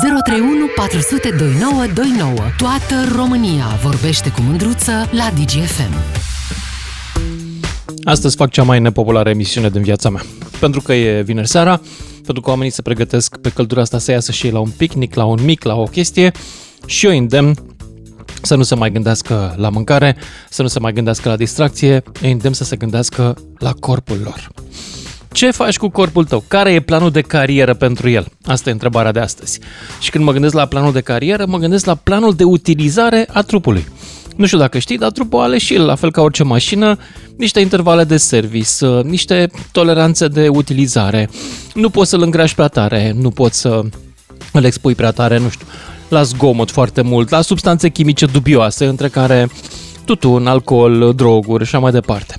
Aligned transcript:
031 0.00 0.66
400 0.76 1.28
2929. 1.28 2.34
Toată 2.56 2.94
România 3.14 3.64
vorbește 3.82 4.30
cu 4.30 4.40
mândruță 4.40 4.92
la 5.10 5.30
DGFM. 5.34 5.94
Astăzi 8.04 8.36
fac 8.36 8.50
cea 8.50 8.62
mai 8.62 8.80
nepopulară 8.80 9.28
emisiune 9.28 9.68
din 9.68 9.82
viața 9.82 10.10
mea. 10.10 10.22
Pentru 10.60 10.80
că 10.80 10.94
e 10.94 11.22
vineri 11.22 11.48
seara, 11.48 11.80
pentru 12.24 12.42
că 12.42 12.50
oamenii 12.50 12.72
se 12.72 12.82
pregătesc 12.82 13.36
pe 13.36 13.50
căldura 13.50 13.80
asta 13.80 13.98
să 13.98 14.10
iasă 14.10 14.32
și 14.32 14.46
ei 14.46 14.52
la 14.52 14.58
un 14.58 14.70
picnic, 14.76 15.14
la 15.14 15.24
un 15.24 15.38
mic, 15.44 15.64
la 15.64 15.74
o 15.74 15.84
chestie 15.84 16.32
și 16.86 17.06
eu 17.06 17.16
îndemn 17.16 17.54
să 18.42 18.54
nu 18.54 18.62
se 18.62 18.74
mai 18.74 18.90
gândească 18.90 19.54
la 19.56 19.68
mâncare, 19.68 20.16
să 20.50 20.62
nu 20.62 20.68
se 20.68 20.78
mai 20.78 20.92
gândească 20.92 21.28
la 21.28 21.36
distracție, 21.36 22.02
îi 22.22 22.30
îndemn 22.30 22.54
să 22.54 22.64
se 22.64 22.76
gândească 22.76 23.34
la 23.58 23.72
corpul 23.72 24.20
lor. 24.24 24.48
Ce 25.32 25.50
faci 25.50 25.76
cu 25.76 25.88
corpul 25.88 26.24
tău? 26.24 26.44
Care 26.48 26.72
e 26.72 26.80
planul 26.80 27.10
de 27.10 27.20
carieră 27.20 27.74
pentru 27.74 28.08
el? 28.08 28.26
Asta 28.44 28.68
e 28.68 28.72
întrebarea 28.72 29.12
de 29.12 29.20
astăzi. 29.20 29.60
Și 30.00 30.10
când 30.10 30.24
mă 30.24 30.32
gândesc 30.32 30.54
la 30.54 30.66
planul 30.66 30.92
de 30.92 31.00
carieră, 31.00 31.44
mă 31.46 31.58
gândesc 31.58 31.84
la 31.84 31.94
planul 31.94 32.34
de 32.34 32.44
utilizare 32.44 33.28
a 33.32 33.42
trupului. 33.42 33.86
Nu 34.36 34.46
știu 34.46 34.58
dacă 34.58 34.78
știi, 34.78 34.98
dar 34.98 35.10
trupul 35.10 35.40
are 35.40 35.58
și 35.58 35.74
el, 35.74 35.84
la 35.84 35.94
fel 35.94 36.10
ca 36.10 36.20
orice 36.20 36.42
mașină, 36.42 36.98
niște 37.36 37.60
intervale 37.60 38.04
de 38.04 38.16
service, 38.16 38.86
niște 39.02 39.50
toleranțe 39.72 40.28
de 40.28 40.48
utilizare. 40.48 41.30
Nu 41.74 41.90
poți 41.90 42.10
să-l 42.10 42.22
îngrași 42.22 42.54
prea 42.54 42.68
tare, 42.68 43.12
nu 43.16 43.30
poți 43.30 43.60
să 43.60 43.82
îl 44.52 44.64
expui 44.64 44.94
prea 44.94 45.10
tare, 45.10 45.38
nu 45.38 45.48
știu, 45.48 45.66
la 46.08 46.22
zgomot 46.22 46.70
foarte 46.70 47.02
mult, 47.02 47.30
la 47.30 47.40
substanțe 47.40 47.88
chimice 47.88 48.26
dubioase, 48.26 48.86
între 48.86 49.08
care 49.08 49.48
tutun, 50.04 50.46
alcool, 50.46 51.12
droguri 51.16 51.64
și 51.64 51.74
așa 51.74 51.82
mai 51.82 51.92
departe. 51.92 52.36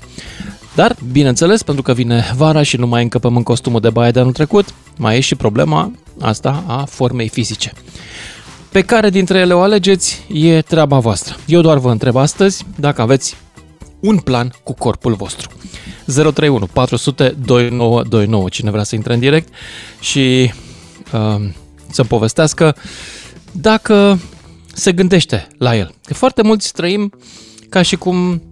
Dar, 0.74 0.96
bineînțeles, 1.12 1.62
pentru 1.62 1.82
că 1.82 1.92
vine 1.92 2.32
vara 2.36 2.62
și 2.62 2.76
nu 2.76 2.86
mai 2.86 3.02
încăpem 3.02 3.36
în 3.36 3.42
costumul 3.42 3.80
de 3.80 3.90
baie 3.90 4.10
de 4.10 4.20
anul 4.20 4.32
trecut, 4.32 4.74
mai 4.96 5.16
e 5.16 5.20
și 5.20 5.34
problema 5.34 5.92
asta 6.20 6.64
a 6.66 6.84
formei 6.84 7.28
fizice. 7.28 7.72
Pe 8.70 8.80
care 8.82 9.10
dintre 9.10 9.38
ele 9.38 9.54
o 9.54 9.60
alegeți 9.60 10.26
e 10.32 10.62
treaba 10.62 10.98
voastră. 10.98 11.36
Eu 11.46 11.60
doar 11.60 11.78
vă 11.78 11.90
întreb 11.90 12.16
astăzi 12.16 12.66
dacă 12.76 13.02
aveți 13.02 13.36
un 14.00 14.18
plan 14.18 14.52
cu 14.62 14.72
corpul 14.72 15.14
vostru. 15.14 15.48
031 16.06 16.66
400 16.66 17.34
2929, 17.44 18.48
cine 18.48 18.70
vrea 18.70 18.82
să 18.82 18.94
intre 18.94 19.14
în 19.14 19.20
direct 19.20 19.54
și 20.00 20.52
uh, 21.12 21.48
să-mi 21.90 22.08
povestească 22.08 22.76
dacă 23.52 24.18
se 24.74 24.92
gândește 24.92 25.48
la 25.58 25.76
el. 25.76 25.94
Că 26.04 26.14
foarte 26.14 26.42
mulți 26.42 26.72
trăim 26.72 27.12
ca 27.68 27.82
și 27.82 27.96
cum 27.96 28.42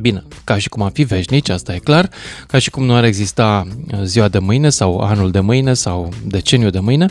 Bine, 0.00 0.24
ca 0.44 0.58
și 0.58 0.68
cum 0.68 0.82
am 0.82 0.90
fi 0.90 1.02
veșnici, 1.02 1.48
asta 1.48 1.74
e 1.74 1.78
clar, 1.78 2.10
ca 2.46 2.58
și 2.58 2.70
cum 2.70 2.84
nu 2.84 2.94
ar 2.94 3.04
exista 3.04 3.66
ziua 4.02 4.28
de 4.28 4.38
mâine 4.38 4.70
sau 4.70 4.98
anul 4.98 5.30
de 5.30 5.40
mâine 5.40 5.74
sau 5.74 6.08
deceniul 6.24 6.70
de 6.70 6.78
mâine. 6.78 7.06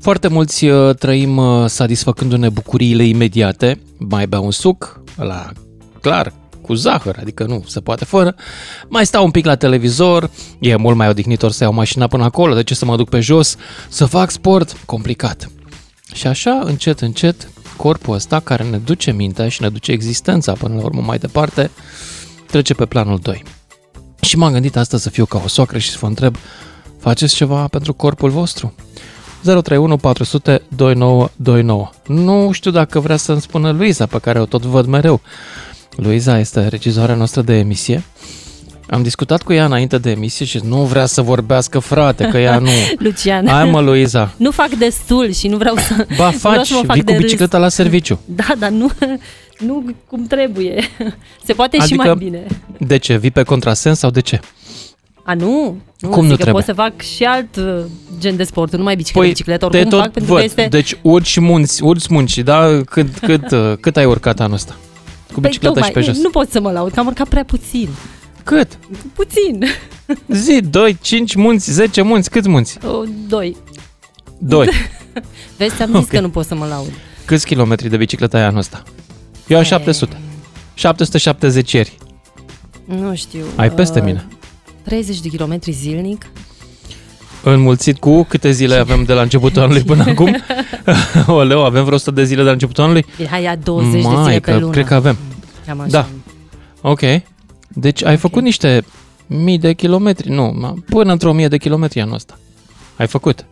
Foarte 0.00 0.28
mulți 0.28 0.66
uh, 0.66 0.94
trăim 0.94 1.36
uh, 1.36 1.64
satisfăcându-ne 1.66 2.48
bucuriile 2.48 3.04
imediate, 3.04 3.80
mai 3.96 4.26
bea 4.26 4.40
un 4.40 4.50
suc, 4.50 5.00
la 5.16 5.50
clar, 6.00 6.32
cu 6.60 6.74
zahăr, 6.74 7.16
adică 7.20 7.44
nu 7.44 7.64
se 7.66 7.80
poate 7.80 8.04
fără, 8.04 8.34
mai 8.88 9.06
stau 9.06 9.24
un 9.24 9.30
pic 9.30 9.44
la 9.44 9.54
televizor, 9.54 10.30
e 10.58 10.76
mult 10.76 10.96
mai 10.96 11.08
odihnitor 11.08 11.50
să 11.50 11.64
iau 11.64 11.72
mașina 11.72 12.06
până 12.06 12.24
acolo, 12.24 12.54
de 12.54 12.62
ce 12.62 12.74
să 12.74 12.84
mă 12.84 12.96
duc 12.96 13.08
pe 13.08 13.20
jos, 13.20 13.56
să 13.88 14.04
fac 14.04 14.30
sport, 14.30 14.76
complicat. 14.86 15.50
Și 16.14 16.26
așa, 16.26 16.62
încet, 16.64 17.00
încet, 17.00 17.48
corpul 17.82 18.14
ăsta 18.14 18.40
care 18.40 18.64
ne 18.64 18.78
duce 18.78 19.12
mintea 19.12 19.48
și 19.48 19.62
ne 19.62 19.68
duce 19.68 19.92
existența 19.92 20.52
până 20.52 20.74
la 20.74 20.82
urmă 20.82 21.00
mai 21.00 21.18
departe, 21.18 21.70
trece 22.46 22.74
pe 22.74 22.86
planul 22.86 23.18
2. 23.18 23.42
Și 24.20 24.36
m-am 24.36 24.52
gândit 24.52 24.76
astăzi 24.76 25.02
să 25.02 25.10
fiu 25.10 25.24
ca 25.24 25.40
o 25.44 25.48
soacră 25.48 25.78
și 25.78 25.90
să 25.90 25.96
vă 26.00 26.06
întreb, 26.06 26.36
faceți 26.98 27.34
ceva 27.34 27.66
pentru 27.66 27.92
corpul 27.92 28.30
vostru? 28.30 28.74
031 29.42 29.96
400 29.96 30.62
2929. 30.76 31.90
Nu 32.06 32.52
știu 32.52 32.70
dacă 32.70 33.00
vrea 33.00 33.16
să-mi 33.16 33.40
spună 33.40 33.70
Luiza, 33.70 34.06
pe 34.06 34.18
care 34.18 34.40
o 34.40 34.44
tot 34.44 34.62
văd 34.62 34.86
mereu. 34.86 35.20
Luiza 35.96 36.38
este 36.38 36.68
regizoarea 36.68 37.14
noastră 37.14 37.42
de 37.42 37.54
emisie 37.54 38.04
am 38.92 39.02
discutat 39.02 39.42
cu 39.42 39.52
ea 39.52 39.64
înainte 39.64 39.98
de 39.98 40.10
emisie 40.10 40.46
și 40.46 40.60
nu 40.64 40.76
vrea 40.76 41.06
să 41.06 41.22
vorbească, 41.22 41.78
frate, 41.78 42.24
că 42.24 42.38
ea 42.38 42.58
nu... 42.58 42.68
Lucian. 43.04 43.46
Hai 43.46 43.70
mă, 43.70 43.80
Luiza. 43.80 44.34
Nu 44.36 44.50
fac 44.50 44.68
destul 44.68 45.32
și 45.32 45.48
nu 45.48 45.56
vreau 45.56 45.76
să... 45.76 46.06
Ba, 46.16 46.30
faci, 46.30 46.66
să 46.66 46.80
fac 46.84 46.94
vii 46.94 47.04
cu 47.04 47.12
bicicleta 47.12 47.58
la 47.58 47.68
serviciu. 47.68 48.20
Da, 48.24 48.54
dar 48.58 48.70
nu, 48.70 48.90
nu 49.58 49.84
cum 50.06 50.26
trebuie. 50.26 50.84
Se 51.44 51.52
poate 51.52 51.76
adică, 51.76 52.02
și 52.02 52.08
mai 52.08 52.14
bine. 52.16 52.46
De 52.78 52.96
ce? 52.96 53.16
Vii 53.16 53.30
pe 53.30 53.42
contrasens 53.42 53.98
sau 53.98 54.10
de 54.10 54.20
ce? 54.20 54.40
A, 55.24 55.34
nu. 55.34 55.76
nu 55.98 56.08
cum 56.08 56.26
nu 56.26 56.34
trebuie? 56.34 56.54
pot 56.54 56.64
să 56.64 56.72
fac 56.72 57.00
și 57.00 57.24
alt 57.24 57.56
uh, 57.56 57.84
gen 58.18 58.36
de 58.36 58.44
sport, 58.44 58.76
nu 58.76 58.82
mai 58.82 58.96
bicicletă, 58.96 59.20
păi, 59.20 59.28
bicicletă, 59.28 59.64
oricum 59.64 59.90
tot 59.90 60.00
fac, 60.00 60.10
pentru 60.10 60.32
văd. 60.32 60.38
că 60.38 60.44
este... 60.44 60.66
Deci 60.70 60.96
urci 61.02 61.38
munți, 61.38 61.82
urci 61.82 62.08
munci, 62.08 62.38
da? 62.38 62.80
Cât, 62.84 63.18
cât, 63.18 63.50
uh, 63.50 63.72
cât 63.80 63.96
ai 63.96 64.04
urcat 64.04 64.40
anul 64.40 64.54
ăsta? 64.54 64.76
Cu 65.32 65.40
păi, 65.40 65.48
bicicleta 65.48 65.74
tocmai, 65.74 65.88
și 65.88 65.94
pe 65.94 66.00
jos. 66.00 66.22
Nu 66.22 66.30
pot 66.30 66.50
să 66.50 66.60
mă 66.60 66.70
laud, 66.70 66.92
că 66.92 67.00
am 67.00 67.06
urcat 67.06 67.28
prea 67.28 67.44
puțin. 67.44 67.88
Cât? 68.44 68.78
Puțin. 69.14 69.64
Zi, 70.28 70.60
2, 70.60 70.98
5 71.00 71.34
munți, 71.34 71.72
10 71.72 72.02
munți, 72.02 72.30
câți 72.30 72.48
munți? 72.48 72.78
O, 72.86 73.02
doi. 73.28 73.56
2. 74.38 74.68
Vezi, 75.56 75.74
ți-am 75.74 75.88
zis 75.88 75.96
okay. 75.96 76.08
că 76.10 76.20
nu 76.20 76.30
pot 76.30 76.46
să 76.46 76.54
mă 76.54 76.66
laud. 76.66 76.92
Câți 77.24 77.46
kilometri 77.46 77.88
de 77.88 77.96
bicicletă 77.96 78.36
ai 78.36 78.42
anul 78.42 78.58
ăsta? 78.58 78.82
Eu 79.46 79.58
am 79.58 79.64
700. 79.64 80.20
770 80.74 81.72
ieri. 81.72 81.96
Nu 82.84 83.14
știu. 83.14 83.44
Ai 83.56 83.70
peste 83.70 83.98
uh, 83.98 84.04
mine. 84.04 84.26
30 84.82 85.20
de 85.20 85.28
kilometri 85.28 85.72
zilnic. 85.72 86.26
Înmulțit 87.42 87.98
cu 87.98 88.22
câte 88.22 88.50
zile 88.50 88.74
avem 88.74 89.04
de 89.04 89.12
la 89.12 89.22
începutul 89.22 89.62
anului 89.62 89.82
până 89.82 90.04
acum? 90.08 90.36
Oleu, 91.26 91.64
avem 91.64 91.84
vreo 91.84 91.94
100 91.96 92.10
de 92.10 92.24
zile 92.24 92.40
de 92.40 92.46
la 92.46 92.52
începutul 92.52 92.84
anului? 92.84 93.04
Bine, 93.16 93.28
hai, 93.28 93.42
ia 93.42 93.56
20 93.56 94.02
Mai, 94.02 94.14
de 94.14 94.22
zile 94.22 94.40
pe 94.40 94.56
lună. 94.58 94.72
cred 94.72 94.86
că 94.86 94.94
avem. 94.94 95.16
Cam 95.66 95.80
așa. 95.80 95.90
Da. 95.90 96.08
Ok. 96.80 97.00
Deci 97.74 98.04
ai 98.04 98.16
făcut 98.16 98.42
niște 98.42 98.84
mii 99.26 99.58
de 99.58 99.72
kilometri, 99.72 100.30
nu, 100.30 100.76
până 100.88 101.12
într-o 101.12 101.32
mie 101.32 101.48
de 101.48 101.56
kilometri 101.58 102.00
anul 102.00 102.14
ăsta. 102.14 102.38
Ai 102.96 103.06
făcut. 103.06 103.46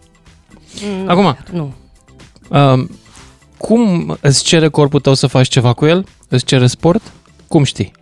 Nu, 1.05 1.11
Acum, 1.11 1.37
nu. 1.53 1.73
Uh, 2.49 2.85
cum 3.57 4.17
îți 4.21 4.45
cere 4.45 4.69
corpul 4.69 5.01
tău 5.01 5.15
să 5.15 5.27
faci 5.27 5.49
ceva 5.49 5.73
cu 5.73 5.87
el? 5.87 6.07
Îți 6.29 6.45
cere 6.45 6.67
sport? 6.67 7.13
Cum 7.49 7.65
știi? 7.65 7.93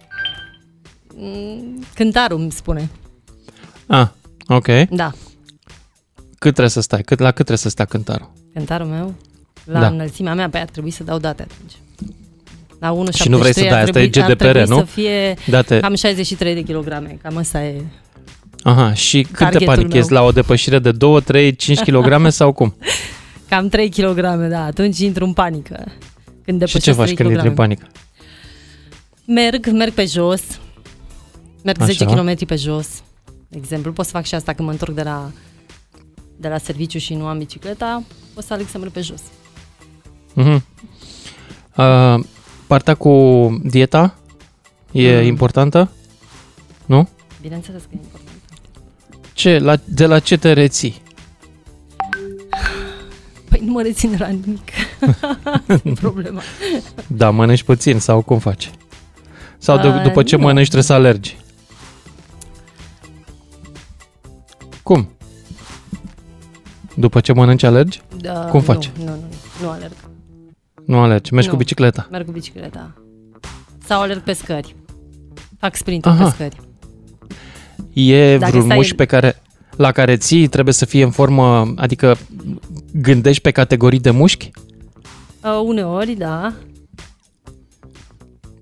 Mm, 1.14 1.84
cântarul 1.94 2.40
îmi 2.40 2.52
spune. 2.52 2.90
Ah, 3.86 4.08
ok. 4.46 4.66
Da. 4.90 5.12
Cât 6.38 6.52
trebuie 6.52 6.68
să 6.68 6.80
stai? 6.80 7.02
Cât, 7.02 7.18
la 7.18 7.26
cât 7.26 7.34
trebuie 7.34 7.58
să 7.58 7.68
stea 7.68 7.84
cântarul? 7.84 8.30
Cântarul 8.54 8.86
meu? 8.86 9.14
La 9.64 9.80
Da. 9.80 9.86
înălțimea 9.86 10.34
mea, 10.34 10.48
pe 10.50 10.58
ar 10.58 10.68
trebui 10.68 10.90
să 10.90 11.04
dau 11.04 11.18
date 11.18 11.42
atunci. 11.42 11.72
La 12.78 12.92
1,73 12.92 13.14
Și 13.14 13.28
nu 13.28 13.38
vrei 13.38 13.52
să 13.52 13.60
dai, 13.60 13.68
ar 13.68 13.74
asta 13.84 14.00
e 14.00 14.08
trebui- 14.08 14.22
ar 14.22 14.28
GDPR, 14.34 14.44
trebui 14.48 14.68
nu? 14.68 14.78
să 14.78 14.84
fie 14.84 15.34
Date. 15.46 15.80
cam 15.80 15.94
63 15.94 16.54
de 16.54 16.62
kilograme, 16.62 17.18
cam 17.22 17.36
asta 17.36 17.62
e. 17.64 17.82
Aha, 18.62 18.92
și 18.94 19.22
cât 19.22 19.30
te 19.36 19.42
Targetul 19.44 19.66
panichezi? 19.66 20.12
meu. 20.12 20.20
La 20.22 20.26
o 20.28 20.30
depășire 20.32 20.78
de 20.78 20.92
2, 20.92 21.22
3, 21.22 21.56
5 21.56 21.80
kg 21.80 22.28
sau 22.28 22.52
cum? 22.52 22.76
Cam 23.48 23.68
3 23.68 23.88
kg, 23.90 24.20
da, 24.48 24.64
atunci 24.64 24.98
intru 24.98 25.24
în 25.24 25.32
panică. 25.32 25.84
Când 26.44 26.66
Și 26.66 26.78
ce 26.78 26.78
depășesc 26.78 26.96
faci 26.98 27.04
3 27.04 27.16
când 27.16 27.28
intri 27.30 27.46
în 27.46 27.52
kg. 27.52 27.58
panică? 27.58 27.86
Merg, 29.24 29.66
merg 29.70 29.92
pe 29.92 30.04
jos, 30.04 30.42
merg 31.64 31.80
Așa. 31.80 31.90
10 31.92 32.04
km 32.04 32.46
pe 32.46 32.56
jos, 32.56 32.88
de 33.48 33.58
exemplu. 33.60 33.92
Pot 33.92 34.04
să 34.04 34.10
fac 34.10 34.24
și 34.24 34.34
asta 34.34 34.52
când 34.52 34.66
mă 34.68 34.72
întorc 34.74 34.94
de 34.94 35.02
la, 35.02 35.30
de 36.36 36.48
la 36.48 36.58
serviciu 36.58 36.98
și 36.98 37.14
nu 37.14 37.26
am 37.26 37.38
bicicleta, 37.38 38.02
pot 38.34 38.44
să 38.44 38.52
aleg 38.52 38.66
să 38.68 38.78
merg 38.78 38.90
pe 38.92 39.00
jos. 39.00 39.20
Mhm. 40.34 40.64
Uh, 41.76 42.24
partea 42.68 42.94
cu 42.94 43.12
dieta 43.64 44.14
e 44.92 45.20
Mm. 45.20 45.26
importantă? 45.26 45.90
Nu? 46.86 47.08
Bineînțeles 47.40 47.82
că 47.82 47.88
e 47.92 47.96
important. 48.02 48.30
Ce, 49.32 49.58
la, 49.58 49.76
de 49.84 50.06
la 50.06 50.18
ce 50.18 50.36
te 50.36 50.52
reții? 50.52 51.02
Păi 53.48 53.60
nu 53.64 53.72
mă 53.72 53.82
rețin 53.82 54.10
de 54.10 54.16
la 54.18 54.26
nimic. 54.28 54.68
Asta 55.44 55.80
e 55.84 55.92
problema. 55.92 56.40
Da, 57.06 57.30
mănânci 57.30 57.62
puțin 57.62 57.98
sau 57.98 58.22
cum 58.22 58.38
faci? 58.38 58.70
Sau 59.58 59.78
de, 59.78 59.88
Uh, 59.88 60.02
după 60.02 60.22
ce 60.22 60.36
nu. 60.36 60.42
mănânci 60.42 60.62
trebuie 60.64 60.82
să 60.84 60.92
alergi? 60.92 61.36
Cum? 64.82 65.08
După 66.94 67.20
ce 67.20 67.32
mănânci 67.32 67.62
alergi? 67.62 68.00
Da, 68.16 68.32
Cum 68.32 68.60
faci? 68.60 68.90
Nu, 68.98 69.04
nu, 69.04 69.10
nu, 69.10 69.26
nu 69.62 69.68
alerg. 69.70 69.92
Nu 70.88 70.98
alergi, 70.98 71.32
mergi 71.32 71.48
Nu. 71.48 71.52
cu 71.54 71.58
bicicleta. 71.58 72.08
Merg 72.10 72.24
cu 72.26 72.32
bicicleta. 72.32 72.94
Sau 73.84 74.00
alerg 74.00 74.20
pe 74.22 74.32
scări. 74.32 74.76
Fac 75.58 75.76
sprinturi 75.76 76.14
Aha. 76.14 76.24
pe 76.24 76.30
scări. 76.30 76.56
E 77.92 78.36
Dacă 78.38 78.50
vreun 78.50 78.64
stai- 78.64 78.76
mușchi 78.76 78.94
pe 78.94 79.04
care, 79.04 79.42
la 79.76 79.92
care 79.92 80.16
ții 80.16 80.46
trebuie 80.46 80.74
să 80.74 80.84
fie 80.84 81.02
în 81.04 81.10
formă, 81.10 81.72
adică 81.76 82.16
gândești 82.92 83.42
pe 83.42 83.50
categorii 83.50 84.00
de 84.00 84.10
mușchi? 84.10 84.50
Uh, 85.42 85.60
uneori, 85.64 86.12
da. 86.14 86.54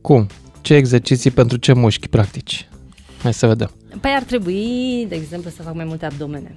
Cum? 0.00 0.26
Ce 0.60 0.74
exerciții 0.74 1.30
pentru 1.30 1.56
ce 1.56 1.72
mușchi 1.72 2.08
practici? 2.08 2.68
Hai 3.22 3.34
să 3.34 3.46
vedem. 3.46 3.70
Păi 4.00 4.10
ar 4.16 4.22
trebui, 4.22 5.06
de 5.08 5.14
exemplu, 5.14 5.50
să 5.50 5.62
fac 5.62 5.74
mai 5.74 5.84
multe 5.84 6.06
abdomene. 6.06 6.56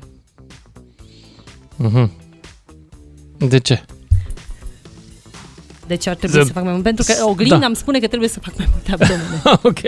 Mhm. 1.76 2.12
De 3.38 3.58
ce? 3.58 3.82
De 5.90 5.96
ce 5.96 6.10
ar 6.10 6.16
trebui 6.16 6.40
Ză- 6.40 6.46
să 6.46 6.52
fac 6.54 6.64
mai 6.64 6.72
mult? 6.72 6.84
Pentru 6.84 7.04
că 7.08 7.14
oglinda 7.26 7.58
Da. 7.58 7.66
îmi 7.66 7.76
spune 7.76 8.00
că 8.00 8.08
trebuie 8.08 8.30
să 8.30 8.40
fac 8.40 8.54
mai 8.58 8.68
multe 8.72 8.92
abdomene. 8.92 9.42
ok. 9.70 9.80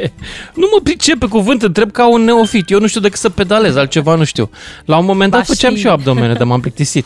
Nu 0.55 0.67
mă 0.73 0.79
pricep 0.83 1.19
pe 1.19 1.25
cuvânt, 1.25 1.61
întreb 1.61 1.91
ca 1.91 2.09
un 2.09 2.21
neofit. 2.21 2.69
Eu 2.69 2.79
nu 2.79 2.87
știu 2.87 3.01
decât 3.01 3.19
să 3.19 3.29
pedalez, 3.29 3.75
altceva 3.75 4.15
nu 4.15 4.23
știu. 4.23 4.49
La 4.85 4.97
un 4.97 5.05
moment 5.05 5.31
dat 5.31 5.39
Ba 5.39 5.45
făceam 5.45 5.69
știi. 5.69 5.81
și 5.81 5.87
eu 5.87 5.93
abdomene, 5.93 6.33
dar 6.33 6.43
m-am 6.47 6.59
plictisit. 6.59 7.05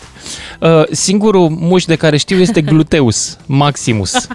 Uh, 0.59 0.83
singurul 0.91 1.49
muș 1.49 1.83
de 1.85 1.95
care 1.95 2.17
știu 2.17 2.37
este 2.37 2.61
gluteus 2.61 3.37
maximus. 3.45 4.13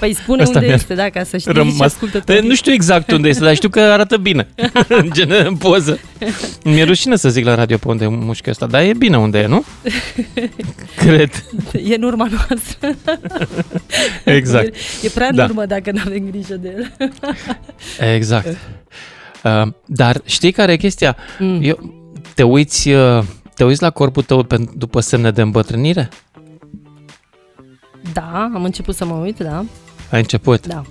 Păi 0.00 0.14
spune 0.14 0.42
Asta 0.42 0.54
unde 0.54 0.66
mi-a 0.66 0.76
este, 0.76 0.94
da, 0.94 1.08
ca 1.10 1.24
să 1.24 1.36
știi 1.36 1.52
și 1.52 1.58
Rămas. 1.58 1.80
ascultătorii. 1.80 2.48
Nu 2.48 2.54
știu 2.54 2.72
exact 2.72 3.10
unde 3.10 3.28
este, 3.28 3.44
dar 3.44 3.54
știu 3.54 3.68
că 3.68 3.80
arată 3.80 4.16
bine. 4.16 4.48
în 4.88 5.08
gen, 5.12 5.30
în 5.46 5.56
poză. 5.56 5.98
Mi-e 6.64 6.84
rușine 6.84 7.16
să 7.16 7.28
zic 7.28 7.44
la 7.44 7.54
radio 7.54 7.76
pe 7.76 7.88
unde 7.88 8.04
e 8.04 8.08
mușchiul 8.08 8.50
ăsta, 8.50 8.66
dar 8.66 8.82
e 8.82 8.92
bine 8.98 9.18
unde 9.18 9.38
e, 9.38 9.46
nu? 9.46 9.64
Cred. 10.96 11.44
E 11.84 11.94
în 11.94 12.02
urma 12.02 12.26
noastră. 12.30 12.88
Exact. 14.36 14.74
E 15.02 15.08
prea 15.08 15.26
în 15.28 15.34
Da. 15.36 15.44
urmă 15.44 15.64
dacă 15.66 15.90
nu 15.92 16.00
avem 16.06 16.28
grijă 16.30 16.54
de 16.54 16.74
el. 16.76 16.92
Exact. 18.14 18.56
Uh, 19.44 19.66
dar 19.86 20.20
știi 20.24 20.52
care 20.52 20.72
e 20.72 20.76
chestia? 20.76 21.16
Mm. 21.38 21.58
Eu, 21.62 21.94
te 22.34 22.42
uiți, 22.42 22.88
uh, 22.90 23.22
te 23.54 23.64
uiți 23.64 23.82
la 23.82 23.90
corpul 23.90 24.22
tău 24.22 24.44
pen- 24.46 24.72
după 24.76 25.00
semne 25.00 25.30
de 25.30 25.40
îmbătrânire? 25.42 26.08
Da, 28.12 28.50
am 28.54 28.64
început 28.64 28.94
să 28.94 29.04
mă 29.04 29.14
uit, 29.14 29.38
da. 29.38 29.64
Ai 30.10 30.18
început? 30.20 30.66
Da. 30.66 30.76
Ai 30.76 30.82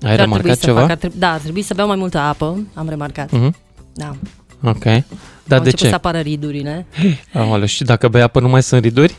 Ce 0.00 0.06
ar 0.06 0.14
trebui 0.14 0.16
remarcat 0.24 0.58
să 0.58 0.64
ceva? 0.66 0.80
Fac? 0.80 0.90
Ar 0.90 0.96
trebui, 0.96 1.18
da, 1.18 1.32
ar 1.32 1.38
trebui 1.40 1.62
să 1.62 1.74
beau 1.74 1.86
mai 1.88 1.96
multă 1.96 2.18
apă, 2.18 2.66
am 2.74 2.88
remarcat. 2.88 3.30
Mhm. 3.30 3.56
Da. 3.94 4.16
Ok. 4.62 4.86
Au 4.86 5.02
Dar 5.44 5.58
de 5.60 5.64
început 5.70 5.78
ce? 5.78 5.88
să 5.88 5.94
apară 5.94 6.18
ridurile. 6.18 6.86
Aoleu, 7.34 7.66
și 7.66 7.84
dacă 7.84 8.08
bei 8.08 8.22
apă 8.22 8.40
nu 8.40 8.48
mai 8.48 8.62
sunt 8.62 8.82
riduri? 8.82 9.14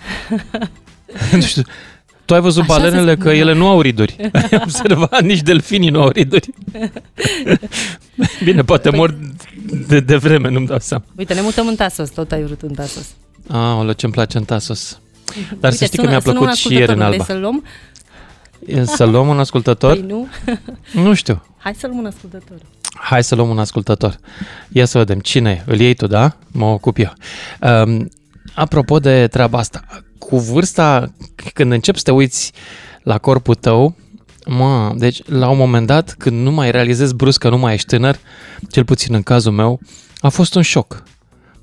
nu 1.31 1.42
știu. 1.42 1.62
Tu 2.26 2.34
ai 2.36 2.42
văzut 2.42 2.64
Așa 2.64 2.74
se 2.74 2.80
balenele 2.80 3.14
că 3.16 3.20
spune. 3.22 3.36
ele 3.38 3.54
nu 3.54 3.68
au 3.68 3.81
riduri. 3.81 4.16
Ai 4.34 4.60
observat, 4.64 5.22
nici 5.22 5.42
delfinii 5.42 5.90
nu 5.90 6.02
au 6.02 6.10
riduri. 6.10 6.50
Bine, 8.44 8.62
poate 8.64 8.90
Păi- 8.90 8.96
mor 8.96 9.18
de, 9.88 10.00
de 10.00 10.16
vreme, 10.16 10.50
nu-mi 10.50 10.68
dau 10.68 10.80
seama. 10.80 11.04
Uite, 11.18 11.34
ne 11.34 11.42
mutăm 11.42 11.68
în 11.68 11.76
Tasos, 11.76 12.10
tot 12.10 12.31
ai 12.31 12.44
vrut 12.44 12.62
în 12.62 12.74
Tasos. 12.74 13.08
Aoleu, 13.48 13.94
ce-mi 13.94 14.12
place 14.14 14.38
în 14.38 14.44
Tasos. 14.44 15.00
Dar 15.60 15.72
Uite, 15.72 15.76
să 15.78 15.86
știi 15.86 15.98
că 15.98 16.04
sună- 16.04 16.10
mi-a 16.10 16.20
sună 16.20 16.34
un 16.34 16.40
plăcut 16.40 16.58
și 16.58 16.74
ieri 16.74 16.92
în 16.94 17.02
ascultător, 17.02 17.12
Alba. 17.12 17.24
Vrei 17.24 17.26
să-l 17.26 17.40
luăm? 17.42 17.64
E, 18.66 18.86
Să 18.86 19.04
luăm 19.06 19.28
un 19.28 19.40
ascultător? 19.40 19.98
Păi 19.98 20.06
nu. 20.08 20.28
Nu 21.04 21.14
știu. 21.14 21.44
Hai 21.58 21.76
să 21.76 21.88
luăm 21.88 21.98
un 22.00 22.06
ascultător. 22.06 22.58
Hai 23.00 23.24
să 23.24 23.36
luăm 23.36 23.50
un 23.50 23.60
ascultător. 23.60 24.18
Ia 24.70 24.86
să 24.86 24.98
vedem. 24.98 25.20
Cine 25.20 25.64
e? 25.68 25.72
Îl 25.72 25.80
iei 25.80 25.94
tu, 25.94 26.08
da? 26.08 26.36
Mă 26.52 26.66
ocup 26.66 26.98
eu. 26.98 27.14
Um, 27.84 28.10
apropo 28.54 29.00
de 29.00 29.28
treaba 29.28 29.58
asta, 29.58 29.84
cu 30.18 30.40
vârsta, 30.40 31.14
când 31.54 31.72
începi 31.72 31.98
să 31.98 32.04
te 32.04 32.12
uiți 32.12 32.52
la 33.04 33.18
corpul 33.18 33.56
tău, 33.56 33.96
mă, 34.46 34.94
deci 34.96 35.22
la 35.26 35.50
un 35.50 35.58
moment 35.58 35.88
dat, 35.88 36.16
când 36.18 36.42
nu 36.42 36.52
mai 36.52 36.72
realizezi 36.72 37.16
brusc 37.16 37.40
că 37.40 37.50
nu 37.50 37.58
mai 37.58 37.74
ești 37.74 37.88
tânăr, 37.88 38.18
cel 38.70 38.86
puțin 38.86 39.14
în 39.14 39.24
cazul 39.24 39.52
meu, 39.52 39.80
a 40.20 40.30
fost 40.30 40.56
un 40.56 40.62
șoc. 40.62 41.04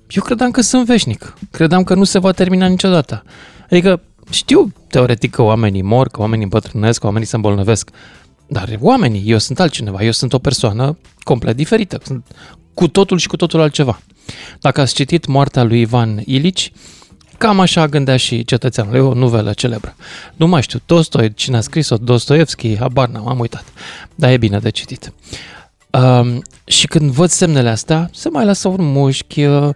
Eu 0.09 0.23
credeam 0.23 0.51
că 0.51 0.61
sunt 0.61 0.87
veșnic. 0.87 1.35
Credeam 1.51 1.85
că 1.85 1.95
nu 1.95 2.05
se 2.05 2.19
va 2.19 2.33
termina 2.33 2.67
niciodată. 2.67 3.25
Adică 3.71 4.01
știu 4.31 4.73
teoretic 4.89 5.31
că 5.31 5.43
oamenii 5.43 5.83
mor, 5.83 6.09
că 6.09 6.21
oamenii 6.21 6.45
împătrânesc, 6.45 7.01
că 7.01 7.07
oamenii 7.07 7.29
se 7.29 7.37
îmbolnăvesc. 7.37 7.91
Dar 8.47 8.77
oamenii, 8.81 9.23
eu 9.27 9.39
sunt 9.39 9.61
altcineva, 9.61 10.03
eu 10.03 10.11
sunt 10.11 10.33
o 10.33 10.39
persoană 10.39 10.99
complet 11.23 11.57
diferită, 11.57 12.01
sunt 12.05 12.27
cu 12.75 12.89
totul 12.89 13.19
și 13.19 13.27
cu 13.27 13.37
totul 13.37 13.61
altceva. 13.61 14.01
Dacă 14.61 14.81
ați 14.81 14.95
citit 14.95 15.27
Moartea 15.27 15.63
lui 15.63 15.81
Ivan 15.81 16.23
Ilici, 16.25 16.73
cam 17.39 17.61
așa 17.61 17.87
gândea 17.87 18.17
și 18.17 18.45
cetățeanul, 18.45 18.95
e 18.95 18.99
o 18.99 19.15
novelă 19.15 19.53
celebră. 19.53 19.95
Nu 20.37 20.47
mai 20.47 20.63
știu, 20.63 20.81
Tolstoi, 20.87 21.35
cine 21.35 21.57
a 21.57 21.61
scris-o, 21.61 21.97
Dostoevski, 21.97 22.79
habar 22.79 23.09
n-am, 23.09 23.29
am 23.29 23.39
uitat. 23.39 23.65
Dar 24.15 24.31
e 24.31 24.37
bine 24.37 24.59
de 24.59 24.71
citit. 24.71 25.13
Um, 26.03 26.43
și 26.65 26.87
când 26.87 27.11
văd 27.11 27.29
semnele 27.29 27.69
astea, 27.69 28.09
se 28.13 28.29
mai 28.29 28.45
lasă 28.45 28.69
un 28.69 28.93
mușchi, 28.93 29.45
uh, 29.45 29.69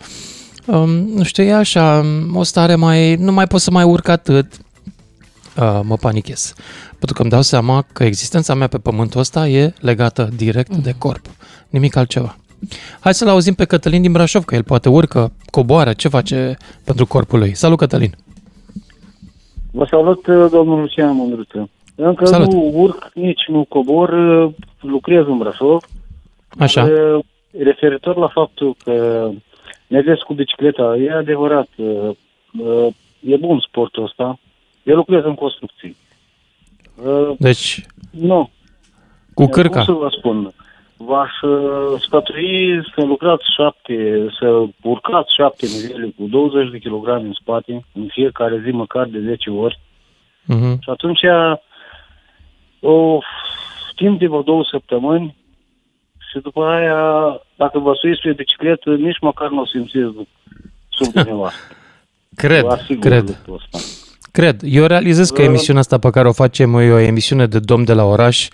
um, 0.67 0.90
nu 0.90 1.22
știu, 1.22 1.43
e 1.43 1.52
așa, 1.52 2.02
um, 2.05 2.37
o 2.37 2.43
stare 2.43 2.75
mai, 2.75 3.14
nu 3.14 3.32
mai 3.32 3.46
pot 3.46 3.61
să 3.61 3.70
mai 3.70 3.84
urc 3.84 4.08
atât, 4.08 4.52
uh, 5.56 5.81
mă 5.82 5.96
panichez. 5.96 6.55
Pentru 6.88 7.14
că 7.14 7.22
îmi 7.22 7.31
dau 7.31 7.43
seama 7.43 7.84
că 7.93 8.05
existența 8.05 8.55
mea 8.55 8.67
pe 8.67 8.78
pământul 8.78 9.20
ăsta 9.20 9.49
e 9.49 9.75
legată 9.81 10.28
direct 10.37 10.76
de 10.76 10.94
corp, 10.99 11.26
nimic 11.69 11.96
altceva. 11.96 12.37
Hai 13.00 13.14
să-l 13.14 13.28
auzim 13.28 13.55
pe 13.55 13.64
Cătălin 13.64 14.02
din 14.02 14.12
Brașov, 14.12 14.44
că 14.44 14.55
el 14.55 14.62
poate 14.62 14.88
urcă, 14.88 15.32
coboară, 15.50 15.93
ce 15.93 16.08
face 16.08 16.56
pentru 16.84 17.06
corpul 17.06 17.38
lui. 17.38 17.55
Salut, 17.55 17.78
Cătălin! 17.78 18.14
Vă 19.70 19.87
salut, 19.90 20.26
domnul 20.50 20.81
Lucian 20.81 21.14
Mândruță. 21.14 21.69
Încă 21.94 22.25
Salut. 22.25 22.52
nu 22.52 22.70
urc, 22.75 23.11
nici 23.14 23.46
nu 23.49 23.64
cobor, 23.69 24.11
lucrez 24.81 25.26
în 25.26 25.38
Brașov. 25.38 25.84
Așa. 26.58 26.88
Dar, 26.88 27.20
Referitor 27.58 28.17
la 28.17 28.29
faptul 28.29 28.76
că 28.85 29.29
mergeți 29.87 30.25
cu 30.25 30.35
bicicleta, 30.35 30.97
e 30.97 31.12
adevărat, 31.12 31.69
e 33.20 33.37
bun 33.37 33.61
sportul 33.69 34.05
ăsta. 34.05 34.38
Eu 34.82 34.97
lucrez 34.97 35.25
în 35.25 35.35
construcții. 35.35 35.97
Deci, 37.38 37.87
Nu, 38.11 38.43
cu 38.44 38.50
cum 39.35 39.47
cârca. 39.47 39.85
să 39.85 39.93
vă 39.93 40.08
spun, 40.19 40.52
v-aș 40.97 41.41
uh, 41.41 42.00
sfatui 42.00 42.82
să 42.94 43.05
lucrați 43.05 43.44
șapte, 43.56 44.26
să 44.38 44.64
urcați 44.82 45.35
șapte 45.35 45.67
nivele 45.67 46.12
cu 46.17 46.26
20 46.26 46.70
de 46.70 46.79
kilograme 46.79 47.26
în 47.26 47.32
spate, 47.41 47.85
în 47.94 48.06
fiecare 48.08 48.62
zi 48.64 48.70
măcar 48.70 49.06
de 49.06 49.20
10 49.20 49.50
ori. 49.50 49.81
Mhm. 50.44 50.79
Și 50.82 50.91
atunci, 50.91 51.20
o, 52.81 53.19
timp 53.96 54.19
de 54.19 54.26
vreo 54.26 54.43
două 54.43 54.64
săptămâni, 54.70 55.37
și 56.31 56.38
după 56.43 56.65
aia, 56.65 57.00
dacă 57.56 57.79
vă 57.79 57.93
suiți 58.00 58.21
pe 58.23 58.32
bicicletă, 58.32 58.91
nici 58.91 59.19
măcar 59.21 59.49
nu 59.50 59.61
o 59.61 59.67
simțiți 59.67 60.15
sub 60.88 61.12
dumneavoastră. 61.12 61.61
Cred, 62.37 62.62
Vă 62.65 62.73
asigur 62.73 63.03
cred. 63.11 63.27
lucrul 63.29 63.55
ăsta. 63.73 63.79
Cred. 64.32 64.61
Eu 64.65 64.85
realizez 64.87 65.31
că 65.31 65.41
Uh. 65.43 65.49
emisiunea 65.49 65.81
asta 65.81 65.99
pe 65.99 66.11
care 66.11 66.29
o 66.29 66.32
facem 66.32 66.75
e 66.75 66.91
o 66.93 66.99
emisiune 66.99 67.47
de 67.47 67.59
domn 67.59 67.85
de 67.85 67.93
la 67.93 68.05
oraș 68.05 68.49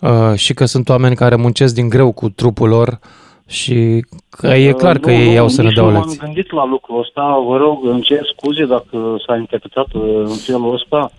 uh, 0.00 0.10
și 0.34 0.54
că 0.54 0.64
sunt 0.64 0.88
oameni 0.88 1.14
care 1.14 1.34
muncesc 1.36 1.74
din 1.74 1.88
greu 1.88 2.12
cu 2.12 2.28
trupul 2.28 2.68
lor 2.68 2.98
și 3.46 4.04
că 4.30 4.46
e 4.46 4.72
clar 4.72 4.98
că 4.98 5.10
Nu, 5.10 5.16
ei 5.16 5.34
nu, 5.34 5.40
au 5.40 5.48
să 5.48 5.60
ne 5.62 5.66
nici 5.66 5.76
dea 5.76 5.84
o 5.84 5.90
nu 5.90 5.92
lecție. 5.98 6.18
m-am 6.20 6.32
gândit 6.32 6.52
la 6.52 6.64
lucrul 6.66 6.98
ăsta, 7.00 7.38
vă 7.46 7.56
rog, 7.56 7.84
îmi 7.86 8.02
cer 8.02 8.20
scuze 8.36 8.64
dacă 8.66 9.16
s-a 9.26 9.36
interpretat 9.36 9.86
uh, 9.92 10.02
în 10.24 10.36
felul 10.46 10.74
ăsta, 10.74 11.10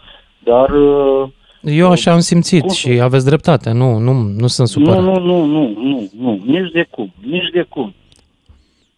dar 0.43 0.69
uh, 0.69 1.27
Eu 1.65 1.91
așa 1.91 2.12
am 2.12 2.19
simțit 2.19 2.60
Cum 2.62 2.69
să- 2.69 2.75
și 2.75 2.89
aveți 3.01 3.25
dreptate. 3.25 3.72
Nu, 3.72 3.98
nu, 3.98 4.12
nu 4.13 4.48
sunt 4.48 4.67
nu, 4.69 4.84
supărat. 4.84 5.03
nu, 5.03 5.19
nu, 5.19 5.45
nu, 5.45 5.74
nu, 5.84 6.10
nu, 6.19 6.41
nici 6.45 6.72
de 6.72 6.88
cum, 6.89 7.13
nici 7.22 7.50
de 7.53 7.65
cum. 7.69 7.93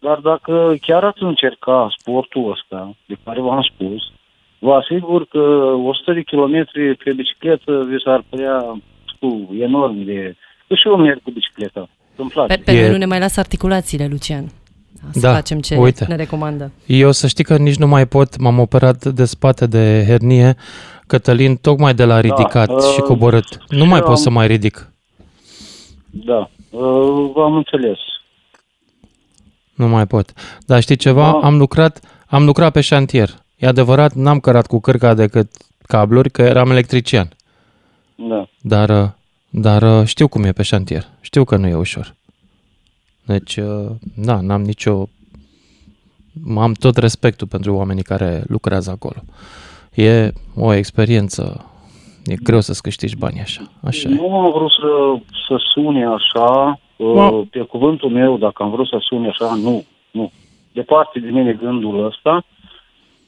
Dar 0.00 0.18
dacă 0.18 0.74
chiar 0.80 1.04
ați 1.04 1.22
încerca 1.22 1.94
sportul 1.98 2.50
ăsta, 2.50 2.96
de 3.06 3.16
care 3.24 3.40
v-am 3.40 3.62
spus, 3.74 4.00
vă 4.58 4.72
asigur 4.72 5.26
că 5.26 5.38
100 5.84 6.12
de 6.12 6.22
kilometri 6.22 6.96
pe 7.04 7.12
bicicletă 7.12 7.86
vi 7.90 7.96
s-ar 8.04 8.24
părea 8.28 8.80
știu, 9.14 9.48
enorm 9.60 10.04
de... 10.04 10.36
Că 10.68 10.74
și 10.74 10.88
eu 10.88 10.96
merg 10.96 11.22
cu 11.22 11.30
bicicleta, 11.30 11.88
îmi 12.16 12.30
place. 12.30 12.54
Pe, 12.56 12.62
pe 12.64 12.72
E- 12.72 12.80
noi 12.80 12.90
nu 12.90 12.96
ne 12.96 13.06
mai 13.06 13.18
lasă 13.18 13.40
articulațiile, 13.40 14.06
Lucian. 14.10 14.44
Să 15.10 15.20
Da, 15.20 15.32
facem 15.32 15.60
ce 15.60 15.76
uite. 15.76 16.04
ne 16.08 16.16
recomandă. 16.16 16.72
Eu 16.86 17.10
să 17.12 17.26
știi 17.26 17.44
că 17.44 17.56
nici 17.56 17.76
nu 17.76 17.86
mai 17.86 18.06
pot, 18.06 18.38
m-am 18.38 18.58
operat 18.58 19.04
de 19.04 19.24
spate 19.24 19.66
de 19.66 20.04
hernie, 20.06 20.54
Cătălin, 21.08 21.56
tocmai 21.56 21.94
de 21.94 22.04
la 22.04 22.20
ridicat 22.20 22.68
uh, 22.70 22.82
și 22.94 23.00
coborât. 23.00 23.58
Nu 23.68 23.82
și 23.82 23.88
mai 23.88 23.98
eu 23.98 24.04
pot 24.04 24.14
am- 24.16 24.22
să 24.22 24.30
mai 24.30 24.46
ridic. 24.46 24.92
Da, 26.10 26.50
uh, 26.70 27.30
v-am 27.34 27.54
înțeles. 27.54 27.98
Nu 29.74 29.88
mai 29.88 30.06
pot. 30.06 30.32
Dar 30.66 30.80
știi 30.82 30.96
ceva? 30.96 31.22
Da. 31.22 31.46
Am 31.46 31.56
lucrat, 31.56 32.00
am 32.26 32.44
lucrat 32.44 32.72
pe 32.72 32.80
șantier. 32.80 33.30
E 33.56 33.66
adevărat, 33.66 34.12
n-am 34.12 34.40
cărat 34.40 34.66
cu 34.66 34.80
cârca 34.80 35.14
decât 35.14 35.50
cabluri, 35.86 36.30
că 36.30 36.42
eram 36.42 36.70
electrician. 36.70 37.28
Da. 38.14 38.48
Dar, 38.60 38.88
uh, 39.02 39.08
dar 39.50 39.82
uh, 40.00 40.06
știu 40.06 40.28
cum 40.28 40.44
e 40.44 40.52
pe 40.52 40.62
șantier. 40.62 41.08
Știu 41.20 41.44
că 41.44 41.56
nu 41.56 41.66
e 41.66 41.74
ușor. 41.74 42.14
Deci, 43.24 43.56
uh, 43.56 43.90
da, 44.16 44.40
n-am 44.40 44.62
nicio... 44.62 45.08
Am 46.56 46.72
tot 46.72 46.96
respectul 46.96 47.46
pentru 47.46 47.74
oamenii 47.74 48.02
care 48.02 48.44
lucrează 48.46 48.90
acolo. 48.90 49.22
E 49.98 50.32
o 50.56 50.72
experiență. 50.72 51.64
E 52.26 52.34
greu 52.42 52.60
să-ți 52.60 52.82
câștigi 52.82 53.16
bani 53.16 53.40
așa. 53.40 53.62
Așa 53.84 54.08
e. 54.08 54.14
Nu 54.14 54.38
am 54.38 54.50
vrut 54.52 54.70
să, 54.70 55.14
să 55.48 55.56
sune 55.72 56.06
așa, 56.06 56.80
uh, 56.96 57.40
pe 57.50 57.60
cuvântul 57.60 58.10
meu, 58.10 58.36
dacă 58.36 58.62
am 58.62 58.70
vrut 58.70 58.88
să 58.88 58.96
sune 59.00 59.28
așa, 59.28 59.54
nu, 59.54 59.84
nu. 60.10 60.32
Departe 60.72 61.18
de 61.18 61.30
mine 61.30 61.52
gândul 61.52 62.04
ăsta, 62.04 62.44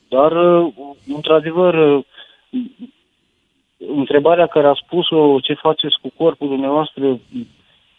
dar, 0.09 0.33
uh, 0.33 0.73
într-adevăr, 1.15 1.75
uh, 1.75 2.05
întrebarea 3.97 4.47
care 4.47 4.67
a 4.67 4.75
spus-o, 4.85 5.41
ce 5.41 5.55
faceți 5.55 5.97
cu 6.03 6.13
corpul 6.17 6.49
dumneavoastră, 6.49 7.19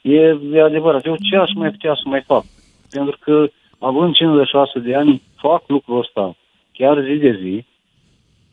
e, 0.02 0.38
e 0.54 0.62
adevărat. 0.62 1.06
Eu 1.06 1.16
ce 1.30 1.36
aș 1.36 1.54
mai 1.56 1.70
putea 1.70 1.94
să 1.96 2.02
mai 2.06 2.22
fac? 2.22 2.44
Pentru 2.90 3.18
că, 3.20 3.50
având 3.80 4.14
56 4.14 4.80
de 4.80 4.96
ani, 4.96 5.22
fac 5.36 5.64
lucrul 5.68 6.00
ăsta 6.00 6.36
chiar 6.72 7.04
zi 7.04 7.16
de 7.16 7.40
zi, 7.42 7.66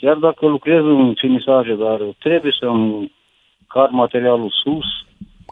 chiar 0.00 0.16
dacă 0.16 0.46
lucrez 0.46 0.82
în 0.82 1.14
finisaje, 1.14 1.74
dar 1.74 2.00
trebuie 2.18 2.52
să-mi 2.60 3.12
car 3.66 3.88
materialul 3.90 4.52
sus. 4.62 4.86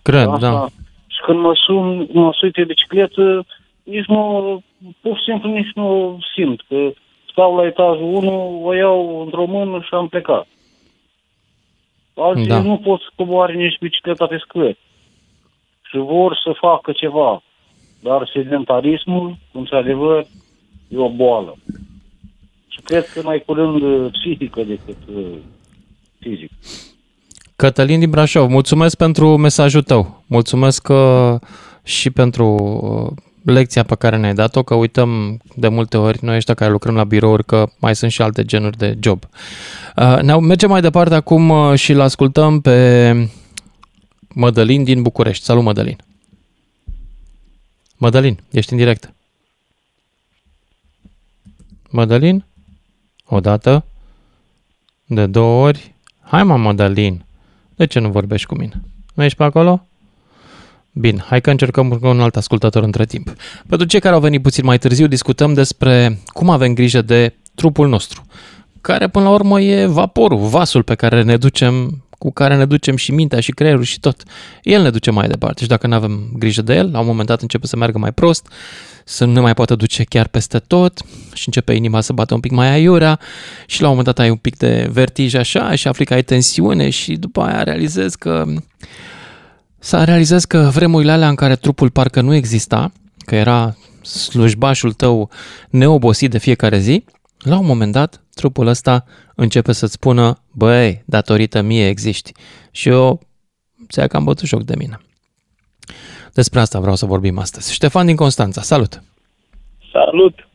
Cred, 0.02 0.26
Asta, 0.26 0.50
da. 0.50 0.66
Și 1.06 1.20
când 1.24 1.38
mă 1.38 1.52
sun, 1.66 2.08
mă 2.12 2.30
sui 2.32 2.50
pe 2.50 2.64
bicicletă, 2.64 3.46
nici 3.82 4.06
nu, 4.06 4.62
pur 5.00 5.16
și 5.16 5.24
simplu 5.24 5.50
nici 5.50 5.72
nu 5.74 6.18
simt 6.34 6.60
că 6.68 6.90
stau 7.30 7.56
la 7.56 7.66
etajul 7.66 8.14
1, 8.14 8.60
o 8.64 8.74
iau 8.74 9.22
într-o 9.24 9.44
mână 9.44 9.80
și 9.80 9.88
am 9.90 10.08
plecat. 10.08 10.46
Alții 12.14 12.46
Da. 12.46 12.60
nu 12.60 12.76
pot 12.76 13.00
să 13.00 13.06
coboare 13.14 13.54
nici 13.54 13.78
bicicleta 13.80 14.26
pe 14.26 14.38
scări. 14.38 14.78
Și 15.82 15.96
vor 15.96 16.40
să 16.44 16.52
facă 16.60 16.92
ceva. 16.92 17.42
Dar 18.02 18.30
sedentarismul, 18.32 19.36
într-adevăr, 19.52 20.24
e 20.88 20.96
o 20.98 21.08
boală. 21.08 21.56
Și 22.76 22.82
cred 22.82 23.08
că 23.08 23.20
mai 23.22 23.42
curând 23.46 23.82
uh, 23.82 24.12
psihică 24.12 24.62
decât 24.62 24.96
uh, 25.16 25.38
fizic. 26.20 26.50
Cătălin 27.56 27.98
din 27.98 28.10
Brașov, 28.10 28.50
mulțumesc 28.50 28.96
pentru 28.96 29.36
mesajul 29.36 29.82
tău. 29.82 30.24
Mulțumesc 30.26 30.88
uh, 30.88 31.34
și 31.82 32.10
pentru 32.10 32.46
uh, 32.46 33.22
lecția 33.54 33.82
pe 33.82 33.94
care 33.94 34.16
ne-ai 34.16 34.34
dat-o, 34.34 34.62
că 34.62 34.74
uităm 34.74 35.38
de 35.54 35.68
multe 35.68 35.96
ori 35.96 36.18
noi 36.24 36.36
ăștia 36.36 36.54
care 36.54 36.70
lucrăm 36.70 36.94
la 36.94 37.04
birouri 37.04 37.44
că 37.44 37.66
mai 37.78 37.96
sunt 37.96 38.10
și 38.10 38.22
alte 38.22 38.44
genuri 38.44 38.76
de 38.76 38.96
job. 39.00 39.24
Uh, 39.96 40.18
ne 40.22 40.36
mergem 40.36 40.70
mai 40.70 40.80
departe 40.80 41.14
acum 41.14 41.48
uh, 41.48 41.78
și 41.78 41.92
îl 41.92 42.00
ascultăm 42.00 42.60
pe 42.60 43.30
Mădălin 44.28 44.84
din 44.84 45.02
București. 45.02 45.44
Salut, 45.44 45.62
Mădălin! 45.62 45.96
Mădălin, 47.96 48.40
ești 48.50 48.72
în 48.72 48.78
direct. 48.78 49.12
Mădălin? 51.90 52.44
O 53.28 53.40
dată? 53.40 53.84
De 55.04 55.26
două 55.26 55.66
ori? 55.66 55.94
Hai 56.20 56.42
mă, 56.42 56.56
Mădălin! 56.56 57.24
De 57.76 57.84
ce 57.84 57.98
nu 57.98 58.10
vorbești 58.10 58.46
cu 58.46 58.54
mine? 58.54 58.82
Nu 59.14 59.24
ești 59.24 59.36
pe 59.36 59.44
acolo? 59.44 59.86
Bine, 60.92 61.24
hai 61.26 61.40
că 61.40 61.50
încercăm 61.50 61.88
cu 61.88 62.06
un 62.06 62.20
alt 62.20 62.36
ascultător 62.36 62.82
între 62.82 63.04
timp. 63.04 63.34
Pentru 63.68 63.86
cei 63.86 64.00
care 64.00 64.14
au 64.14 64.20
venit 64.20 64.42
puțin 64.42 64.64
mai 64.64 64.78
târziu, 64.78 65.06
discutăm 65.06 65.54
despre 65.54 66.18
cum 66.26 66.50
avem 66.50 66.74
grijă 66.74 67.02
de 67.02 67.34
trupul 67.54 67.88
nostru, 67.88 68.26
care 68.80 69.08
până 69.08 69.24
la 69.24 69.30
urmă 69.30 69.60
e 69.60 69.86
vaporul, 69.86 70.38
vasul 70.38 70.82
pe 70.82 70.94
care 70.94 71.22
ne 71.22 71.36
ducem, 71.36 72.04
cu 72.18 72.32
care 72.32 72.56
ne 72.56 72.64
ducem 72.64 72.96
și 72.96 73.12
mintea 73.12 73.40
și 73.40 73.50
creierul 73.50 73.82
și 73.82 74.00
tot. 74.00 74.22
El 74.62 74.82
ne 74.82 74.90
duce 74.90 75.10
mai 75.10 75.28
departe 75.28 75.62
și 75.62 75.68
dacă 75.68 75.86
nu 75.86 75.94
avem 75.94 76.28
grijă 76.38 76.62
de 76.62 76.74
el, 76.74 76.90
la 76.90 77.00
un 77.00 77.06
moment 77.06 77.28
dat 77.28 77.42
începe 77.42 77.66
să 77.66 77.76
meargă 77.76 77.98
mai 77.98 78.12
prost, 78.12 78.48
să 79.04 79.24
nu 79.24 79.32
ne 79.32 79.40
mai 79.40 79.54
poată 79.54 79.74
duce 79.74 80.04
chiar 80.04 80.28
peste 80.28 80.58
tot 80.58 81.00
și 81.32 81.42
începe 81.46 81.72
inima 81.72 82.00
să 82.00 82.12
bată 82.12 82.34
un 82.34 82.40
pic 82.40 82.50
mai 82.50 82.68
aiurea 82.68 83.18
și 83.66 83.80
la 83.80 83.88
un 83.88 83.96
moment 83.96 84.14
dat 84.14 84.24
ai 84.24 84.30
un 84.30 84.36
pic 84.36 84.56
de 84.56 84.88
vertij 84.92 85.34
așa 85.34 85.74
și 85.74 85.88
afli 85.88 86.04
că 86.04 86.14
ai 86.14 86.22
tensiune 86.22 86.90
și 86.90 87.16
după 87.16 87.40
aia 87.40 87.62
realizezi 87.62 88.18
că 88.18 88.44
S-a 89.86 90.04
realizat 90.04 90.44
că 90.44 90.70
vremurile 90.72 91.12
alea 91.12 91.28
în 91.28 91.34
care 91.34 91.56
trupul 91.56 91.90
parcă 91.90 92.20
nu 92.20 92.34
exista, 92.34 92.92
că 93.24 93.34
era 93.34 93.76
slujbașul 94.02 94.92
tău 94.92 95.30
neobosit 95.70 96.30
de 96.30 96.38
fiecare 96.38 96.78
zi, 96.78 97.04
la 97.38 97.58
un 97.58 97.66
moment 97.66 97.92
dat 97.92 98.20
trupul 98.40 98.66
ăsta 98.66 99.04
începe 99.34 99.72
să-ți 99.72 99.92
spună, 99.92 100.26
băi, 100.52 101.02
datorită 101.06 101.60
mie 101.60 101.88
existi. 101.88 102.32
Și 102.70 102.88
eu 102.88 103.20
ți-a 103.88 104.06
cam 104.06 104.24
bătut 104.24 104.46
joc 104.46 104.62
de 104.62 104.74
mine. 104.78 104.96
Despre 106.34 106.60
asta 106.60 106.80
vreau 106.80 106.96
să 106.96 107.06
vorbim 107.06 107.38
astăzi. 107.38 107.72
Ștefan 107.72 108.06
din 108.06 108.16
Constanța, 108.16 108.60
salut! 108.60 109.02
Salut! 109.92 110.48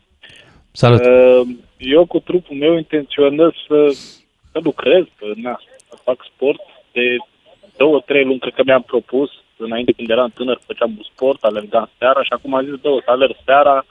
Salut! 0.71 1.01
Uh, 1.01 1.47
Eu 1.77 2.05
cu 2.05 2.19
trupul 2.19 2.55
meu 2.55 2.77
intenționez 2.77 3.51
să, 3.67 3.79
să 4.51 4.59
lucrez, 4.63 5.03
să, 5.17 5.25
na, 5.35 5.59
să 5.89 5.95
fac 6.03 6.17
sport. 6.33 6.59
De 6.91 7.15
două, 7.77 7.99
trei 8.05 8.23
luni 8.23 8.39
cred 8.39 8.53
că 8.53 8.61
mi-am 8.65 8.81
propus. 8.81 9.29
Înainte 9.57 9.91
când 9.91 10.09
eram 10.09 10.29
tânăr 10.29 10.59
făceam 10.65 10.91
un 10.97 11.05
sport, 11.13 11.43
alergam 11.43 11.89
seara 11.97 12.23
și 12.23 12.33
acum 12.33 12.53
am 12.53 12.65
zis, 12.65 12.75
două, 12.81 13.01
să 13.03 13.11
alerg 13.11 13.35
seara, 13.45 13.85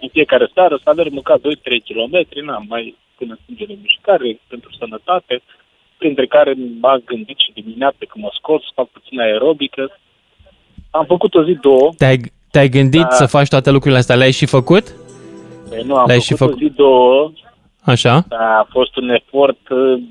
în 0.00 0.08
fiecare 0.08 0.50
seară 0.54 0.80
să 0.82 0.88
alerg 0.90 1.12
măcar 1.12 1.38
2-3 1.38 1.42
km, 1.88 2.44
n-am 2.44 2.64
mai 2.68 2.96
până 3.18 3.38
sângele 3.44 3.74
mișcare 3.82 4.40
pentru 4.48 4.70
sănătate, 4.78 5.42
printre 5.98 6.26
care 6.26 6.54
m-am 6.80 7.02
gândit 7.04 7.38
și 7.38 7.52
dimineața 7.60 7.96
când 8.08 8.24
mă 8.24 8.30
scot 8.34 8.60
să 8.62 8.68
fac 8.74 8.88
puțin 8.88 9.20
aerobică. 9.20 9.98
Am 10.90 11.04
făcut 11.04 11.34
o 11.34 11.44
zi, 11.44 11.52
două, 11.60 11.90
Te-ai, 11.96 12.18
te-ai 12.50 12.68
gândit 12.68 13.00
Da. 13.00 13.10
să 13.20 13.26
faci 13.26 13.48
toate 13.48 13.70
lucrurile 13.70 13.98
astea? 14.00 14.16
Le-ai 14.16 14.30
și 14.40 14.46
făcut? 14.46 14.84
Păi 15.68 15.82
nu, 15.86 15.94
am 15.96 16.06
Le-ai 16.06 16.20
făcut, 16.20 16.26
și 16.26 16.32
o 16.32 16.36
făcut? 16.36 16.58
zi, 16.58 16.68
două, 16.76 17.32
Așa? 17.84 18.24
a 18.30 18.66
fost 18.70 18.96
un 18.96 19.08
efort 19.08 19.68
uh, 19.68 20.02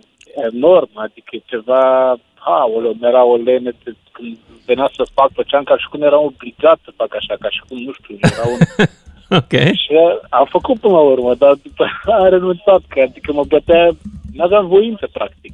enorm, 0.51 0.89
adică 0.93 1.37
ceva, 1.45 2.15
aoleu, 2.39 2.95
mi-era 2.99 3.23
o 3.25 3.35
lene 3.35 3.71
de, 3.83 3.95
când 4.11 4.37
venea 4.65 4.89
să 4.95 5.03
fac, 5.13 5.29
făceam 5.33 5.63
ca 5.63 5.77
și 5.77 5.87
cum 5.89 6.01
eram 6.01 6.23
obligat 6.23 6.79
să 6.83 6.91
fac 6.95 7.15
așa, 7.15 7.35
ca 7.39 7.49
și 7.49 7.61
cum, 7.67 7.77
nu 7.77 7.91
știu, 7.91 8.15
era 8.21 8.47
un... 8.53 8.59
Ok. 9.35 9.53
și 9.81 9.89
am 10.29 10.47
făcut 10.49 10.79
până 10.79 10.93
la 10.93 10.99
urmă, 10.99 11.33
dar 11.35 11.53
după 11.63 11.83
aia 12.05 12.17
am 12.17 12.29
renunțat, 12.29 12.81
că 12.87 12.99
adică 13.07 13.33
mă 13.33 13.43
bătea, 13.47 13.89
n-aveam 14.33 14.67
voință, 14.67 15.09
practic. 15.11 15.53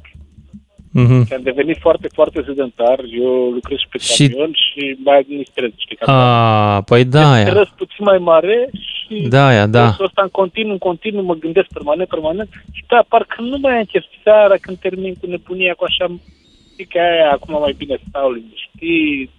Mhm. 0.92 1.26
Și 1.26 1.32
am 1.32 1.42
devenit 1.42 1.76
foarte, 1.80 2.08
foarte 2.12 2.42
sedentar, 2.46 2.98
eu 3.20 3.50
lucrez 3.50 3.78
și 3.78 3.88
pe 3.90 3.98
Și- 3.98 4.28
camion 4.28 4.52
și 4.52 4.96
mai 5.04 5.18
administrez, 5.18 5.70
știi, 5.76 5.96
că 5.96 6.10
A, 6.10 6.82
păi 6.82 7.04
da, 7.04 7.32
aia. 7.32 7.46
stres 7.46 7.68
puțin 7.76 8.04
mai 8.04 8.18
mare 8.18 8.68
și 8.72 9.26
Da, 9.28 9.46
aia, 9.46 9.66
da. 9.66 9.82
stresul 9.84 10.04
ăsta 10.04 10.22
în 10.22 10.28
continuu, 10.28 10.72
în 10.72 10.78
continuu, 10.78 11.22
mă 11.24 11.34
gândesc 11.34 11.66
permanent, 11.72 12.08
permanent 12.08 12.48
și 12.72 12.84
pe 12.86 12.94
aia 12.94 13.04
parcă 13.08 13.36
nu 13.42 13.58
mai 13.60 13.76
am 13.76 13.84
chef 13.84 14.04
seara 14.22 14.54
când 14.60 14.76
termin 14.78 15.14
cu 15.20 15.26
nebunia, 15.26 15.74
cu 15.74 15.84
așa, 15.84 16.06
știi 16.72 16.84
că 16.86 16.98
aia, 16.98 17.30
acum 17.32 17.58
mai 17.60 17.74
bine 17.78 17.96
stau 18.08 18.30
liniștit, 18.30 19.30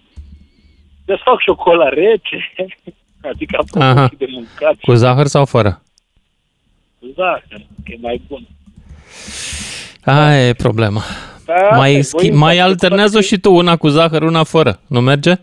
desfac 1.04 1.40
și 1.40 1.48
o 1.48 1.54
cola 1.54 1.88
rece, 1.88 2.38
adică 3.22 3.56
am 3.74 3.80
Aha. 3.82 3.94
făcut 4.02 4.10
și 4.10 4.16
de 4.26 4.26
mâncat 4.34 4.74
Cu 4.80 4.92
zahăr 4.94 5.26
sau 5.26 5.44
fără? 5.44 5.82
și 7.02 7.12
zahăr, 7.16 7.42
că 7.84 7.92
e 7.92 7.98
mai 8.00 8.20
bun. 8.28 8.46
Aia 10.04 10.48
e 10.48 10.52
problema. 10.52 11.02
Da, 11.46 11.54
asta 11.54 11.76
Mai, 11.76 11.94
e 11.94 12.00
schi- 12.02 12.10
voința, 12.10 12.38
mai 12.38 12.56
că 12.56 12.62
alternează 12.62 13.10
poate 13.12 13.26
și 13.26 13.38
tu 13.38 13.52
una 13.54 13.76
cu 13.76 13.88
zahăr, 13.88 14.22
una 14.22 14.42
fără. 14.44 14.80
Nu 14.86 15.00
merge? 15.00 15.34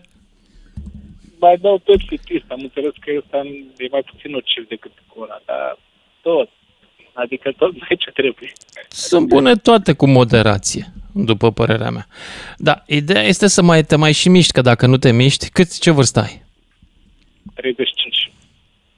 Mai 1.40 1.56
dau 1.60 1.78
tot 1.84 2.00
fitist, 2.06 2.44
am 2.48 2.58
înțeles 2.62 2.92
că 3.00 3.10
ăsta 3.18 3.36
e 3.76 3.88
mai 3.90 4.04
puțin 4.10 4.30
nociv 4.30 4.68
decât 4.68 4.90
cola, 5.14 5.40
dar 5.46 5.78
tot. 6.22 6.48
Adică 7.12 7.52
tot 7.58 7.72
mai 7.78 7.96
ce 7.98 8.10
trebuie. 8.10 8.52
Sunt 8.88 9.26
bune 9.28 9.54
toate 9.54 9.92
cu 9.92 10.06
moderație, 10.06 10.92
după 11.12 11.52
părerea 11.52 11.90
mea. 11.90 12.06
Da, 12.56 12.82
ideea 12.86 13.22
este 13.22 13.46
să 13.46 13.62
mai 13.62 13.84
te 13.84 13.96
mai 13.96 14.12
și 14.12 14.28
miști, 14.28 14.52
că 14.52 14.60
dacă 14.60 14.86
nu 14.86 14.96
te 14.96 15.12
miști, 15.12 15.50
cât 15.50 15.78
ce 15.78 15.90
vârstă 15.90 16.20
ai? 16.20 16.42
35. 17.54 18.30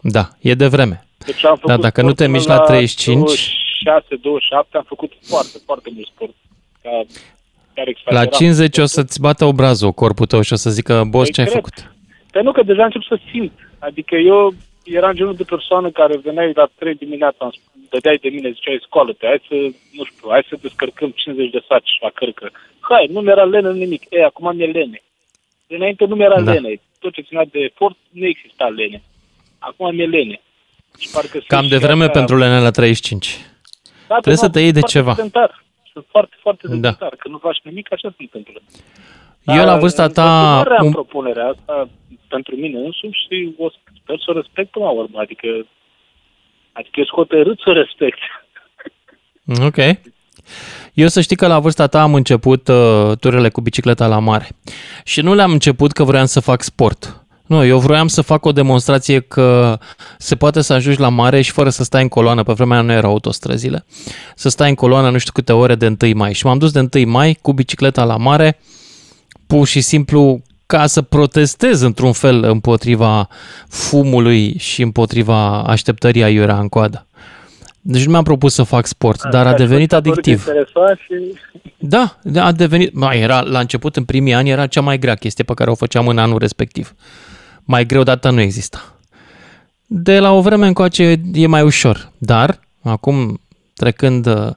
Da, 0.01 0.29
e 0.41 0.55
de 0.55 0.67
vreme. 0.67 1.07
Deci 1.27 1.45
am 1.45 1.55
făcut 1.55 1.69
Da, 1.69 1.77
dacă 1.77 2.01
nu 2.01 2.07
sport 2.07 2.19
te 2.19 2.25
până 2.25 2.37
miști 2.37 2.49
la 2.51 2.59
35. 2.61 3.17
26, 3.85 4.17
27 4.23 4.77
am 4.77 4.85
făcut 4.89 5.13
foarte, 5.29 5.59
foarte 5.65 5.91
mult 5.95 6.07
sport. 6.07 6.35
Ca, 6.83 6.91
chiar 7.75 7.87
La 7.87 7.91
exageram. 7.91 8.29
50 8.39 8.79
o 8.79 8.85
să-ți 8.85 9.21
bată 9.21 9.45
obrazul 9.45 9.93
corpul 9.93 10.27
tău 10.27 10.41
și 10.43 10.53
o 10.53 10.57
să 10.57 10.71
zică, 10.71 11.05
boss, 11.09 11.25
Păi 11.25 11.33
ce 11.35 11.41
ai 11.41 11.47
cred. 11.47 11.57
făcut? 11.63 11.93
Păi 12.31 12.43
nu, 12.43 12.53
că 12.53 12.63
deja 12.63 12.85
încep 12.85 13.03
să 13.03 13.19
simt. 13.31 13.53
Adică 13.79 14.15
eu 14.17 14.55
eram 14.85 15.15
genul 15.15 15.35
de 15.35 15.45
persoană 15.45 15.91
care 15.91 16.17
veneai 16.17 16.53
la 16.55 16.69
3 16.79 16.95
dimineața, 16.95 17.45
îmi 17.45 17.87
dădeai 17.91 18.17
de 18.23 18.29
mine, 18.29 18.51
ziceai, 18.51 18.81
scoală-te, 18.87 19.27
hai 19.27 19.43
să, 19.49 19.55
nu 19.97 20.05
știu, 20.05 20.29
hai 20.31 20.47
să 20.49 20.57
descărcăm 20.61 21.11
50 21.11 21.51
de 21.51 21.65
saci 21.69 21.91
la 22.01 22.11
cărcă. 22.15 22.51
Hai, 22.81 23.09
nu 23.11 23.21
mi-era 23.21 23.45
lene 23.45 23.73
nimic. 23.73 24.03
Ei, 24.11 24.25
acum 24.25 24.57
mi-e 24.57 24.67
lene. 24.67 25.03
Înainte 25.67 26.05
nu 26.05 26.15
mi-era 26.15 26.41
Da. 26.41 26.53
lene. 26.53 26.81
Tot 27.03 27.13
ce 27.15 27.21
ținea 27.29 27.45
de 27.55 27.59
efort, 27.59 27.97
nu 28.11 28.27
exista 28.27 28.67
lene. 28.69 29.03
Acum 29.59 29.95
mi-e 29.95 30.07
lene. 30.07 30.41
Și 30.99 31.09
parcă 31.13 31.29
sunt 31.31 31.47
Cam 31.47 31.67
de 31.69 31.77
și 31.79 31.85
vreme 31.87 32.03
așa- 32.05 32.13
pentru 32.19 32.37
lene 32.37 32.59
la 32.61 32.71
35. 32.71 33.27
Da, 34.09 34.15
Trebuie 34.19 34.35
nu, 34.43 34.47
să 34.47 34.51
te 34.51 34.61
iei 34.61 34.73
de 34.73 34.79
sunt 34.79 34.91
ceva. 34.91 35.13
Foarte 35.15 35.23
sedentar. 35.29 35.65
Sunt 35.93 36.07
foarte, 36.11 36.37
foarte 36.41 36.67
Da. 36.67 36.73
sedentar. 36.75 37.15
Că 37.19 37.29
nu 37.29 37.39
faci 37.39 37.61
nimic, 37.63 37.93
așa 37.93 38.09
se 38.17 38.17
întâmplă. 38.19 38.61
Eu 39.45 39.57
la 39.57 39.65
Dar, 39.65 39.79
vârsta 39.79 40.05
în 40.05 40.13
ta... 40.13 40.23
continuare 40.31 40.77
am 40.79 40.87
un- 40.87 40.93
propunerea 40.93 41.47
asta 41.49 41.89
pentru 42.29 42.55
mine 42.57 42.79
însumi 42.79 43.19
și 43.27 43.55
o 43.59 43.69
sper 44.03 44.17
să 44.19 44.25
o 44.27 44.33
respect 44.33 44.71
până 44.71 44.85
la 44.85 44.91
urmă. 44.91 45.19
Adică, 45.21 45.47
adică 46.73 46.95
eu 47.01 47.05
sunt 47.05 47.17
hotărât 47.21 47.59
să 47.61 47.71
o 47.71 47.73
respect. 47.73 48.19
Ok. 49.69 49.81
Eu 50.95 51.09
să 51.09 51.21
știi 51.21 51.37
că 51.37 51.47
la 51.47 51.59
vârsta 51.59 51.87
ta 51.87 52.03
am 52.03 52.15
început 52.15 52.69
uh, 52.69 53.13
turele 53.21 53.49
cu 53.49 53.61
bicicleta 53.61 54.07
la 54.07 54.19
mare. 54.19 54.49
Și 55.05 55.21
nu 55.21 55.35
le-am 55.35 55.53
început 55.53 55.93
că 55.93 56.05
vroiam 56.05 56.27
să 56.27 56.41
fac 56.41 56.63
sport. 56.63 57.23
Nu, 57.47 57.65
eu 57.65 57.79
vroiam 57.79 58.09
să 58.09 58.23
fac 58.23 58.45
o 58.45 58.53
demonstrație 58.53 59.21
că 59.21 59.79
se 60.19 60.35
poate 60.35 60.61
să 60.61 60.73
ajungi 60.73 61.01
la 61.01 61.09
mare 61.09 61.41
și 61.41 61.51
fără 61.51 61.71
să 61.71 61.85
stai 61.85 62.03
în 62.03 62.09
coloană, 62.09 62.43
pe 62.43 62.53
vremea 62.53 62.77
aia 62.77 62.87
nu 62.87 62.93
erau 62.93 63.11
autostrăzile, 63.11 63.85
să 64.37 64.49
stai 64.49 64.69
în 64.69 64.75
coloană 64.75 65.11
nu 65.11 65.19
știu 65.19 65.33
câte 65.33 65.53
ore 65.53 65.75
de 65.75 65.97
1 66.03 66.13
mai. 66.15 66.33
Și 66.33 66.47
m-am 66.47 66.59
dus 66.59 66.73
de 66.73 66.89
1 66.95 67.11
mai 67.11 67.39
cu 67.43 67.53
bicicleta 67.53 68.05
la 68.05 68.17
mare, 68.17 68.59
pur 69.47 69.67
și 69.67 69.81
simplu 69.81 70.43
ca 70.67 70.87
să 70.87 71.03
protestez 71.03 71.81
într-un 71.81 72.13
fel 72.13 72.43
împotriva 72.45 73.29
fumului 73.69 74.59
și 74.59 74.83
împotriva 74.83 75.63
așteptării 75.63 76.23
aiurea 76.23 76.59
în 76.59 76.69
coadă. 76.69 77.07
Deci 77.85 78.05
nu 78.05 78.11
mi-am 78.11 78.23
propus 78.23 78.55
să 78.55 78.63
fac 78.63 78.87
sport, 78.87 79.23
dar 79.31 79.47
a 79.47 79.55
devenit 79.55 79.93
adictiv. 79.93 80.45
Și... 80.45 81.17
Da, 81.79 82.19
da, 82.23 82.45
a 82.45 82.53
devenit... 82.53 82.95
Mai 82.95 83.21
era, 83.21 83.41
la 83.41 83.59
început, 83.59 83.97
în 83.97 84.05
primii 84.05 84.35
ani, 84.35 84.51
era 84.51 84.67
cea 84.67 84.81
mai 84.81 84.99
grea 84.99 85.15
chestie 85.15 85.45
pe 85.45 85.55
care 85.55 85.71
o 85.71 85.75
făceam 85.75 86.09
în 86.09 86.19
anul 86.19 86.39
respectiv. 86.39 86.95
Mai 87.65 87.87
greu 87.87 88.03
dată 88.03 88.31
nu 88.31 88.41
exista. 88.41 88.97
De 89.87 90.19
la 90.19 90.33
o 90.33 90.41
vreme 90.41 90.67
încoace 90.67 91.21
e 91.33 91.47
mai 91.47 91.63
ușor, 91.63 92.11
dar 92.19 92.61
acum, 92.83 93.41
trecând 93.75 94.27
uh, 94.27 94.49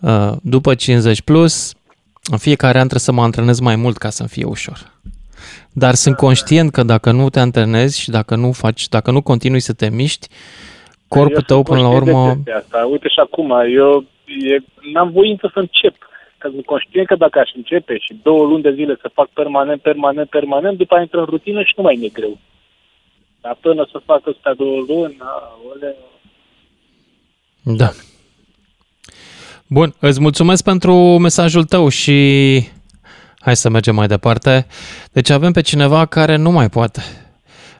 uh, 0.00 0.32
după 0.42 0.74
50 0.74 1.22
plus, 1.22 1.72
în 2.30 2.38
fiecare 2.38 2.78
an 2.78 2.88
trebuie 2.88 3.00
să 3.00 3.12
mă 3.12 3.22
antrenez 3.22 3.60
mai 3.60 3.76
mult 3.76 3.98
ca 3.98 4.10
să-mi 4.10 4.28
fie 4.28 4.44
ușor. 4.44 4.92
Dar 5.72 5.94
sunt 5.94 6.16
conștient 6.16 6.70
că 6.70 6.82
dacă 6.82 7.10
nu 7.10 7.30
te 7.30 7.40
antrenezi 7.40 8.00
și 8.00 8.10
dacă 8.10 8.36
nu 8.36 8.52
faci, 8.52 8.88
dacă 8.88 9.10
nu 9.10 9.20
continui 9.20 9.60
să 9.60 9.72
te 9.72 9.88
miști, 9.88 10.28
corpul 11.08 11.42
tău 11.42 11.62
până 11.62 11.80
la 11.80 11.88
urmă... 11.88 12.36
Asta. 12.58 12.88
Uite 12.90 13.08
și 13.08 13.18
acum, 13.18 13.50
eu 13.74 14.04
e, 14.26 14.56
n-am 14.92 15.10
voință 15.10 15.50
să 15.52 15.58
încep. 15.58 15.94
Că 16.38 16.48
sunt 16.52 16.64
conștient 16.64 17.06
că 17.06 17.14
dacă 17.14 17.38
aș 17.38 17.50
începe 17.54 17.98
și 17.98 18.20
două 18.22 18.44
luni 18.44 18.62
de 18.62 18.72
zile 18.72 18.98
să 19.00 19.10
fac 19.14 19.28
permanent, 19.28 19.80
permanent, 19.80 20.28
permanent, 20.28 20.78
după 20.78 20.94
aia 20.94 21.02
intră 21.02 21.18
în 21.18 21.24
rutină 21.24 21.62
și 21.62 21.74
nu 21.76 21.82
mai 21.82 21.98
e 22.02 22.08
greu. 22.08 22.38
Dar 23.40 23.58
până 23.60 23.88
să 23.92 24.00
fac 24.04 24.26
ăsta 24.26 24.54
două 24.56 24.84
luni, 24.88 25.16
ole... 25.70 25.96
Da. 27.62 27.90
Bun, 29.66 29.94
îți 30.00 30.20
mulțumesc 30.20 30.64
pentru 30.64 30.94
mesajul 30.94 31.64
tău 31.64 31.88
și 31.88 32.16
hai 33.38 33.56
să 33.56 33.68
mergem 33.68 33.94
mai 33.94 34.06
departe. 34.06 34.66
Deci 35.12 35.30
avem 35.30 35.52
pe 35.52 35.60
cineva 35.60 36.06
care 36.06 36.36
nu 36.36 36.50
mai 36.50 36.68
poate. 36.68 37.02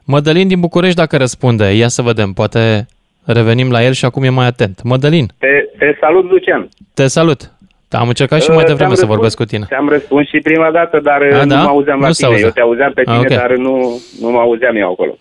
Mădălin 0.04 0.48
din 0.48 0.60
București 0.60 0.96
dacă 0.96 1.16
răspunde, 1.16 1.64
ia 1.64 1.88
să 1.88 2.02
vedem, 2.02 2.32
poate 2.32 2.86
revenim 3.32 3.70
la 3.70 3.82
el 3.84 3.92
și 3.92 4.04
acum 4.04 4.22
e 4.22 4.28
mai 4.28 4.46
atent. 4.46 4.82
Mădălin. 4.82 5.26
Te, 5.38 5.46
te 5.78 5.96
salut, 6.00 6.30
Lucian. 6.30 6.68
Te 6.94 7.06
salut. 7.06 7.52
Da, 7.88 7.98
am 7.98 8.08
încercat 8.08 8.42
și 8.42 8.50
mai 8.50 8.64
devreme 8.64 8.94
să 8.94 9.06
vorbesc 9.06 9.36
cu 9.36 9.44
tine. 9.44 9.64
Ți-am 9.66 9.88
răspuns 9.88 10.28
și 10.28 10.38
prima 10.38 10.70
dată, 10.70 11.00
dar 11.00 11.22
A, 11.22 11.44
nu 11.44 11.46
da? 11.46 11.62
mă 11.62 11.68
auzeam 11.68 12.00
la 12.00 12.06
nu 12.06 12.12
tine. 12.12 12.38
Eu 12.40 12.50
te 12.50 12.60
auzeam 12.60 12.92
pe 12.92 13.02
tine, 13.02 13.14
A, 13.14 13.18
okay. 13.18 13.36
dar 13.36 13.56
nu, 13.56 14.00
nu 14.20 14.30
mă 14.30 14.38
auzeam 14.38 14.76
eu 14.76 14.90
acolo. 14.90 15.16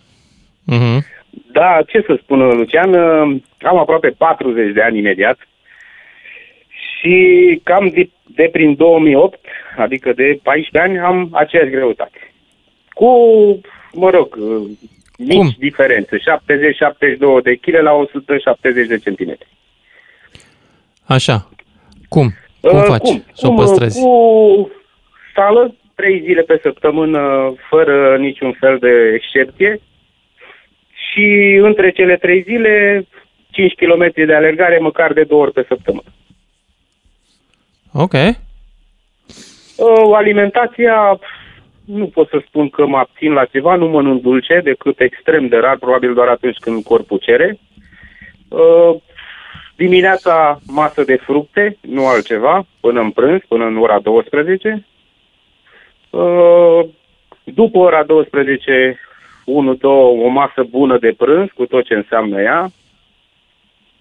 Uh-huh. 0.74 1.00
Da, 1.52 1.80
ce 1.88 2.04
să 2.06 2.18
spun, 2.22 2.40
Lucian, 2.40 2.96
am 3.62 3.78
aproape 3.78 4.16
40 4.18 4.74
de 4.74 4.82
ani 4.82 4.98
imediat 4.98 5.38
și 6.70 7.62
cam 7.64 7.88
de, 7.94 8.10
de 8.36 8.50
prin 8.52 8.76
2008, 8.76 9.40
adică 9.78 10.14
de 10.16 10.40
14 10.44 10.92
ani, 10.92 11.00
am 11.00 11.30
aceeași 11.32 11.70
greutate. 11.70 12.32
Cu, 12.90 13.10
mă 13.94 14.10
rog, 14.10 14.38
mici 15.18 15.36
Cum? 15.36 15.56
diferențe, 15.58 16.18
70-72 16.18 16.22
de 17.44 17.56
kg 17.56 17.82
la 17.82 17.92
170 17.92 18.88
de 18.88 18.98
centimetri. 18.98 19.48
Așa. 21.06 21.50
Cum? 22.10 22.34
Cum 22.62 22.78
uh, 22.78 22.84
faci 22.88 23.02
cum? 23.02 23.24
să 23.34 23.48
o 23.48 23.54
păstrezi? 23.54 24.02
Cu 24.02 24.72
sală, 25.36 25.76
trei 25.96 26.22
zile 26.22 26.42
pe 26.42 26.60
săptămână, 26.62 27.54
fără 27.70 28.18
niciun 28.18 28.56
fel 28.60 28.78
de 28.80 29.12
excepție. 29.16 29.80
Și 31.12 31.60
între 31.62 31.92
cele 31.92 32.18
trei 32.18 32.42
zile, 32.42 33.06
5 33.52 33.74
km 33.74 34.26
de 34.26 34.34
alergare, 34.34 34.78
măcar 34.78 35.14
de 35.14 35.24
două 35.24 35.42
ori 35.42 35.52
pe 35.52 35.66
săptămână. 35.68 36.12
Ok. 37.94 38.14
Uh, 38.14 40.14
alimentația, 40.14 41.20
nu 41.88 42.08
pot 42.08 42.30
să 42.30 42.42
spun 42.48 42.70
că 42.70 42.86
mă 42.86 42.98
abțin 42.98 43.32
la 43.32 43.46
ceva, 43.46 43.76
nu 43.76 43.88
mănânc 43.88 44.22
dulce 44.22 44.62
decât 44.64 45.00
extrem 45.00 45.48
de 45.48 45.58
rar, 45.58 45.78
probabil 45.78 46.14
doar 46.14 46.28
atunci 46.28 46.58
când 46.58 46.84
corpul 46.84 47.18
cere. 47.18 47.60
Uh, 48.48 48.96
dimineața 49.76 50.60
masă 50.66 51.04
de 51.04 51.16
fructe, 51.16 51.78
nu 51.82 52.08
altceva, 52.08 52.66
până 52.80 53.02
în 53.02 53.12
prânz, 53.12 53.42
până 53.48 53.66
în 53.66 53.78
ora 53.78 54.00
12. 54.00 54.86
Uh, 56.10 56.86
după 57.44 57.78
ora 57.78 58.04
12, 58.04 59.00
1-2, 59.00 59.82
o 60.24 60.28
masă 60.28 60.64
bună 60.70 60.98
de 60.98 61.14
prânz, 61.18 61.50
cu 61.56 61.66
tot 61.66 61.86
ce 61.86 61.94
înseamnă 61.94 62.42
ea. 62.42 62.72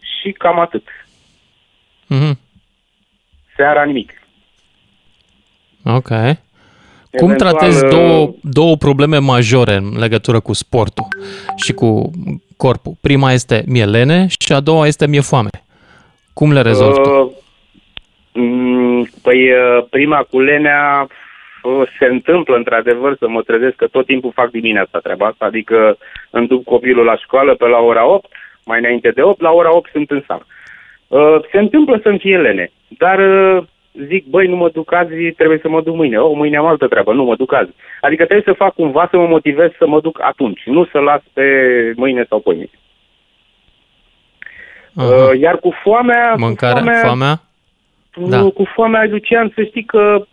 Și 0.00 0.32
cam 0.32 0.58
atât. 0.58 0.88
Mm-hmm. 2.14 2.32
Seara 3.56 3.84
nimic. 3.84 4.12
Ok. 5.84 6.08
Cum 7.10 7.34
tratezi 7.34 7.84
uh, 7.84 7.90
două, 7.90 8.34
două 8.42 8.76
probleme 8.76 9.18
majore 9.18 9.74
în 9.74 9.98
legătură 9.98 10.40
cu 10.40 10.52
sportul 10.52 11.06
și 11.56 11.72
cu 11.72 12.10
corpul? 12.56 12.92
Prima 13.00 13.32
este 13.32 13.64
mie 13.66 13.84
lene 13.84 14.26
și 14.38 14.52
a 14.52 14.60
doua 14.60 14.86
este 14.86 15.06
mie 15.06 15.20
foame. 15.20 15.48
Cum 16.32 16.52
le 16.52 16.60
rezolvi 16.60 16.98
uh, 16.98 17.28
mm, 18.32 19.08
Păi 19.22 19.50
uh, 19.50 19.84
prima 19.90 20.26
cu 20.30 20.40
lenea 20.40 21.06
uh, 21.62 21.88
se 21.98 22.04
întâmplă 22.04 22.56
într-adevăr 22.56 23.16
să 23.18 23.28
mă 23.28 23.42
trezesc 23.42 23.76
că 23.76 23.86
tot 23.86 24.06
timpul 24.06 24.32
fac 24.34 24.50
dimineața 24.50 24.98
treaba 24.98 25.26
asta, 25.26 25.44
adică 25.44 25.98
îmi 26.30 26.46
duc 26.46 26.64
copilul 26.64 27.04
la 27.04 27.16
școală 27.16 27.54
pe 27.54 27.66
la 27.66 27.78
ora 27.78 28.06
8, 28.06 28.32
mai 28.64 28.78
înainte 28.78 29.10
de 29.10 29.22
8, 29.22 29.40
la 29.40 29.50
ora 29.50 29.76
8 29.76 29.90
sunt 29.92 30.10
în 30.10 30.22
sală. 30.26 30.46
Uh, 31.08 31.36
se 31.50 31.58
întâmplă 31.58 32.00
să-mi 32.02 32.18
fie 32.18 32.38
lene, 32.38 32.70
dar 32.88 33.18
uh, 33.18 33.64
zic, 34.06 34.26
băi, 34.26 34.46
nu 34.46 34.56
mă 34.56 34.68
duc 34.68 34.92
azi, 34.92 35.30
trebuie 35.36 35.58
să 35.62 35.68
mă 35.68 35.80
duc 35.82 35.94
mâine. 35.94 36.18
O, 36.18 36.32
mâine 36.32 36.56
am 36.56 36.66
altă 36.66 36.86
treabă, 36.86 37.12
nu 37.12 37.24
mă 37.24 37.36
duc 37.36 37.52
azi. 37.52 37.70
Adică 38.00 38.24
trebuie 38.24 38.54
să 38.54 38.62
fac 38.62 38.74
cumva 38.74 39.08
să 39.10 39.16
mă 39.16 39.26
motivez 39.26 39.70
să 39.78 39.86
mă 39.86 40.00
duc 40.00 40.18
atunci, 40.22 40.62
nu 40.64 40.84
să 40.84 40.98
las 40.98 41.20
pe 41.32 41.42
mâine 41.96 42.26
sau 42.28 42.38
pe 42.38 42.50
mâine. 42.54 42.70
Uh, 44.94 45.40
iar 45.40 45.56
cu 45.58 45.74
foamea... 45.82 46.34
Mâncare, 46.36 46.72
cu 46.72 46.78
foamea? 46.78 47.02
foamea? 47.02 47.40
Da. 48.28 48.50
Cu 48.50 48.64
foamea, 48.74 49.06
Lucian, 49.10 49.52
să 49.54 49.62
știi 49.62 49.84
că 49.84 50.26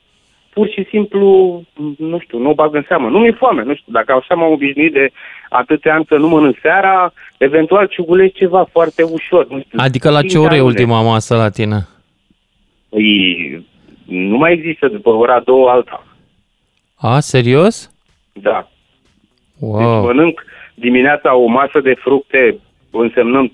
pur 0.54 0.68
și 0.68 0.86
simplu, 0.90 1.62
nu 1.98 2.20
știu, 2.20 2.38
nu 2.38 2.50
o 2.50 2.54
bag 2.54 2.76
în 2.76 2.84
seamă. 2.88 3.10
Nu 3.10 3.20
mi-e 3.20 3.32
foame, 3.32 3.64
nu 3.64 3.76
știu, 3.76 3.92
dacă 3.94 4.12
așa 4.12 4.36
m-am 4.36 4.52
obișnuit 4.52 4.94
de 4.94 5.12
atâția 5.50 5.94
ani 5.94 6.06
să 6.08 6.16
nu 6.16 6.28
mănânc 6.28 6.58
seara, 6.62 7.14
eventual 7.38 7.88
ciugulesc 7.88 8.34
ceva 8.34 8.68
foarte 8.72 9.04
ușor. 9.04 9.48
Nu 9.48 9.60
știu, 9.60 9.80
adică 9.82 10.10
la 10.10 10.22
ce 10.22 10.38
oră 10.38 10.56
e 10.56 10.62
ultima 10.62 11.02
masă 11.02 11.36
la 11.36 11.50
tine? 11.50 11.88
Păi, 12.94 13.66
nu 14.06 14.38
mai 14.38 14.52
există 14.54 14.88
după 14.88 15.10
ora 15.10 15.40
două 15.40 15.70
alta. 15.70 16.06
A, 16.96 17.20
serios? 17.20 17.92
Da. 18.34 18.72
Wow. 19.60 19.78
Deci 19.78 20.16
mănânc 20.16 20.44
dimineața 20.74 21.36
o 21.36 21.46
masă 21.46 21.80
de 21.80 21.94
fructe, 21.94 22.58
însemnând 22.92 23.50
4-5 23.50 23.54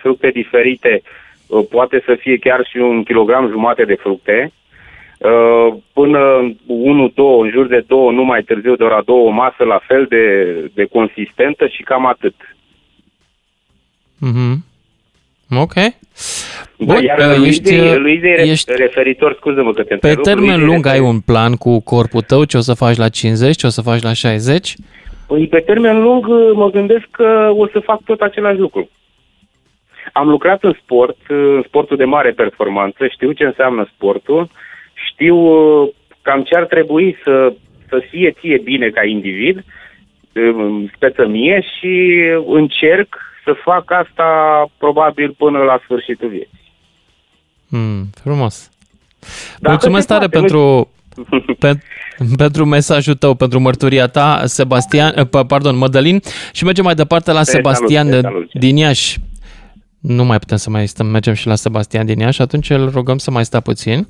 fructe 0.00 0.30
diferite, 0.30 1.02
uh, 1.46 1.64
poate 1.70 2.02
să 2.06 2.14
fie 2.14 2.36
chiar 2.36 2.66
și 2.66 2.76
un 2.76 3.02
kilogram 3.02 3.48
jumate 3.48 3.84
de 3.84 3.94
fructe, 3.94 4.52
uh, 5.18 5.74
până 5.92 6.52
1-2, 6.66 7.40
în 7.40 7.50
jur 7.50 7.66
de 7.66 7.84
2, 7.86 8.14
nu 8.14 8.24
mai 8.24 8.42
târziu 8.42 8.76
de 8.76 8.84
ora 8.84 9.02
2, 9.02 9.16
o 9.16 9.28
masă 9.30 9.64
la 9.64 9.80
fel 9.86 10.06
de, 10.08 10.52
de 10.74 10.84
consistentă 10.84 11.66
și 11.66 11.82
cam 11.82 12.06
atât. 12.06 12.34
Mhm. 14.18 14.68
Ok. 15.56 15.74
Bun, 16.78 16.94
da, 16.94 17.02
iar 17.02 17.38
uh, 17.38 17.46
ești, 17.46 17.96
Luize, 17.96 18.42
ești 18.42 18.72
referitor, 18.76 19.34
scuză-mă 19.34 19.72
că 19.72 19.82
te 19.82 19.96
Pe 19.96 20.14
termen 20.14 20.64
lung 20.64 20.86
ai 20.86 21.00
un 21.00 21.20
plan 21.20 21.54
cu 21.54 21.80
corpul 21.80 22.20
tău, 22.20 22.44
ce 22.44 22.56
o 22.56 22.60
să 22.60 22.74
faci 22.74 22.96
la 22.96 23.08
50, 23.08 23.56
ce 23.56 23.66
o 23.66 23.68
să 23.68 23.82
faci 23.82 24.02
la 24.02 24.12
60? 24.12 24.74
Păi 25.26 25.46
pe 25.46 25.60
termen 25.60 26.02
lung 26.02 26.26
mă 26.52 26.70
gândesc 26.70 27.06
că 27.10 27.52
o 27.56 27.66
să 27.66 27.78
fac 27.78 28.02
tot 28.04 28.20
același 28.20 28.58
lucru. 28.58 28.88
Am 30.12 30.28
lucrat 30.28 30.62
în 30.64 30.74
sport, 30.82 31.16
în 31.28 31.62
sportul 31.66 31.96
de 31.96 32.04
mare 32.04 32.30
performanță, 32.30 33.06
știu 33.06 33.32
ce 33.32 33.44
înseamnă 33.44 33.88
sportul, 33.94 34.50
știu 34.92 35.36
uh, 35.36 35.88
cam 36.22 36.42
ce 36.42 36.56
ar 36.56 36.64
trebui 36.64 37.16
să, 37.24 37.52
să 37.88 38.02
fie 38.10 38.30
ție 38.40 38.60
bine 38.64 38.88
ca 38.88 39.04
individ, 39.04 39.64
speță 40.94 41.26
mie 41.26 41.64
și 41.78 42.20
încerc 42.46 43.29
să 43.54 43.60
fac 43.64 43.90
asta 43.90 44.26
probabil 44.78 45.34
până 45.38 45.58
la 45.58 45.80
sfârșitul 45.84 46.28
vieții. 46.28 46.60
Mm, 47.68 48.10
frumos. 48.22 48.70
Dacă 49.58 49.70
Mulțumesc 49.70 50.06
tare 50.06 50.28
poate, 50.28 50.38
pentru, 50.38 50.90
pe, 51.58 51.78
pentru 52.36 52.64
mesajul 52.64 53.14
tău, 53.14 53.34
pentru 53.34 53.60
mărturia 53.60 54.06
ta, 54.06 54.42
Sebastian, 54.44 55.12
eh, 55.16 55.44
pardon, 55.46 55.76
Mădălin, 55.76 56.20
și 56.52 56.64
mergem 56.64 56.84
mai 56.84 56.94
departe 56.94 57.32
la 57.32 57.42
te 57.42 57.50
Sebastian 57.50 58.06
salut, 58.06 58.22
salut. 58.22 58.52
din 58.52 58.76
Iași. 58.76 59.18
Nu 60.00 60.24
mai 60.24 60.38
putem 60.38 60.56
să 60.56 60.70
mai 60.70 60.88
stăm, 60.88 61.06
mergem 61.06 61.34
și 61.34 61.46
la 61.46 61.54
Sebastian 61.54 62.06
din 62.06 62.18
Iași, 62.18 62.42
atunci 62.42 62.70
îl 62.70 62.90
rugăm 62.90 63.18
să 63.18 63.30
mai 63.30 63.44
stea 63.44 63.60
puțin 63.60 64.08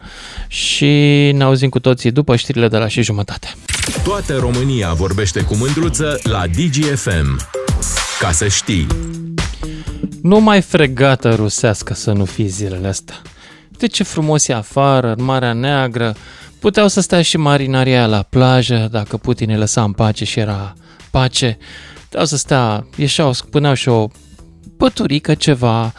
și 0.48 0.86
ne 1.34 1.42
auzim 1.42 1.68
cu 1.68 1.80
toții 1.80 2.10
după 2.10 2.36
știrile 2.36 2.68
de 2.68 2.76
la 2.76 2.88
și 2.88 3.02
jumătate. 3.02 3.48
Toată 4.04 4.36
România 4.36 4.92
vorbește 4.92 5.42
cu 5.42 5.56
mândruță 5.56 6.18
la 6.22 6.42
DGFM. 6.46 7.68
Ca 8.20 8.30
să 8.30 8.48
știi. 8.48 8.86
Nu 10.22 10.40
mai 10.40 10.60
fregată 10.60 11.34
rusească 11.34 11.94
să 11.94 12.12
nu 12.12 12.24
fii 12.24 12.46
zilele 12.46 12.88
astea. 12.88 13.14
De 13.70 13.86
ce 13.86 14.02
frumos 14.02 14.48
e 14.48 14.54
afară, 14.54 15.14
în 15.18 15.24
Marea 15.24 15.52
Neagră. 15.52 16.14
Puteau 16.58 16.88
să 16.88 17.00
stea 17.00 17.22
și 17.22 17.36
marinaria 17.36 18.06
la 18.06 18.22
plajă, 18.22 18.88
dacă 18.90 19.16
Putin 19.16 19.50
îi 19.50 19.56
lăsa 19.56 19.82
în 19.82 19.92
pace 19.92 20.24
și 20.24 20.38
era 20.38 20.74
pace. 21.10 21.58
Puteau 22.02 22.24
să 22.24 22.36
stea, 22.36 22.86
ieșeau, 22.96 23.32
spuneau 23.32 23.74
și 23.74 23.88
o 23.88 24.08
păturică 24.76 25.34
ceva, 25.34 25.92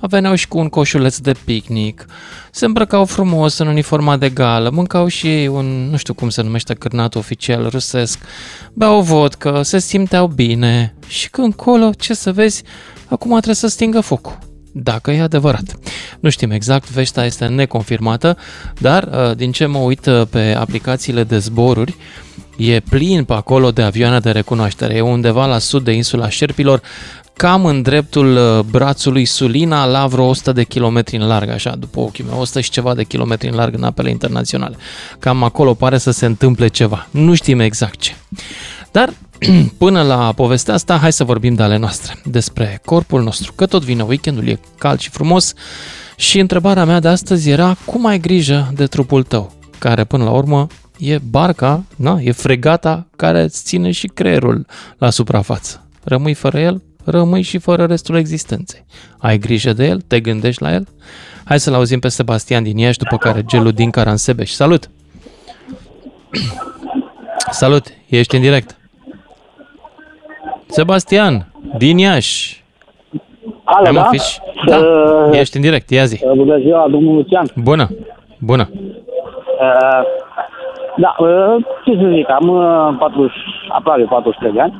veneau 0.00 0.34
și 0.34 0.48
cu 0.48 0.58
un 0.58 0.68
coșuleț 0.68 1.16
de 1.18 1.34
picnic, 1.44 2.06
se 2.50 2.64
îmbrăcau 2.64 3.04
frumos 3.04 3.58
în 3.58 3.66
uniforma 3.66 4.16
de 4.16 4.28
gală, 4.28 4.70
mâncau 4.70 5.06
și 5.06 5.26
ei 5.26 5.46
un, 5.46 5.88
nu 5.90 5.96
știu 5.96 6.14
cum 6.14 6.28
se 6.28 6.42
numește 6.42 6.74
cârnat 6.74 7.14
oficial 7.14 7.68
rusesc, 7.68 8.18
beau 8.72 9.00
vodcă, 9.00 9.62
se 9.62 9.78
simteau 9.78 10.26
bine 10.26 10.92
și 11.08 11.30
când 11.30 11.46
încolo, 11.46 11.90
ce 11.98 12.14
să 12.14 12.32
vezi, 12.32 12.62
acum 13.08 13.30
trebuie 13.30 13.54
să 13.54 13.66
stingă 13.66 14.00
focul 14.00 14.38
dacă 14.72 15.10
e 15.10 15.20
adevărat. 15.20 15.78
Nu 16.20 16.30
știm 16.30 16.50
exact, 16.50 16.90
vestea 16.90 17.24
este 17.24 17.46
neconfirmată, 17.46 18.36
dar 18.78 19.08
uh, 19.12 19.36
din 19.36 19.52
ce 19.52 19.66
mă 19.66 19.78
uit 19.78 20.06
uh, 20.06 20.22
pe 20.30 20.54
aplicațiile 20.58 21.24
de 21.24 21.38
zboruri, 21.38 21.96
e 22.56 22.80
plin 22.80 23.24
pe 23.24 23.32
acolo 23.32 23.70
de 23.70 23.82
avioane 23.82 24.18
de 24.18 24.30
recunoaștere. 24.30 24.94
E 24.94 25.00
undeva 25.00 25.46
la 25.46 25.58
sud 25.58 25.84
de 25.84 25.92
insula 25.92 26.28
Șerpilor, 26.28 26.82
cam 27.36 27.64
în 27.64 27.82
dreptul 27.82 28.36
uh, 28.36 28.64
brațului 28.70 29.24
Sulina, 29.24 29.84
la 29.84 30.06
vreo 30.06 30.24
100 30.24 30.52
de 30.52 30.64
kilometri 30.64 31.16
în 31.16 31.26
larg, 31.26 31.48
așa, 31.48 31.76
după 31.78 32.00
ochii 32.00 32.24
mei, 32.24 32.38
100 32.38 32.60
și 32.60 32.70
ceva 32.70 32.94
de 32.94 33.04
kilometri 33.04 33.48
în 33.48 33.54
larg 33.54 33.74
în 33.74 33.84
apele 33.84 34.10
internaționale. 34.10 34.76
Cam 35.18 35.42
acolo 35.42 35.74
pare 35.74 35.98
să 35.98 36.10
se 36.10 36.26
întâmple 36.26 36.68
ceva. 36.68 37.06
Nu 37.10 37.34
știm 37.34 37.60
exact 37.60 37.98
ce. 37.98 38.14
Dar 38.92 39.12
până 39.78 40.02
la 40.02 40.32
povestea 40.32 40.74
asta, 40.74 40.96
hai 40.96 41.12
să 41.12 41.24
vorbim 41.24 41.54
de 41.54 41.62
ale 41.62 41.76
noastre, 41.76 42.14
despre 42.24 42.80
corpul 42.84 43.22
nostru, 43.22 43.52
că 43.52 43.66
tot 43.66 43.82
vine 43.82 44.02
weekendul, 44.02 44.48
e 44.48 44.58
cald 44.78 44.98
și 44.98 45.10
frumos 45.10 45.52
și 46.16 46.38
întrebarea 46.38 46.84
mea 46.84 47.00
de 47.00 47.08
astăzi 47.08 47.50
era 47.50 47.76
cum 47.84 48.06
ai 48.06 48.18
grijă 48.18 48.72
de 48.74 48.86
trupul 48.86 49.22
tău, 49.22 49.52
care 49.78 50.04
până 50.04 50.24
la 50.24 50.30
urmă 50.30 50.66
e 50.98 51.18
barca, 51.18 51.84
na, 51.96 52.18
e 52.20 52.32
fregata 52.32 53.06
care 53.16 53.42
îți 53.42 53.64
ține 53.64 53.90
și 53.90 54.06
creierul 54.06 54.66
la 54.98 55.10
suprafață. 55.10 55.86
Rămâi 56.04 56.34
fără 56.34 56.58
el, 56.58 56.82
rămâi 57.04 57.42
și 57.42 57.58
fără 57.58 57.84
restul 57.84 58.16
existenței. 58.16 58.84
Ai 59.18 59.38
grijă 59.38 59.72
de 59.72 59.86
el? 59.86 60.00
Te 60.00 60.20
gândești 60.20 60.62
la 60.62 60.72
el? 60.72 60.88
Hai 61.44 61.60
să-l 61.60 61.74
auzim 61.74 61.98
pe 61.98 62.08
Sebastian 62.08 62.62
din 62.62 62.76
Iași, 62.76 62.98
după 62.98 63.16
care 63.16 63.42
Gelu 63.46 63.70
din 63.70 63.90
Caransebeș. 63.90 64.50
Salut! 64.50 64.90
Salut! 67.50 67.86
Ești 68.06 68.34
în 68.34 68.40
direct. 68.40 68.78
Sebastian, 70.68 71.46
din 71.78 71.98
Iași. 71.98 72.64
Alo, 73.64 73.92
da? 73.92 74.02
Fiș? 74.04 74.36
Da, 74.66 74.76
uh, 74.76 75.38
ești 75.38 75.56
în 75.56 75.62
direct, 75.62 75.90
ia 75.90 76.04
zi. 76.04 76.24
Bună 76.36 76.58
ziua, 76.58 76.86
domnul 76.90 77.14
Lucian. 77.14 77.46
Bună, 77.56 77.88
bună. 78.38 78.68
Uh, 78.72 80.02
da, 80.96 81.14
uh, 81.18 81.64
ce 81.84 81.92
să 82.00 82.10
zic, 82.14 82.30
am 82.30 82.48
uh, 82.48 82.96
40, 82.98 83.32
aproape 83.68 84.02
43 84.02 84.52
de 84.52 84.60
ani. 84.60 84.74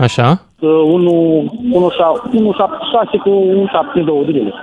Așa? 0.00 0.40
Uh, 0.60 0.70
1, 0.70 1.12
1, 1.72 1.92
1, 2.32 2.52
6 2.52 3.16
cu 3.22 3.28
1,72 3.28 4.26
de 4.26 4.30
lei. 4.30 4.54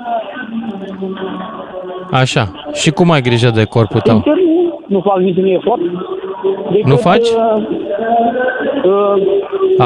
Așa. 2.11 2.51
Și 2.73 2.91
cum 2.91 3.11
ai 3.11 3.21
grijă 3.21 3.49
de 3.49 3.63
corpul 3.63 3.99
tău? 3.99 4.13
Sincer, 4.13 4.33
nu, 4.43 4.79
nu 4.87 5.01
fac 5.01 5.17
niciun 5.17 5.45
efort. 5.45 5.81
Decât, 6.71 6.85
Nu 6.85 6.95
faci? 6.95 7.27
Uh, 7.27 7.67
uh, 8.83 9.21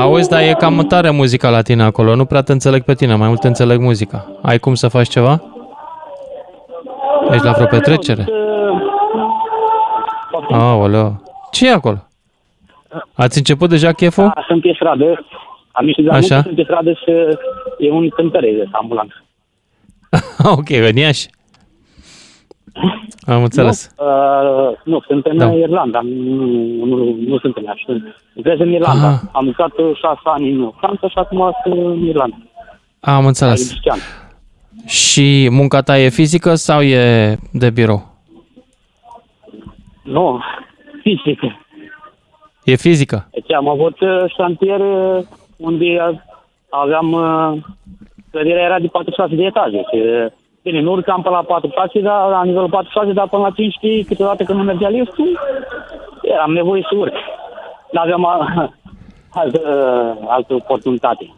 Auzi, 0.02 0.30
dar 0.30 0.42
e 0.42 0.54
cam 0.58 0.86
tare 0.88 1.10
muzica 1.10 1.50
la 1.50 1.62
tine 1.62 1.84
acolo. 1.84 2.16
Nu 2.16 2.26
prea 2.26 2.42
te 2.42 2.52
înțeleg 2.52 2.84
pe 2.84 2.94
tine, 2.94 3.16
mai 3.16 3.28
mult 3.28 3.40
te 3.40 3.48
înțeleg 3.48 3.80
muzica. 3.80 4.26
Ai 4.42 4.58
cum 4.60 4.74
să 4.74 4.88
faci 4.88 5.08
ceva? 5.08 5.42
Ești 7.32 7.46
la 7.46 7.52
vreo 7.52 7.66
petrecere? 7.66 8.26
uh, 8.28 8.82
Aoleo. 10.52 11.22
ce 11.52 11.68
e 11.68 11.72
acolo? 11.72 12.04
Ați 13.14 13.38
început 13.38 13.70
deja 13.70 13.92
cheful? 13.92 14.32
da, 14.36 14.44
sunt 14.48 14.62
pe 14.62 14.72
stradă. 14.76 15.26
Am 15.72 15.86
ieșit 15.88 16.04
de 16.04 16.10
la 16.10 16.16
Așa. 16.16 16.36
muncă, 16.36 16.42
sunt 16.44 16.56
pe 16.56 16.64
stradă 16.64 16.94
să 17.06 17.40
e 17.78 17.92
un 17.92 18.10
cântăre 18.10 18.52
de 18.52 18.68
ambulant. 18.72 19.24
ok, 20.58 20.70
în 20.90 20.96
Iași. 20.96 21.28
Am 23.22 23.44
înțeles. 23.44 23.96
Nu, 24.00 24.06
uh, 24.06 24.78
nu, 24.84 25.00
sunt 25.08 25.26
în 25.26 25.38
Da. 25.38 25.46
da. 25.46 25.54
Irlanda, 25.54 26.00
nu, 26.04 26.46
nu, 26.86 27.16
nu 27.28 27.38
sunt 27.38 27.56
în 27.58 27.64
Iași. 27.64 27.84
sunt- 27.86 28.16
Lucrez 28.34 28.60
în 28.60 28.72
Irlanda. 28.72 29.08
Ah. 29.10 29.20
Am 29.32 29.46
lucrat 29.46 29.78
uh, 29.78 29.92
șase 29.96 30.20
ani 30.24 30.52
în 30.52 30.72
Franța 30.78 31.08
și 31.08 31.18
acum 31.18 31.52
sunt 31.64 31.76
în 31.78 32.06
Irlanda. 32.06 32.36
Am 33.00 33.26
înțeles. 33.26 33.68
Cristian. 33.70 33.98
Și 34.86 35.48
munca 35.52 35.82
ta 35.82 35.98
e 36.00 36.10
fizică 36.10 36.56
sau 36.56 36.82
e 36.82 37.36
de 37.52 37.70
birou? 37.70 38.08
Nu, 40.04 40.40
fizic. 41.02 41.40
E 42.64 42.76
fizică? 42.76 43.28
Deci 43.32 43.54
am 43.54 43.68
avut 43.70 44.00
uh, 44.00 44.24
șantier 44.38 44.80
uh, 44.80 45.24
unde 45.58 45.86
aveam... 46.70 47.12
uh, 47.12 47.58
Clădirea 48.32 48.64
era 48.64 48.80
de 48.80 48.88
46 48.88 49.36
de 49.36 49.44
etaje. 49.44 49.78
Și, 49.78 49.96
uh, 50.00 50.26
bine, 50.64 50.82
nu 50.82 50.92
urcam 50.92 51.22
până 51.22 51.36
la 51.36 51.42
46, 51.42 52.00
dar 52.00 52.30
la 52.30 52.44
nivelul 52.44 52.70
46, 52.70 53.12
dar 53.14 53.28
până 53.28 53.42
la 53.42 53.50
15, 53.50 54.04
câteodată 54.06 54.44
când 54.44 54.58
nu 54.58 54.64
mergea 54.64 54.90
liftul, 54.90 55.40
am 56.44 56.52
nevoie 56.54 56.82
să 56.90 56.96
urc. 56.98 57.14
Nu 57.92 58.00
aveam 58.02 58.26
a- 58.26 58.74
altă, 59.42 59.62
altă 60.28 60.54
oportunitate. 60.54 61.34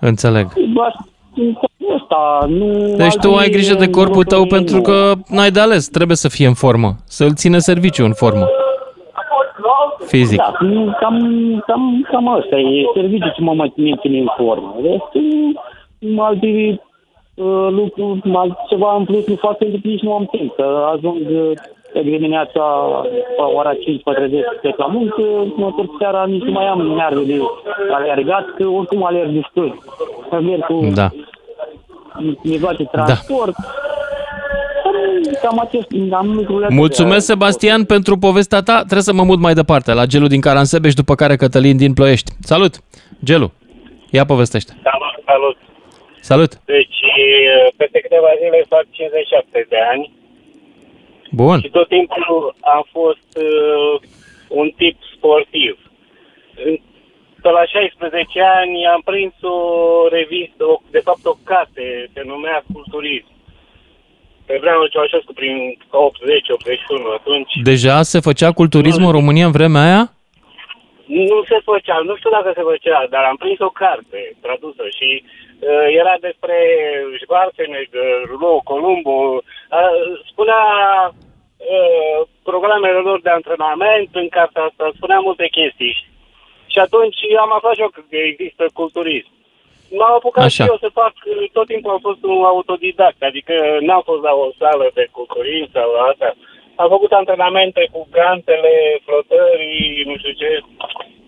Înțeleg. 0.00 0.52
Doar 0.74 0.94
ăsta, 1.94 2.44
nu 2.48 2.66
Deci 2.96 3.14
tu 3.14 3.28
alte 3.30 3.40
ai 3.42 3.50
grijă 3.50 3.74
de 3.74 3.90
corpul 3.90 4.24
tău 4.24 4.38
lucruri, 4.40 4.62
pentru 4.62 4.76
nu. 4.76 4.82
că 4.82 5.12
n-ai 5.28 5.50
de 5.50 5.60
ales, 5.60 5.88
trebuie 5.88 6.16
să 6.16 6.28
fie 6.28 6.46
în 6.46 6.54
formă, 6.54 6.94
să-l 7.04 7.34
țină 7.34 7.58
serviciu 7.58 8.04
în 8.04 8.12
formă. 8.12 8.46
Fizic. 10.06 10.36
Da, 10.38 10.52
cam, 10.98 11.64
cam, 11.66 12.06
cam 12.10 12.28
asta 12.28 12.56
e 12.56 12.84
serviciul 12.94 13.32
ce 13.36 13.42
mă 13.42 13.52
mai 13.54 13.72
menține 13.76 14.18
în 14.18 14.28
formă. 14.36 14.74
Restul, 14.82 15.60
alte 16.18 16.80
uh, 17.36 17.68
lucruri, 17.70 18.20
ceva 18.68 18.96
în 18.96 19.04
plus 19.04 19.26
nu 19.26 19.34
fac 19.34 19.56
pentru 19.56 19.78
că 19.82 19.88
nici 19.88 20.00
nu 20.02 20.12
am 20.14 20.28
timp. 20.30 20.54
Că 20.54 20.66
ajung 20.94 21.20
uh, 21.30 21.50
de 21.92 22.00
dimineața 22.02 22.62
la 23.38 23.46
ora 23.54 23.72
5 23.74 24.02
mă 24.04 24.12
trezesc 24.12 24.46
plec 24.60 24.76
la 24.78 24.86
muncă, 24.86 25.22
mă 25.56 25.66
întorc 25.66 25.90
seara, 25.98 26.24
nici 26.26 26.42
nu 26.42 26.50
mai 26.50 26.66
am 26.66 26.80
nerve 26.80 27.22
de 27.24 27.40
alergat, 27.94 28.44
că 28.56 28.66
oricum 28.66 29.04
alerg 29.04 29.30
destul. 29.30 29.78
Că 30.30 30.40
merg 30.40 30.64
cu 30.64 30.86
Da. 30.94 31.10
mijloace 32.42 32.76
de 32.82 32.88
transport. 32.92 33.54
Cam- 33.54 35.40
Cam 35.42 35.58
acest, 35.60 35.86
am 36.12 36.26
lucrurile 36.26 36.64
astea. 36.64 36.76
Mulțumesc, 36.78 37.26
Sebastian, 37.26 37.84
pentru 37.84 38.18
povestea 38.18 38.60
ta. 38.60 38.76
Trebuie 38.76 39.02
să 39.02 39.12
mă 39.12 39.22
mut 39.22 39.38
mai 39.38 39.54
departe, 39.54 39.92
la 39.92 40.04
Gelu 40.06 40.26
din 40.26 40.40
Caransebeș, 40.40 40.94
după 40.94 41.14
care 41.14 41.36
Cătălin 41.36 41.76
din 41.76 41.92
Ploiești. 41.94 42.30
Salut! 42.40 42.74
Gelu, 43.24 43.50
ia 44.10 44.24
povestește. 44.24 44.72
Salut, 44.82 45.24
salut. 45.26 45.56
Salut! 46.30 46.52
Deci, 46.74 46.98
peste 47.76 47.98
câteva 48.04 48.30
zile 48.42 48.64
fac 48.74 48.84
57 48.90 49.66
de 49.72 49.78
ani 49.92 50.04
Bun. 51.30 51.58
și 51.60 51.70
tot 51.78 51.88
timpul 51.88 52.54
am 52.76 52.82
fost 52.96 53.30
uh, 53.48 53.94
un 54.60 54.68
tip 54.80 54.96
sportiv. 55.16 55.74
În- 56.64 56.80
Pe 57.42 57.48
la 57.58 57.64
16 57.64 58.40
ani 58.60 58.86
am 58.94 59.02
prins 59.10 59.34
o 59.42 59.58
revistă, 60.16 60.62
o, 60.72 60.76
de 60.90 61.00
fapt 61.08 61.24
o 61.32 61.34
carte, 61.50 61.84
se 62.14 62.22
numea 62.32 62.64
Culturism. 62.72 63.30
Pe 64.46 64.56
vremea 64.60 64.88
Ceaușescu, 64.92 65.32
prin 65.32 65.56
80-81, 65.78 67.18
atunci 67.18 67.52
Deja 67.62 68.02
se 68.02 68.20
făcea 68.28 68.52
culturism 68.52 69.02
în 69.04 69.12
România 69.18 69.46
în 69.46 69.52
vremea 69.58 69.82
aia? 69.88 70.02
Nu 71.06 71.42
se 71.48 71.58
făcea, 71.64 71.98
nu 71.98 72.16
știu 72.16 72.30
dacă 72.30 72.52
se 72.54 72.62
făcea, 72.62 73.06
dar 73.10 73.24
am 73.24 73.36
prins 73.36 73.58
o 73.58 73.68
carte 73.68 74.36
tradusă 74.40 74.84
și 74.98 75.24
uh, 75.24 75.86
era 76.00 76.14
despre 76.20 76.56
Schwarzenegger, 77.22 78.24
Rouleau, 78.28 78.60
Columbo. 78.64 79.16
Uh, 79.16 79.42
spunea 80.30 80.62
uh, 81.74 82.18
programele 82.42 82.98
lor 82.98 83.20
de 83.20 83.30
antrenament 83.30 84.08
în 84.12 84.28
cartea 84.28 84.62
asta, 84.62 84.90
spunea 84.96 85.18
multe 85.18 85.46
chestii. 85.46 85.96
Și 86.66 86.78
atunci 86.78 87.16
am 87.38 87.52
aflat 87.52 87.74
și 87.74 87.80
eu 87.80 87.88
că 87.88 88.02
există 88.10 88.64
culturism. 88.72 89.30
M-am 89.90 90.12
apucat 90.12 90.44
Așa. 90.44 90.64
și 90.64 90.70
eu 90.70 90.76
să 90.80 90.88
fac, 90.92 91.12
uh, 91.24 91.48
tot 91.52 91.66
timpul 91.66 91.90
am 91.90 92.02
fost 92.08 92.22
un 92.22 92.44
autodidact, 92.44 93.22
adică 93.22 93.54
n-am 93.80 94.02
fost 94.04 94.22
la 94.22 94.32
o 94.32 94.48
sală 94.58 94.90
de 94.94 95.08
culturism 95.10 95.70
sau 95.72 95.92
la 95.92 96.02
asta. 96.02 96.34
Am 96.76 96.88
făcut 96.88 97.12
antrenamente 97.12 97.88
cu 97.92 98.08
gantele, 98.10 99.00
flotării, 99.04 100.02
nu 100.06 100.16
știu 100.16 100.32
ce. 100.32 100.60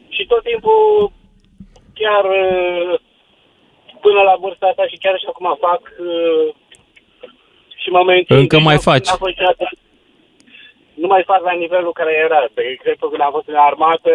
Și 0.08 0.26
tot 0.26 0.42
timpul, 0.42 1.12
chiar 1.94 2.24
uh, 2.24 2.98
până 4.00 4.20
la 4.22 4.34
vârsta 4.40 4.66
asta 4.66 4.87
și 4.87 4.96
chiar 4.96 5.18
și 5.18 5.24
acum 5.28 5.56
fac 5.61 5.80
uh, 5.98 6.54
și 7.82 7.88
mă 7.90 8.02
mențin. 8.04 8.37
Încă 8.37 8.56
Deci 8.56 8.64
mai 8.64 8.74
n-am- 8.74 8.82
faci. 8.92 9.06
n-am 9.06 9.16
fost 9.16 9.30
niciodată- 9.34 9.68
Nu 10.94 11.06
mai 11.06 11.22
fac 11.26 11.42
la 11.44 11.52
nivelul 11.52 11.92
care 11.92 12.12
era. 12.24 12.40
De 12.54 12.62
exemplu, 12.62 13.08
când 13.08 13.22
am 13.22 13.30
fost 13.30 13.48
în 13.48 13.54
armată, 13.54 14.14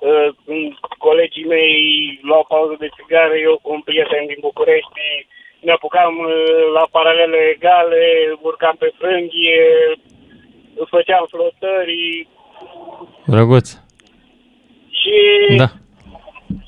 uh, 0.00 0.28
când 0.44 0.72
colegii 0.98 1.44
mei 1.54 1.74
luau 2.22 2.44
pauză 2.48 2.76
de 2.78 2.88
țigare, 2.96 3.38
eu 3.40 3.58
cu 3.62 3.72
un 3.72 3.80
prieten 3.80 4.26
din 4.26 4.36
București 4.40 5.00
ne 5.60 5.72
apucam 5.72 6.18
uh, 6.18 6.72
la 6.74 6.84
paralele 6.90 7.38
egale, 7.54 8.02
urcam 8.40 8.76
pe 8.78 8.92
frânghie, 8.98 9.62
făceam 10.88 11.26
flotări 11.30 12.28
Drăguț. 13.26 13.68
și 15.00 15.16
Da. 15.56 15.68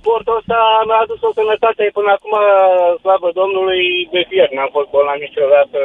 sportul 0.00 0.36
ăsta 0.36 0.82
mi-a 0.86 1.00
adus 1.02 1.20
o 1.22 1.32
sănătate 1.32 1.90
până 1.92 2.10
acum, 2.10 2.34
slavă 3.00 3.30
Domnului, 3.40 4.08
de 4.10 4.24
fier. 4.28 4.50
N-am 4.50 4.68
fost 4.72 4.88
bolnav 4.90 5.18
niciodată 5.26 5.78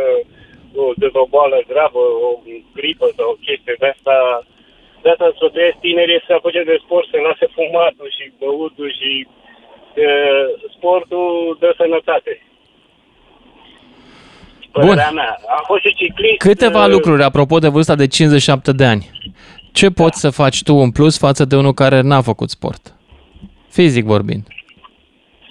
o, 0.76 0.84
de 0.96 1.10
o 1.13 1.26
boală 1.26 1.60
gravă, 1.68 2.04
o 2.28 2.30
gripă 2.74 3.08
sau 3.18 3.30
o 3.30 3.40
chestie 3.46 3.76
de 3.80 3.88
asta. 3.96 4.16
De 5.02 5.10
asta 5.10 5.32
sfătuiesc 5.36 5.78
tinerii 5.78 6.24
să 6.28 6.34
apuce 6.34 6.63
de 6.63 6.78
sport, 6.84 7.08
să 7.08 7.18
lase 7.18 7.46
fumatul 7.56 8.10
și 8.18 8.32
băutul 8.40 8.90
și 9.00 9.28
e, 9.96 10.08
sportul 10.76 11.58
dă 11.60 11.74
sănătate. 11.78 12.46
Părerea 14.71 15.10
mea. 15.12 15.38
Am 15.58 15.63
fost 15.65 15.82
și 15.86 15.93
ciclist. 15.95 16.38
Câteva 16.38 16.84
uh, 16.86 16.91
lucruri 16.91 17.23
apropo 17.23 17.58
de 17.60 17.67
vârsta 17.67 17.95
de 17.95 18.08
57 18.08 18.71
de 18.71 18.86
ani. 18.86 19.10
Ce 19.71 19.89
poți 19.89 20.19
să 20.19 20.30
faci 20.30 20.63
tu 20.63 20.73
în 20.75 20.91
plus 20.91 21.17
față 21.17 21.45
de 21.45 21.56
unul 21.56 21.73
care 21.73 22.01
n-a 22.01 22.21
făcut 22.21 22.49
sport? 22.49 22.93
Fizic 23.69 24.06
vorbind. 24.06 24.43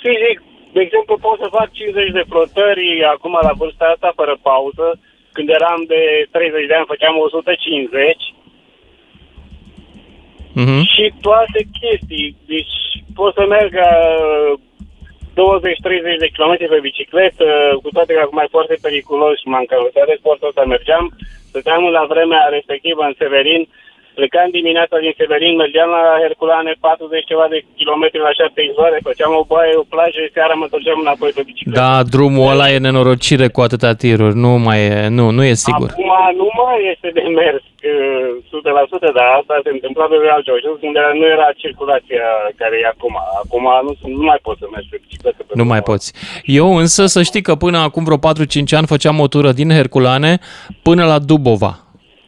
Fizic, 0.02 0.38
de 0.72 0.80
exemplu, 0.80 1.18
pot 1.26 1.38
să 1.42 1.48
fac 1.58 1.68
50 1.72 2.10
de 2.18 2.24
flotări 2.28 3.04
acum 3.14 3.32
la 3.42 3.52
vârsta 3.60 3.84
asta 3.94 4.12
fără 4.20 4.34
pauză. 4.42 4.86
Când 5.32 5.48
eram 5.48 5.80
de 5.92 6.00
30 6.30 6.66
de 6.70 6.74
ani 6.74 6.90
făceam 6.92 7.14
150 7.16 8.34
Mhm. 10.62 10.80
și 10.94 11.04
toate 11.20 11.60
chestii. 11.80 12.36
Deci 12.46 12.74
pot 13.14 13.34
să 13.34 13.44
merg 13.48 13.72
uh, 13.74 14.58
20-30 15.36 16.18
de 16.24 16.28
km 16.36 16.52
pe 16.72 16.78
bicicletă, 16.88 17.46
cu 17.82 17.88
toate 17.96 18.12
că 18.14 18.20
acum 18.22 18.38
e 18.38 18.56
foarte 18.56 18.76
periculos 18.86 19.34
și 19.40 19.48
m-am 19.48 19.64
căutat 19.64 20.06
de 20.06 20.16
sportul 20.18 20.48
ăsta, 20.48 20.64
mergeam, 20.64 21.04
stăteam 21.48 21.82
la 21.98 22.04
vremea 22.12 22.42
respectivă 22.56 23.02
în 23.04 23.14
Severin, 23.18 23.62
plecam 24.18 24.48
dimineața 24.58 24.96
din 25.04 25.12
Severin, 25.18 25.54
mergeam 25.62 25.90
la 25.96 26.04
Herculane 26.24 26.72
40 26.80 27.30
ceva 27.30 27.46
de 27.54 27.58
kilometri 27.78 28.26
la 28.28 28.32
7 28.32 28.68
izvoare, 28.68 29.06
făceam 29.08 29.32
o 29.40 29.44
baie, 29.52 29.74
o 29.82 29.84
plajă, 29.92 30.20
seara 30.34 30.54
mă 30.56 30.64
întorceam 30.66 30.98
înapoi 31.04 31.30
pe 31.36 31.42
bicicletă. 31.48 31.80
Da, 31.80 31.92
drumul 32.14 32.50
ăla 32.52 32.66
e 32.74 32.84
nenorocire 32.86 33.46
cu 33.54 33.60
atâtea 33.66 33.94
tiruri. 34.02 34.36
Nu 34.44 34.52
mai 34.66 34.80
e, 34.90 34.94
nu, 35.18 35.24
nu 35.36 35.42
e 35.50 35.54
sigur. 35.66 35.88
Acum 35.92 36.12
nu 36.42 36.48
mai 36.60 36.78
este 36.92 37.08
de 37.18 37.24
mers 37.40 37.62
uh, 37.90 39.08
100%, 39.10 39.16
dar 39.18 39.28
asta 39.38 39.54
se 39.64 39.70
întâmpla 39.76 40.06
pe 40.10 40.16
Real 40.24 40.42
Jos, 40.46 40.78
unde 40.88 41.00
nu 41.20 41.26
era 41.36 41.48
circulația 41.62 42.24
care 42.60 42.76
e 42.82 42.92
acum. 42.94 43.14
Acum 43.42 43.64
nu, 43.86 43.92
nu 44.18 44.24
mai 44.30 44.40
poți 44.46 44.60
să 44.62 44.66
mergi 44.74 44.88
pe 44.92 44.98
bicicletă. 45.04 45.40
Pe 45.46 45.52
Nu 45.60 45.64
mai 45.72 45.82
poți. 45.90 46.06
Eu 46.58 46.68
însă 46.82 47.02
să 47.14 47.20
știi 47.28 47.46
că 47.48 47.54
până 47.64 47.78
acum 47.78 48.02
vreo 48.04 48.18
4-5 48.18 48.20
ani 48.78 48.92
făceam 48.94 49.16
o 49.24 49.26
tură 49.34 49.50
din 49.60 49.70
Herculane 49.78 50.32
până 50.82 51.04
la 51.12 51.18
Dubova. 51.18 51.72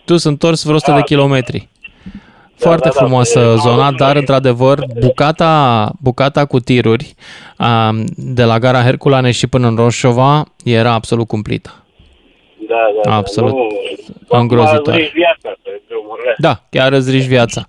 Tu 0.08 0.16
sunt 0.16 0.32
întors 0.32 0.62
vreo 0.64 0.74
100 0.74 0.92
de 0.92 1.02
kilometri. 1.02 1.68
Foarte 2.58 2.88
da, 2.88 2.94
da, 2.94 3.00
frumoasă 3.00 3.38
e- 3.38 3.60
zona, 3.60 3.92
dar 3.92 4.16
într-adevăr 4.16 4.84
bucata, 5.00 5.92
bucata 6.00 6.44
cu 6.44 6.60
tiruri 6.60 7.14
a, 7.56 7.94
de 8.16 8.44
la 8.44 8.58
gara 8.58 8.82
Herculane 8.82 9.30
și 9.30 9.46
până 9.46 9.68
în 9.68 9.76
Roșova 9.76 10.44
era 10.64 10.92
absolut 10.92 11.26
cumplită. 11.26 11.82
Da, 12.68 13.10
da, 13.10 13.16
Absolut. 13.16 13.52
Da, 13.52 13.56
nu, 14.36 14.40
Îngrozitoare. 14.40 15.00
Acum 15.00 15.12
viața 15.14 15.58
pe 15.62 15.80
drumurile 15.88 16.30
astea. 16.30 16.48
Da, 16.48 16.62
chiar 16.70 16.92
îți 16.92 17.10
riști 17.10 17.28
viața. 17.28 17.66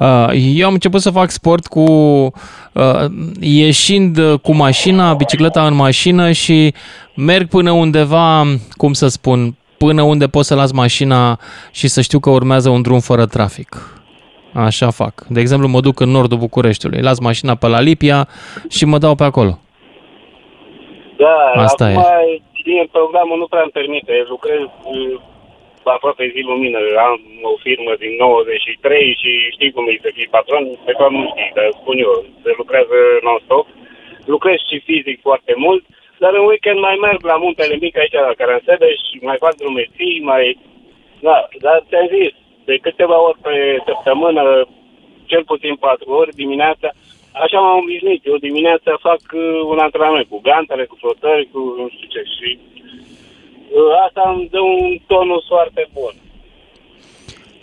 Uh, 0.00 0.30
Eu 0.54 0.66
am 0.66 0.72
început 0.72 1.00
să 1.00 1.10
fac 1.10 1.30
sport 1.30 1.66
cu 1.66 1.80
uh, 1.80 3.04
ieșind 3.40 4.18
uh, 4.18 4.38
cu 4.40 4.54
mașina, 4.54 5.14
bicicleta 5.14 5.66
în 5.66 5.74
mașină 5.74 6.32
și 6.32 6.74
merg 7.16 7.48
până 7.48 7.70
undeva, 7.70 8.44
cum 8.70 8.92
să 8.92 9.08
spun, 9.08 9.56
până 9.78 10.02
unde 10.02 10.26
pot 10.26 10.44
să 10.44 10.54
las 10.54 10.72
mașina 10.72 11.38
și 11.70 11.88
să 11.88 12.00
știu 12.00 12.18
că 12.18 12.30
urmează 12.30 12.68
un 12.68 12.82
drum 12.82 13.00
fără 13.00 13.26
trafic. 13.26 13.97
Așa 14.66 14.90
fac. 14.90 15.14
De 15.28 15.40
exemplu, 15.40 15.68
mă 15.68 15.80
duc 15.80 16.00
în 16.00 16.10
nordul 16.10 16.38
Bucureștiului, 16.38 17.00
las 17.00 17.18
mașina 17.18 17.54
pe 17.54 17.66
la 17.66 17.80
Lipia 17.80 18.28
și 18.68 18.84
mă 18.84 18.98
dau 18.98 19.14
pe 19.14 19.24
acolo. 19.24 19.58
Da, 21.16 21.62
Asta 21.62 21.84
acum 21.84 22.04
din 22.68 22.88
programul 22.96 23.36
nu 23.42 23.46
prea 23.52 23.64
îmi 23.66 23.76
permite. 23.78 24.14
Lucrez 24.34 24.62
uh, 24.94 25.20
aproape 25.96 26.24
zi 26.34 26.40
lumină. 26.50 26.80
Am 27.08 27.20
o 27.52 27.54
firmă 27.64 27.92
din 28.02 28.12
93 28.18 29.18
și 29.22 29.30
știi 29.54 29.74
cum 29.74 29.84
e 29.86 30.04
să 30.06 30.10
fii 30.16 30.34
patron. 30.36 30.64
De 30.88 30.94
fapt 30.98 31.14
nu 31.20 31.24
știi, 31.32 31.50
dar 31.56 31.68
spun 31.80 31.96
eu, 32.06 32.12
se 32.44 32.50
lucrează 32.60 32.96
non-stop. 33.26 33.66
Lucrez 34.32 34.58
și 34.68 34.86
fizic 34.88 35.18
foarte 35.28 35.52
mult, 35.64 35.82
dar 36.22 36.32
în 36.38 36.44
weekend 36.50 36.80
mai 36.86 36.96
merg 37.06 37.20
la 37.32 37.36
muntele 37.44 37.74
mic 37.84 37.94
aici 37.98 38.16
la 38.28 38.38
Caransebeș, 38.40 39.00
mai 39.28 39.38
fac 39.44 39.54
drumeții, 39.62 40.14
mai... 40.30 40.44
Da, 41.26 41.36
dar 41.64 41.76
ți-am 41.88 42.06
zis, 42.16 42.32
de 42.68 42.76
câteva 42.86 43.18
ori 43.28 43.38
pe 43.46 43.56
săptămână, 43.88 44.42
cel 45.30 45.42
puțin 45.50 45.74
patru 45.86 46.10
ori 46.20 46.38
dimineața, 46.42 46.88
așa 47.44 47.58
m-am 47.60 47.78
obișnuit. 47.82 48.22
Eu 48.26 48.36
dimineața 48.48 48.92
fac 49.08 49.22
uh, 49.32 49.42
un 49.72 49.78
antrenament 49.86 50.26
cu 50.28 50.38
gantele, 50.48 50.84
cu 50.84 50.96
flotări, 51.02 51.48
cu 51.52 51.60
nu 51.78 51.86
știu 51.94 52.08
ce 52.14 52.22
și 52.34 52.50
uh, 52.58 53.92
asta 54.06 54.22
îmi 54.32 54.48
dă 54.54 54.60
un 54.60 54.98
tonus 55.06 55.44
foarte 55.54 55.82
bun. 55.96 56.14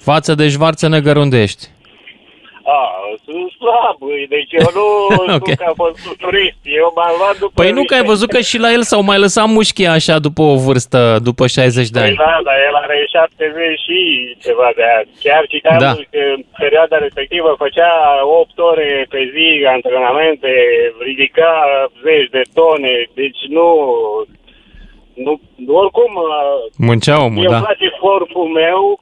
Față 0.09 0.31
de 0.35 0.45
șvarță 0.49 0.87
negărundești. 0.87 1.63
A, 2.67 2.79
sunt 3.25 3.47
slab, 3.59 3.95
băi, 3.99 4.25
deci 4.35 4.51
eu 4.61 4.69
nu 4.79 4.87
Ok. 5.37 5.45
sunt 5.45 5.57
ca 5.57 5.71
fost 5.75 5.99
turist, 6.23 6.61
eu 6.81 6.91
m-am 6.95 7.13
luat 7.19 7.37
după... 7.43 7.51
Păi 7.61 7.71
nu 7.77 7.83
că 7.83 7.93
ai 7.93 7.99
niște- 7.99 8.11
văzut 8.13 8.29
că 8.35 8.39
și 8.49 8.57
la 8.65 8.69
el 8.77 8.83
s-au 8.91 9.01
mai 9.09 9.19
lăsat 9.25 9.47
mușchii 9.57 9.87
așa 9.97 10.15
după 10.27 10.41
o 10.41 10.55
vârstă, 10.67 10.99
după 11.27 11.43
60 11.47 11.89
de 11.89 11.99
Păi 11.99 12.07
ani. 12.07 12.15
da, 12.25 12.33
dar 12.47 12.57
el 12.67 12.75
are 12.83 12.97
70 13.11 13.79
și 13.87 13.99
ceva 14.45 14.69
de 14.75 14.83
ani. 14.97 15.09
Chiar 15.23 15.43
citeam 15.53 15.79
Da. 15.85 15.91
că 15.93 16.19
în 16.35 16.41
perioada 16.63 16.97
respectivă 16.97 17.49
făcea 17.63 17.91
8 18.39 18.59
ore 18.71 19.05
pe 19.09 19.21
zi 19.33 19.47
antrenamente, 19.75 20.51
ridica 21.07 21.51
zeci 22.05 22.29
de 22.37 22.41
tone, 22.57 22.93
deci 23.13 23.41
nu... 23.57 23.67
nu 25.15 25.31
oricum, 25.81 26.11
Muncea 26.77 27.17
omul, 27.23 27.39
Mie 27.39 27.47
da. 27.49 27.55
îmi 27.55 27.65
place 27.65 27.89
corpul 27.99 28.47
meu, 28.61 28.99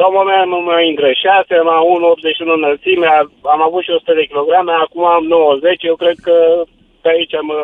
la 0.00 0.04
un 0.10 0.14
moment 0.18 0.44
mă 0.54 0.60
mai 0.72 0.84
îngrășasem, 0.92 1.64
am 1.78 1.84
1,81 1.96 2.58
înălțime, 2.60 3.06
am 3.54 3.60
avut 3.68 3.82
și 3.84 3.90
100 3.90 4.12
de 4.20 4.24
kilograme, 4.30 4.72
acum 4.84 5.04
am 5.16 5.24
90, 5.24 5.82
eu 5.90 5.96
cred 6.02 6.16
că 6.26 6.36
pe 7.02 7.08
aici 7.14 7.34
mă 7.50 7.58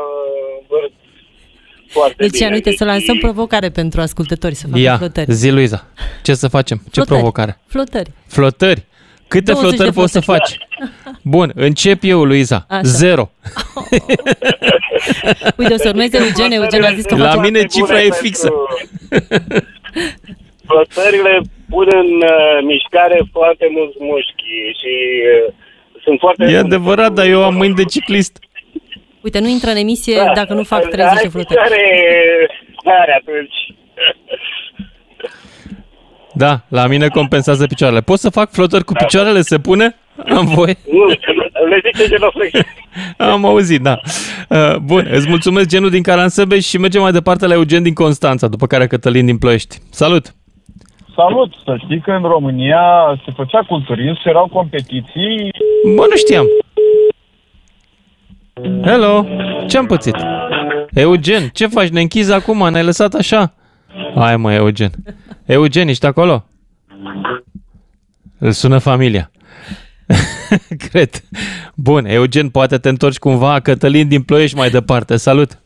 văd 0.73 0.91
foarte 1.95 2.15
Deci, 2.25 2.39
bine. 2.39 2.55
uite, 2.59 2.71
să 2.81 2.85
lansăm 2.93 3.17
provocare 3.27 3.69
pentru 3.81 3.99
ascultători 4.01 4.55
să 4.61 4.67
facă 4.67 4.79
Ia, 4.87 4.97
flotări. 4.97 5.33
zi 5.41 5.51
Luiza, 5.57 5.81
ce 6.27 6.33
să 6.43 6.49
facem? 6.57 6.77
Ce 6.79 6.89
Flotări. 6.93 7.17
provocare? 7.17 7.53
Flotări. 7.75 8.11
Flotări. 8.37 8.83
Câte 9.29 9.53
20 9.53 9.69
flotări 9.69 9.91
de 9.95 10.01
poți 10.01 10.13
să 10.13 10.21
flotări. 10.21 10.45
faci? 10.49 11.17
Bun, 11.23 11.53
încep 11.55 11.99
eu, 12.03 12.25
Luiza. 12.25 12.65
Așa. 12.69 12.81
Zero. 12.83 13.31
Uite, 15.57 15.73
o 15.75 15.77
să 15.77 15.89
urmeze 15.89 16.17
Eugen, 16.19 16.51
Eugen 16.61 16.83
a 16.85 16.95
zis 16.95 17.05
că 17.05 17.17
La 17.17 17.29
face... 17.29 17.41
mine 17.41 17.65
cifra 17.67 18.01
e 18.03 18.09
Bune 18.09 18.21
fixă. 18.21 18.53
pentru- 19.09 19.65
Flotările 20.73 21.41
pun 21.73 21.87
în 22.03 22.11
uh, 22.23 22.57
mișcare 22.73 23.19
foarte 23.33 23.67
mulți 23.77 23.97
mușchi 23.99 24.57
și 24.81 24.95
uh, 25.47 25.53
sunt 26.05 26.19
foarte... 26.25 26.43
E 26.43 26.47
bune 26.47 26.59
adevărat, 26.59 27.13
dar 27.13 27.25
pentru- 27.25 27.41
eu 27.41 27.45
am 27.45 27.55
mâini 27.55 27.75
de 27.75 27.85
ciclist. 27.85 28.39
Uite, 29.21 29.39
nu 29.41 29.49
intră 29.49 29.71
în 29.71 29.77
emisie 29.77 30.17
Da, 30.17 30.33
dacă 30.35 30.53
nu 30.55 30.63
fac 30.63 30.81
dar 30.81 30.91
30 30.91 31.13
de 31.15 31.21
ai 31.25 31.31
flotări. 31.31 31.47
picioare 31.61 31.83
mare 32.85 33.13
atunci. 33.21 33.57
Da, 36.35 36.61
la 36.69 36.87
mine 36.87 37.09
compensează 37.09 37.67
picioarele. 37.67 38.01
Pot 38.01 38.19
să 38.19 38.31
fac 38.31 38.51
flotări 38.53 38.85
cu 38.85 38.93
picioarele? 38.93 39.41
Se 39.41 39.59
pune? 39.59 39.97
Am 40.29 40.47
voie? 40.55 40.77
Nu, 40.93 41.05
le 41.69 41.81
zice 41.93 42.09
genoflex. 42.09 42.59
Am 43.33 43.45
auzit, 43.45 43.81
da. 43.81 44.01
Uh, 44.49 44.77
Bun, 44.77 45.09
îți 45.11 45.29
mulțumesc 45.29 45.69
genul 45.69 45.91
din 45.91 46.03
Caransebeș 46.03 46.67
și 46.67 46.79
mergem 46.79 47.03
mai 47.03 47.13
departe 47.13 47.47
la 47.47 47.55
Eugen 47.55 47.83
din 47.83 47.95
Constanța, 47.95 48.49
după 48.49 48.67
care 48.67 48.87
Cătălin 48.87 49.27
din 49.27 49.39
Ploiești. 49.39 49.77
Salut! 49.91 50.27
Salut! 51.15 51.53
Să 51.65 51.77
știi 51.85 52.01
că 52.01 52.11
în 52.11 52.23
România 52.23 52.83
se 53.25 53.33
făcea 53.37 53.63
culturism 53.63 54.15
și 54.21 54.29
erau 54.29 54.49
competiții. 54.53 55.51
Bă, 55.97 56.07
nu 56.11 56.17
știam. 56.17 56.47
Hello! 58.85 59.27
Ce-am 59.69 59.87
pățit? 59.87 60.17
Eugen, 60.91 61.49
ce 61.53 61.67
faci? 61.67 61.89
Ne 61.89 62.01
închizi 62.01 62.33
acum? 62.33 62.71
Ne-ai 62.71 62.85
lăsat 62.85 63.15
așa? 63.15 63.55
Hai 64.15 64.37
mă, 64.37 64.53
Eugen. 64.53 64.91
Eugen, 65.47 65.89
ești 65.89 66.07
acolo? 66.07 66.45
Îl 68.39 68.51
sună 68.51 68.79
familia. 68.79 69.31
Cred. 70.91 71.11
Bun, 71.75 72.05
Eugen, 72.07 72.49
poate 72.49 72.79
te 72.79 72.89
întorci 72.89 73.19
cumva. 73.19 73.61
Cătălin 73.61 74.09
din 74.09 74.23
Ploiești 74.23 74.57
mai 74.57 74.71
departe. 74.71 75.17
Salut! 75.17 75.63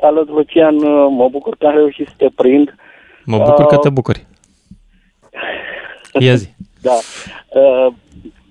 Salut, 0.00 0.28
Lucian, 0.28 0.76
mă 1.16 1.28
bucur 1.30 1.56
că 1.56 1.66
am 1.66 1.74
reușit 1.74 2.06
să 2.06 2.14
te 2.16 2.26
prind. 2.34 2.74
Mă 3.24 3.38
bucur 3.38 3.64
că 3.66 3.74
Uh, 3.74 3.80
te 3.80 3.88
bucuri. 3.88 4.26
Ia 6.18 6.34
zi. 6.34 6.48
Da. 6.80 6.92
Uh, 7.60 7.92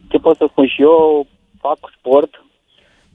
Ce 0.08 0.18
pot 0.18 0.38
să 0.38 0.46
spun 0.50 0.68
și 0.68 0.82
eu, 0.82 1.28
fac 1.62 1.78
sport, 1.98 2.44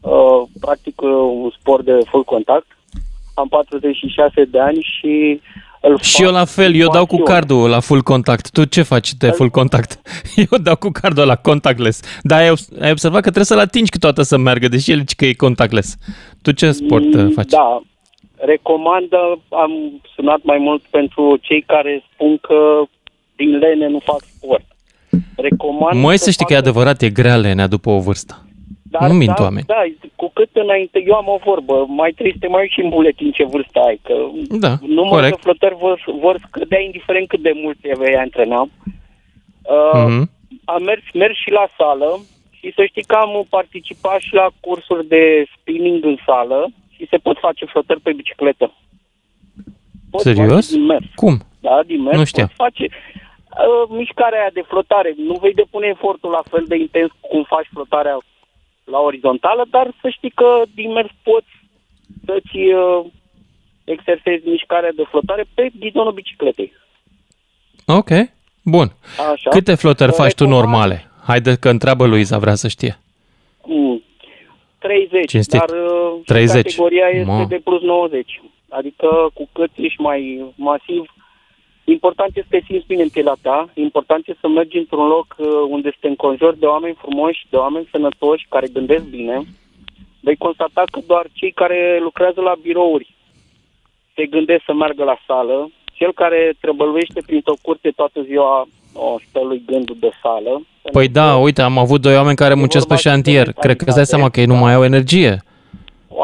uh, 0.00 0.48
practic 0.60 1.00
uh, 1.00 1.10
un 1.42 1.50
sport 1.60 1.84
de 1.84 1.92
full 2.10 2.24
contact. 2.24 2.66
Am 3.34 3.48
46 3.48 4.44
de 4.44 4.60
ani 4.60 4.86
și 5.00 5.40
îl 5.80 5.98
Și 6.00 6.22
eu 6.22 6.30
la 6.30 6.44
fel, 6.44 6.74
eu 6.74 6.88
dau 6.90 7.06
cu 7.06 7.16
pasiune. 7.16 7.38
cardul 7.38 7.68
la 7.68 7.80
full 7.80 8.02
contact. 8.02 8.50
Tu 8.50 8.64
ce 8.64 8.82
faci 8.82 9.14
de 9.14 9.30
full 9.30 9.48
contact? 9.50 10.00
Eu 10.52 10.58
dau 10.58 10.76
cu 10.76 10.88
cardul 10.90 11.26
la 11.26 11.36
contactless. 11.36 12.00
Dar 12.22 12.40
ai, 12.40 12.50
obs- 12.50 12.68
ai 12.80 12.90
observat 12.90 13.18
că 13.18 13.30
trebuie 13.30 13.44
să-l 13.44 13.58
atingi 13.58 13.90
câteodată 13.90 14.22
să 14.22 14.36
meargă, 14.36 14.68
deși 14.68 14.90
el 14.90 14.98
zice 14.98 15.14
că 15.14 15.24
e 15.26 15.32
contactless. 15.32 15.96
Tu 16.42 16.50
ce 16.52 16.70
sport 16.72 17.14
uh, 17.14 17.32
faci? 17.34 17.48
Da, 17.50 17.82
recomand, 18.38 19.08
am 19.50 20.00
sunat 20.14 20.40
mai 20.42 20.58
mult 20.58 20.82
pentru 20.90 21.36
cei 21.40 21.60
care 21.62 22.02
spun 22.12 22.38
că 22.38 22.82
din 23.36 23.58
lene 23.58 23.86
nu 23.88 23.98
fac 23.98 24.20
sport. 24.20 24.64
Recomand 25.36 26.00
Măi, 26.00 26.16
să 26.18 26.30
știi 26.30 26.44
că 26.46 26.52
e 26.52 26.56
facă- 26.56 26.68
adevărat, 26.68 27.02
e 27.02 27.10
grea 27.10 27.36
lenea 27.36 27.66
după 27.66 27.90
o 27.90 28.00
vârstă. 28.00 28.42
Dar, 28.90 29.08
nu 29.08 29.14
mint 29.14 29.34
da, 29.36 29.42
oameni. 29.42 29.66
Da, 29.66 29.82
cu 30.14 30.30
cât 30.34 30.48
înainte, 30.52 31.02
eu 31.06 31.14
am 31.14 31.28
o 31.28 31.38
vorbă, 31.44 31.84
mai 31.88 32.10
trebuie 32.10 32.32
să 32.32 32.38
te 32.40 32.48
mai 32.48 32.60
uiți 32.60 32.72
și 32.74 32.80
în 32.80 32.88
buletin 32.88 33.30
ce 33.30 33.44
vârstă 33.44 33.78
ai, 33.80 34.00
că 34.02 34.14
Da, 34.48 34.74
numărul 34.80 35.08
corect. 35.10 35.34
de 35.34 35.40
flotări 35.42 35.74
vor, 35.74 36.04
vor 36.20 36.36
scădea 36.46 36.80
indiferent 36.80 37.28
cât 37.28 37.40
de 37.40 37.52
mult 37.62 37.76
te 37.80 37.92
vei 37.98 38.16
antrena. 38.16 38.60
Uh, 38.60 40.04
Mhm. 40.06 40.30
Am 40.64 40.82
mers, 40.82 41.02
mers 41.14 41.36
și 41.36 41.50
la 41.50 41.66
sală 41.76 42.20
și 42.50 42.72
să 42.74 42.84
știi 42.84 43.02
că 43.02 43.14
am 43.14 43.46
participat 43.48 44.20
și 44.20 44.34
la 44.34 44.46
cursuri 44.60 45.06
de 45.08 45.44
spinning 45.56 46.04
în 46.04 46.16
sală 46.26 46.68
și 46.87 46.87
se 47.10 47.16
pot 47.16 47.38
face 47.38 47.64
flotări 47.64 48.00
pe 48.00 48.12
bicicletă. 48.12 48.74
Poți 50.10 50.22
Serios? 50.24 50.48
face 50.54 50.72
din 50.76 50.84
mers. 50.84 51.04
Cum? 51.14 51.38
Da, 51.60 51.82
din 51.86 52.02
mers 52.02 52.16
Nu 52.16 52.24
știam. 52.24 52.46
poți 52.46 52.56
face 52.56 52.84
uh, 52.84 53.96
mișcarea 53.98 54.40
aia 54.40 54.50
de 54.52 54.64
flotare. 54.66 55.14
Nu 55.16 55.34
vei 55.42 55.54
depune 55.54 55.86
efortul 55.86 56.30
la 56.30 56.42
fel 56.50 56.64
de 56.68 56.76
intens 56.76 57.10
cum 57.20 57.44
faci 57.48 57.68
flotarea 57.72 58.18
la 58.84 58.98
orizontală, 58.98 59.66
dar 59.70 59.94
să 60.02 60.08
știi 60.08 60.30
că 60.30 60.62
din 60.74 60.92
mers 60.92 61.08
poți 61.22 61.46
să-ți 62.26 62.56
uh, 62.58 63.04
exersezi 63.84 64.48
mișcarea 64.48 64.92
de 64.96 65.02
flotare 65.10 65.44
pe 65.54 65.70
ghidonul 65.78 66.12
bicicletei. 66.12 66.72
Ok, 67.86 68.08
bun. 68.64 68.92
Așa. 69.32 69.50
Câte 69.50 69.74
flotări 69.74 70.10
Uh, 70.10 70.16
faci 70.16 70.34
tu 70.34 70.44
recomand- 70.44 70.60
normale? 70.62 71.10
Haide 71.26 71.56
că 71.56 71.68
întreabă 71.68 72.06
Luiza, 72.06 72.38
vrea 72.38 72.54
să 72.54 72.68
știe. 72.68 72.98
Mm, 73.64 74.02
30, 74.88 75.30
Cinstit. 75.30 75.58
dar 75.58 75.68
uh, 75.68 76.18
și 76.18 76.24
30. 76.24 76.62
categoria 76.62 77.08
este 77.08 77.30
Mă. 77.30 77.44
de 77.48 77.60
plus 77.64 77.82
90. 77.82 78.40
Adică 78.68 79.30
cu 79.34 79.48
cât 79.52 79.70
ești 79.74 80.00
mai 80.00 80.44
masiv, 80.56 81.02
important 81.84 82.36
este 82.36 82.48
să 82.50 82.56
te 82.56 82.64
simți 82.66 82.86
bine 82.86 83.02
în 83.02 83.08
pielea 83.08 83.36
ta, 83.42 83.68
important 83.74 84.26
este 84.26 84.40
să 84.40 84.48
mergi 84.48 84.76
într-un 84.78 85.06
loc 85.06 85.36
uh, 85.38 85.46
unde 85.68 85.90
să 85.90 85.96
te 86.00 86.08
înconjori 86.08 86.58
de 86.58 86.66
oameni 86.66 87.00
frumoși, 87.02 87.46
de 87.50 87.56
oameni 87.56 87.88
sănătoși, 87.90 88.46
care 88.48 88.76
gândesc 88.76 89.04
bine. 89.04 89.42
Vei 90.20 90.36
constata 90.36 90.82
că 90.90 91.00
doar 91.06 91.26
cei 91.32 91.52
care 91.52 91.98
lucrează 92.02 92.40
la 92.40 92.54
birouri 92.62 93.14
se 94.14 94.26
gândesc 94.26 94.62
să 94.64 94.72
meargă 94.72 95.04
la 95.04 95.18
sală. 95.26 95.70
Cel 95.98 96.12
care 96.12 96.40
trebăluiește 96.60 97.20
printr-o 97.26 97.54
curte 97.62 97.90
toată 97.96 98.22
ziua, 98.22 98.68
o, 98.92 99.16
stă 99.28 99.40
lui 99.48 99.62
gândul 99.66 99.96
de 100.00 100.10
sală. 100.22 100.62
Păi 100.92 101.08
da, 101.08 101.36
uite, 101.36 101.62
am 101.62 101.78
avut 101.78 102.00
doi 102.00 102.16
oameni 102.16 102.36
care 102.36 102.54
muncesc 102.54 102.86
pe 102.86 102.94
vorba 102.94 103.02
de 103.02 103.08
șantier. 103.08 103.52
Cred 103.52 103.76
că 103.76 103.84
îți 103.86 103.96
dai 103.96 104.06
seama 104.06 104.28
că 104.30 104.40
ei 104.40 104.46
nu 104.46 104.54
mai 104.54 104.74
au 104.74 104.84
energie 104.84 105.42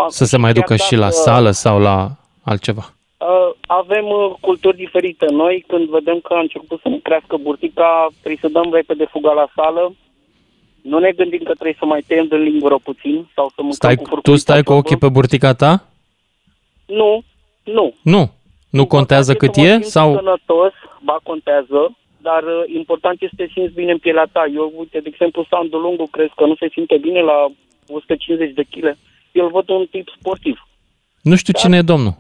să 0.09 0.25
se 0.25 0.37
mai 0.37 0.53
ducă 0.53 0.77
și 0.77 0.95
la 0.97 1.11
sală 1.11 1.51
sau 1.51 1.81
la 1.81 2.11
altceva. 2.43 2.95
Uh, 3.19 3.51
avem 3.67 4.05
uh, 4.05 4.33
culturi 4.41 4.77
diferite. 4.77 5.27
Noi, 5.31 5.65
când 5.67 5.89
vedem 5.89 6.19
că 6.21 6.35
a 6.35 6.41
început 6.41 6.81
să 6.81 6.89
ne 6.89 6.99
crească 7.03 7.37
burtica, 7.37 8.09
trebuie 8.23 8.39
să 8.41 8.49
dăm 8.49 8.73
repede 8.73 9.05
fuga 9.11 9.33
la 9.33 9.47
sală. 9.55 9.95
Nu 10.83 10.99
ne 10.99 11.11
gândim 11.11 11.39
că 11.39 11.53
trebuie 11.53 11.77
să 11.79 11.85
mai 11.85 12.05
tăiem 12.07 12.27
din 12.27 12.39
lingură 12.39 12.79
puțin 12.83 13.27
sau 13.35 13.47
să 13.47 13.61
mâncăm 13.63 13.71
Stai, 13.71 13.97
cu 13.97 14.03
tu 14.03 14.09
furculița 14.09 14.43
stai 14.43 14.63
cu 14.63 14.73
ciorbă. 14.73 14.81
ochii 14.81 14.97
pe 14.97 15.09
burtica 15.09 15.53
ta? 15.55 15.89
Nu, 16.87 17.23
nu. 17.65 17.95
Nu. 18.03 18.31
Nu 18.79 18.87
contează 18.87 19.33
Important 19.33 19.55
cât 19.55 19.55
să 19.55 19.61
mă 19.61 19.67
e? 19.67 19.81
simt 19.81 19.93
Sau 19.97 20.09
sănătos, 20.15 20.73
ba 21.09 21.17
contează, 21.23 21.81
dar 22.29 22.43
uh, 22.43 22.63
important 22.81 23.17
este 23.23 23.35
să 23.37 23.43
te 23.43 23.53
simți 23.55 23.75
bine 23.81 23.93
în 23.93 23.99
pielea 23.99 24.27
ta. 24.33 24.45
Eu, 24.55 24.73
uite, 24.77 24.99
de 25.01 25.09
exemplu, 25.13 25.47
Sandu 25.51 25.79
Lungu, 25.79 26.07
crezi 26.07 26.35
că 26.37 26.45
nu 26.47 26.55
se 26.55 26.69
simte 26.73 26.97
bine 27.07 27.21
la 27.21 27.39
150 27.89 28.55
de 28.55 28.65
kg. 28.71 28.97
Eu 29.33 29.45
îl 29.45 29.51
văd 29.51 29.69
un 29.69 29.87
tip 29.91 30.09
sportiv. 30.19 30.57
nu 31.23 31.37
știu 31.37 31.53
cine 31.53 31.77
e 31.77 31.93
domnul. 31.93 32.15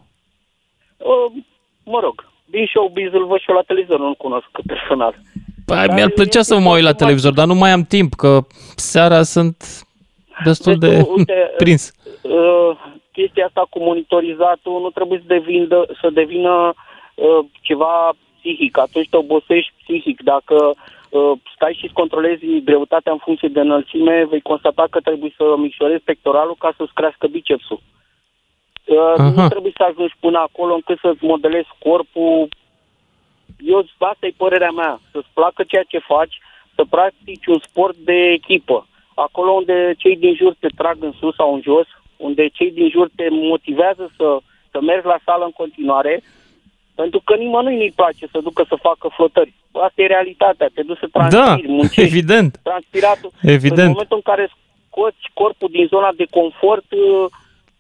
Uh, 0.97 1.43
mă 1.85 2.01
rog, 2.03 2.17
din 2.45 2.67
showbiz 2.67 3.12
îl 3.12 3.27
văd 3.27 3.38
și 3.38 3.51
eu 3.51 3.57
la 3.57 3.62
televizor, 3.62 3.99
nu-l 3.99 4.14
cunosc 4.14 4.49
personal. 4.73 5.14
Păi, 5.64 5.88
mi-ar 5.95 6.11
plăcea 6.11 6.43
să 6.43 6.59
mă 6.59 6.71
uit 6.71 6.83
la 6.83 6.93
televizor, 6.93 7.33
dar 7.33 7.47
nu 7.47 7.55
mai 7.55 7.71
am 7.71 7.85
timp, 7.85 8.14
că 8.14 8.40
seara 8.77 9.23
sunt 9.23 9.57
destul 10.45 10.79
Deci, 10.79 10.90
de 10.90 11.07
uite, 11.17 11.53
prins. 11.62 11.93
Uh, 12.23 12.77
chestia 13.16 13.46
asta 13.46 13.66
cu 13.70 13.79
monitorizatul 13.83 14.81
nu 14.81 14.90
trebuie 14.90 15.18
să 15.18 15.29
devină, 15.37 15.85
să 16.00 16.09
devină 16.11 16.55
uh, 17.14 17.40
ceva 17.61 17.94
psihic. 18.38 18.79
Atunci 18.79 19.09
te 19.09 19.16
obosești 19.16 19.72
psihic. 19.83 20.22
Dacă 20.22 20.57
uh, 20.74 21.33
stai 21.55 21.77
și 21.79 21.85
îți 21.85 22.00
controlezi 22.00 22.62
greutatea 22.68 23.12
în 23.12 23.24
funcție 23.27 23.48
de 23.48 23.61
înălțime, 23.61 24.27
vei 24.31 24.40
constata 24.50 24.85
că 24.90 25.00
trebuie 25.00 25.33
să 25.37 25.44
micșorezi 25.57 26.09
pectoralul 26.11 26.57
ca 26.59 26.70
să-ți 26.77 26.94
crească 26.94 27.27
bicepsul. 27.27 27.81
Uh, 28.85 29.14
Aha. 29.16 29.42
nu 29.42 29.48
trebuie 29.48 29.72
să 29.77 29.83
ajungi 29.83 30.14
până 30.20 30.38
acolo 30.38 30.74
încât 30.74 30.98
să-ți 30.98 31.24
modelezi 31.24 31.68
corpul. 31.79 32.48
Eu, 33.59 33.87
asta 33.98 34.27
e 34.27 34.42
părerea 34.44 34.70
mea. 34.70 35.00
Să-ți 35.12 35.31
placă 35.35 35.62
ceea 35.62 35.85
ce 35.88 35.98
faci, 35.98 36.38
să 36.74 36.85
practici 36.90 37.46
un 37.46 37.59
sport 37.59 37.96
de 37.96 38.18
echipă. 38.38 38.87
Acolo 39.14 39.50
unde 39.50 39.94
cei 39.98 40.16
din 40.16 40.35
jur 40.35 40.55
te 40.59 40.68
trag 40.77 40.96
în 41.00 41.12
sus 41.20 41.35
sau 41.35 41.55
în 41.55 41.61
jos, 41.62 41.87
unde 42.16 42.48
cei 42.48 42.70
din 42.70 42.88
jur 42.90 43.09
te 43.16 43.27
motivează 43.31 44.11
să, 44.16 44.38
să 44.70 44.81
mergi 44.81 45.07
la 45.07 45.18
sală 45.24 45.44
în 45.44 45.50
continuare, 45.50 46.22
pentru 46.94 47.20
că 47.24 47.35
nimănui 47.35 47.77
nu-i 47.77 47.92
place 47.96 48.27
să 48.31 48.38
ducă 48.42 48.64
să 48.68 48.77
facă 48.81 49.09
flotări. 49.14 49.55
Asta 49.72 50.03
e 50.03 50.07
realitatea. 50.07 50.70
Te 50.74 50.83
duci 50.83 50.98
să 50.98 51.09
Da, 51.12 51.18
transpiri, 51.29 51.72
muncești. 51.72 52.00
evident. 52.00 52.61
Transpiratul. 52.62 53.31
Evident. 53.42 53.79
În 53.88 53.96
momentul 53.96 54.16
în 54.16 54.33
care 54.33 54.50
scoți 54.87 55.31
corpul 55.33 55.68
din 55.70 55.87
zona 55.87 56.12
de 56.16 56.27
confort 56.31 56.85
uh, 56.92 57.27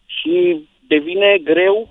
și 0.06 0.66
devine 0.88 1.38
greu, 1.44 1.88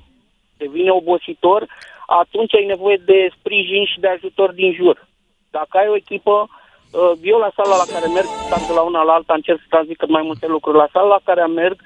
devine 0.58 0.90
obositor, 0.92 1.68
atunci 2.08 2.56
ai 2.56 2.66
nevoie 2.66 3.02
de 3.06 3.30
sprijin 3.38 3.86
și 3.86 4.00
de 4.00 4.08
ajutor 4.08 4.52
din 4.52 4.74
jur. 4.74 5.08
Dacă 5.50 5.78
ai 5.78 5.88
o 5.88 5.96
echipă, 5.96 6.36
uh, 6.50 7.12
eu 7.22 7.38
la 7.38 7.52
sala 7.56 7.76
la 7.76 7.92
care 7.94 8.08
merg, 8.14 8.28
stau 8.46 8.64
de 8.68 8.74
la 8.74 8.82
una 8.82 9.02
la 9.04 9.14
alta, 9.14 9.34
încerc 9.34 9.60
să 9.60 9.66
transmit 9.70 9.98
cât 9.98 10.10
mai 10.10 10.22
multe 10.22 10.48
lucruri. 10.48 10.78
La 10.78 10.88
sala 10.92 11.08
la 11.08 11.20
care 11.24 11.46
merg, 11.46 11.78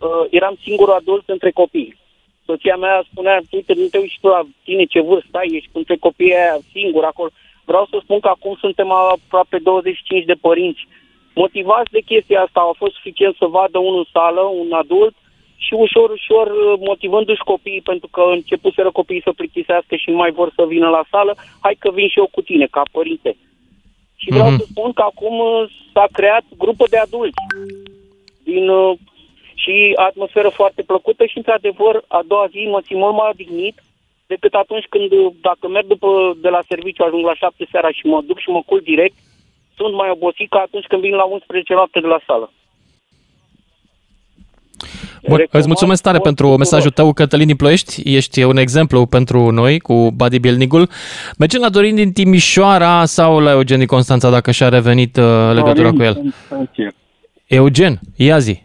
uh, 0.00 0.26
eram 0.30 0.56
singurul 0.62 0.94
adult 0.94 1.28
între 1.28 1.50
copii. 1.50 1.96
Soția 2.44 2.76
mea 2.76 3.04
spunea, 3.10 3.40
uite, 3.50 3.72
nu 3.76 3.86
te 3.86 3.98
uiți 3.98 4.12
și 4.12 4.20
tu 4.20 4.28
la 4.28 4.42
tine 4.64 4.84
ce 4.84 5.00
vârstă 5.00 5.38
ai, 5.38 5.50
ești 5.52 5.70
între 5.72 5.96
copiii 5.96 6.34
aia 6.34 6.58
singur 6.72 7.04
acolo. 7.04 7.30
Vreau 7.64 7.86
să 7.90 7.98
spun 8.02 8.20
că 8.20 8.28
acum 8.28 8.56
suntem 8.60 8.90
aproape 8.90 9.58
25 9.58 10.24
de 10.24 10.34
părinți. 10.40 10.88
Motivați 11.34 11.90
de 11.90 12.00
chestia 12.00 12.40
asta, 12.42 12.60
au 12.60 12.74
fost 12.76 12.94
suficient 12.94 13.34
să 13.36 13.46
vadă 13.46 13.78
unul 13.78 13.98
în 13.98 14.10
sală, 14.12 14.40
un 14.40 14.72
adult, 14.72 15.14
și 15.56 15.74
ușor, 15.74 16.10
ușor, 16.10 16.48
motivându-și 16.78 17.48
copiii, 17.52 17.80
pentru 17.80 18.08
că 18.08 18.22
începuseră 18.30 18.90
copiii 18.90 19.26
să 19.26 19.32
plictisească 19.32 19.96
și 19.96 20.10
nu 20.10 20.16
mai 20.16 20.30
vor 20.30 20.52
să 20.56 20.64
vină 20.68 20.88
la 20.88 21.04
sală, 21.10 21.36
hai 21.60 21.76
că 21.78 21.90
vin 21.90 22.08
și 22.08 22.18
eu 22.18 22.28
cu 22.30 22.42
tine, 22.42 22.66
ca 22.66 22.82
părinte. 22.92 23.36
Și 24.16 24.28
vreau 24.30 24.48
Mhm. 24.50 24.58
să 24.58 24.64
spun 24.70 24.92
că 24.92 25.02
acum 25.02 25.38
uh, 25.38 25.70
s-a 25.92 26.06
creat 26.12 26.44
grupă 26.58 26.84
de 26.90 26.96
adulți 26.98 27.40
din, 28.44 28.68
uh, 28.68 28.96
și 29.64 29.92
atmosferă 30.08 30.48
foarte 30.48 30.82
plăcută 30.82 31.24
și, 31.26 31.36
într-adevăr, 31.36 31.94
a 32.18 32.20
doua 32.30 32.46
zi 32.54 32.60
mă 32.74 32.80
simt 32.86 33.00
mult 33.00 33.14
mai 33.16 33.30
odihnit 33.32 33.76
decât 34.26 34.54
atunci 34.54 34.86
când, 34.94 35.10
uh, 35.12 35.32
dacă 35.48 35.64
merg 35.68 35.86
după, 35.86 36.08
de 36.44 36.48
la 36.48 36.62
serviciu, 36.68 37.02
ajung 37.04 37.24
la 37.24 37.34
șapte 37.34 37.64
seara 37.70 37.90
și 37.98 38.06
mă 38.06 38.20
duc 38.28 38.38
și 38.38 38.50
mă 38.50 38.62
culc 38.66 38.82
direct, 38.82 39.16
sunt 39.76 39.94
mai 39.94 40.10
obosit 40.10 40.48
ca 40.50 40.60
atunci 40.66 40.86
când 40.90 41.00
vin 41.02 41.14
la 41.14 41.24
11 41.24 41.72
noapte 41.74 42.00
de 42.00 42.06
la 42.06 42.20
sală. 42.26 42.52
Bun, 45.28 45.46
îți 45.50 45.66
mulțumesc 45.66 46.02
tare 46.02 46.18
pentru 46.18 46.56
mesajul 46.56 46.90
tău, 46.90 47.12
Cătălin 47.12 47.46
din 47.46 47.56
Ploiești. 47.56 48.16
Ești 48.16 48.42
un 48.42 48.56
exemplu 48.56 49.06
pentru 49.06 49.50
noi 49.50 49.78
cu 49.78 50.10
bodybuilding-ul. 50.10 50.88
Mergem 51.38 51.60
la 51.60 51.68
Dorin 51.68 51.94
din 51.94 52.12
Timișoara 52.12 53.04
sau 53.04 53.38
la 53.38 53.50
Eugen 53.50 53.78
din 53.78 53.86
Constanța, 53.86 54.30
dacă 54.30 54.50
și-a 54.50 54.68
revenit 54.68 55.16
uh, 55.16 55.52
legătura 55.54 55.90
cu 55.90 56.02
el? 56.02 56.34
Eugen, 57.46 58.00
ia 58.16 58.38
zi. 58.38 58.62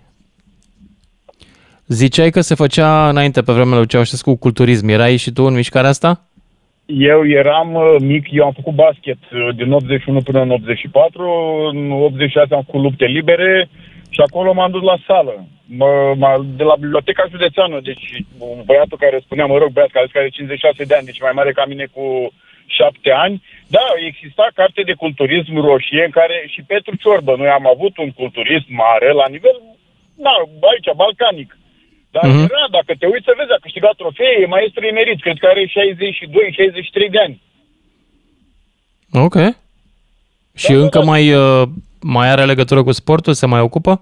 Ziceai 1.92 2.30
că 2.30 2.42
se 2.42 2.56
făcea 2.56 3.10
înainte 3.10 3.42
pe 3.42 3.54
vremea 3.54 3.78
lui 3.78 3.88
Ceaușescu 3.88 4.36
culturism. 4.36 4.88
Erai 4.88 5.18
și 5.18 5.32
tu 5.32 5.44
în 5.44 5.54
mișcarea 5.54 5.90
asta? 5.90 6.22
Eu 6.86 7.28
eram 7.28 7.74
uh, 7.74 7.96
mic, 8.00 8.26
eu 8.32 8.46
am 8.46 8.52
făcut 8.60 8.74
basket 8.74 9.18
uh, 9.32 9.56
din 9.56 9.72
81 9.72 10.22
până 10.22 10.42
în 10.42 10.52
84, 10.52 11.24
în 11.74 11.92
86 11.92 12.56
am 12.56 12.64
făcut 12.66 12.82
lupte 12.82 13.06
libere 13.06 13.70
și 14.10 14.22
acolo 14.28 14.54
m-am 14.54 14.72
dus 14.72 14.82
la 14.82 14.98
sală. 15.08 15.36
Mă, 15.66 16.14
mă, 16.18 16.46
de 16.60 16.64
la 16.64 16.76
biblioteca 16.80 17.24
județeană, 17.30 17.80
deci 17.84 18.06
un 18.38 18.62
băiatul 18.66 18.98
care 18.98 19.20
spunea, 19.26 19.46
mă 19.46 19.58
rog, 19.58 19.70
băiat 19.72 19.92
care 19.92 20.10
are 20.14 20.30
56 20.30 20.84
de 20.84 20.96
ani, 20.96 21.10
deci 21.10 21.26
mai 21.26 21.32
mare 21.36 21.52
ca 21.52 21.64
mine 21.66 21.86
cu 21.96 22.06
7 22.66 23.12
ani, 23.26 23.44
da, 23.68 23.86
exista 24.10 24.46
carte 24.60 24.82
de 24.90 24.94
culturism 25.04 25.54
roșie 25.68 26.04
în 26.06 26.14
care 26.20 26.36
și 26.54 26.62
Petru 26.72 26.94
Ciorbă, 27.02 27.34
noi 27.38 27.50
am 27.58 27.66
avut 27.74 27.98
un 27.98 28.12
culturism 28.20 28.70
mare 28.86 29.10
la 29.22 29.28
nivel, 29.36 29.58
da, 30.26 30.34
aici, 30.72 30.90
balcanic. 30.96 31.59
Dar 32.12 32.26
Mhm. 32.26 32.38
era, 32.38 32.66
dacă 32.72 32.92
te 33.00 33.06
uiți 33.06 33.26
să 33.26 33.34
vezi, 33.38 33.52
a 33.52 33.58
câștigat 33.62 33.96
trofee, 33.96 34.40
e 34.42 34.46
maestru 34.46 34.86
emerit, 34.86 35.22
cred 35.22 35.38
că 35.40 35.48
are 35.48 35.66
62-63 35.66 37.10
de 37.10 37.20
ani. 37.20 37.42
Ok. 39.14 39.36
Și 40.56 40.72
Da, 40.72 40.78
încă 40.80 41.04
mai, 41.04 41.34
uh, 41.34 41.68
mai 42.02 42.30
are 42.30 42.46
legătură 42.46 42.84
cu 42.84 42.92
sportul? 42.92 43.34
Se 43.34 43.46
mai 43.46 43.62
ocupă? 43.62 44.02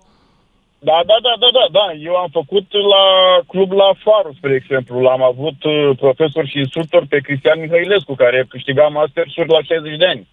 Da, 0.80 1.01
da, 1.05 1.16
da, 1.22 1.34
da, 1.39 1.47
da, 1.53 1.66
da. 1.72 1.93
Eu 2.03 2.16
am 2.16 2.30
făcut 2.32 2.66
la 2.74 3.03
club 3.47 3.72
la 3.72 3.89
Faru, 4.03 4.34
spre 4.38 4.53
exemplu. 4.55 4.99
L-am 5.01 5.24
avut 5.24 5.64
uh, 5.64 5.91
profesor 5.97 6.47
și 6.47 6.58
instructor 6.58 7.05
pe 7.10 7.20
Cristian 7.20 7.60
Mihailescu, 7.60 8.16
care 8.16 8.45
câștiga 8.49 8.88
mastersuri 8.88 9.49
la 9.49 9.62
60 9.62 9.97
de 9.97 10.05
ani. 10.05 10.28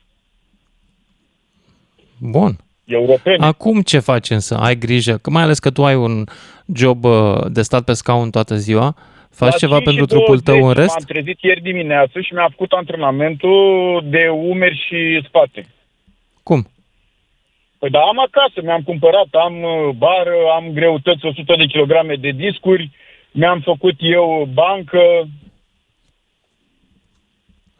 Bun. 2.19 2.57
Europene. 2.85 3.47
Acum 3.47 3.81
ce 3.83 3.99
faci 3.99 4.31
însă? 4.31 4.57
Ai 4.57 4.77
grijă, 4.77 5.17
că 5.17 5.31
mai 5.31 5.43
ales 5.43 5.59
că 5.59 5.71
tu 5.71 5.85
ai 5.85 5.95
un 5.95 6.25
job 6.75 7.05
uh, 7.05 7.41
de 7.49 7.63
stat 7.63 7.85
pe 7.85 7.93
scaun 7.93 8.31
toată 8.31 8.55
ziua, 8.57 8.95
faci 9.31 9.51
La 9.53 9.59
ceva 9.59 9.79
5 9.79 9.89
și 9.89 9.95
pentru 9.95 10.17
trupul 10.17 10.41
tău 10.41 10.59
20 10.59 10.77
în 10.77 10.83
rest? 10.83 10.95
M-am 10.95 11.05
trezit 11.07 11.39
ieri 11.41 11.61
dimineață 11.61 12.21
și 12.21 12.35
mi-am 12.35 12.49
făcut 12.51 12.73
antrenamentul 12.73 14.03
de 14.05 14.29
umeri 14.29 14.85
și 14.87 15.27
spate. 15.29 15.67
Cum? 16.43 16.67
Păi 17.79 17.91
da, 17.91 18.01
am 18.01 18.19
acasă, 18.19 18.61
mi-am 18.63 18.83
cumpărat, 18.83 19.27
am 19.31 19.63
uh, 19.63 19.95
bară, 19.97 20.35
am 20.55 20.71
greutăți 20.73 21.27
100 21.27 21.55
de 21.57 21.65
kilograme 21.67 22.15
de 22.15 22.31
discuri, 22.31 22.91
mi-am 23.31 23.61
făcut 23.61 23.95
eu 23.99 24.49
bancă. 24.53 25.01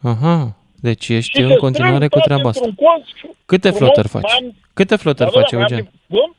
Aha, 0.01 0.55
deci 0.81 1.09
ești 1.09 1.37
și 1.37 1.43
în 1.43 1.49
se 1.49 1.55
continuare 1.55 1.93
strâng 2.05 2.11
cu 2.11 2.17
toate 2.19 2.27
treaba 2.27 2.49
asta. 2.49 2.65
într-un 2.65 2.85
colț. 2.87 3.07
Câte 3.45 3.69
frumos, 3.69 3.77
flotări 3.93 4.07
faci? 4.07 4.21
mai 4.23 4.39
am- 4.41 4.55
Câte 4.79 4.95
flotări 4.95 5.29
Da, 5.31 5.35
da, 5.35 5.41
faci, 5.41 5.51
da, 5.51 5.57
mai 5.57 5.65
am 5.65 5.71
Eugen? 5.73 5.89
de- 5.91 6.15
Cum? 6.15 6.35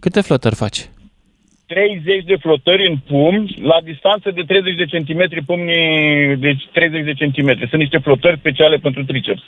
Câte 0.00 0.20
flotări 0.20 0.54
faci? 0.54 0.80
30 1.66 2.24
de 2.24 2.36
flotări 2.36 2.86
în 2.90 2.96
pumni, 2.96 3.56
la 3.62 3.78
distanță 3.84 4.30
de 4.30 4.42
30 4.42 4.76
de 4.76 4.84
centimetri, 4.84 5.44
pumnii 5.44 6.36
de 6.36 6.56
30 6.72 7.04
de 7.04 7.12
centimetri. 7.14 7.68
Sunt 7.68 7.80
niște 7.80 7.98
flotări 7.98 8.38
speciale 8.38 8.76
pentru 8.76 9.04
triceps. 9.04 9.42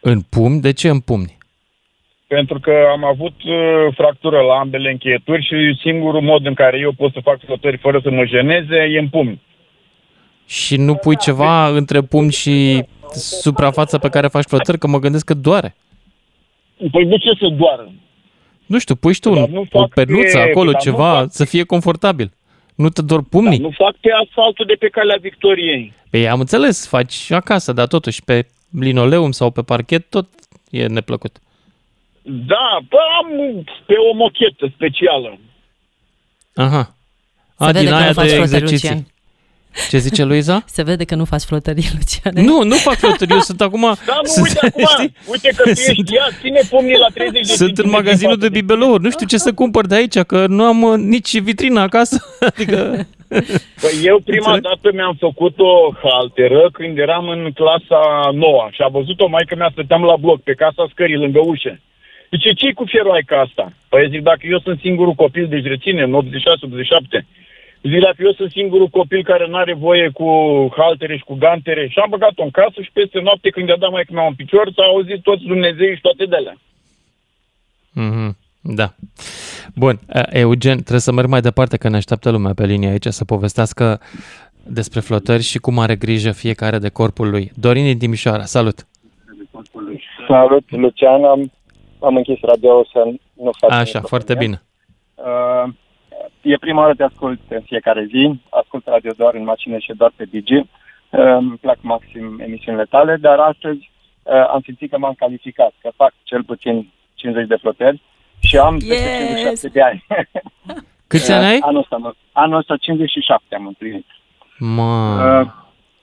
În 0.00 0.20
pumni? 0.20 0.60
De 0.60 0.72
ce 0.72 0.88
în 0.88 1.00
pumni? 1.00 1.38
Pentru 2.26 2.60
că 2.60 2.72
am 2.90 3.04
avut 3.04 3.42
uh, 3.44 3.54
fractură 3.94 4.40
la 4.40 4.54
ambele 4.58 4.90
încheieturi 4.90 5.42
și 5.46 5.78
singurul 5.80 6.20
mod 6.20 6.46
în 6.46 6.54
care 6.54 6.78
eu 6.78 6.92
pot 6.92 7.12
să 7.12 7.20
fac 7.22 7.40
flotări 7.44 7.76
fără 7.76 8.00
să 8.02 8.10
mă 8.10 8.24
jeneze 8.24 8.76
e 8.76 8.98
în 8.98 9.08
pumni. 9.08 9.40
Și 10.46 10.76
nu 10.76 10.94
pui 10.94 11.16
ceva 11.16 11.68
între 11.68 12.00
pumni 12.02 12.32
și 12.32 12.84
suprafața 13.14 13.98
pe 13.98 14.08
care 14.08 14.26
faci 14.26 14.44
flotări? 14.48 14.78
Că 14.78 14.86
mă 14.86 14.98
gândesc 14.98 15.24
că 15.24 15.34
doare. 15.34 15.74
Păi 16.90 17.04
de 17.06 17.16
ce 17.16 17.30
să 17.38 17.48
doară? 17.48 17.92
Nu 18.66 18.78
știu, 18.78 18.94
pui 18.94 19.12
și 19.14 19.20
tu 19.20 19.34
Dar 19.34 19.42
un, 19.48 19.52
nu 19.52 19.60
o 19.60 19.64
fac 19.78 19.88
pernuță 19.94 20.36
pe- 20.38 20.50
acolo, 20.50 20.70
dar 20.70 20.84
nu 20.84 20.90
ceva, 20.90 21.12
fac- 21.20 21.30
să 21.30 21.44
fie 21.44 21.64
confortabil. 21.64 22.32
Nu 22.74 22.88
te 22.88 23.02
dor 23.02 23.22
pumnii? 23.24 23.58
Nu 23.58 23.70
fac 23.70 23.96
pe 23.96 24.08
asfaltul 24.26 24.66
de 24.66 24.74
pe 24.78 24.88
calea 24.88 25.16
Victoriei. 25.20 25.92
Păi 26.10 26.28
am 26.28 26.40
înțeles, 26.40 26.86
faci 26.88 27.30
acasă, 27.30 27.72
dar 27.72 27.86
totuși 27.86 28.22
pe 28.24 28.46
linoleum 28.70 29.30
sau 29.30 29.50
pe 29.50 29.62
parchet 29.62 30.10
tot 30.10 30.28
e 30.70 30.86
neplăcut. 30.86 31.36
Da, 32.22 32.78
bă, 32.88 32.98
am 33.22 33.28
pe 33.86 33.94
o 34.12 34.14
mochetă 34.16 34.72
specială. 34.74 35.38
Aha. 36.54 36.94
Se 37.58 37.64
A, 37.64 37.66
vede 37.66 37.78
din 37.78 37.88
că 37.88 37.94
aia 37.94 38.06
nu 38.06 38.12
faci 38.12 38.28
de 38.28 38.34
flotări, 38.34 38.62
exerciții. 38.62 39.11
Lucian. 39.72 39.88
Ce 39.90 39.98
zice 39.98 40.24
Luiza? 40.24 40.62
Se 40.76 40.82
vede 40.82 41.04
că 41.04 41.14
nu 41.14 41.24
faci 41.24 41.42
flotării, 41.42 41.88
Lucian. 41.98 42.46
Nu, 42.46 42.62
nu 42.62 42.74
fac 42.74 42.94
flotări, 42.94 43.32
eu 43.32 43.38
sunt 43.38 43.60
acum... 43.60 43.80
Da, 44.06 44.18
nu, 44.22 44.28
sunt, 44.28 44.46
uite 44.46 44.66
acum, 44.66 44.84
știi? 44.94 45.14
uite 45.26 45.48
că 45.56 45.62
tu 45.62 45.68
ești, 45.68 45.82
Sunt- 45.82 46.10
ia, 46.10 46.28
ține 46.40 46.60
pumnii 46.70 46.96
la 46.96 47.06
30 47.14 47.46
de 47.46 47.52
Sunt 47.54 47.60
în 47.60 47.66
centimetri 47.66 47.96
magazinul 47.96 48.34
față 48.34 48.48
de 48.48 48.58
bibelouri, 48.58 49.02
nu 49.02 49.10
știu 49.10 49.26
ce 49.26 49.36
să 49.36 49.52
cumpăr 49.52 49.86
de 49.86 49.94
aici, 49.94 50.18
că 50.18 50.46
nu 50.46 50.64
am 50.64 50.82
uh, 50.82 50.96
nici 50.98 51.38
vitrină 51.38 51.80
acasă. 51.80 52.16
Adică... 52.50 53.06
Păi 53.82 53.94
eu 54.10 54.18
prima 54.30 54.52
Înțeleg. 54.54 54.62
dată 54.62 54.94
mi-am 54.94 55.16
făcut 55.18 55.54
o 55.58 55.72
halteră 56.02 56.68
când 56.72 56.98
eram 56.98 57.28
în 57.28 57.50
clasa 57.54 58.30
noua 58.32 58.68
și 58.72 58.80
a 58.82 58.88
văzut-o 58.88 59.28
maică 59.28 59.54
mea, 59.56 59.68
stăteam 59.72 60.02
la 60.02 60.16
bloc 60.16 60.42
pe 60.42 60.54
casa 60.54 60.86
scării 60.90 61.22
lângă 61.24 61.40
ușă. 61.44 61.78
Zice, 62.30 62.52
ce 62.52 62.72
cu 62.72 62.84
feroaica 62.94 63.36
asta? 63.46 63.72
Păi 63.88 64.08
zic, 64.10 64.20
dacă 64.22 64.40
eu 64.42 64.58
sunt 64.58 64.78
singurul 64.80 65.14
copil, 65.14 65.46
deci 65.48 65.64
reține, 65.64 66.02
în 66.02 66.14
86-87. 67.18 67.24
Zic, 67.82 68.00
dacă 68.00 68.16
eu 68.18 68.32
sunt 68.32 68.50
singurul 68.50 68.88
copil 68.88 69.22
care 69.24 69.46
nu 69.48 69.56
are 69.56 69.74
voie 69.74 70.08
cu 70.08 70.26
haltere 70.76 71.16
și 71.16 71.24
cu 71.24 71.34
gantere 71.34 71.88
și 71.88 71.98
am 71.98 72.10
băgat-o 72.10 72.42
în 72.42 72.50
casă 72.50 72.80
și 72.82 72.90
peste 72.92 73.20
noapte 73.20 73.50
când 73.50 73.68
i-a 73.68 73.76
dat 73.76 73.90
maică 73.90 74.12
mea 74.12 74.22
un 74.26 74.34
picior, 74.34 74.72
s-a 74.76 74.82
auzit 74.82 75.22
toți 75.22 75.42
Dumnezei 75.44 75.94
și 75.94 76.00
toate 76.00 76.24
de 76.24 76.36
alea. 76.36 76.56
Mhm, 77.92 78.36
Da. 78.60 78.94
Bun, 79.74 79.98
uh, 80.14 80.22
Eugen, 80.30 80.76
trebuie 80.78 81.00
să 81.00 81.12
merg 81.12 81.28
mai 81.28 81.40
departe, 81.40 81.76
că 81.76 81.88
ne 81.88 81.96
așteaptă 81.96 82.30
lumea 82.30 82.52
pe 82.54 82.66
linie 82.66 82.88
aici 82.88 83.06
să 83.06 83.24
povestească 83.24 84.00
despre 84.66 85.00
flotări 85.00 85.42
și 85.42 85.58
cum 85.58 85.78
are 85.78 85.96
grijă 85.96 86.32
fiecare 86.32 86.78
de 86.78 86.88
corpul 86.88 87.30
lui. 87.30 87.50
Dorin 87.54 87.84
din 87.84 87.98
Timișoara, 87.98 88.44
salut! 88.44 88.86
Salut, 90.28 90.70
Lucian, 90.70 91.24
am, 91.24 91.52
am 92.00 92.16
închis 92.16 92.38
radio 92.40 92.84
să 92.92 92.98
nu 93.32 93.50
fac 93.58 93.70
Așa, 93.70 93.78
microfonie. 93.78 94.08
foarte 94.08 94.34
bine. 94.34 94.62
Uh, 95.14 95.72
e 96.40 96.56
prima 96.56 96.80
oară 96.80 96.94
te 96.94 97.02
ascult 97.02 97.40
în 97.48 97.60
fiecare 97.60 98.04
zi, 98.10 98.40
ascult 98.50 98.86
radio 98.86 99.12
doar 99.16 99.34
în 99.34 99.44
mașină 99.44 99.78
și 99.78 99.92
doar 99.96 100.12
pe 100.16 100.24
Digi. 100.24 100.54
Uh, 100.54 100.64
îmi 101.10 101.56
plac 101.60 101.78
maxim 101.80 102.38
emisiunile 102.40 102.84
tale, 102.84 103.16
dar 103.20 103.38
astăzi 103.38 103.90
uh, 104.22 104.46
am 104.48 104.60
simțit 104.64 104.90
că 104.90 104.98
m-am 104.98 105.14
calificat, 105.18 105.72
că 105.82 105.90
fac 105.96 106.12
cel 106.22 106.44
puțin 106.44 106.92
50 107.14 107.46
de 107.46 107.56
flotări 107.56 108.02
și 108.38 108.56
am 108.58 108.74
Yes! 108.80 108.98
57 109.00 109.68
de 109.68 109.82
ani. 109.82 110.04
Câți 111.12 111.32
ani 111.32 111.44
ai? 111.44 111.58
Anul 111.60 111.80
ăsta, 111.80 111.96
mă- 111.96 112.14
anul 112.32 112.58
ăsta 112.58 112.76
57 112.76 113.54
am 113.54 113.66
împlinit. 113.66 114.06
Mă, 114.58 115.40
Uh, 115.42 115.50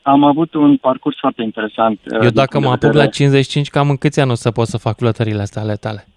am 0.02 0.24
avut 0.24 0.54
un 0.54 0.78
parcurs 0.78 1.18
foarte 1.20 1.42
interesant. 1.42 2.00
uh, 2.06 2.12
eu 2.14 2.20
din 2.20 2.34
dacă 2.34 2.50
punct 2.58 2.68
mă 2.68 2.76
de 2.76 2.86
apuc 2.86 2.96
la 2.98 3.04
vedere- 3.04 3.10
55, 3.16 3.70
cam 3.70 3.90
în 3.90 3.98
câți 3.98 4.20
ani 4.20 4.32
o 4.32 4.36
să 4.36 4.52
pot 4.52 4.68
să 4.68 4.78
fac 4.78 4.98
flotările 4.98 5.42
astea 5.42 5.62
ale 5.62 5.76
tale? 5.76 6.08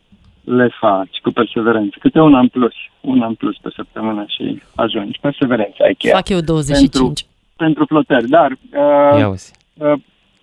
Le 0.45 0.69
faci 0.81 1.19
cu 1.23 1.31
perseverență. 1.31 1.97
Câte 2.01 2.21
un 2.21 2.35
an 2.35 2.49
plus, 2.49 2.75
un 3.01 3.23
an 3.23 3.35
plus 3.35 3.57
pe 3.57 3.71
săptămână 3.75 4.25
și 4.29 4.63
ajungi. 4.75 5.19
Perseverență 5.21 5.83
ai 5.83 5.95
cheia. 5.95 6.15
Fac 6.15 6.29
eu 6.29 6.41
25. 6.41 7.25
Pentru 7.57 7.85
flotări, 7.85 8.29
dar 8.29 8.51
uh, 8.51 9.19
Ia 9.19 9.29
uzi. 9.29 9.53
uh, 9.75 9.93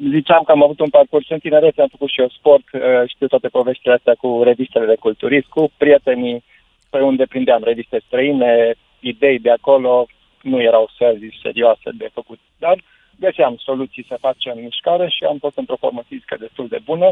ziceam 0.10 0.44
că 0.44 0.52
am 0.52 0.64
avut 0.64 0.80
un 0.80 0.90
parcurs 0.90 1.30
în 1.30 1.40
tinerețe, 1.40 1.82
am 1.82 1.88
făcut 1.92 2.10
și 2.10 2.20
eu 2.22 2.30
sport, 2.30 2.64
uh, 2.74 2.82
știu 3.08 3.28
toate 3.28 3.48
poveștile 3.48 3.94
astea 3.94 4.16
cu 4.20 4.42
revistele 4.44 4.86
de 4.86 4.96
culturism, 5.00 5.50
cu 5.50 5.72
prietenii 5.78 6.44
pe 6.90 7.00
unde 7.00 7.26
prindeam 7.26 7.62
reviste 7.64 8.02
străine, 8.06 8.76
idei 9.00 9.40
de 9.40 9.52
acolo, 9.52 10.06
nu 10.42 10.62
erau 10.62 10.90
săzi 10.98 11.40
serioase 11.42 11.90
de 11.98 12.10
făcut, 12.14 12.40
dar 12.58 12.78
găseam 13.20 13.56
soluții 13.58 14.06
să 14.08 14.18
facem 14.20 14.58
mișcare 14.64 15.08
și 15.10 15.24
am 15.24 15.38
fost 15.38 15.58
într-o 15.58 15.82
formă 15.84 16.02
fizică 16.08 16.36
destul 16.40 16.68
de 16.68 16.80
bună. 16.86 17.10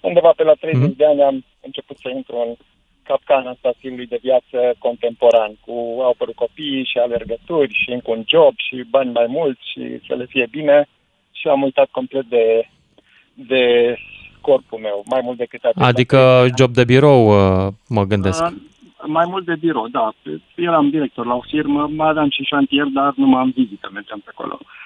Undeva 0.00 0.32
pe 0.36 0.42
la 0.42 0.52
30 0.52 0.88
Mhm. 0.88 0.96
de 0.96 1.06
ani 1.06 1.22
am 1.22 1.44
început 1.60 1.96
să 1.98 2.08
intru 2.08 2.36
în 2.46 2.54
capcana 3.02 3.50
asta 3.50 3.72
stilului 3.76 4.06
de 4.06 4.18
viață 4.22 4.58
contemporan, 4.78 5.52
cu 5.64 5.72
au 6.00 6.08
apărut 6.08 6.34
copii 6.34 6.84
și 6.90 6.98
alergături 6.98 7.72
și 7.82 7.90
încă 7.90 8.10
un 8.10 8.22
job 8.26 8.54
și 8.56 8.84
bani 8.90 9.12
mai 9.12 9.26
mulți 9.28 9.60
și 9.70 10.00
să 10.06 10.14
le 10.14 10.26
fie 10.28 10.46
bine 10.50 10.88
și 11.32 11.48
am 11.48 11.62
uitat 11.62 11.88
complet 11.90 12.24
de, 12.24 12.68
de 13.34 13.94
corpul 14.40 14.78
meu, 14.78 15.02
mai 15.06 15.20
mult 15.22 15.36
decât 15.36 15.64
atât. 15.64 15.82
Adică 15.82 16.46
job 16.58 16.72
de 16.72 16.84
birou, 16.84 17.20
uh, 17.28 17.72
mă 17.88 18.04
gândesc. 18.04 18.42
Uh, 18.44 18.52
mai 19.06 19.24
mult 19.28 19.44
de 19.44 19.56
birou, 19.60 19.86
da. 19.88 20.12
Eram 20.54 20.90
director 20.90 21.26
la 21.26 21.34
o 21.34 21.40
firmă, 21.40 21.88
mai 21.96 22.08
aveam 22.08 22.30
și 22.30 22.42
șantier, 22.42 22.84
dar 22.84 23.12
nu 23.16 23.26
m-am 23.26 23.50
vizită, 23.56 23.90
mergeam 23.92 24.20
pe 24.24 24.30
acolo. 24.32 24.58
Mhm. 24.60 24.64
Uh, 24.64 24.79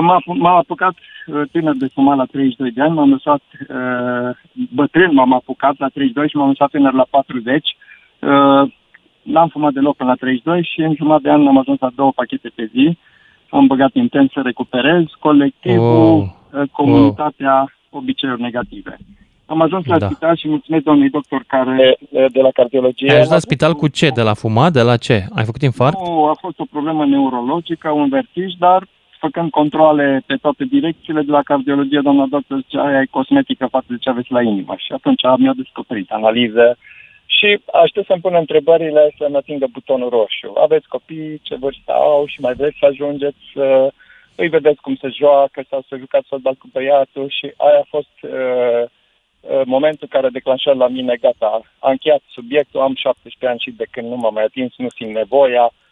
m-a, 0.00 0.18
m-am 0.24 0.56
apucat 0.56 0.94
uh, 1.26 1.42
tânăr 1.52 1.74
de 1.76 1.86
fumat 1.94 2.16
la 2.16 2.24
32 2.24 2.70
de 2.70 2.82
ani, 2.82 2.94
m-am 2.94 3.10
lăsat 3.10 3.42
uh, 3.68 4.36
bătrân, 4.74 5.14
m-am 5.14 5.32
apucat 5.32 5.74
la 5.78 5.88
32 5.88 6.28
și 6.28 6.36
m-am 6.36 6.48
lăsat 6.48 6.70
tânăr 6.70 6.92
la 6.92 7.06
40. 7.10 7.76
Uh, 8.18 8.72
n-am 9.22 9.48
fumat 9.48 9.72
deloc 9.72 9.96
până 9.96 10.08
la 10.08 10.14
32 10.16 10.68
și 10.72 10.80
în 10.80 10.94
jumătate 10.96 11.22
de 11.22 11.30
an 11.30 11.46
am 11.46 11.58
ajuns 11.58 11.78
la 11.80 11.90
două 11.94 12.12
pachete 12.14 12.50
pe 12.54 12.70
zi. 12.72 12.98
Am 13.50 13.66
băgat 13.66 13.94
intens 13.94 14.32
să 14.32 14.40
recuperez 14.44 15.04
colectivul, 15.20 16.34
Oh, 16.52 16.60
uh, 16.60 16.68
comunitatea, 16.72 17.74
obiceiuri 17.90 18.40
negative. 18.40 18.96
Am 19.46 19.60
ajuns 19.60 19.86
la 19.86 19.98
Da. 19.98 20.06
spital 20.06 20.36
și 20.36 20.48
mulțumesc 20.48 20.84
doamnei 20.84 21.10
doctor 21.10 21.44
care 21.46 21.96
uh, 22.00 22.24
de 22.32 22.40
la 22.40 22.50
cardiologie. 22.50 23.08
Ai 23.10 23.14
ajuns 23.14 23.28
la 23.28 23.34
am 23.34 23.40
spital 23.40 23.74
cu 23.74 23.88
ce? 23.88 24.08
De 24.08 24.22
la 24.22 24.34
fumat? 24.34 24.72
De 24.72 24.82
la 24.82 24.96
ce? 24.96 25.26
Ai 25.34 25.44
făcut 25.44 25.62
infart? 25.62 25.98
nu, 25.98 26.24
a 26.24 26.36
fost 26.40 26.58
o 26.58 26.64
problemă 26.70 27.04
neurologică, 27.06 27.90
un 27.90 28.08
vertij, 28.08 28.52
dar 28.58 28.86
făcând 29.24 29.50
controle 29.50 30.22
pe 30.26 30.36
toate 30.44 30.64
direcțiile 30.64 31.22
de 31.22 31.32
la 31.38 31.42
cardiologie, 31.50 32.00
doamna 32.02 32.26
doctor 32.36 32.58
zicea, 32.64 32.82
aia 32.84 33.00
e 33.00 33.18
cosmetică 33.18 33.66
față 33.76 33.86
de 33.88 34.02
ce 34.02 34.08
aveți 34.08 34.32
la 34.36 34.42
inimă. 34.42 34.74
Și 34.84 34.92
atunci 34.92 35.22
mi-a 35.38 35.60
descoperit 35.62 36.10
analiză 36.10 36.66
și 37.36 37.48
aștept 37.84 38.06
să-mi 38.06 38.24
pună 38.26 38.38
întrebările 38.38 39.02
să-mi 39.18 39.36
atingă 39.36 39.66
butonul 39.76 40.08
roșu. 40.16 40.48
Aveți 40.66 40.88
copii, 40.88 41.40
ce 41.46 41.54
vârstă 41.64 41.92
au 41.92 42.26
și 42.32 42.40
mai 42.40 42.54
vreți 42.54 42.76
să 42.80 42.86
ajungeți 42.86 43.42
să 43.54 43.92
îi 44.42 44.48
vedeți 44.48 44.80
cum 44.80 44.94
se 45.02 45.08
joacă 45.20 45.60
sau 45.70 45.80
să 45.88 46.02
jucați 46.02 46.28
fotbal 46.28 46.54
cu 46.54 46.68
băiatul 46.72 47.26
și 47.38 47.46
aia 47.56 47.80
a 47.84 47.92
fost 47.94 48.14
uh, 48.22 48.82
uh, 49.40 49.62
momentul 49.64 50.08
care 50.14 50.26
a 50.26 50.36
declanșat 50.38 50.76
la 50.76 50.88
mine, 50.88 51.14
gata, 51.20 51.50
am 51.78 51.90
încheiat 51.90 52.22
subiectul, 52.36 52.80
am 52.80 52.94
17 52.94 53.46
ani 53.46 53.64
și 53.64 53.70
de 53.80 53.86
când 53.90 54.06
nu 54.08 54.16
m-am 54.16 54.34
mai 54.34 54.44
atins, 54.44 54.72
nu 54.76 54.88
simt 54.88 55.14
nevoia, 55.14 55.64
Uh, 55.64 55.83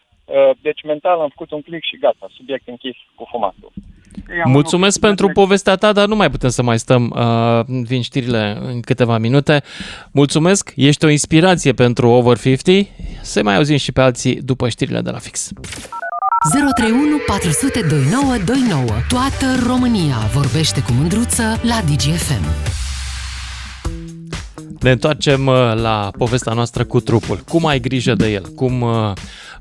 Deci 0.63 0.83
mental 0.83 1.21
am 1.21 1.29
făcut 1.29 1.51
un 1.51 1.63
click 1.63 1.85
și 1.85 1.99
gata, 2.01 2.27
subiect 2.37 2.69
închis 2.69 2.97
cu 3.15 3.27
fumatul. 3.31 3.73
Ei, 4.31 4.41
am 4.45 4.51
Mulțumesc 4.51 4.97
avut- 4.97 5.09
pentru 5.09 5.29
povestea 5.41 5.75
ta, 5.77 5.93
dar 5.93 6.07
nu 6.07 6.17
mai 6.17 6.31
putem 6.31 6.49
să 6.51 6.63
mai 6.63 6.79
stăm. 6.79 7.13
Uh, 7.17 7.83
vin 7.83 8.03
știrile 8.03 8.57
în 8.61 8.81
câteva 8.81 9.19
minute. 9.19 9.63
Mulțumesc, 10.13 10.73
ești 10.77 11.05
o 11.05 11.09
inspirație 11.09 11.73
pentru 11.73 12.09
Over 12.09 12.39
50. 12.39 12.87
Să 13.23 13.43
mai 13.43 13.57
auzim 13.57 13.77
și 13.77 13.93
pe 13.93 14.01
alții 14.01 14.43
după 14.43 14.69
știrile 14.69 15.01
de 15.01 15.11
la 15.11 15.19
fix. 15.19 15.51
031 16.75 17.17
400 17.27 17.81
2929. 17.81 18.85
Toată 19.09 19.47
România 19.67 20.17
vorbește 20.33 20.83
cu 20.83 20.93
mândruță 20.93 21.43
la 21.43 21.79
DGFM. 21.89 22.45
Ne 24.83 24.91
întoarcem 24.91 25.47
uh, 25.47 25.55
la 25.75 26.11
povestea 26.19 26.53
noastră 26.53 26.85
cu 26.85 27.01
trupul. 27.01 27.39
Cum 27.49 27.67
ai 27.67 27.81
grijă 27.81 28.15
de 28.15 28.31
el? 28.33 28.43
Cum 28.57 28.81
uh, 28.81 29.13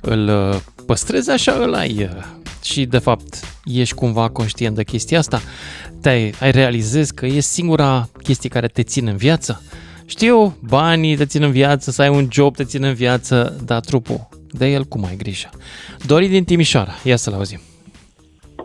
îl 0.01 0.27
uh, 0.27 0.55
păstrezi 0.85 1.31
așa 1.31 1.51
îl 1.51 1.73
ai? 1.73 1.95
uh, 1.99 2.23
Și 2.63 2.85
de 2.85 2.97
fapt 2.97 3.39
ești 3.65 3.95
cumva 3.95 4.29
conștient 4.29 4.75
de 4.75 4.83
chestia 4.83 5.17
asta? 5.17 5.39
Te-ai 6.01 6.33
ai 6.41 6.51
realizezi 6.51 7.13
că 7.15 7.25
e 7.25 7.39
singura 7.39 8.07
chestie 8.23 8.49
care 8.49 8.67
te 8.67 8.83
ține 8.83 9.09
în 9.09 9.17
viață? 9.17 9.61
Știu, 10.05 10.57
banii 10.69 11.15
te 11.15 11.25
țin 11.25 11.43
în 11.43 11.51
viață, 11.51 11.91
să 11.91 12.01
ai 12.01 12.09
un 12.09 12.27
job 12.31 12.55
te 12.55 12.63
țin 12.63 12.83
în 12.83 12.93
viață, 12.93 13.55
dar 13.65 13.79
trupul, 13.79 14.27
de 14.51 14.67
el 14.67 14.83
cum 14.83 15.05
ai 15.05 15.15
grijă? 15.15 15.49
Dori 16.05 16.27
din 16.27 16.43
Timișoara, 16.43 16.91
ia 17.03 17.15
să-l 17.15 17.33
auzim. 17.33 17.59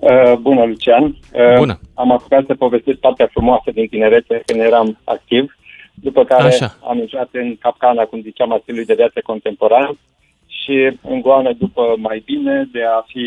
Uh, 0.00 0.32
bună, 0.40 0.64
Lucian. 0.64 1.02
Uh, 1.04 1.56
Bună. 1.58 1.80
Am 1.94 2.12
apucat 2.12 2.44
să 2.46 2.54
povestesc 2.54 2.98
partea 2.98 3.28
frumoasă 3.30 3.70
din 3.74 3.86
tinerețe 3.86 4.42
când 4.46 4.60
eram 4.60 4.98
activ, 5.04 5.56
după 6.02 6.24
care 6.24 6.46
Așa. 6.46 6.76
am 6.88 6.98
intrat 6.98 7.28
în 7.32 7.56
capcana, 7.56 8.04
cum 8.04 8.20
ziceam, 8.20 8.52
a 8.52 8.58
stilului 8.62 8.86
de 8.86 8.94
viață 8.94 9.20
contemporan 9.24 9.98
și 10.46 10.96
în 11.02 11.20
goană 11.20 11.52
după 11.52 11.94
mai 11.98 12.22
bine 12.24 12.68
de 12.72 12.82
a 12.84 13.04
fi 13.06 13.24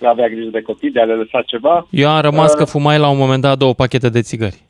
de 0.00 0.06
a 0.06 0.10
avea 0.10 0.28
grijă 0.28 0.50
de 0.50 0.62
copii, 0.62 0.90
de 0.90 1.00
a 1.00 1.04
le 1.04 1.14
lăsa 1.14 1.42
ceva. 1.42 1.86
Eu 1.90 2.08
am 2.08 2.20
rămas 2.20 2.50
Uh, 2.52 2.56
că 2.56 2.64
fumai 2.64 2.98
la 2.98 3.08
un 3.08 3.18
moment 3.18 3.42
dat 3.42 3.58
două 3.58 3.74
pachete 3.74 4.08
de 4.08 4.20
țigări. 4.20 4.62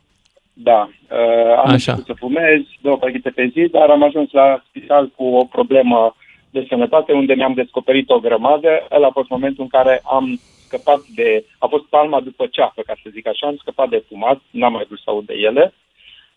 Da, 0.53 0.89
uh, 1.11 1.59
am 1.65 1.73
Așa. 1.73 1.75
început 1.75 2.05
să 2.07 2.13
fumez 2.13 2.61
două 2.81 2.97
pachete 2.97 3.31
pe 3.31 3.51
zi, 3.53 3.69
dar 3.71 3.89
am 3.91 4.03
ajuns 4.03 4.31
la 4.31 4.63
spital 4.69 5.13
cu 5.17 5.25
o 5.25 5.45
problemă 5.45 6.17
de 6.51 6.67
sănătate 6.69 7.13
unde 7.13 7.35
mi-am 7.35 7.55
descoperit 7.55 8.11
o 8.11 8.19
grămadă. 8.19 8.69
Ăla 8.91 9.07
a 9.07 9.11
fost 9.19 9.29
momentul 9.29 9.63
în 9.63 9.69
care 9.69 10.03
am 10.05 10.41
scăpat 10.67 11.01
de... 11.15 11.45
A 11.59 11.67
fost 11.67 11.85
palma 11.85 12.21
după 12.21 12.47
ceafă, 12.51 12.83
ca 12.87 12.95
să 13.03 13.11
zic 13.13 13.27
așa, 13.29 13.47
am 13.47 13.57
scăpat 13.57 13.89
de 13.89 14.05
fumat, 14.09 14.41
n-am 14.51 14.73
mai 14.73 14.85
vrut 14.87 14.99
să 14.99 15.11
aud 15.11 15.27
de 15.27 15.35
ele. 15.35 15.75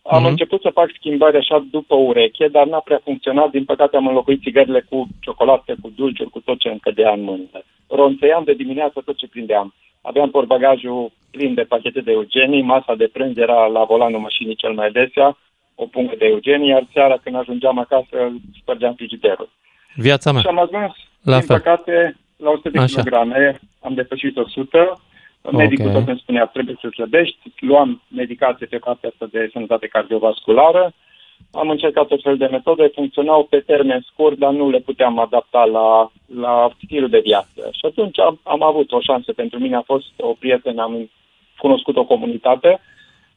Am 0.10 0.22
Mhm. 0.22 0.30
început 0.30 0.62
să 0.62 0.70
fac 0.74 0.90
schimbări 0.98 1.38
așa 1.38 1.66
după 1.72 1.96
ureche, 1.96 2.48
dar 2.48 2.66
n-a 2.68 2.80
prea 2.80 3.02
funcționat. 3.04 3.50
Din 3.50 3.66
păcate 3.66 3.96
am 3.96 4.08
înlocuit 4.08 4.42
țigările 4.42 4.86
cu 4.90 5.08
ciocolate, 5.22 5.76
cu 5.82 5.92
dulciuri, 5.96 6.30
cu 6.30 6.40
tot 6.40 6.60
ce 6.60 6.70
îmi 6.70 6.80
cădea 6.80 7.12
în 7.12 7.22
mână. 7.24 7.44
Ronțăiam 7.90 8.44
de 8.44 8.54
dimineață 8.54 9.02
tot 9.06 9.18
ce 9.18 9.28
prindeam. 9.28 9.74
Aveam 10.02 10.30
portbagajul 10.30 11.12
plin 11.32 11.54
de 11.54 11.62
pachete 11.62 12.02
de 12.02 12.12
eugenii, 12.12 12.62
masa 12.62 12.96
de 12.96 13.10
prânz 13.14 13.38
era 13.38 13.66
la 13.66 13.84
volanul 13.84 14.20
mașinii 14.20 14.56
cel 14.56 14.74
mai 14.74 14.88
adesea, 14.88 15.38
o 15.76 15.86
pungă 15.86 16.16
de 16.18 16.26
eugenii, 16.26 16.70
iar 16.70 16.88
seara 16.94 17.18
când 17.24 17.36
ajungeam 17.36 17.78
acasă 17.80 18.32
spărgeam 18.62 18.94
frigiderul. 18.94 19.50
Viața 19.96 20.32
mea. 20.32 20.42
Și 20.42 20.48
am 20.48 20.60
ajuns, 20.60 20.94
La 21.24 21.38
din 21.38 21.48
fel. 21.48 21.58
păcate, 21.58 22.16
la 22.38 22.50
100 22.50 22.70
de 22.70 22.80
Așa. 22.80 22.88
kilograme, 22.88 23.60
am 23.82 23.94
depășit 23.94 24.38
100. 24.38 25.02
Medicul 25.52 25.88
Ok. 25.88 25.94
tot 25.94 26.08
îmi 26.08 26.20
spunea, 26.20 26.46
trebuie 26.46 26.78
să 26.82 26.88
slăbești, 26.92 27.52
luam 27.60 28.02
medicație 28.08 28.66
pe 28.66 28.78
partea 28.78 29.10
asta 29.10 29.28
de 29.32 29.50
sănătate 29.52 29.88
cardiovasculară, 29.88 30.94
am 31.52 31.70
încercat 31.70 32.08
tot 32.08 32.22
fel 32.22 32.38
de 32.38 32.46
metode, 32.46 32.92
funcționau 32.94 33.44
pe 33.44 33.60
termen 33.60 34.06
scurt, 34.12 34.38
dar 34.38 34.52
nu 34.52 34.70
le 34.70 34.80
puteam 34.80 35.20
adapta 35.20 35.66
la, 35.66 36.12
la 36.26 36.70
stilul 36.84 37.10
de 37.10 37.20
viață. 37.20 37.70
Și 37.72 37.86
atunci 37.86 38.20
am, 38.20 38.40
am 38.44 38.64
avut 38.64 38.92
o 38.92 39.02
șansă 39.02 39.34
pentru 39.34 39.60
mine, 39.60 39.76
a 39.76 39.82
fost 39.82 40.12
o 40.18 40.34
prietenă, 40.34 40.82
am 40.82 41.10
cunoscut 41.58 41.96
o 41.98 42.06
comunitate, 42.06 42.82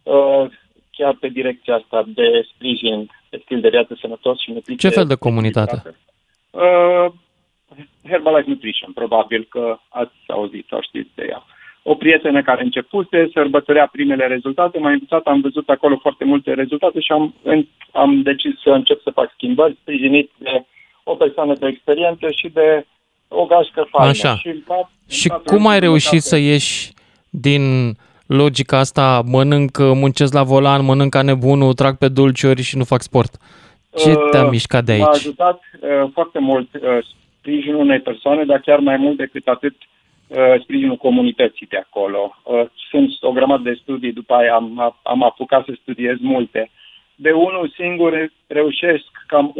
uh, 0.03 0.45
chiar 0.91 1.17
pe 1.21 1.29
direcția 1.29 1.75
asta 1.75 2.05
de 2.07 2.49
sprijin 2.55 3.11
de 3.31 3.41
stil 3.43 3.61
de 3.61 3.69
viață 3.69 3.97
sănătos 4.01 4.41
și 4.41 4.51
nutriție. 4.51 4.89
Ce 4.89 4.95
fel 4.95 5.07
de 5.07 5.15
comunitate? 5.15 5.83
Uh, 6.51 7.13
Herbalife 8.09 8.51
Nutrition, 8.51 8.93
probabil 8.93 9.47
că 9.49 9.79
ați 9.89 10.17
auzit 10.27 10.67
sau 10.69 10.81
știți 10.81 11.11
de 11.15 11.27
ea. 11.29 11.45
O 11.93 11.95
prietenă 11.95 12.43
care 12.43 12.62
începuse, 12.62 13.30
sărbătorea 13.34 13.88
primele 13.93 14.26
rezultate, 14.26 14.78
m-a 14.78 14.91
invitat, 14.93 15.22
am 15.26 15.41
văzut 15.41 15.68
acolo 15.68 15.97
foarte 16.01 16.24
multe 16.24 16.53
rezultate 16.55 17.01
și 17.01 17.12
am, 17.12 17.34
în, 17.43 17.66
am 17.93 18.22
decis 18.22 18.55
să 18.64 18.70
încep 18.70 19.01
să 19.03 19.11
fac 19.11 19.30
schimbări, 19.34 19.76
sprijinit 19.80 20.30
de 20.38 20.64
o 21.05 21.14
persoană 21.14 21.53
de 21.61 21.66
experiență 21.66 22.26
și 22.30 22.49
de 22.49 22.86
o 23.28 23.45
gașcă 23.45 23.86
faină. 23.91 24.11
Așa. 24.11 24.34
Și, 24.36 24.47
în 24.49 24.61
pat- 24.61 24.91
în 25.07 25.14
Și 25.16 25.28
patru 25.28 25.45
cum 25.55 25.64
ani 25.66 25.74
ai 25.74 25.80
de 25.80 25.86
reușit 25.86 26.20
să 26.22 26.36
jumătate- 26.36 26.53
ieși 26.53 26.93
din 27.30 27.62
logica 28.26 28.78
asta, 28.78 29.22
mănânc, 29.26 29.78
muncesc 29.78 30.32
la 30.34 30.43
volan, 30.43 30.84
mănânc 30.84 31.11
ca 31.11 31.22
nebunul, 31.22 31.72
trag 31.74 31.97
pe 31.97 32.09
dulciuri 32.09 32.62
și 32.62 32.76
nu 32.76 32.84
fac 32.84 33.01
sport? 33.03 33.32
Ce 33.97 34.14
te-a 34.30 34.43
Uh, 34.45 34.51
mișcat 34.51 34.84
de 34.84 34.97
M-a 34.97 35.07
aici? 35.07 35.16
ajutat 35.16 35.61
uh, 35.80 36.11
foarte 36.12 36.38
mult 36.38 36.68
uh, 36.74 36.80
sprijinul 37.38 37.80
unei 37.80 38.01
persoane, 38.01 38.45
dar 38.45 38.59
chiar 38.61 38.78
mai 38.78 38.97
mult 38.97 39.16
decât 39.16 39.47
atât 39.47 39.74
uh, 39.74 39.88
sprijinul 40.62 40.97
comunității 40.97 41.66
de 41.66 41.76
acolo. 41.76 42.37
Uh, 42.45 42.64
sunt 42.91 43.11
o 43.20 43.33
grămadă 43.33 43.62
de 43.62 43.78
studii, 43.83 44.12
după 44.12 44.35
aia 44.35 44.55
am, 44.55 44.97
am 45.03 45.22
apucat 45.22 45.64
să 45.64 45.72
studiez 45.81 46.16
multe. 46.20 46.70
De 47.14 47.31
unul 47.31 47.72
singur 47.76 48.33
reușesc 48.47 49.05
cam 49.26 49.55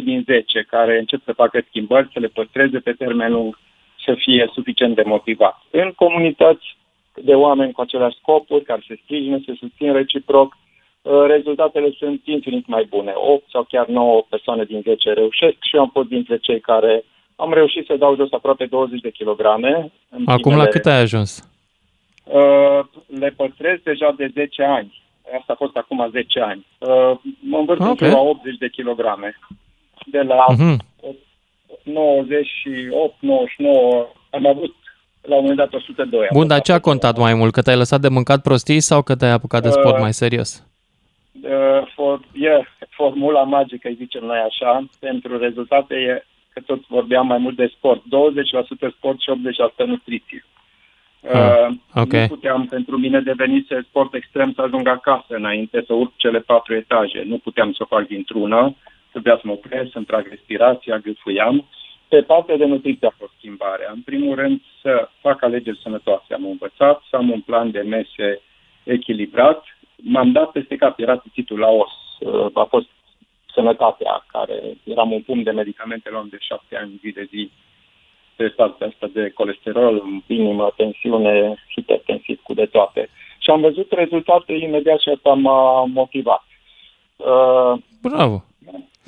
1-2 0.00 0.04
din 0.04 0.22
10 0.26 0.62
care 0.62 0.98
încep 0.98 1.20
să 1.24 1.32
facă 1.32 1.64
schimbări, 1.68 2.10
să 2.12 2.18
le 2.18 2.26
păstreze 2.26 2.78
pe 2.78 2.92
termen 2.92 3.32
lung, 3.32 3.58
să 4.04 4.14
fie 4.14 4.50
suficient 4.52 4.94
de 4.94 5.02
motivat. 5.02 5.62
În 5.70 5.92
comunități 5.96 6.76
de 7.14 7.34
oameni 7.34 7.72
cu 7.72 7.80
aceleași 7.80 8.16
scopuri, 8.16 8.64
care 8.64 8.82
se 8.86 8.98
sprijină, 9.02 9.38
se 9.46 9.54
susțin 9.58 9.92
reciproc, 9.92 10.56
Uh, 11.04 11.24
rezultatele 11.26 11.90
sunt 11.98 12.20
infinit 12.24 12.66
mai 12.66 12.84
bune. 12.88 13.12
8 13.14 13.50
sau 13.50 13.62
chiar 13.62 13.86
9 13.86 14.24
persoane 14.28 14.64
din 14.64 14.80
10 14.80 15.12
reușesc 15.12 15.56
și 15.60 15.76
eu 15.76 15.80
am 15.80 15.90
fost 15.92 16.08
dintre 16.08 16.38
cei 16.38 16.60
care 16.60 17.04
am 17.36 17.52
reușit 17.52 17.86
să 17.86 17.96
dau 17.96 18.16
jos 18.16 18.32
aproape 18.32 18.66
20 18.66 19.00
de 19.00 19.10
kilograme. 19.10 19.92
în 20.10 20.22
Acum 20.26 20.34
la 20.34 20.36
primele- 20.36 20.68
cât 20.68 20.86
ai 20.86 20.98
ajuns? 21.00 21.48
Uh, 22.24 22.80
le 23.18 23.28
păstrez 23.36 23.78
deja 23.82 24.14
de 24.16 24.30
10 24.34 24.62
ani. 24.62 25.02
Asta 25.38 25.52
a 25.52 25.56
fost 25.56 25.76
acum 25.76 26.08
10 26.10 26.40
ani. 26.40 26.66
Uh, 26.78 26.88
mă 27.40 27.58
învârt 27.58 27.80
Ok. 27.80 27.86
în 27.86 27.96
jur 27.96 28.08
la 28.16 28.20
80 28.20 28.56
de 28.58 28.68
kilograme. 28.68 29.38
De 30.06 30.20
la 30.22 30.44
Mhm. 30.48 30.76
98, 31.82 33.14
99, 33.20 34.06
am 34.30 34.46
avut 34.46 34.74
la 35.22 35.34
un 35.34 35.40
moment 35.40 35.58
dat 35.58 35.72
102. 35.74 36.20
Am 36.20 36.26
Bun, 36.30 36.36
fost 36.36 36.48
dar 36.48 36.60
ce 36.60 36.72
a 36.72 36.74
acolo. 36.74 36.90
contat 36.92 37.16
mai 37.18 37.34
mult? 37.34 37.52
Că 37.52 37.62
te-ai 37.62 37.76
lăsat 37.76 38.00
de 38.00 38.08
mâncat 38.08 38.42
prostii 38.42 38.80
sau 38.80 39.02
că 39.02 39.14
te-ai 39.16 39.30
apucat 39.30 39.62
de 39.62 39.70
sport 39.70 39.94
Uh, 39.94 40.00
mai 40.00 40.12
serios? 40.12 40.66
Uh, 41.42 41.86
for, 41.94 42.20
e 42.32 42.48
formula 42.90 43.42
magică, 43.42 43.88
îi 43.88 43.94
zicem 43.94 44.24
noi 44.24 44.38
așa, 44.38 44.86
pentru 45.00 45.38
rezultate 45.38 45.94
e 45.94 46.24
că 46.54 46.60
tot 46.60 46.86
vorbeam 46.86 47.26
mai 47.26 47.38
mult 47.38 47.56
de 47.56 47.72
sport. 47.76 48.02
20% 48.02 48.04
sport 48.96 49.20
și 49.20 49.30
80% 49.84 49.86
nutriție. 49.86 50.44
Ah, 51.32 51.68
Uh, 51.68 51.74
ok. 51.94 52.12
Nu 52.12 52.26
puteam 52.26 52.66
pentru 52.66 52.98
mine 52.98 53.20
deveni 53.20 53.64
să 53.68 53.84
sport 53.88 54.14
extrem 54.14 54.52
să 54.52 54.62
ajung 54.62 54.88
acasă 54.88 55.34
înainte 55.34 55.82
să 55.86 55.92
urc 55.92 56.12
cele 56.16 56.40
patru 56.40 56.74
etaje. 56.74 57.22
Nu 57.26 57.38
puteam 57.38 57.72
să 57.72 57.78
o 57.82 57.94
fac 57.96 58.06
dintr-una, 58.06 58.74
trebuia 59.10 59.34
să 59.34 59.42
mă 59.44 59.52
opresc, 59.52 59.90
să-mi 59.90 60.04
trag 60.04 60.26
respirația, 60.28 60.98
gâfâiam. 60.98 61.66
Pe 62.08 62.22
partea 62.22 62.56
de 62.56 62.64
nutriție 62.64 63.06
a 63.06 63.16
fost 63.18 63.32
schimbarea. 63.36 63.90
În 63.94 64.00
primul 64.00 64.34
rând 64.34 64.60
să 64.82 65.08
fac 65.20 65.42
alegeri 65.42 65.80
sănătoase. 65.82 66.34
Am 66.34 66.44
învățat 66.44 67.02
să 67.10 67.16
am 67.16 67.30
un 67.30 67.40
plan 67.40 67.70
de 67.70 67.80
mese 67.80 68.40
echilibrat. 68.82 69.64
M-am 69.96 70.32
dat 70.32 70.50
peste 70.50 70.76
cap, 70.76 70.98
era 70.98 71.22
titul 71.32 71.58
la 71.58 71.68
os. 71.68 71.92
Uh, 72.20 72.50
A 72.54 72.64
fost 72.64 72.86
sănătatea, 73.54 74.24
care 74.26 74.62
eram 74.84 75.12
un 75.12 75.20
pumn 75.22 75.42
de 75.42 75.50
medicamente, 75.50 76.10
luam 76.10 76.26
de 76.30 76.36
șapte 76.40 76.76
ani 76.76 77.00
zi 77.02 77.10
de 77.10 77.28
zi 77.30 77.50
pe 78.36 78.48
partea 78.48 78.86
asta 78.86 79.06
de 79.12 79.30
colesterol, 79.34 80.02
inimă, 80.26 80.72
tensiune, 80.76 81.64
hipertensiv 81.74 82.40
cu 82.42 82.54
de 82.54 82.66
toate. 82.66 83.08
Și 83.38 83.50
am 83.50 83.60
văzut 83.60 83.92
rezultate 83.92 84.52
imediat 84.52 85.00
și 85.00 85.08
asta 85.08 85.32
m-a 85.32 85.84
motivat. 85.84 86.44
Uh, 87.16 87.72
Bravo! 88.02 88.44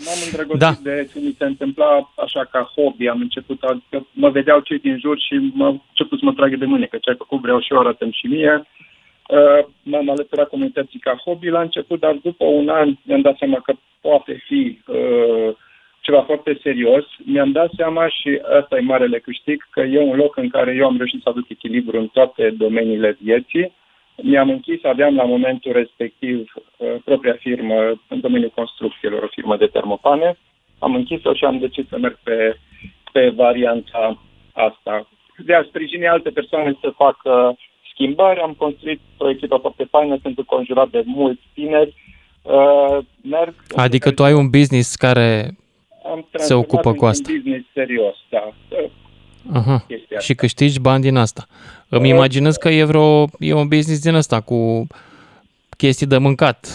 M-am 0.05 0.21
îndrăgostit 0.25 0.59
Da. 0.59 0.91
de 0.91 1.09
ce 1.13 1.19
mi 1.21 1.35
se 1.39 1.45
întâmpla 1.45 2.13
așa 2.17 2.45
ca 2.45 2.73
hobby. 2.75 3.09
Am 3.09 3.21
început, 3.21 3.63
adică 3.63 4.07
mă 4.13 4.31
vedeau 4.31 4.61
cei 4.61 4.79
din 4.79 4.99
jur 4.99 5.19
și 5.19 5.35
m-au 5.55 5.83
început 5.89 6.19
să 6.19 6.25
mă 6.25 6.33
tragă 6.33 6.57
de 6.57 6.65
mâine, 6.65 6.87
că 6.87 6.97
ce 6.97 7.11
ai 7.11 7.17
făcut 7.17 7.41
vreau 7.41 7.61
și 7.61 7.73
eu, 7.73 7.79
arătăm 7.79 8.11
și 8.11 8.27
mie. 8.27 8.67
Uh, 9.29 9.67
m-am 9.83 10.11
alăturat 10.11 10.49
comunității 10.49 10.99
ca 10.99 11.21
hobby 11.25 11.49
la 11.49 11.61
început, 11.61 12.01
dar 12.01 12.15
după 12.23 12.45
un 12.45 12.69
an 12.69 12.97
mi-am 13.03 13.21
dat 13.21 13.37
seama 13.37 13.61
că 13.61 13.75
poate 14.01 14.43
fi 14.47 14.79
uh, 14.87 15.55
ceva 16.01 16.23
foarte 16.23 16.59
serios. 16.63 17.05
Mi-am 17.25 17.53
dat 17.53 17.71
seama 17.77 18.09
și 18.09 18.41
asta 18.59 18.77
e 18.77 18.81
marele 18.81 19.19
câștig, 19.19 19.67
că 19.71 19.81
e 19.81 20.01
un 20.01 20.17
loc 20.17 20.37
în 20.37 20.49
care 20.49 20.75
eu 20.75 20.87
am 20.87 20.97
reușit 20.97 21.23
să 21.23 21.29
aduc 21.29 21.49
echilibru 21.49 21.99
în 21.99 22.07
toate 22.07 22.51
domeniile 22.51 23.17
vieții. 23.21 23.73
Mi-am 24.23 24.51
închis, 24.51 24.85
aveam 24.85 25.15
la 25.17 25.25
momentul 25.25 25.73
respectiv 25.73 26.53
uh, 26.55 26.95
propria 27.05 27.37
firmă 27.39 28.01
în 28.09 28.21
domeniul 28.21 28.53
construcțiilor, 28.55 29.23
o 29.23 29.27
firmă 29.27 29.57
de 29.57 29.67
termopane. 29.67 30.39
Am 30.79 30.95
închis-o 30.95 31.35
și 31.35 31.45
am 31.45 31.59
decis 31.59 31.89
să 31.89 31.99
merg 31.99 32.19
pe, 32.23 32.57
pe 33.13 33.29
varianta 33.29 34.23
asta. 34.53 35.09
De 35.37 35.55
a 35.55 35.63
sprijini 35.63 36.09
alte 36.09 36.31
persoane 36.31 36.77
să 36.81 36.91
facă 36.97 37.57
schimbări, 37.97 38.41
am 38.41 38.55
construit 38.59 39.01
o 39.17 39.31
echipă 39.31 39.57
foarte 39.61 39.87
faină, 39.91 40.19
sunt 40.23 40.39
înconjurat 40.39 40.89
de 40.89 41.03
mulți 41.05 41.43
tineri, 41.55 41.95
uh, 42.43 42.99
merg... 43.23 43.55
Adică 43.75 44.11
tu 44.11 44.25
ai 44.25 44.33
un 44.33 44.49
business 44.51 44.95
care 44.95 45.57
am 46.13 46.27
se 46.33 46.55
ocupă 46.55 46.93
cu 46.93 47.05
asta. 47.05 47.31
Un 47.31 47.37
business 47.37 47.67
serios, 47.73 48.17
da. 48.29 48.53
Aha. 49.53 49.87
Și 50.19 50.35
câștigi 50.35 50.81
bani 50.81 51.03
din 51.03 51.17
asta. 51.17 51.47
Îmi 51.89 52.09
imaginez 52.09 52.57
că 52.57 52.69
e, 52.69 52.85
vreo, 52.85 53.25
e 53.39 53.53
un 53.53 53.69
business 53.69 54.03
din 54.03 54.15
ăsta 54.15 54.41
cu 54.41 54.87
chestii 55.77 56.07
de 56.07 56.19
mâncat, 56.19 56.67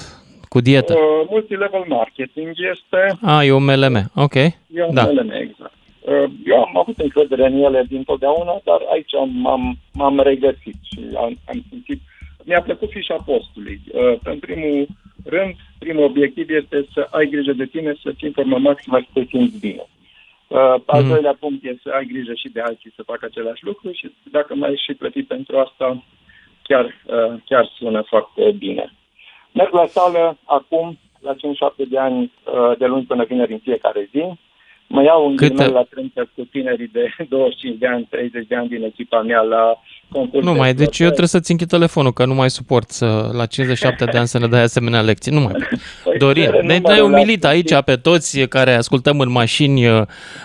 cu 0.49 0.59
dietă. 0.59 0.93
Uh, 0.93 1.28
multilevel 1.30 1.84
marketing 1.88 2.49
este... 2.72 3.17
A, 3.22 3.43
e 3.43 3.51
un 3.51 3.63
MLM, 3.63 4.11
ok. 4.15 4.34
E 4.34 4.53
un 4.88 4.93
da. 4.93 5.03
MLM, 5.03 5.32
exact. 5.32 5.74
Uh, 6.01 6.23
Eu 6.45 6.57
am 6.63 6.77
avut 6.77 6.97
încredere 6.99 7.45
în 7.45 7.53
ele 7.63 7.83
dintotdeauna, 7.87 8.61
dar 8.63 8.79
aici 8.91 9.11
m-am, 9.31 9.77
m-am 9.93 10.19
regăsit 10.19 10.75
și 10.91 10.99
am, 11.17 11.37
am 11.49 11.63
simțit... 11.69 11.99
Mi-a 12.45 12.61
plăcut 12.61 12.89
fișa 12.89 13.15
postului. 13.25 13.81
Uh, 13.93 14.13
În 14.23 14.39
primul 14.39 14.87
rând, 15.25 15.53
primul 15.79 16.03
obiectiv 16.03 16.49
este 16.49 16.85
să 16.93 17.07
ai 17.11 17.25
grijă 17.29 17.51
de 17.53 17.65
tine, 17.65 17.93
să 18.03 18.11
ții 18.17 18.27
în 18.27 18.33
formă 18.33 18.57
maximă 18.57 18.99
și 18.99 19.05
să 19.13 19.19
te 19.19 19.25
simți 19.29 19.59
bine. 19.59 19.85
Uh, 20.47 20.57
Al 20.85 21.01
Mhm. 21.01 21.07
doilea 21.07 21.35
punct 21.39 21.63
este 21.63 21.79
să 21.83 21.89
ai 21.89 22.05
grijă 22.05 22.33
și 22.33 22.49
de 22.49 22.61
alții 22.61 22.93
să 22.95 23.03
facă 23.03 23.25
același 23.25 23.63
lucru 23.65 23.91
și 23.91 24.11
dacă 24.31 24.55
mai 24.55 24.71
ești 24.71 24.85
și 24.85 24.93
plătit 24.93 25.27
pentru 25.27 25.57
asta, 25.57 26.03
chiar, 26.63 26.85
uh, 26.85 27.33
chiar 27.45 27.71
sună 27.77 28.01
foarte 28.01 28.51
bine. 28.57 28.93
Merg 29.53 29.73
la 29.73 29.85
sală 29.85 30.37
acum, 30.45 30.97
la 31.19 31.33
5-7 31.33 31.83
de 31.89 31.97
ani, 31.97 32.31
uh, 32.45 32.77
de 32.77 32.85
luni 32.85 33.05
până 33.05 33.23
vineri 33.23 33.51
în 33.51 33.59
fiecare 33.59 34.09
zi. 34.11 34.23
Mă 34.91 35.03
iau 35.03 35.27
în 35.29 35.35
Câte- 35.35 35.47
ghilimele 35.53 35.73
la 35.79 35.85
trântă 35.89 36.29
cu 36.35 36.47
tinerii 36.51 36.89
de 36.93 37.03
25 37.29 37.77
de 37.79 37.87
ani, 37.87 38.07
30 38.09 38.47
de 38.47 38.55
ani 38.55 38.67
din 38.67 38.83
echipa 38.83 39.21
mea 39.21 39.41
la 39.41 39.63
concurs. 40.11 40.45
Nu 40.45 40.51
de 40.53 40.57
mai, 40.59 40.73
deci 40.73 40.79
eu 40.79 40.87
flotări. 40.89 41.07
trebuie 41.07 41.27
să-ți 41.27 41.51
închid 41.51 41.67
telefonul, 41.67 42.13
că 42.13 42.25
nu 42.25 42.33
mai 42.33 42.49
suport 42.49 42.89
să, 42.89 43.29
la 43.33 43.45
57 43.45 44.05
de 44.05 44.17
ani 44.17 44.27
să 44.27 44.39
ne 44.39 44.47
dai 44.47 44.61
asemenea 44.61 45.01
lecții. 45.01 45.31
Nu 45.31 45.39
mai 45.39 45.51
pot. 45.53 45.79
Păi, 46.03 46.17
Dorin, 46.17 46.49
ne- 46.51 46.59
ne-ai 46.61 46.79
numărul 46.79 47.13
umilit 47.13 47.43
la- 47.43 47.49
aici 47.49 47.73
pe 47.85 47.95
toți 47.95 48.39
care 48.39 48.73
ascultăm 48.73 49.19
în 49.19 49.31
mașini 49.31 49.87
uh, 49.87 50.01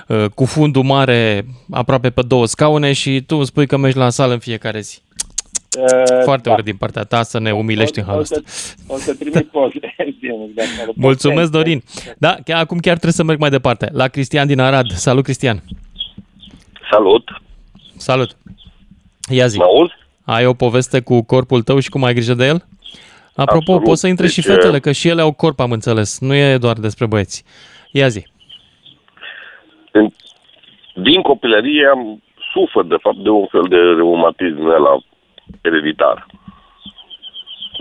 uh, 0.09 0.25
cu 0.35 0.45
fundul 0.45 0.83
mare 0.83 1.45
aproape 1.71 2.11
pe 2.11 2.23
două 2.29 2.47
scaune 2.47 2.93
și 2.93 3.21
tu 3.27 3.37
îmi 3.37 3.47
spui 3.47 3.67
că 3.67 3.77
mergi 3.77 3.97
la 3.97 4.11
sală 4.11 4.33
în 4.33 4.39
fiecare 4.39 4.81
zi. 4.81 4.99
Uh, 5.79 6.23
Foarte 6.25 6.49
da. 6.49 6.53
urât 6.55 6.65
din 6.65 6.77
partea 6.77 7.03
ta 7.03 7.23
să 7.23 7.39
ne 7.39 7.53
umilești 7.53 7.99
în 7.99 8.05
O- 8.05 8.07
halul 8.07 8.21
o 8.21 8.23
ăsta. 8.23 8.41
să- 8.45 8.75
O 8.87 8.97
să 8.97 9.15
trimit 9.15 9.51
poze. 9.51 9.95
Zilnic, 10.21 10.55
dacă 10.55 10.69
mă 10.79 10.83
rog. 10.85 10.95
Mulțumesc, 10.97 11.51
Dorin. 11.51 11.83
Da, 12.19 12.37
chiar 12.45 12.61
acum 12.61 12.79
chiar 12.79 12.93
trebuie 12.93 13.13
să 13.13 13.23
merg 13.25 13.39
mai 13.41 13.51
departe. 13.51 13.89
La 13.93 14.09
Cristian 14.09 14.47
din 14.47 14.61
Arad. 14.61 14.91
Salut, 14.91 15.25
Cristian. 15.25 15.63
Salut. 16.91 17.29
Salut. 17.97 18.37
Ia 19.31 19.47
zi. 19.47 19.57
Mă 19.59 19.65
auzi? 19.65 19.93
Ai 20.25 20.47
o 20.47 20.53
poveste 20.55 21.01
cu 21.01 21.23
corpul 21.23 21.63
tău 21.63 21.79
și 21.79 21.89
cum 21.89 22.05
ai 22.05 22.15
grijă 22.15 22.35
de 22.35 22.47
el? 22.47 22.65
Apropo, 23.35 23.59
Absolut. 23.59 23.83
poți 23.83 24.01
să 24.01 24.07
intre 24.07 24.27
și 24.27 24.41
Deci, 24.41 24.55
fetele, 24.55 24.79
că 24.81 24.93
și 24.93 25.09
ele 25.09 25.21
au 25.21 25.33
corp, 25.33 25.61
am 25.61 25.73
înțeles. 25.73 26.19
Nu 26.21 26.35
e 26.35 26.59
doar 26.59 26.77
despre 26.79 27.07
băieți. 27.07 27.45
Ia 27.93 28.09
zi. 28.09 28.27
În- 29.93 30.11
Din 31.03 31.23
copilărie 31.23 31.87
am 31.95 32.23
sufăr, 32.53 32.85
de 32.85 32.97
fapt, 33.01 33.17
de 33.17 33.29
un 33.29 33.47
fel 33.47 33.67
de 33.69 33.77
reumatism 33.77 34.63
la 34.63 34.99
ereditar. 35.61 36.27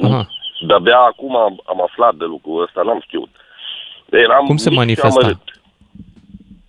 Aha. 0.03 0.27
De-abia 0.67 0.99
acum 0.99 1.35
am, 1.35 1.61
am 1.65 1.81
aflat 1.81 2.15
de 2.15 2.25
lucrul 2.25 2.63
ăsta, 2.63 2.81
n-am 2.81 3.01
știut. 3.01 3.29
Eram 4.09 4.45
Cum 4.45 4.57
se 4.57 4.69
manifesta? 4.69 5.39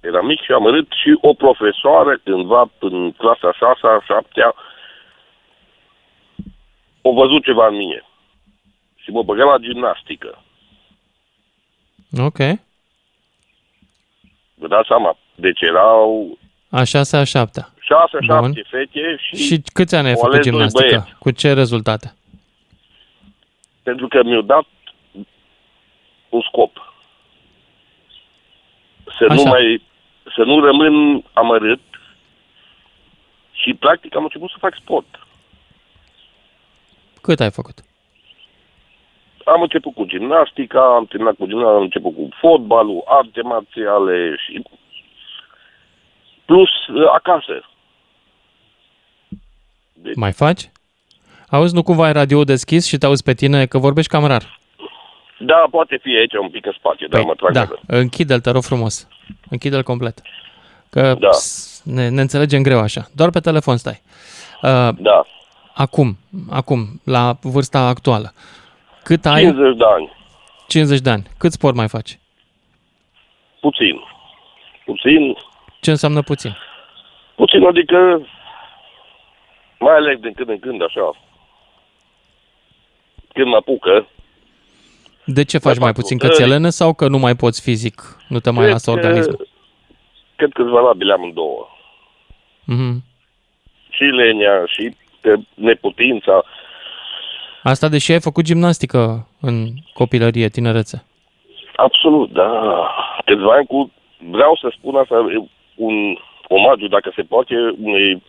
Eram 0.01 0.27
mic 0.27 0.41
și 0.41 0.53
amărât 0.53 0.87
și 0.91 1.19
o 1.21 1.35
profesoară 1.35 2.19
cândva 2.25 2.71
în 2.79 3.13
clasa 3.13 3.53
6-a, 3.53 4.03
7 4.07 4.55
o 7.03 7.13
văzut 7.13 7.45
ceva 7.45 7.67
în 7.67 7.77
mine. 7.77 8.05
Și 8.95 9.11
mă 9.11 9.23
băga 9.23 9.45
la 9.45 9.59
gimnastică. 9.59 10.43
Ok. 12.19 12.39
Vă 14.55 14.67
dați 14.69 14.87
seama, 14.89 15.19
deci 15.35 15.61
erau... 15.61 16.39
A 16.71 16.83
6-a, 16.83 17.25
7 17.25 17.67
șase, 17.89 18.19
Bun. 18.27 18.27
șapte 18.27 18.65
fete 18.71 19.17
și... 19.21 19.37
Și 19.37 19.63
câți 19.73 19.95
ani 19.95 20.09
ai 20.09 20.15
făcut 20.15 20.41
gimnastică? 20.41 20.87
Băieți. 20.89 21.15
Cu 21.19 21.31
ce 21.31 21.53
rezultate? 21.53 22.15
Pentru 23.83 24.09
că 24.09 24.23
mi-au 24.25 24.43
dat 24.43 24.67
un 26.29 26.41
scop. 26.41 26.95
Să 29.19 29.25
Așa. 29.29 29.35
nu 29.35 29.43
mai... 29.43 29.83
Să 30.35 30.43
nu 30.43 30.61
rămân 30.61 31.25
amărât 31.33 31.81
și 33.53 33.75
practic 33.75 34.17
am 34.17 34.23
început 34.23 34.51
să 34.51 34.57
fac 34.59 34.75
sport. 34.75 35.27
Cât 37.23 37.41
ai 37.41 37.51
făcut? 37.51 37.79
Am 39.45 39.63
început 39.63 39.95
cu 39.95 40.05
gimnastica, 40.05 40.95
am 40.95 41.07
terminat 41.07 41.35
cu 41.35 41.47
gimnastica, 41.47 41.77
am 41.77 41.83
început 41.83 42.15
cu 42.15 42.29
fotbalul, 42.41 43.03
arte 43.07 43.43
marțiale 43.43 44.37
și 44.37 44.63
plus 46.45 46.87
uh, 46.87 47.09
acasă 47.13 47.71
acasă. 50.03 50.19
Mai 50.21 50.33
faci? 50.33 50.71
Auzi, 51.51 51.75
nu 51.75 51.83
cumva 51.83 52.05
ai 52.05 52.13
radio 52.13 52.45
deschis 52.45 52.87
și 52.87 52.99
te 52.99 53.07
auzi 53.07 53.23
pe 53.23 53.35
tine 53.35 53.67
că 53.67 53.79
vorbești 53.79 54.11
cam 54.11 54.27
rar. 54.27 54.59
Da, 55.39 55.67
poate 55.71 55.99
fi 56.03 56.09
aici 56.09 56.33
un 56.43 56.49
pic 56.51 56.67
în 56.67 56.73
spațiu, 56.79 57.07
dar 57.09 57.23
mă 57.23 57.35
trag 57.35 57.53
da, 57.53 57.65
de 57.65 57.97
închide-l, 57.97 58.41
te 58.41 58.51
rog 58.51 58.63
frumos. 58.63 59.09
Închide-l 59.51 59.83
complet. 59.83 60.23
Că 60.91 61.17
Da. 61.21 61.31
s- 61.31 61.83
ne, 61.85 62.09
ne 62.09 62.21
înțelegem 62.21 62.63
greu 62.63 62.79
așa. 62.81 63.07
Doar 63.15 63.31
pe 63.31 63.41
telefon 63.41 63.77
stai. 63.77 64.01
Uh, 64.63 64.89
da. 64.99 65.25
Acum, 65.75 66.17
acum, 66.51 67.01
la 67.05 67.37
vârsta 67.43 67.79
actuală. 67.81 68.33
Cât 69.03 69.27
ai? 69.27 69.41
50 69.43 69.77
de 69.77 69.85
ani. 69.97 70.13
50 70.69 71.01
de 71.01 71.11
ani. 71.11 71.27
Cât 71.39 71.53
sport 71.53 71.75
mai 71.75 71.89
faci? 71.89 72.19
Puțin. 73.61 74.01
Puțin, 74.85 75.37
Ce 75.81 75.91
înseamnă 75.91 76.23
puțin? 76.23 76.57
puțin, 77.35 77.65
adică 77.67 78.27
mai 79.79 79.95
aleg 79.95 80.19
din 80.21 80.33
când 80.33 80.49
în 80.49 80.59
când 80.59 80.83
așa. 80.83 81.17
Când 83.33 83.47
mă 83.49 83.57
apucă, 83.57 84.07
De 85.25 85.45
ce 85.45 85.59
faci 85.59 85.79
mai 85.79 85.93
puțin? 85.93 86.19
Că 86.19 86.27
flotări. 86.27 86.49
ți-e 86.49 86.55
lene 86.57 86.71
sau 86.71 86.95
că 86.95 87.09
nu 87.09 87.19
mai 87.19 87.35
poți 87.35 87.63
fizic? 87.63 88.17
Nu 88.29 88.39
te 88.41 88.51
mai 88.51 88.61
Cred 88.61 88.73
lasă 88.73 88.91
că- 88.91 88.97
organismul? 88.97 89.49
cred 90.37 90.53
că 90.53 90.61
sunt 90.63 90.73
valabile 90.75 91.13
amândouă. 91.13 91.67
Mhm. 92.65 93.05
Și 93.91 94.03
lenia, 94.03 94.67
și 94.67 94.97
uh, 95.25 95.41
neputința. 95.55 96.45
Asta 97.63 97.89
deși 97.89 98.13
ai 98.13 98.21
făcut 98.21 98.45
gimnastică 98.45 99.29
în 99.41 99.67
copilărie, 99.93 100.49
tinerețe. 100.49 101.05
Absolut, 101.77 102.33
da. 102.33 102.51
Câțiva 103.25 103.53
ani 103.53 103.67
cu... 103.67 103.93
Vreau 104.31 104.57
să 104.61 104.73
spun 104.79 104.97
asta, 104.97 105.15
e 105.15 105.49
un 105.75 106.17
omagiu, 106.49 106.87
dacă 106.89 107.13
se 107.17 107.23
poate, 107.23 107.55
unei 107.79 108.23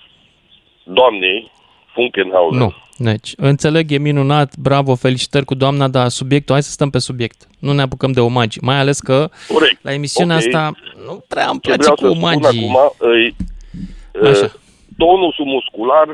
doamnei, 0.87 1.51
Funkenhauser. 1.93 2.59
Nu. 2.59 2.73
Deci, 2.99 3.33
înțeleg, 3.37 3.91
e 3.91 3.97
minunat, 3.97 4.55
bravo, 4.57 4.95
felicitări 4.95 5.45
cu 5.45 5.55
doamna, 5.55 5.87
dar 5.87 6.07
subiectul, 6.07 6.53
hai 6.53 6.63
să 6.63 6.71
stăm 6.71 6.89
pe 6.89 6.99
subiect. 6.99 7.47
Nu 7.59 7.73
ne 7.73 7.81
apucăm 7.81 8.11
de 8.11 8.19
omagi, 8.19 8.57
mai 8.61 8.75
ales 8.79 8.99
că 8.99 9.29
Corect. 9.47 9.83
la 9.83 9.93
emisiunea 9.93 10.35
Ok. 10.35 10.41
asta 10.45 10.71
nu 11.05 11.23
prea 11.27 11.47
îmi 11.49 11.59
Ce 11.61 11.67
place 11.73 11.81
vreau 11.81 11.95
cu 11.95 12.01
să 12.01 12.07
spun 12.09 12.23
omagii. 12.23 12.69
acum, 12.69 12.77
e, 13.11 13.33
e, 14.27 14.29
Așa. 14.29 14.51
tonusul 14.97 15.45
muscular 15.45 16.07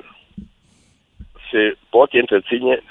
se 1.52 1.78
poate 1.90 2.20
întreține 2.20 2.84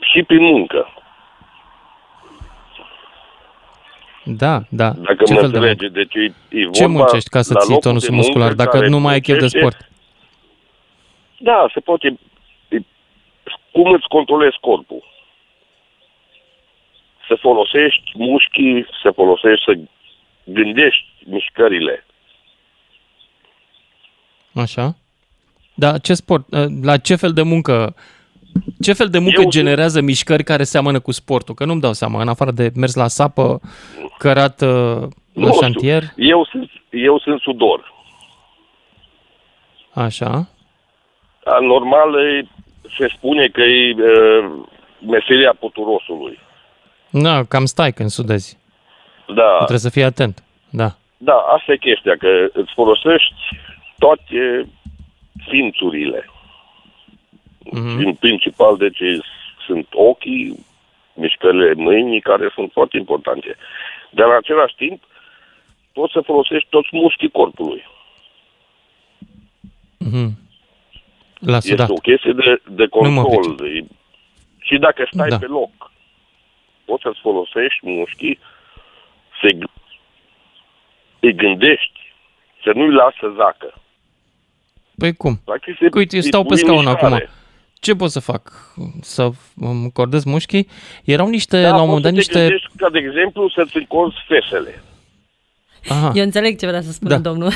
și 0.00 0.22
prin 0.22 0.42
muncă. 0.42 0.86
Da, 4.24 4.62
da. 4.68 4.90
Dacă 4.90 5.24
Ce 5.24 5.32
mă 5.34 5.40
fel 5.40 5.50
de 5.50 5.58
muncă? 5.58 5.70
înțelege, 5.70 5.88
deci 5.88 6.14
e, 6.14 6.24
e 6.48 6.62
vorba 6.62 6.70
Ce 6.78 6.86
muncești 6.86 7.28
ca 7.28 7.42
să 7.42 7.52
la 7.52 7.60
ții 7.60 7.68
locul 7.68 7.82
tonusul 7.90 8.08
de 8.08 8.14
muncă 8.14 8.28
muscular, 8.28 8.54
dacă 8.54 8.76
care 8.76 8.88
nu 8.88 8.98
mai 8.98 9.12
ai 9.12 9.20
chef 9.20 9.34
de 9.34 9.40
muncește, 9.40 9.58
sport? 9.58 9.87
Da, 11.38 11.66
se 11.74 11.80
poate... 11.80 12.18
e, 12.68 12.76
Cum 13.72 13.92
îți 13.92 14.08
controlezi 14.08 14.56
corpul? 14.60 15.02
Să 17.28 17.34
folosești 17.40 18.10
mușchii, 18.14 18.86
să 19.02 19.10
folosești, 19.14 19.64
să 19.64 19.78
gândești 20.44 21.04
mișcările. 21.26 22.06
Așa. 24.54 24.96
Da, 25.74 25.98
ce 25.98 26.14
sport, 26.14 26.44
la 26.84 26.96
ce 26.96 27.14
fel 27.16 27.32
de 27.32 27.42
muncă, 27.42 27.94
ce 28.80 28.92
fel 28.92 29.08
de 29.08 29.18
muncă 29.18 29.40
Eu- 29.40 29.48
generează 29.50 30.00
mișcări 30.00 30.44
care 30.44 30.64
seamănă 30.64 31.00
cu 31.00 31.12
sportul? 31.12 31.54
Că 31.54 31.64
nu-mi 31.64 31.80
dau 31.80 31.92
seama, 31.92 32.20
în 32.20 32.28
afară 32.28 32.50
de 32.50 32.70
mers 32.74 32.94
la 32.94 33.08
sapă, 33.08 33.60
cărat 34.18 34.60
uh, 34.60 34.68
la 34.68 35.08
Nu 35.32 35.46
știu. 35.46 35.60
șantier, 35.60 36.02
Eu 36.16 36.44
sunt, 36.44 36.70
eu 36.90 37.18
sunt 37.18 37.40
sudor. 37.40 37.92
așa. 39.94 40.48
A, 41.48 41.58
Normal, 41.60 42.14
e, 42.14 42.46
se 42.98 43.08
spune 43.16 43.48
că 43.48 43.60
e 43.60 43.88
e, 43.88 43.94
meseria 45.06 45.54
puturosului. 45.58 46.38
Da, 47.10 47.44
cam 47.44 47.64
stai 47.64 47.92
când 47.92 48.08
sudezi. 48.08 48.58
Da. 49.34 49.54
Trebuie 49.56 49.78
să 49.78 49.90
fii 49.90 50.02
atent. 50.02 50.42
Da. 50.70 50.88
Da, 51.16 51.34
asta 51.34 51.72
e 51.72 51.76
chestia, 51.76 52.16
că 52.16 52.48
îți 52.52 52.72
folosești 52.74 53.34
toate 53.98 54.68
simțurile. 55.48 56.30
Mhm. 57.58 57.98
În 58.06 58.14
principal, 58.14 58.76
deci, 58.76 59.00
sunt 59.66 59.86
ochii, 59.92 60.66
mișcările 61.14 61.72
mâinii, 61.74 62.20
care 62.20 62.50
sunt 62.54 62.72
foarte 62.72 62.96
importante. 62.96 63.56
Dar 64.10 64.28
în 64.28 64.36
același 64.36 64.74
timp, 64.74 65.02
poți 65.92 66.12
să 66.12 66.20
folosești 66.20 66.68
toți 66.70 66.88
mușchii 66.92 67.30
corpului. 67.30 67.86
Mhm. 69.98 70.47
La 71.38 71.56
Este 71.56 71.68
sudat. 71.68 71.88
o 71.90 71.94
chestie 71.94 72.32
de, 72.32 72.62
de 72.70 72.88
Nu 73.02 73.10
mă 73.10 73.22
control. 73.22 73.54
De, 73.56 73.84
și 74.60 74.76
dacă 74.78 75.08
stai 75.12 75.28
Da. 75.28 75.38
pe 75.38 75.46
loc, 75.46 75.70
poți 76.84 77.02
să-ți 77.02 77.20
folosești 77.20 77.80
mușchii, 77.82 78.38
să 79.40 79.46
îi 81.20 81.34
gândești, 81.34 82.12
să 82.62 82.70
nu-i 82.74 82.92
lași 82.92 83.18
să 83.18 83.32
zacă. 83.36 83.74
Păi 84.98 85.14
cum? 85.14 85.40
Practic, 85.44 85.76
se- 85.78 85.88
Uite, 85.94 86.16
eu 86.16 86.20
îi 86.22 86.28
stau 86.28 86.42
pe 86.42 86.46
pui 86.48 86.56
în 86.60 86.64
scaun 86.66 86.84
mișcare. 86.84 87.14
acum. 87.14 87.26
Ce 87.80 87.94
pot 87.94 88.10
să 88.10 88.20
fac? 88.20 88.42
Să 89.00 89.30
îmi 89.56 89.92
cordez 89.92 90.24
mușchii? 90.24 90.68
Erau 91.04 91.28
niște, 91.28 91.62
Da, 91.62 91.68
la 91.68 91.74
un 91.74 91.78
poți 91.78 91.86
moment 91.88 92.14
dat, 92.14 92.22
să 92.24 92.30
te 92.32 92.38
niște... 92.38 92.40
gândești 92.40 92.76
ca, 92.76 92.88
de 92.90 92.98
exemplu, 92.98 93.48
să-ți 93.48 93.76
încorzi 93.76 94.16
fesele. 94.26 94.82
Aha, 95.88 96.12
Eu 96.14 96.22
înțeleg 96.24 96.58
ce 96.58 96.66
vrea 96.66 96.80
să 96.80 96.92
spună 96.92 97.10
Da. 97.10 97.18
domnul. 97.30 97.50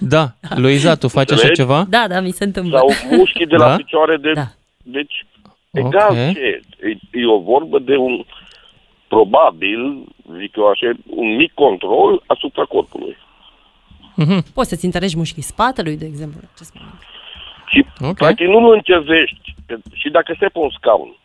da. 0.00 0.32
Luiza, 0.56 0.94
tu 0.94 1.08
faci 1.08 1.22
așa 1.30 1.32
Înțelegi? 1.32 1.60
ceva? 1.60 1.84
Da, 1.88 2.04
da, 2.08 2.20
mi 2.20 2.30
se 2.30 2.44
întâmplă. 2.44 2.78
Sau 2.78 3.16
mușchii 3.16 3.46
de 3.46 3.56
la 3.56 3.68
Da? 3.68 3.76
picioare 3.76 4.16
de... 4.16 4.32
Da. 4.32 4.46
Deci, 4.82 5.26
egal 5.70 6.10
Ok. 6.10 6.32
ce. 6.32 6.60
E, 6.80 7.18
e 7.20 7.26
o 7.26 7.38
vorbă 7.40 7.78
de 7.78 7.96
un, 7.96 8.24
probabil, 9.08 10.04
zic 10.38 10.56
eu 10.56 10.68
așa, 10.68 10.90
un 11.06 11.36
mic 11.36 11.52
control 11.54 12.22
asupra 12.26 12.64
corpului. 12.64 13.16
Mhm. 14.16 14.44
Poți 14.54 14.68
să-ți 14.68 14.84
întărești 14.84 15.16
mușchii 15.16 15.42
spatelui, 15.42 15.96
de 15.96 16.04
exemplu. 16.04 16.40
Ce 16.58 16.64
spune? 16.64 16.84
Și, 17.66 17.86
Ok. 18.00 18.14
practic, 18.16 18.46
nu 18.46 18.58
îl 18.66 18.72
încezești. 18.74 19.54
Că, 19.66 19.76
și 19.92 20.08
dacă 20.10 20.32
stai 20.36 20.48
pe 20.52 20.58
un 20.58 20.70
scaun, 20.70 21.16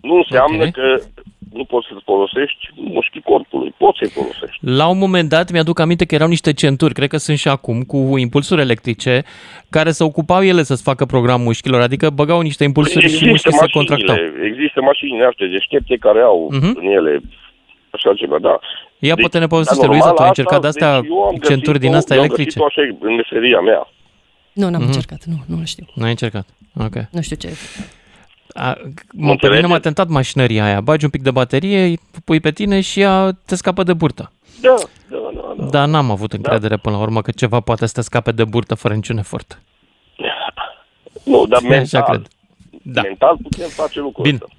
nu 0.00 0.14
înseamnă 0.14 0.64
Ok. 0.64 0.70
că 0.70 1.00
nu 1.52 1.64
poți 1.64 1.86
să 1.88 1.94
folosești 2.04 2.68
mușchii 2.74 3.20
corpului. 3.20 3.74
Poți 3.78 3.98
să-i 3.98 4.08
folosești. 4.08 4.58
La 4.60 4.86
un 4.88 4.98
moment 4.98 5.28
dat 5.28 5.50
mi-aduc 5.50 5.78
aminte 5.78 6.04
că 6.04 6.14
erau 6.14 6.28
niște 6.28 6.52
centuri, 6.52 6.94
cred 6.94 7.08
că 7.08 7.16
sunt 7.16 7.38
și 7.38 7.48
acum, 7.48 7.82
cu 7.82 8.14
impulsuri 8.18 8.60
electrice, 8.60 9.22
care 9.70 9.90
se 9.90 10.04
ocupau 10.04 10.42
ele 10.44 10.62
să-ți 10.62 10.82
facă 10.82 11.04
program 11.04 11.40
mușchilor, 11.40 11.80
adică 11.80 12.10
băgau 12.10 12.40
niște 12.40 12.64
impulsuri 12.64 13.08
și 13.08 13.28
mușchii 13.28 13.52
se 13.52 13.66
contractau. 13.72 14.16
există 14.52 14.80
mașinile 14.80 15.24
astea 15.24 15.46
deștepte 15.46 15.96
care 15.96 16.20
au 16.20 16.48
Mhm. 16.52 16.76
în 16.80 16.86
ele 16.86 17.20
așa 17.90 18.12
ceva, 18.14 18.38
da. 18.38 18.58
Ia 18.98 19.14
poate 19.14 19.38
ne 19.38 19.46
povestește, 19.46 19.80
dar 19.82 19.90
Luiza, 19.90 20.06
normal, 20.06 20.16
tu 20.16 20.22
ai 20.22 20.28
încercat 20.28 20.64
asta, 20.64 20.78
de-astea 20.78 21.00
deci 21.00 21.10
eu 21.10 21.22
am 21.22 21.36
centuri 21.36 21.78
din 21.78 21.90
găsit-o- 21.90 21.96
astea 21.98 22.16
eu 22.16 22.22
am 22.22 22.28
electrice? 22.28 22.58
găsit-o 22.60 22.80
așa 22.80 22.96
în 23.08 23.14
meseria 23.14 23.60
mea. 23.60 23.88
Nu, 24.52 24.62
n-am 24.68 24.80
Mhm. 24.80 24.90
încercat, 24.90 25.20
nu, 25.24 25.56
nu 25.56 25.64
știu. 25.64 25.86
Nu 25.94 26.04
ai 26.04 26.10
încercat. 26.10 26.46
Ok. 26.86 26.94
Nu 27.10 27.20
știu 27.20 27.36
ce 27.36 27.46
e. 27.46 27.54
A, 28.54 28.68
mă, 28.68 28.74
pe 29.12 29.16
mine 29.16 29.30
înțelegeți? 29.32 29.68
m-a 29.68 29.78
tentat 29.78 30.08
mașinăria 30.08 30.64
aia. 30.64 30.80
Bagi 30.80 31.04
un 31.04 31.10
pic 31.10 31.22
de 31.22 31.30
baterie, 31.30 31.82
îi 31.84 31.98
pui 32.24 32.40
pe 32.40 32.50
tine 32.50 32.80
și 32.80 33.00
ea 33.00 33.30
te 33.46 33.54
scapă 33.54 33.82
de 33.82 33.92
burtă. 33.92 34.32
Da, 34.60 34.74
da, 35.10 35.16
da. 35.34 35.54
da. 35.58 35.64
Dar 35.64 35.88
n-am 35.88 36.10
avut 36.10 36.32
încredere 36.32 36.76
până 36.76 36.96
la 36.96 37.02
urmă 37.02 37.22
că 37.22 37.30
ceva 37.30 37.60
poate 37.60 37.86
să 37.86 37.92
te 37.94 38.00
scape 38.00 38.32
de 38.32 38.44
burtă 38.44 38.74
fără 38.74 38.94
niciun 38.94 39.18
efort. 39.18 39.62
Nu, 41.24 41.46
dar 41.46 41.58
Așa 41.60 41.68
mental, 41.68 42.02
cred. 42.08 42.26
Da. 42.82 43.00
mental 43.02 43.36
putem 43.42 43.68
face 43.68 44.00
lucrul 44.00 44.24
Bine. 44.24 44.38
ăsta. 44.42 44.54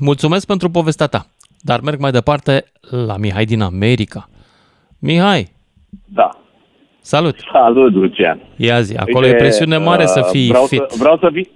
Mulțumesc 0.00 0.46
pentru 0.46 0.70
povestea 0.70 1.06
ta. 1.06 1.26
Dar 1.60 1.80
merg 1.80 2.00
mai 2.00 2.10
departe 2.10 2.64
la 2.80 3.16
Mihai 3.16 3.44
din 3.44 3.60
America. 3.60 4.28
Mihai, 4.98 5.52
Da. 6.04 6.30
salut! 7.00 7.36
Salut, 7.52 7.92
Lucian. 7.92 8.40
Ia 8.56 8.80
zi, 8.80 8.96
acolo 8.96 9.26
e 9.26 9.34
presiune 9.34 9.76
mare 9.76 10.06
să 10.06 10.28
fii 10.30 10.48
vreau 10.48 10.66
fit. 10.66 10.82
Să, 10.88 10.96
vreau 10.98 11.18
să 11.18 11.28
vin, 11.32 11.48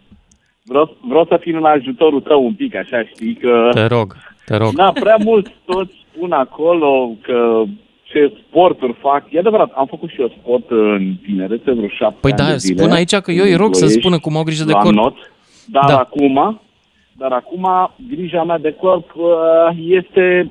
vreau, 0.64 0.96
vreau 1.00 1.24
să 1.28 1.36
fiu 1.40 1.56
în 1.56 1.64
ajutorul 1.64 2.20
tău 2.20 2.44
un 2.44 2.52
pic, 2.52 2.74
așa, 2.76 3.02
știi, 3.14 3.34
că... 3.34 3.68
Te 3.72 3.86
rog, 3.86 4.16
te 4.44 4.56
rog. 4.56 4.72
Da, 4.74 4.92
prea 5.00 5.16
mult 5.24 5.52
toți 5.64 5.92
spun 6.12 6.32
acolo 6.32 7.16
că 7.22 7.62
ce 8.02 8.32
sporturi 8.46 8.96
fac. 9.00 9.24
E 9.30 9.38
adevărat, 9.38 9.72
am 9.74 9.86
făcut 9.86 10.10
și 10.10 10.20
eu 10.20 10.34
sport 10.40 10.70
în 10.70 11.14
tinerețe, 11.26 11.72
vreo 11.72 11.88
șapte 11.88 12.18
Păi 12.20 12.30
ani 12.30 12.40
da, 12.40 12.50
de 12.50 12.56
zile. 12.56 12.82
spun 12.82 12.92
aici 12.92 13.14
că 13.14 13.30
eu 13.30 13.44
îi 13.44 13.54
rog 13.54 13.74
să 13.74 13.78
Ploiești, 13.80 14.00
spună 14.00 14.18
cum 14.18 14.36
au 14.36 14.42
grijă 14.42 14.64
de 14.64 14.72
la 14.72 14.78
corp. 14.78 14.94
Not, 14.94 15.16
dar 15.66 15.84
Da. 15.88 15.98
acum, 15.98 16.60
dar 17.12 17.32
acum 17.32 17.68
grija 18.08 18.44
mea 18.44 18.58
de 18.58 18.72
corp 18.80 19.10
uh, 19.14 19.24
este 19.88 20.50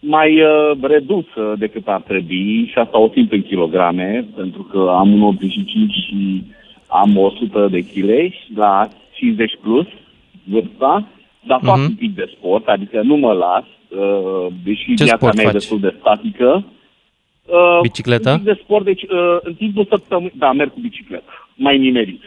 mai 0.00 0.40
uh, 0.42 0.78
redusă 0.80 1.54
decât 1.58 1.86
ar 1.86 2.00
trebui 2.00 2.68
și 2.72 2.78
asta 2.78 2.98
o 2.98 3.08
simt 3.12 3.32
în 3.32 3.42
kilograme, 3.42 4.24
pentru 4.36 4.62
că 4.62 4.92
am 4.98 5.12
un 5.12 5.22
85 5.22 5.92
și 5.92 6.44
am 6.86 7.16
100 7.16 7.68
de 7.70 7.80
kg 7.80 8.32
la 8.56 8.88
50 9.18 9.58
plus 9.62 9.86
vârsta, 10.44 11.08
dar 11.46 11.60
fac 11.64 11.76
Mhm. 11.76 11.84
un 11.84 11.94
pic 11.94 12.14
de 12.14 12.32
sport, 12.36 12.66
adică 12.66 13.00
nu 13.02 13.16
mă 13.16 13.32
las, 13.32 13.64
uh, 14.00 14.46
deși 14.64 14.94
Ce 14.94 15.04
viața 15.04 15.16
sport 15.16 15.34
mea 15.34 15.42
e 15.44 15.46
faci? 15.46 15.54
destul 15.58 15.80
de 15.80 15.94
statică. 16.00 16.64
Uh, 17.46 17.78
Bicicletă? 17.82 18.30
Un 18.30 18.36
pic 18.36 18.44
de 18.46 18.60
sport, 18.62 18.84
deci 18.84 19.02
uh, 19.02 19.36
în 19.40 19.54
timpul 19.54 19.86
săptămânii, 19.90 20.32
da, 20.34 20.52
merg 20.52 20.72
cu 20.72 20.80
bicicletă, 20.80 21.24
mai 21.54 21.78
nimerit. 21.78 22.22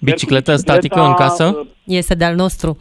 Bicicletă 0.00 0.50
Merg 0.50 0.62
cu 0.64 0.70
statică 0.70 1.00
în 1.00 1.14
casă? 1.14 1.44
uh, 1.60 1.66
Este 1.84 2.14
de-al 2.14 2.34
nostru. 2.34 2.78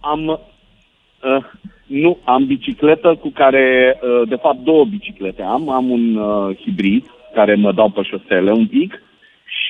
am, 0.00 0.26
uh, 0.28 1.44
nu, 1.86 2.18
am 2.24 2.46
bicicletă 2.46 3.14
cu 3.20 3.28
care, 3.28 3.98
uh, 4.02 4.28
de 4.28 4.34
fapt 4.36 4.58
două 4.58 4.84
biciclete 4.84 5.42
am. 5.42 5.68
Am 5.68 5.90
un 5.90 6.14
uh, 6.16 6.56
hibrid 6.56 7.04
care 7.34 7.54
mă 7.54 7.72
dau 7.72 7.88
pe 7.90 8.02
șosele 8.02 8.50
un 8.52 8.66
pic 8.66 9.02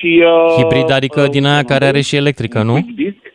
și... 0.03 0.23
Uh, 0.25 0.63
Hibrid, 0.63 0.91
adică 0.91 1.27
din 1.27 1.45
aia 1.45 1.63
care 1.63 1.85
are 1.85 2.01
și 2.01 2.15
electrică, 2.15 2.59
un 2.59 2.65
nu? 2.65 2.73
Quick 2.73 2.95
disc. 2.95 3.33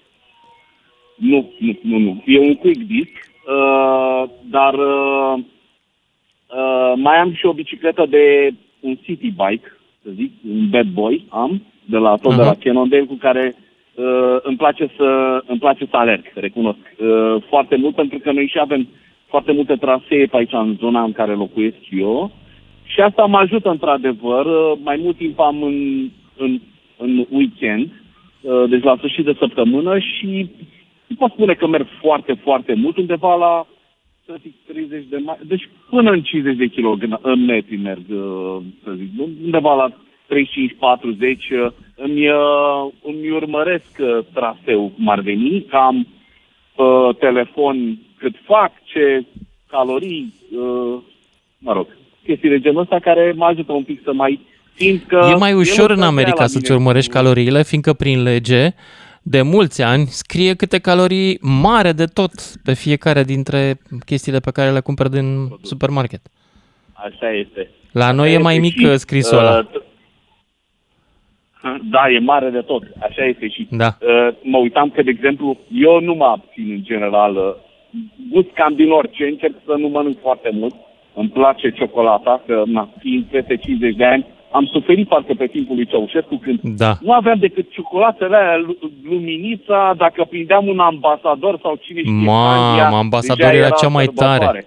Nu, 1.14 1.52
nu, 1.58 1.78
nu, 1.82 1.98
nu. 1.98 2.22
E 2.26 2.38
un 2.38 2.54
quick 2.54 2.80
disc, 2.86 3.14
uh, 3.56 4.30
dar 4.50 4.74
uh, 4.74 5.34
uh, 5.36 6.92
mai 6.96 7.16
am 7.16 7.32
și 7.34 7.46
o 7.46 7.52
bicicletă 7.52 8.06
de 8.08 8.50
un 8.80 8.94
city 8.94 9.30
bike, 9.30 9.72
să 10.02 10.10
zic, 10.14 10.32
un 10.48 10.68
bad 10.68 10.86
boy 10.86 11.24
am, 11.28 11.62
de 11.84 11.96
la 11.96 12.16
tot 12.16 12.34
de 12.34 12.42
la 12.42 12.48
Aha. 12.48 12.58
Cannondale, 12.62 13.02
cu 13.02 13.14
care 13.14 13.54
uh, 13.94 14.36
îmi 14.42 14.56
place 14.56 14.90
să 14.96 15.40
îmi 15.46 15.58
place 15.58 15.86
să 15.90 15.96
alerg, 15.96 16.24
recunosc. 16.34 16.78
Uh, 16.96 17.42
foarte 17.48 17.76
mult 17.76 17.94
pentru 17.94 18.18
că 18.18 18.32
noi 18.32 18.46
și 18.46 18.58
avem 18.58 18.88
foarte 19.26 19.52
multe 19.52 19.74
trasee 19.74 20.26
pe 20.26 20.36
aici 20.36 20.52
în 20.52 20.76
zona 20.80 21.02
în 21.02 21.12
care 21.12 21.32
locuiesc 21.32 21.76
eu 21.90 22.30
și 22.84 23.00
asta 23.00 23.24
mă 23.24 23.38
ajută 23.38 23.68
într-adevăr. 23.70 24.46
Uh, 24.46 24.78
mai 24.82 25.00
mult 25.02 25.16
timp 25.16 25.38
am 25.40 25.62
în, 25.62 26.10
în, 26.38 26.60
în 26.96 27.26
weekend, 27.30 27.90
uh, 28.40 28.64
deci 28.68 28.82
la 28.82 28.96
sfârșit 28.96 29.24
de 29.24 29.36
săptămână 29.38 29.98
și 29.98 30.50
nu 31.06 31.16
pot 31.16 31.32
spune 31.32 31.54
că 31.54 31.66
merg 31.66 31.86
foarte, 32.00 32.32
foarte 32.32 32.74
mult, 32.74 32.96
undeva 32.96 33.34
la 33.34 33.66
să 34.28 34.36
zic 34.42 34.54
30 34.66 35.04
de 35.08 35.16
mai, 35.16 35.38
deci 35.46 35.68
până 35.90 36.10
în 36.10 36.22
50 36.22 36.56
de 36.56 36.66
kilometri 36.66 37.76
merg, 37.76 38.04
uh, 38.10 38.56
să 38.84 38.92
zic, 38.92 39.08
undeva 39.42 39.74
la 39.74 39.88
35-40, 40.26 41.50
uh, 41.50 41.70
îmi, 41.96 42.28
uh, 42.28 42.88
îmi 43.02 43.30
urmăresc 43.30 43.98
uh, 44.00 44.18
traseul 44.32 44.88
cum 44.88 45.08
ar 45.08 45.20
veni, 45.20 45.62
că 45.62 45.76
am 45.76 46.06
uh, 46.76 47.16
telefon 47.18 47.98
cât 48.18 48.34
fac, 48.44 48.72
ce 48.84 49.24
calorii, 49.68 50.34
uh, 50.50 50.98
mă 51.58 51.72
rog, 51.72 51.86
chestii 52.24 52.48
de 52.48 52.60
genul 52.60 52.80
ăsta 52.80 52.98
care 52.98 53.32
mă 53.36 53.44
ajută 53.44 53.72
un 53.72 53.84
pic 53.84 54.00
să 54.02 54.12
mai 54.12 54.40
simt 54.78 55.06
că... 55.06 55.28
E 55.30 55.34
mai 55.34 55.52
ușor 55.52 55.90
el 55.90 55.96
în 55.96 56.02
o 56.02 56.02
să 56.02 56.08
America 56.08 56.32
vrea 56.34 56.44
la 56.44 56.50
să-ți 56.50 56.70
mine. 56.70 56.76
urmărești 56.82 57.10
caloriile, 57.10 57.62
fiindcă 57.62 57.92
prin 57.92 58.22
lege 58.22 58.70
de 59.22 59.42
mulți 59.42 59.82
ani 59.82 60.06
scrie 60.06 60.54
câte 60.54 60.78
calorii 60.78 61.38
mare 61.42 61.92
de 61.92 62.04
tot 62.04 62.32
pe 62.64 62.74
fiecare 62.74 63.22
dintre 63.22 63.78
chestiile 64.06 64.38
pe 64.38 64.50
care 64.50 64.70
le 64.70 64.80
cumperi 64.80 65.10
din 65.10 65.48
supermarket. 65.62 66.20
Așa 66.92 67.30
este. 67.32 67.70
La 67.92 68.12
noi 68.12 68.26
Așa 68.28 68.38
e 68.38 68.42
mai 68.42 68.54
este 68.54 68.66
mic 68.66 68.78
și, 68.78 68.84
uh, 68.84 68.94
scrisul 68.94 69.38
ăla. 69.38 69.58
uh, 69.58 69.64
t- 69.64 69.86
Da, 71.90 72.10
e 72.10 72.18
mare 72.18 72.50
de 72.50 72.60
tot. 72.60 72.82
Așa 73.00 73.24
este 73.24 73.48
și. 73.48 73.66
Da. 73.70 73.96
Uh, 74.00 74.34
mă 74.42 74.58
uitam 74.58 74.90
că, 74.90 75.02
de 75.02 75.10
exemplu, 75.10 75.58
eu 75.72 76.00
nu 76.00 76.14
mă 76.14 76.24
abțin 76.24 76.70
în 76.70 76.82
general. 76.84 77.36
uh, 77.36 77.54
Gust 78.32 78.48
cam 78.54 78.74
din 78.74 78.90
orice, 78.90 79.24
încerc 79.24 79.54
să 79.66 79.74
nu 79.78 79.88
mănânc 79.88 80.16
foarte 80.20 80.50
mult. 80.52 80.74
Îmi 81.14 81.28
place 81.28 81.70
ciocolata, 81.70 82.42
că 82.46 82.62
na, 82.66 82.90
fiind 83.00 83.24
peste 83.24 83.56
50 83.56 83.94
de 83.96 84.04
ani, 84.04 84.26
am 84.52 84.66
suferit 84.72 85.08
parcă 85.08 85.34
pe 85.38 85.46
timpul 85.46 85.74
lui 85.76 85.86
Ceaușescu 85.86 86.36
când 86.36 86.58
Da. 86.62 86.92
nu 87.00 87.12
aveam 87.12 87.38
decât 87.38 87.70
ciocolatele 87.72 88.36
alea, 88.36 88.56
lu- 88.56 88.78
luminița, 89.04 89.94
dacă 89.96 90.24
prindeam 90.24 90.66
un 90.68 90.78
ambasador 90.78 91.58
sau 91.62 91.76
cine 91.80 92.00
știe. 92.00 92.12
Andia, 92.30 92.82
Mamă, 92.82 92.96
ambasador 92.96 93.50
deja 93.50 93.64
era 93.64 93.70
cea 93.70 93.88
mai 93.88 94.04
sărbătoare. 94.04 94.44
tare. 94.44 94.66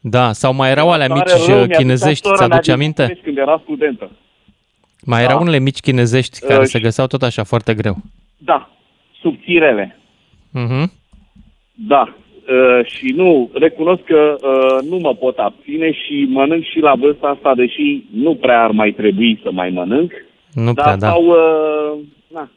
Da, 0.00 0.32
sau 0.32 0.54
mai 0.54 0.70
erau 0.70 0.90
alea 0.90 1.06
Tare 1.06 1.20
mici 1.20 1.46
rău, 1.46 1.60
uh, 1.60 1.66
mi-a 1.66 1.76
chinezești, 1.76 2.14
zis 2.14 2.20
sora 2.20 2.36
mea 2.36 2.46
ți-aduce 2.48 2.70
din 2.70 2.80
aminte? 2.80 3.02
București 3.02 3.24
Când 3.24 3.36
era 3.38 3.60
studentă. 3.62 4.10
Mai 5.04 5.22
erau 5.22 5.40
unele 5.40 5.58
mici 5.58 5.80
chinezești 5.80 6.40
care 6.40 6.58
Uh, 6.60 6.64
se 6.64 6.78
găseau 6.80 7.06
tot 7.06 7.22
așa 7.22 7.44
foarte 7.44 7.74
greu. 7.74 7.96
Da, 8.38 8.70
subțirele. 9.20 9.98
Mhm. 10.50 10.92
Da, 11.74 12.14
uh, 12.48 12.86
și 12.86 13.12
nu, 13.16 13.50
recunosc 13.52 14.02
că 14.02 14.36
uh, 14.42 14.88
nu 14.90 14.98
mă 14.98 15.14
pot 15.14 15.38
abține 15.38 15.92
și 15.92 16.26
mănânc 16.28 16.64
și 16.64 16.78
la 16.78 16.94
vârsta 16.94 17.26
asta, 17.26 17.54
deși 17.54 18.02
nu 18.14 18.34
prea 18.34 18.62
ar 18.62 18.70
mai 18.70 18.90
trebui 18.90 19.40
să 19.42 19.50
mai 19.52 19.70
mănânc. 19.70 20.12
Nu 20.52 20.72
dar 20.72 20.84
prea, 20.84 20.96
da. 20.96 21.08
sau, 21.08 21.24
uh, 21.24 21.98
na, 22.32 22.50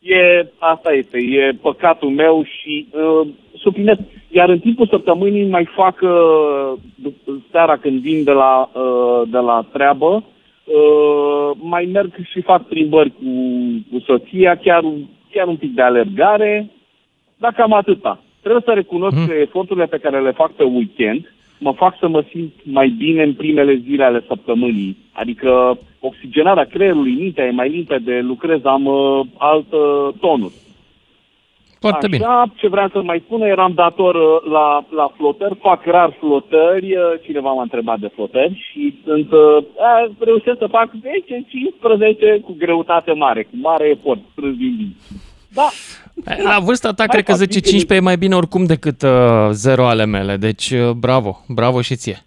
e, 0.00 0.46
asta 0.58 0.92
este, 0.92 1.18
e 1.18 1.56
păcatul 1.60 2.08
meu 2.08 2.44
și 2.44 2.88
uh, 2.90 3.28
suplinez. 3.58 3.96
Iar 4.30 4.48
în 4.48 4.58
timpul 4.58 4.86
săptămânii 4.86 5.48
mai 5.48 5.68
fac 5.74 5.98
uh, 6.02 6.72
dup- 7.02 7.50
seara 7.50 7.76
când 7.76 8.00
vin 8.00 8.24
de 8.24 8.30
la, 8.30 8.70
uh, 8.72 9.28
de 9.30 9.38
la 9.38 9.66
treabă, 9.72 10.24
uh, 10.64 11.56
mai 11.58 11.88
merg 11.92 12.12
și 12.30 12.40
fac 12.40 12.62
plimbări 12.62 13.10
cu, 13.10 13.30
cu 13.90 13.98
soția, 14.06 14.56
chiar, 14.56 14.82
chiar 15.30 15.46
un 15.46 15.56
pic 15.56 15.74
de 15.74 15.82
alergare, 15.82 16.70
dar 17.36 17.52
cam 17.52 17.72
atâta. 17.72 18.23
Trebuie 18.44 18.62
să 18.64 18.72
recunosc 18.72 19.16
Mhm. 19.16 19.26
că 19.28 19.34
eforturile 19.34 19.86
pe 19.86 19.98
care 20.04 20.20
le 20.20 20.30
fac 20.30 20.50
pe 20.52 20.64
weekend 20.64 21.32
mă 21.58 21.72
fac 21.72 21.96
să 22.00 22.08
mă 22.08 22.24
simt 22.30 22.52
mai 22.62 22.88
bine 22.88 23.22
în 23.22 23.34
primele 23.34 23.74
zile 23.74 24.04
ale 24.04 24.24
săptămânii. 24.28 24.96
Adică 25.12 25.78
oxigenarea 26.00 26.64
creierului, 26.64 27.12
mintea 27.12 27.44
e 27.46 27.50
mai 27.50 27.68
limpede, 27.68 28.20
lucrez, 28.20 28.64
am 28.64 28.86
uh, 28.86 29.20
alt 29.38 29.72
uh, 29.72 30.08
tonus. 30.20 30.52
Foarte 31.80 32.06
Așa, 32.06 32.16
bine. 32.16 32.52
ce 32.60 32.68
vreau 32.68 32.88
să 32.88 33.02
mai 33.02 33.22
spun, 33.26 33.40
eram 33.42 33.72
dator 33.74 34.14
uh, 34.14 34.50
la, 34.52 34.84
la 34.90 35.12
flotări, 35.16 35.56
fac 35.60 35.84
rar 35.84 36.16
flotări, 36.18 36.96
uh, 36.96 37.02
cineva 37.24 37.52
m-a 37.52 37.62
întrebat 37.62 37.98
de 37.98 38.10
flotări 38.14 38.66
și 38.70 38.94
sunt, 39.04 39.32
uh, 39.32 39.64
a, 39.78 40.10
reușesc 40.18 40.58
să 40.58 40.66
fac 40.66 40.90
10-15 40.90 42.40
cu 42.44 42.54
greutate 42.58 43.12
mare, 43.12 43.42
cu 43.42 43.56
mare 43.68 43.88
efort, 43.88 44.20
strâns 44.32 44.56
din 44.56 44.74
dinți. 44.76 45.32
Da, 45.54 45.68
La 46.42 46.58
vârsta 46.58 46.92
ta, 46.92 47.04
cred 47.04 47.24
că 47.24 47.32
10-15 47.32 47.88
e 47.88 48.00
mai 48.00 48.16
bine 48.16 48.34
oricum 48.34 48.64
decât 48.64 49.02
uh, 49.02 49.48
0 49.50 49.86
ale 49.86 50.04
mele, 50.04 50.36
deci 50.36 50.70
uh, 50.70 50.90
bravo, 50.90 51.44
bravo 51.48 51.80
și 51.80 51.96
ție. 51.96 52.18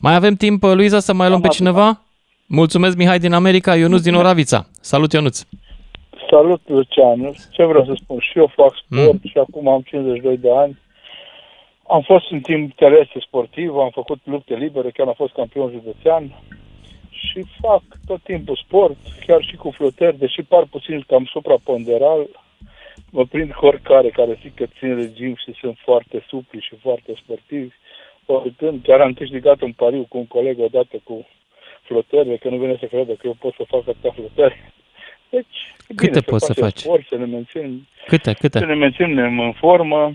Mai 0.00 0.14
avem 0.14 0.34
timp, 0.34 0.62
uh, 0.62 0.72
Luiza, 0.74 0.98
să 0.98 1.12
mai 1.12 1.28
luăm 1.28 1.40
pe 1.40 1.48
cineva? 1.48 2.00
Mulțumesc, 2.46 2.96
Mihai 2.96 3.18
din 3.18 3.32
America, 3.32 3.76
Ionuț 3.76 4.00
din 4.00 4.14
Oravița. 4.14 4.66
Salut, 4.80 5.12
Ionuț! 5.12 5.42
Salut, 6.30 6.60
Lucian. 6.66 7.34
Ce 7.50 7.64
vreau 7.64 7.84
să 7.84 7.92
spun? 8.02 8.18
Și 8.20 8.38
eu 8.38 8.52
fac 8.54 8.72
sport 8.74 9.22
și 9.22 9.38
acum 9.38 9.68
am 9.68 9.80
52 9.80 10.36
de 10.36 10.50
ani. 10.56 10.78
Am 11.88 12.02
fost 12.02 12.30
în 12.30 12.40
timp 12.40 12.74
terestru 12.74 13.20
sportiv, 13.20 13.76
am 13.76 13.90
făcut 13.92 14.18
lupte 14.24 14.54
libere, 14.54 14.90
chiar 14.90 15.06
am 15.06 15.14
fost 15.16 15.32
campion 15.32 15.70
județean 15.70 16.22
și 17.10 17.44
fac 17.60 17.82
tot 18.06 18.22
timpul 18.22 18.62
sport, 18.66 18.96
chiar 19.26 19.42
și 19.42 19.56
cu 19.56 19.70
flotări, 19.70 20.18
deși 20.18 20.42
par 20.42 20.64
puțin 20.70 21.04
cam 21.06 21.24
supraponderal, 21.32 22.28
mă 23.14 23.24
prind 23.24 23.52
cu 23.52 23.66
oricare 23.66 24.08
care 24.08 24.38
zic 24.42 24.54
că 24.54 24.66
țin 24.78 24.94
regim 24.94 25.34
și 25.42 25.50
sunt 25.60 25.76
foarte 25.84 26.24
supli 26.28 26.60
și 26.68 26.74
foarte 26.82 27.12
sportivi. 27.22 27.74
Oricând, 28.26 28.82
chiar 28.82 29.00
am 29.00 29.12
câștigat 29.12 29.60
un 29.60 29.72
pariu 29.72 30.06
cu 30.08 30.16
un 30.18 30.26
coleg 30.26 30.58
odată 30.58 30.96
cu 31.04 31.26
flotările, 31.82 32.36
că 32.36 32.48
nu 32.48 32.56
vine 32.56 32.76
să 32.80 32.86
creadă 32.86 33.12
că 33.12 33.26
eu 33.26 33.36
pot 33.38 33.54
să 33.54 33.64
fac 33.66 33.88
atâta 33.88 34.10
flotări. 34.10 34.72
Deci, 35.28 35.56
e 35.88 35.94
Câte 35.94 36.10
bine 36.10 36.20
poți 36.20 36.46
să 36.46 36.52
facem 36.52 36.64
faci? 36.64 36.78
Sport, 36.78 37.06
să 37.06 37.16
ne 37.16 37.24
menținem, 37.24 37.86
Câte, 38.06 38.32
câte? 38.32 38.58
să 38.58 38.64
ne 38.64 38.74
menținem 38.74 39.40
în 39.40 39.52
formă. 39.52 40.12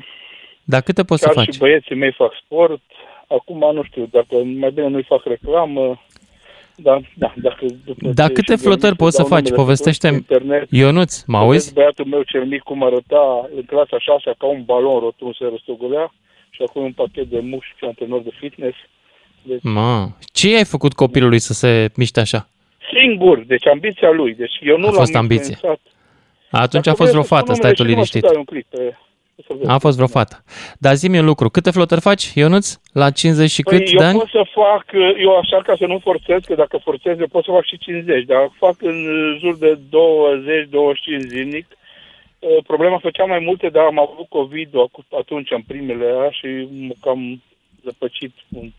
Dar 0.64 0.82
câte 0.82 1.04
poți 1.04 1.24
Chiar 1.24 1.34
să 1.34 1.40
faci? 1.40 1.54
și 1.54 1.60
băieții 1.60 1.96
mei 1.96 2.12
fac 2.12 2.34
sport. 2.44 2.82
Acum 3.28 3.74
nu 3.74 3.84
știu, 3.84 4.06
dacă 4.12 4.36
mai 4.36 4.72
bine 4.72 4.88
nu-i 4.88 5.04
fac 5.04 5.24
reclamă. 5.26 6.02
Da, 6.82 7.00
da, 7.16 7.34
dacă 7.42 7.66
după 7.86 8.10
Dar 8.14 8.28
ce 8.28 8.34
câte 8.34 8.56
și 8.56 8.62
flotări 8.62 8.82
găsiți, 8.82 8.98
poți 9.04 9.16
să 9.16 9.22
dau 9.22 9.30
faci? 9.32 9.40
numele 9.44 9.56
Povestește-mi. 9.62 10.22
pe 10.22 10.34
internet. 10.34 10.68
Ionuț, 10.72 11.24
mă 11.24 11.38
Vedeți 11.38 11.52
auzi? 11.54 11.74
băiatul 11.74 12.06
meu 12.06 12.22
cel 12.24 12.46
mic 12.46 12.62
cum 12.62 12.84
arăta 12.84 13.50
în 13.56 13.64
clasa 13.64 14.00
6 14.00 14.34
ca 14.38 14.46
un 14.46 14.62
balon 14.66 15.00
rotund 15.00 15.36
se 15.36 15.46
răstogolea 15.52 16.14
și 16.50 16.62
acum 16.68 16.84
un 16.84 16.92
pachet 16.92 17.28
de 17.30 17.40
mușchi 17.40 17.78
și 17.78 17.86
antrenor 17.86 18.22
de 18.22 18.30
fitness. 18.40 18.78
Deci, 19.42 19.60
Mă, 19.64 20.08
ce 20.34 20.56
ai 20.58 20.66
făcut 20.66 20.94
copilului 20.94 21.40
să 21.40 21.54
se 21.54 21.90
miște 21.96 22.20
așa? 22.20 22.50
singur, 23.00 23.40
deci 23.40 23.68
ambiția 23.68 24.10
lui. 24.12 24.34
Deci 24.36 24.54
eu 24.62 24.78
nu 24.78 24.84
A 24.88 24.90
l-am 24.90 24.96
fost 25.00 25.16
ambiție. 25.16 25.52
influențat. 25.52 25.82
Atunci 26.52 26.84
Dacă 26.86 26.90
a 26.90 26.94
fost 26.94 27.12
vrei 27.12 27.12
vreo 27.12 27.22
să 27.22 27.28
spun 27.28 27.38
fată, 27.38 27.54
stai 27.54 27.72
tu 27.74 27.84
numele 27.84 28.04
și 28.04 28.12
liniștit. 28.14 28.22
numai 28.22 28.44
să 28.46 28.54
dai 28.54 28.64
un 28.64 28.64
click 28.64 28.68
pe... 28.70 28.98
să 29.48 29.54
vezi. 29.58 29.70
A 29.70 29.78
fost 29.78 29.96
vreo 29.96 30.08
fată. 30.08 30.44
Dar 30.80 30.94
zi-mi 30.96 31.20
un 31.20 31.26
lucru, 31.26 31.50
câte 31.50 31.72
flotări 31.72 32.02
faci, 32.02 32.32
Ionuț? 32.36 32.76
La 32.94 33.12
50 33.12 33.50
și 33.50 33.62
cât 33.62 33.78
Păi 33.84 33.86
de 33.86 33.92
eu 34.04 34.08
ani? 34.08 34.18
pot 34.18 34.30
să 34.30 34.44
fac, 34.54 34.86
eu 35.18 35.38
așa 35.38 35.62
ca 35.62 35.76
să 35.78 35.86
nu 35.86 36.00
forțez, 36.04 36.40
că 36.46 36.56
dacă 36.56 36.78
forțez 36.84 37.20
eu 37.20 37.28
pot 37.28 37.44
să 37.44 37.52
fac 37.52 37.66
și 37.66 37.78
50, 37.78 38.26
dar 38.26 38.52
fac 38.58 38.76
în 38.82 38.98
jur 39.40 39.58
de 39.58 39.78
20-25 39.78 41.28
zilnic. 41.28 41.66
Uh, 42.40 42.64
Problema 42.68 42.98
făceam 42.98 43.30
mai 43.30 43.40
multe, 43.40 43.70
dar 43.70 43.84
am 43.86 44.00
avut 44.00 44.26
COVID 44.30 44.70
atunci 45.20 45.52
în 45.52 45.62
primele 45.62 46.06
aia 46.06 46.32
și 46.32 46.48
m- 46.68 47.00
cam 47.02 47.42
zăpăcit 47.84 48.34
un 48.54 48.70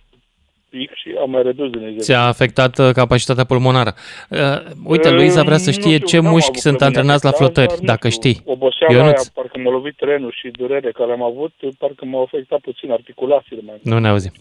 pic 0.70 0.90
și 0.94 1.08
am 1.20 1.30
mai 1.30 1.42
redus 1.42 1.70
din 1.70 1.80
exercițiu. 1.80 2.14
Ți-a 2.14 2.26
afectat 2.26 2.78
uh, 2.78 2.90
capacitatea 2.92 3.44
pulmonară. 3.44 3.92
Uh, 4.28 4.38
uite, 4.84 5.10
Luiza 5.10 5.42
vrea 5.42 5.56
să 5.56 5.70
Nu 5.70 5.76
știe 5.78 5.96
știu, 5.96 6.06
ce 6.06 6.18
n-am 6.20 6.30
mușchi 6.32 6.50
avut 6.50 6.64
sunt 6.66 6.76
pe 6.78 6.84
mine 6.84 6.96
antrenați 6.96 7.24
la 7.24 7.30
afectat, 7.30 7.52
flotări, 7.52 7.68
dar 7.68 7.80
nu 7.80 7.86
dacă 7.92 8.08
știu, 8.08 8.30
știi. 8.30 8.42
Oboseala 8.44 8.94
Ionuț, 8.94 9.20
aia, 9.20 9.30
parcă 9.34 9.58
m-a 9.58 9.70
lovit 9.70 9.96
trenul 9.96 10.32
și 10.38 10.48
durere 10.48 10.90
care 10.90 11.12
am 11.12 11.22
avut, 11.22 11.52
parcă 11.78 12.04
m-au 12.04 12.22
afectat 12.22 12.60
puțin 12.60 12.90
articulațiile 12.90 13.62
mai 13.66 13.78
nu 13.82 13.98
ne 13.98 14.08
auzim. 14.08 14.32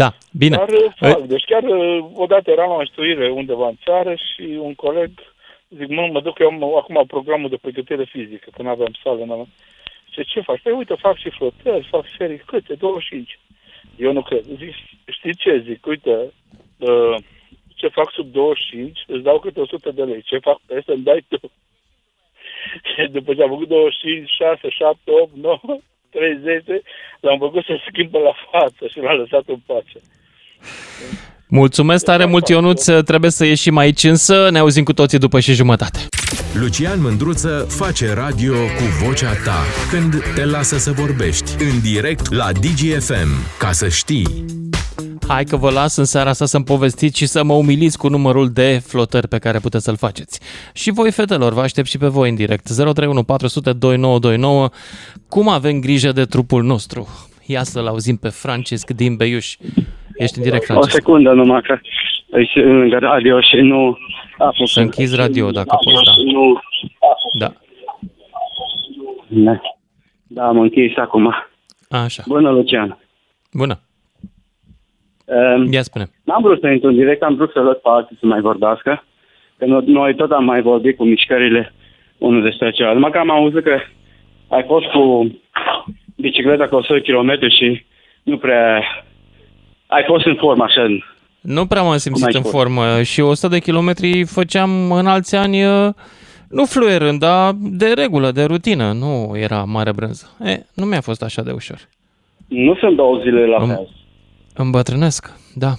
Da, 0.00 0.08
bine. 0.32 0.56
Dar 0.56 0.68
uh, 0.68 0.92
fac. 0.96 1.20
Deci 1.20 1.44
chiar 1.44 1.62
uh, 1.62 2.04
odată 2.14 2.50
eram 2.50 2.70
la 2.70 2.76
instruire 2.80 3.30
undeva 3.30 3.66
în 3.68 3.78
țară 3.84 4.14
și 4.14 4.44
un 4.60 4.74
coleg, 4.74 5.10
zic, 5.68 5.88
mă, 5.88 6.08
mă 6.12 6.20
duc 6.20 6.38
eu 6.38 6.48
am 6.48 6.76
acum 6.76 7.04
programul 7.06 7.48
de 7.48 7.56
pregătire 7.60 8.04
fizică, 8.04 8.48
că 8.52 8.62
nu 8.62 8.68
aveam 8.68 8.94
sală. 9.02 9.24
N-aveam. 9.24 9.48
Ce, 10.12 10.22
ce 10.22 10.40
faci? 10.40 10.60
Păi 10.62 10.72
uite, 10.72 10.94
fac 10.94 11.16
și 11.16 11.30
flotări, 11.30 11.88
fac 11.90 12.04
serii, 12.18 12.42
câte? 12.46 12.74
25. 12.74 13.38
Eu 14.06 14.12
nu 14.12 14.22
cred. 14.22 14.44
Zic, 14.44 14.74
știi 15.16 15.36
ce? 15.42 15.64
Zic, 15.66 15.86
uite, 15.86 16.16
uh, 16.78 17.16
ce 17.74 17.88
fac 17.88 18.08
sub 18.12 18.26
25, 18.32 19.04
îți 19.06 19.22
dau 19.22 19.38
câte 19.38 19.60
100 19.60 19.90
de 19.90 20.02
lei. 20.02 20.22
Ce 20.22 20.38
fac 20.38 20.58
peste, 20.66 20.92
îmi 20.92 21.02
dai 21.02 21.24
tu. 21.28 21.40
Și 22.90 23.10
după 23.10 23.34
ce 23.34 23.42
am 23.42 23.48
făcut 23.48 23.68
25, 23.68 24.30
6, 24.30 24.68
7, 24.68 24.98
8, 25.04 25.36
9, 25.36 25.60
30, 26.10 26.64
l-am 27.20 27.38
făcut 27.38 27.64
să 27.64 27.74
schimbă 27.88 28.18
la 28.18 28.34
față 28.50 28.86
și 28.86 28.98
l-am 28.98 29.16
lăsat 29.16 29.44
în 29.46 29.60
pace. 29.66 29.98
Mulțumesc 31.48 32.04
tare 32.04 32.24
mult, 32.24 32.48
Ionuț, 32.48 32.84
trebuie 32.84 33.30
să 33.30 33.44
ieșim 33.44 33.76
aici, 33.76 34.02
însă 34.02 34.50
ne 34.50 34.58
auzim 34.58 34.84
cu 34.84 34.92
toții 34.92 35.18
după 35.18 35.40
și 35.40 35.52
jumătate. 35.52 35.98
Lucian 36.60 36.98
Mândruță 37.02 37.66
face 37.68 38.14
radio 38.14 38.52
cu 38.52 39.04
vocea 39.04 39.32
ta 39.44 39.60
când 39.90 40.12
te 40.34 40.44
lasă 40.44 40.76
să 40.78 40.90
vorbești 40.92 41.64
în 41.64 41.80
direct 41.92 42.32
la 42.32 42.48
DGFM. 42.52 43.30
Ca 43.58 43.70
să 43.72 43.88
știi. 43.88 44.26
Hai 45.28 45.44
că 45.44 45.56
vă 45.56 45.70
las 45.70 45.96
în 45.96 46.04
seara 46.04 46.30
asta 46.30 46.44
să-mi 46.44 46.64
povestiți 46.64 47.18
și 47.18 47.26
să 47.26 47.44
mă 47.44 47.52
umiliți 47.52 47.98
cu 47.98 48.08
numărul 48.08 48.48
de 48.48 48.80
flotări 48.86 49.28
pe 49.28 49.38
care 49.38 49.58
puteți 49.58 49.84
să-l 49.84 49.96
faceți. 49.96 50.40
Și 50.74 50.90
voi, 50.90 51.10
fetelor, 51.10 51.52
vă 51.52 51.60
aștept 51.60 51.88
și 51.88 51.98
pe 51.98 52.06
voi 52.06 52.28
în 52.28 52.34
direct. 52.34 52.64
031 52.64 53.22
400 53.22 53.72
2929. 53.72 54.68
Cum 55.28 55.48
avem 55.48 55.80
grijă 55.80 56.12
de 56.12 56.24
trupul 56.24 56.62
nostru? 56.62 57.08
Ia 57.46 57.62
să-l 57.62 57.86
auzim 57.86 58.16
pe 58.16 58.28
Francisc 58.28 58.90
din 58.90 59.16
Beiuș. 59.16 59.56
Ești 60.16 60.38
în 60.38 60.42
direct, 60.44 60.62
O 60.62 60.66
Francisc. 60.66 60.94
secundă 60.94 61.30
numai 61.30 61.60
că 61.62 61.78
ești 62.38 62.58
lângă 62.58 62.96
radio 63.00 63.40
și 63.40 63.56
nu... 63.56 63.98
Să 64.64 64.80
închizi 64.80 65.16
radio 65.16 65.50
dacă 65.50 65.76
poți, 65.84 66.04
da. 66.04 66.32
Nu... 66.32 66.60
Da. 67.38 67.52
Da, 69.28 69.60
da 70.26 70.46
am 70.46 70.58
închis 70.58 70.96
acum. 70.96 71.34
Așa. 71.88 72.22
Bună, 72.26 72.50
Lucian. 72.50 72.98
Bună. 73.52 73.80
Um, 75.24 75.72
Ia 75.72 75.82
spune. 75.82 76.04
N-am 76.24 76.42
vrut 76.42 76.60
să 76.60 76.68
intru 76.68 76.88
în 76.88 76.94
direct, 76.94 77.22
am 77.22 77.34
vrut 77.34 77.50
să 77.52 77.60
lăs 77.60 77.76
pe 77.76 77.88
alții 77.88 78.16
să 78.20 78.26
mai 78.26 78.40
vorbească. 78.40 79.04
Că 79.58 79.64
no- 79.64 79.84
noi 79.86 80.14
tot 80.14 80.30
am 80.30 80.44
mai 80.44 80.62
vorbit 80.62 80.96
cu 80.96 81.04
mișcările 81.04 81.72
unul 82.18 82.42
despre 82.42 82.70
celălalt. 82.70 82.96
Numai 82.96 83.10
că 83.10 83.18
am 83.18 83.30
auzit 83.30 83.62
că 83.62 83.78
ai 84.48 84.64
fost 84.66 84.86
cu 84.86 85.30
bicicleta 86.16 86.68
cu 86.68 86.74
100 86.76 87.00
km 87.00 87.48
și 87.48 87.84
nu 88.22 88.36
prea... 88.38 88.82
Ai 89.86 90.04
fost 90.06 90.26
în 90.26 90.34
formă 90.34 90.64
așa. 90.64 90.86
În- 91.42 91.52
Nu 91.54 91.66
prea 91.66 91.80
m-am 91.82 91.90
Cum 91.90 91.98
simțit 91.98 92.24
ai 92.26 92.32
în 92.34 92.40
fost? 92.42 92.54
formă 92.54 93.02
și 93.02 93.20
100 93.20 93.48
de 93.48 93.58
kilometri 93.58 94.24
făceam 94.24 94.92
în 94.92 95.06
alți 95.06 95.36
ani, 95.36 95.64
uh, 95.64 95.88
nu 96.48 96.64
fluierând, 96.64 97.18
dar 97.18 97.52
de 97.56 97.86
regulă, 97.92 98.30
de 98.30 98.44
rutină, 98.44 98.92
nu 98.92 99.32
era 99.36 99.64
mare 99.64 99.92
brânză. 99.92 100.36
E, 100.44 100.62
nu 100.74 100.84
mi-a 100.84 101.00
fost 101.00 101.22
așa 101.22 101.42
de 101.42 101.50
ușor. 101.52 101.78
Nu 102.48 102.74
sunt 102.74 102.96
două 102.96 103.18
zile 103.22 103.46
la 103.46 103.66
fel. 103.66 103.88
Îmbătrânesc, 104.54 105.30
da. 105.54 105.72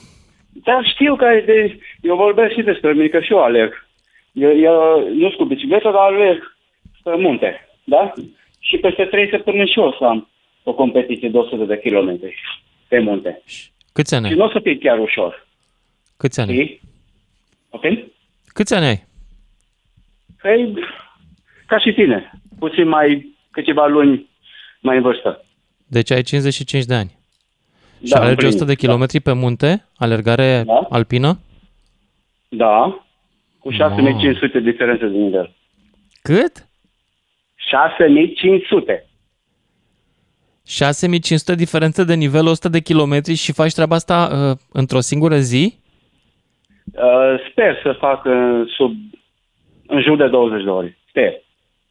Dar 0.64 0.86
știu 0.94 1.16
că 1.16 1.26
ai 1.26 1.44
de... 1.46 1.80
Eu 2.02 2.16
vorbesc 2.16 2.54
și 2.54 2.62
despre 2.62 2.92
mine, 2.94 3.08
că 3.08 3.20
și 3.20 3.32
eu 3.32 3.44
alerg. 3.44 3.74
Eu, 4.32 4.58
eu 4.60 4.74
nu 5.14 5.28
sunt 5.28 5.38
cu 5.38 5.44
bicicletă, 5.46 5.84
dar 5.92 6.02
alerg 6.02 6.56
pe 7.04 7.16
munte, 7.18 7.68
da? 7.84 8.14
Și 8.60 8.78
peste 8.78 9.04
trei 9.04 9.30
săptămâni 9.30 9.68
și 9.70 9.80
eu 9.80 9.86
o 9.86 9.92
să 9.92 10.04
am 10.04 10.28
o 10.64 10.74
competiție 10.74 11.30
de 11.30 11.38
100 11.38 11.64
de 11.64 11.80
kilometri 11.80 12.36
pe 12.88 13.00
munte. 13.00 13.42
Câți 13.94 14.16
ani 14.16 14.26
Și 14.26 14.32
ai? 14.32 14.38
nu 14.38 14.46
o 14.46 14.50
să 14.50 14.60
fie 14.64 14.78
chiar 14.78 15.00
ușor. 15.00 15.48
Câți 16.24 16.40
ani 16.40 16.52
ai? 16.52 16.66
Știi? 16.66 16.82
Ok? 17.70 17.82
Câți 18.46 18.74
ani 18.74 18.86
ai? 18.86 19.06
Păi, 20.42 20.74
ca 21.68 21.80
și 21.80 21.94
tine. 21.94 22.32
Puțin 22.60 22.88
mai, 22.88 23.36
câteva 23.52 23.86
luni 23.88 24.30
mai 24.82 24.96
în 24.96 25.02
vârstă. 25.02 25.46
Deci 25.88 26.12
ai 26.12 26.22
55 26.22 26.84
de 26.86 26.94
ani. 26.94 27.18
și 28.04 28.10
Da, 28.10 28.16
alergi 28.16 28.30
împlinit, 28.32 28.54
100 28.56 28.66
de 28.66 28.76
kilometri 28.76 29.20
pe 29.20 29.32
munte? 29.32 29.86
Alergare 29.96 30.64
Da. 30.66 30.88
alpină? 30.90 31.40
Da, 32.50 33.06
cu 33.60 33.72
6500 33.72 34.60
diferențe 34.60 35.08
de 35.08 35.18
nivel. 35.18 35.54
Cât? 36.22 36.68
6500. 37.56 39.06
6500 40.66 41.56
diferență 41.56 42.04
de 42.04 42.14
nivel 42.14 42.46
100 42.48 42.70
de 42.70 42.80
kilometri 42.80 43.34
și 43.34 43.52
faci 43.52 43.74
treaba 43.74 43.96
asta 43.96 44.50
uh, 44.52 44.58
într-o 44.72 45.00
singură 45.00 45.38
zi? 45.40 45.82
Uh, 46.86 47.40
sper 47.52 47.80
să 47.84 47.96
fac 48.00 48.26
uh, 48.26 48.62
sub, 48.78 48.92
în 49.88 50.02
jur 50.02 50.18
de 50.18 50.28
20 50.28 50.64
de 50.64 50.70
ore. 50.70 50.98
Sper. 51.10 51.34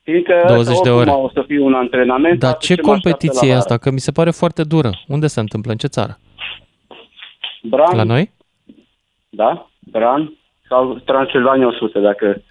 Fiindcă 0.02 0.44
20 0.48 0.80
de 0.80 0.90
oricum 0.90 1.14
ore. 1.14 1.22
o 1.24 1.30
să 1.32 1.44
fie 1.46 1.60
un 1.60 1.74
antrenament. 1.74 2.38
Dar 2.38 2.50
atât 2.50 2.62
ce 2.62 2.72
mă 2.72 2.78
așteaptă 2.80 3.00
competiție 3.08 3.40
la 3.40 3.46
e 3.46 3.48
vară. 3.48 3.58
asta? 3.58 3.76
Că 3.78 3.90
mi 3.90 4.00
se 4.00 4.12
pare 4.12 4.30
foarte 4.30 4.62
dură. 4.64 4.90
Unde 5.08 5.26
se 5.26 5.40
întâmplă? 5.40 5.70
În 5.70 5.76
ce 5.78 5.86
țară? 5.86 6.18
Bran, 7.62 7.96
La 7.96 8.02
noi? 8.02 8.30
Da, 9.28 9.70
Bran 9.78 10.32
sau 10.68 10.94
Transilvania 10.94 11.66
100, 11.66 11.98
dacă... 11.98 12.42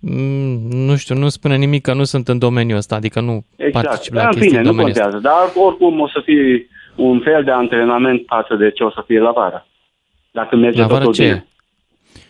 Mm, 0.00 0.68
nu 0.70 0.96
știu, 0.96 1.14
nu 1.14 1.28
spune 1.28 1.56
nimic 1.56 1.82
că 1.82 1.94
nu 1.94 2.04
sunt 2.04 2.28
în 2.28 2.38
domeniul 2.38 2.76
ăsta, 2.78 2.94
adică 2.94 3.20
nu 3.20 3.44
Exact. 3.56 3.86
particip 3.86 4.12
la 4.14 4.18
Dar, 4.20 4.26
în 4.28 4.32
chestii 4.32 4.48
fine, 4.56 4.60
în 4.60 4.66
nu 4.66 4.70
domeniul 4.70 4.90
ăsta. 4.96 5.10
contează. 5.10 5.26
Dar 5.54 5.64
oricum 5.64 6.00
o 6.00 6.08
să 6.08 6.20
fie 6.24 6.68
un 6.96 7.20
fel 7.20 7.44
de 7.44 7.50
antrenament 7.50 8.22
față 8.26 8.54
de 8.54 8.70
ce 8.70 8.82
o 8.84 8.90
să 8.90 9.02
fie 9.06 9.20
la 9.20 9.30
vară. 9.30 9.66
Dacă 10.38 10.56
merge 10.56 10.80
La 10.80 10.86
vară 10.86 10.98
totul 10.98 11.14
ce 11.14 11.22
bine. 11.22 11.46
e? 11.46 12.20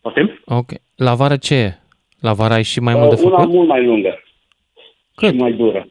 Poftim? 0.00 0.40
Ok. 0.44 0.70
La 0.96 1.14
vară 1.14 1.36
ce 1.36 1.54
e? 1.54 1.78
La 2.20 2.32
vară 2.32 2.54
ai 2.54 2.62
și 2.62 2.80
mai 2.80 2.94
mult 2.94 3.08
de 3.08 3.14
Uh, 3.14 3.22
Una 3.26 3.36
făcut? 3.36 3.52
mult 3.54 3.68
mai 3.68 3.84
lungă. 3.84 4.22
Cât? 5.14 5.28
Și 5.28 5.36
mai 5.36 5.52
dură. 5.52 5.88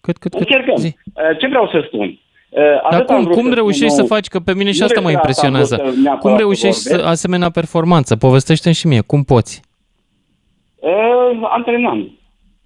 Cât, 0.00 0.16
cât, 0.18 0.30
cât? 0.32 0.40
Încercăm. 0.40 0.74
Uh, 0.74 1.38
Ce 1.38 1.46
vreau 1.46 1.68
să 1.68 1.82
spun? 1.86 2.06
Uh, 2.08 2.18
Dar 2.90 3.00
atât 3.00 3.08
am 3.08 3.14
cum, 3.16 3.24
vrut 3.24 3.36
cum 3.36 3.48
să 3.48 3.54
reușești 3.54 3.84
spun 3.84 3.94
să 3.94 4.00
nou- 4.00 4.06
faci? 4.06 4.26
Că 4.26 4.40
pe 4.40 4.54
mine 4.54 4.72
și 4.72 4.78
Nu 4.78 4.84
asta 4.84 5.00
mă 5.00 5.10
despre 5.10 5.30
asta 5.30 5.46
am 5.46 5.52
vrut 5.52 5.60
impresionează. 5.68 5.94
să 5.94 6.00
neapărat 6.02 6.20
Cum 6.20 6.30
să 6.30 6.36
reușești 6.36 6.80
să, 6.80 6.88
vorbesc. 6.88 7.10
asemenea 7.10 7.50
performanță? 7.50 8.16
Povestește-mi 8.16 8.74
și 8.74 8.86
mie. 8.86 9.00
Cum 9.00 9.22
poți? 9.22 9.62
Uh, 10.76 11.38
antrenam. 11.42 12.18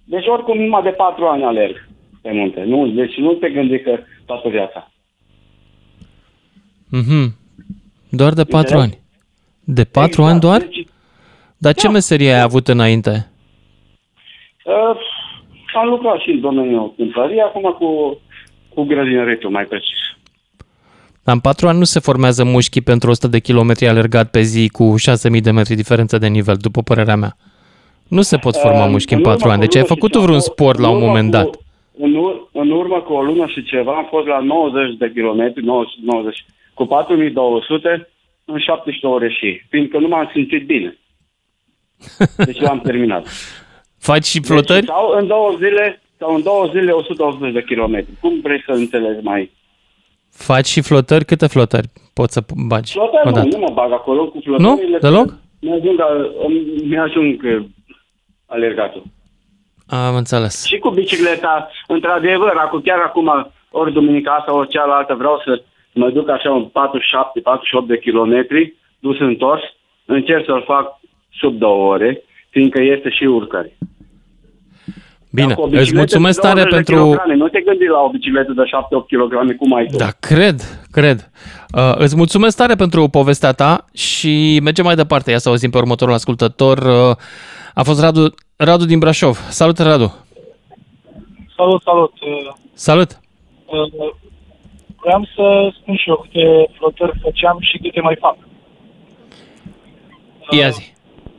Deci 0.03 0.25
oricum 0.27 0.57
numai 0.57 0.81
de 0.83 0.89
patru 0.89 1.25
ani 1.25 1.43
alerg 1.43 1.87
pe 2.21 2.31
munte. 2.31 2.61
Nu, 2.63 2.87
deci 2.87 3.15
nu 3.15 3.33
te 3.33 3.49
gândi 3.49 3.79
că 3.81 3.99
toată 4.25 4.49
viața. 4.49 4.91
Mhm. 6.89 7.35
Doar 8.09 8.33
de 8.33 8.43
patru 8.43 8.77
Înțelegi? 8.77 8.93
ani. 8.93 9.01
De 9.63 9.83
patru 9.83 10.21
Exact. 10.21 10.29
ani 10.31 10.39
doar? 10.39 10.59
Deci, 10.61 10.85
Dar 11.57 11.73
ce 11.73 11.89
meserie 11.89 12.31
ai 12.33 12.41
avut 12.41 12.67
înainte? 12.67 13.31
uh, 14.65 14.97
am 15.75 15.87
lucrat 15.89 16.19
și 16.19 16.29
în 16.29 16.39
domeniul 16.39 16.93
cântării, 16.97 17.39
acum 17.39 17.61
cu, 17.61 18.19
cu 18.73 18.83
grădinăritul 18.83 19.49
mai 19.49 19.63
precis. 19.63 19.97
Dar 21.23 21.35
în 21.35 21.41
patru 21.41 21.67
ani 21.67 21.77
nu 21.77 21.83
se 21.83 21.99
formează 21.99 22.43
mușchii 22.43 22.81
pentru 22.81 23.09
100 23.09 23.27
de 23.27 23.39
kilometri 23.39 23.87
alergat 23.87 24.29
pe 24.31 24.41
zi 24.41 24.69
cu 24.69 24.95
6.000 25.33 25.41
de 25.41 25.51
metri 25.51 25.75
diferență 25.75 26.17
de 26.17 26.27
nivel, 26.27 26.55
după 26.55 26.81
părerea 26.81 27.15
mea. 27.15 27.37
Nu 28.07 28.21
se 28.21 28.37
pot 28.37 28.55
forma 28.55 28.83
Uh, 28.85 28.89
mușchi 28.91 29.13
în 29.13 29.17
în 29.17 29.23
patru 29.25 29.39
urmă 29.41 29.51
ani. 29.51 29.61
cu 29.61 29.65
Deci 29.67 29.75
ai 29.75 29.81
lună 29.81 29.93
și 29.93 29.99
făcut 29.99 30.11
tu 30.11 30.17
ceva, 30.17 30.25
vreun 30.25 30.39
sport 30.39 30.79
la 30.79 30.87
în 30.87 30.93
un 30.93 30.99
urmă 31.01 31.07
moment 31.07 31.31
cu- 31.33 31.37
dat. 31.37 31.49
În, 31.99 32.15
ur- 32.15 32.49
în 32.53 32.69
urmă 32.71 32.99
cu 33.01 33.13
o 33.13 33.21
lună 33.21 33.45
și 33.47 33.63
ceva 33.63 33.91
am 33.95 34.07
fost 34.09 34.27
la 34.27 34.39
90 34.39 34.97
de 34.97 35.11
kilometri, 35.13 35.63
90, 35.63 35.93
90 36.03 36.45
cu 36.77 36.85
4200 36.85 38.09
în 38.45 38.59
17 38.59 39.07
ore 39.07 39.29
și, 39.29 39.61
fiindcă 39.69 39.97
nu 39.97 40.07
m-am 40.07 40.29
simțit 40.33 40.65
bine. 40.65 40.97
Deci 42.37 42.59
l-am 42.59 42.79
terminat. 42.79 43.27
Faci 44.09 44.25
și 44.25 44.41
flotări? 44.41 44.79
Deci, 44.79 44.89
sau 44.89 45.17
în 45.19 45.27
două 45.27 45.53
zile, 45.57 46.01
sau 46.17 46.35
în 46.35 46.43
două 46.43 46.65
zile 46.71 46.91
180 46.91 47.53
de 47.53 47.63
kilometri. 47.63 48.13
Cum 48.21 48.39
vrei 48.41 48.63
să 48.65 48.71
înțelegi 48.71 49.23
mai? 49.23 49.51
Faci 50.31 50.65
și 50.65 50.81
flotări? 50.81 51.25
Câte 51.25 51.47
flotări 51.47 51.87
poți 52.13 52.33
să 52.33 52.43
bagi 52.67 52.91
Flotări 52.91 53.23
nu, 53.23 53.29
odată? 53.29 53.47
nu 53.47 53.57
mă 53.57 53.71
bag 53.73 53.91
acolo 53.91 54.27
cu 54.27 54.39
flotările. 54.43 54.97
Deloc? 54.97 55.33
Mi-ajung, 55.61 55.99
mi-ajung 56.83 57.41
uh, 57.43 57.65
alergatul. 58.45 59.03
Am 59.87 60.15
înțeles. 60.15 60.65
Și 60.65 60.77
cu 60.77 60.89
bicicleta, 60.89 61.69
într-adevăr, 61.87 62.53
acum, 62.55 62.81
chiar 62.81 62.99
acum, 62.99 63.51
ori 63.71 63.93
duminica 63.93 64.31
asta, 64.31 64.53
ori 64.53 64.69
cealaltă, 64.69 65.13
vreau 65.13 65.41
să 65.45 65.61
mă 65.97 66.09
duc 66.09 66.29
așa 66.29 66.51
un 66.51 66.65
47-48 66.67 66.71
de 67.87 67.97
kilometri, 67.99 68.73
dus 68.99 69.19
întors, 69.19 69.61
încerc 70.05 70.45
să-l 70.45 70.63
fac 70.65 70.99
sub 71.33 71.57
două 71.57 71.93
ore, 71.93 72.23
fiindcă 72.49 72.81
este 72.81 73.09
și 73.09 73.23
urcări. 73.23 73.77
Bine, 75.31 75.53
Cu 75.53 75.61
o 75.61 75.63
îți 75.63 75.73
bicicletă 75.73 75.97
mulțumesc 75.97 76.41
de 76.41 76.47
tare 76.47 76.61
20 76.61 76.69
de 76.69 76.75
pentru... 76.75 77.03
kilograme, 77.03 77.35
Nu 77.35 77.47
te 77.47 77.61
gândi 77.61 77.85
la 77.85 77.99
o 77.99 78.09
bicicletă 78.09 78.51
de 78.53 78.63
7-8 78.63 78.67
kg, 79.07 79.55
cum 79.55 79.73
ai 79.73 79.85
tu. 79.85 79.97
Da, 79.97 80.09
cred, 80.19 80.61
cred. 80.91 81.31
Uh, 81.75 81.93
îți 81.97 82.15
mulțumesc 82.15 82.57
tare 82.57 82.75
pentru 82.75 83.07
povestea 83.07 83.51
ta 83.51 83.85
și 83.93 84.59
mergem 84.63 84.85
mai 84.85 84.95
departe. 84.95 85.31
Ia 85.31 85.37
să 85.37 85.49
auzim 85.49 85.69
pe 85.69 85.77
următorul 85.77 86.13
ascultător. 86.13 86.77
Uh, 86.77 87.15
a 87.73 87.83
fost 87.83 88.01
Radu, 88.01 88.33
Radu 88.55 88.85
din 88.85 88.99
Brașov. 88.99 89.37
Salut, 89.49 89.77
Radu! 89.77 90.15
Salut, 91.55 91.81
salut. 91.81 92.11
Uh, 92.21 92.53
Salut! 92.73 93.09
uh, 93.65 94.26
Vreau 95.07 95.23
să 95.35 95.45
spun 95.77 95.95
și 95.95 96.09
eu 96.09 96.15
câte 96.25 96.45
flotări 96.77 97.19
făceam 97.21 97.57
și 97.59 97.77
câte 97.77 98.01
mai 98.01 98.15
fac. 98.25 98.37
Ia 100.59 100.69
zi. 100.69 100.85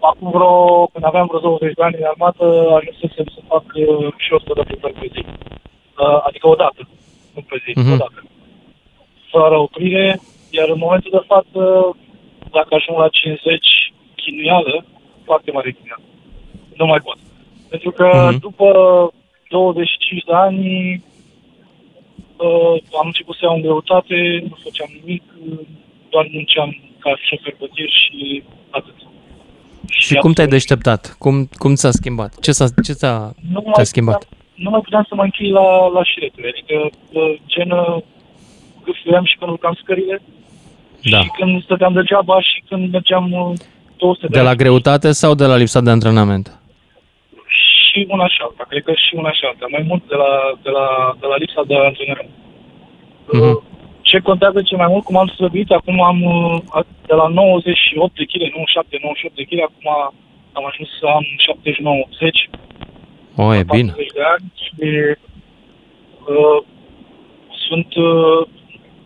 Acum 0.00 0.30
vreo, 0.30 0.86
când 0.92 1.04
aveam 1.04 1.26
vreo 1.26 1.40
20 1.40 1.74
de 1.74 1.82
ani 1.82 1.96
în 1.98 2.04
armată, 2.12 2.44
ajunsesem 2.78 3.26
să 3.34 3.40
fac 3.52 3.64
uh, 3.74 4.12
și 4.16 4.32
100 4.32 4.52
de 4.56 4.62
flotări 4.68 4.98
pe 5.00 5.06
zi. 5.14 5.22
Uh, 5.26 6.20
Adică 6.28 6.48
o 6.48 6.54
dată, 6.54 6.80
nu 7.34 7.40
pe 7.48 7.56
zi, 7.64 7.72
Mhm. 7.80 7.92
o 7.92 7.96
dată. 7.96 8.20
Fără 9.34 9.56
oprire, 9.58 10.20
iar 10.50 10.68
în 10.68 10.78
momentul 10.78 11.10
de 11.18 11.22
față, 11.32 11.60
dacă 12.56 12.70
ajung 12.74 12.98
la 12.98 13.08
50 13.08 13.66
chinuială, 14.20 14.84
foarte 15.24 15.50
mare 15.50 15.70
chinuială. 15.72 16.04
Nu 16.76 16.86
mai 16.86 17.00
pot. 17.06 17.18
Pentru 17.72 17.90
că 17.90 18.08
Mhm. 18.30 18.38
după 18.40 18.68
25 19.48 20.22
de 20.24 20.32
ani 20.46 20.66
uh, 20.94 21.00
am 23.00 23.06
început 23.06 23.34
să 23.36 23.40
iau 23.44 23.54
în 23.54 23.60
greutate, 23.60 24.16
nu 24.48 24.56
făceam 24.62 24.90
nimic, 25.00 25.22
uh, 25.50 25.58
doar 26.10 26.26
munceam 26.32 26.70
ca 26.98 27.10
șofer 27.28 27.54
pe 27.58 27.66
tir 27.74 27.90
și 28.02 28.42
atât. 28.70 28.94
Și 29.88 30.14
cum 30.14 30.32
te-ai 30.32 30.46
deșteptat? 30.46 31.16
Cum, 31.18 31.48
cum 31.52 31.74
ți-a 31.74 31.90
schimbat? 31.90 32.40
Ce 32.40 32.52
s-a, 32.52 32.66
ce 32.84 32.92
ți-a, 32.92 33.32
Nu 33.52 33.60
ți-a 33.60 33.72
mai 33.76 33.86
schimbat? 33.86 34.28
nu 34.54 34.70
mai 34.70 34.80
puteam 34.80 35.04
să 35.08 35.14
mă 35.14 35.22
închei 35.22 35.50
la, 35.50 35.86
la 35.86 36.02
șiretele. 36.04 36.48
Adică, 36.54 36.90
uh, 37.12 37.34
gen, 37.46 37.70
uh, 37.70 38.02
gâfâiam 38.84 39.24
și 39.24 39.36
când 39.38 39.50
urcam 39.50 39.74
scările, 39.82 40.22
Da. 41.10 41.20
și 41.22 41.28
când 41.38 41.62
stăteam 41.62 41.92
degeaba 41.92 42.40
și 42.40 42.62
când 42.68 42.92
mergeam 42.92 43.32
uh, 43.32 43.52
200 43.96 44.26
de, 44.26 44.36
De 44.36 44.42
la 44.42 44.48
ani. 44.48 44.58
greutate 44.58 45.12
sau 45.12 45.34
de 45.34 45.44
la 45.44 45.56
lipsa 45.56 45.80
de 45.80 45.90
antrenament? 45.90 46.57
Și 47.88 48.06
una 48.08 48.26
și 48.28 48.38
alta, 48.46 48.64
cred 48.68 48.82
că 48.82 48.92
și 48.92 49.12
una 49.14 49.32
și 49.32 49.44
alta. 49.44 49.66
Mai 49.70 49.84
mult 49.90 50.02
de 50.08 50.16
la, 50.22 50.30
de 50.62 50.70
la, 50.70 50.86
de 51.20 51.26
la 51.26 51.36
lipsa 51.36 51.62
de 51.66 51.74
antrenament. 51.76 52.32
Mhm. 53.32 53.62
Ce 54.00 54.18
contează 54.18 54.62
cel 54.62 54.78
mai 54.78 54.90
mult, 54.90 55.04
cum 55.04 55.16
am 55.16 55.26
slăbit, 55.26 55.70
acum 55.70 56.02
am 56.02 56.22
uh, 56.22 56.84
de 57.06 57.14
la 57.14 57.26
98 57.26 58.14
de 58.14 58.24
kg, 58.24 58.40
97, 58.40 58.98
98 59.02 59.34
de 59.36 59.44
kg, 59.48 59.60
acum 59.68 59.86
am 60.58 60.64
ajuns 60.70 60.88
să 61.00 61.06
am 61.06 61.24
79-80 62.26 62.58
O, 63.42 63.54
e 63.54 63.62
bine. 63.76 63.92
40 63.92 64.12
de 64.18 64.22
ani 64.34 64.46
și 64.64 64.72
uh, 66.34 66.58
sunt 67.66 67.94
uh, 67.94 68.40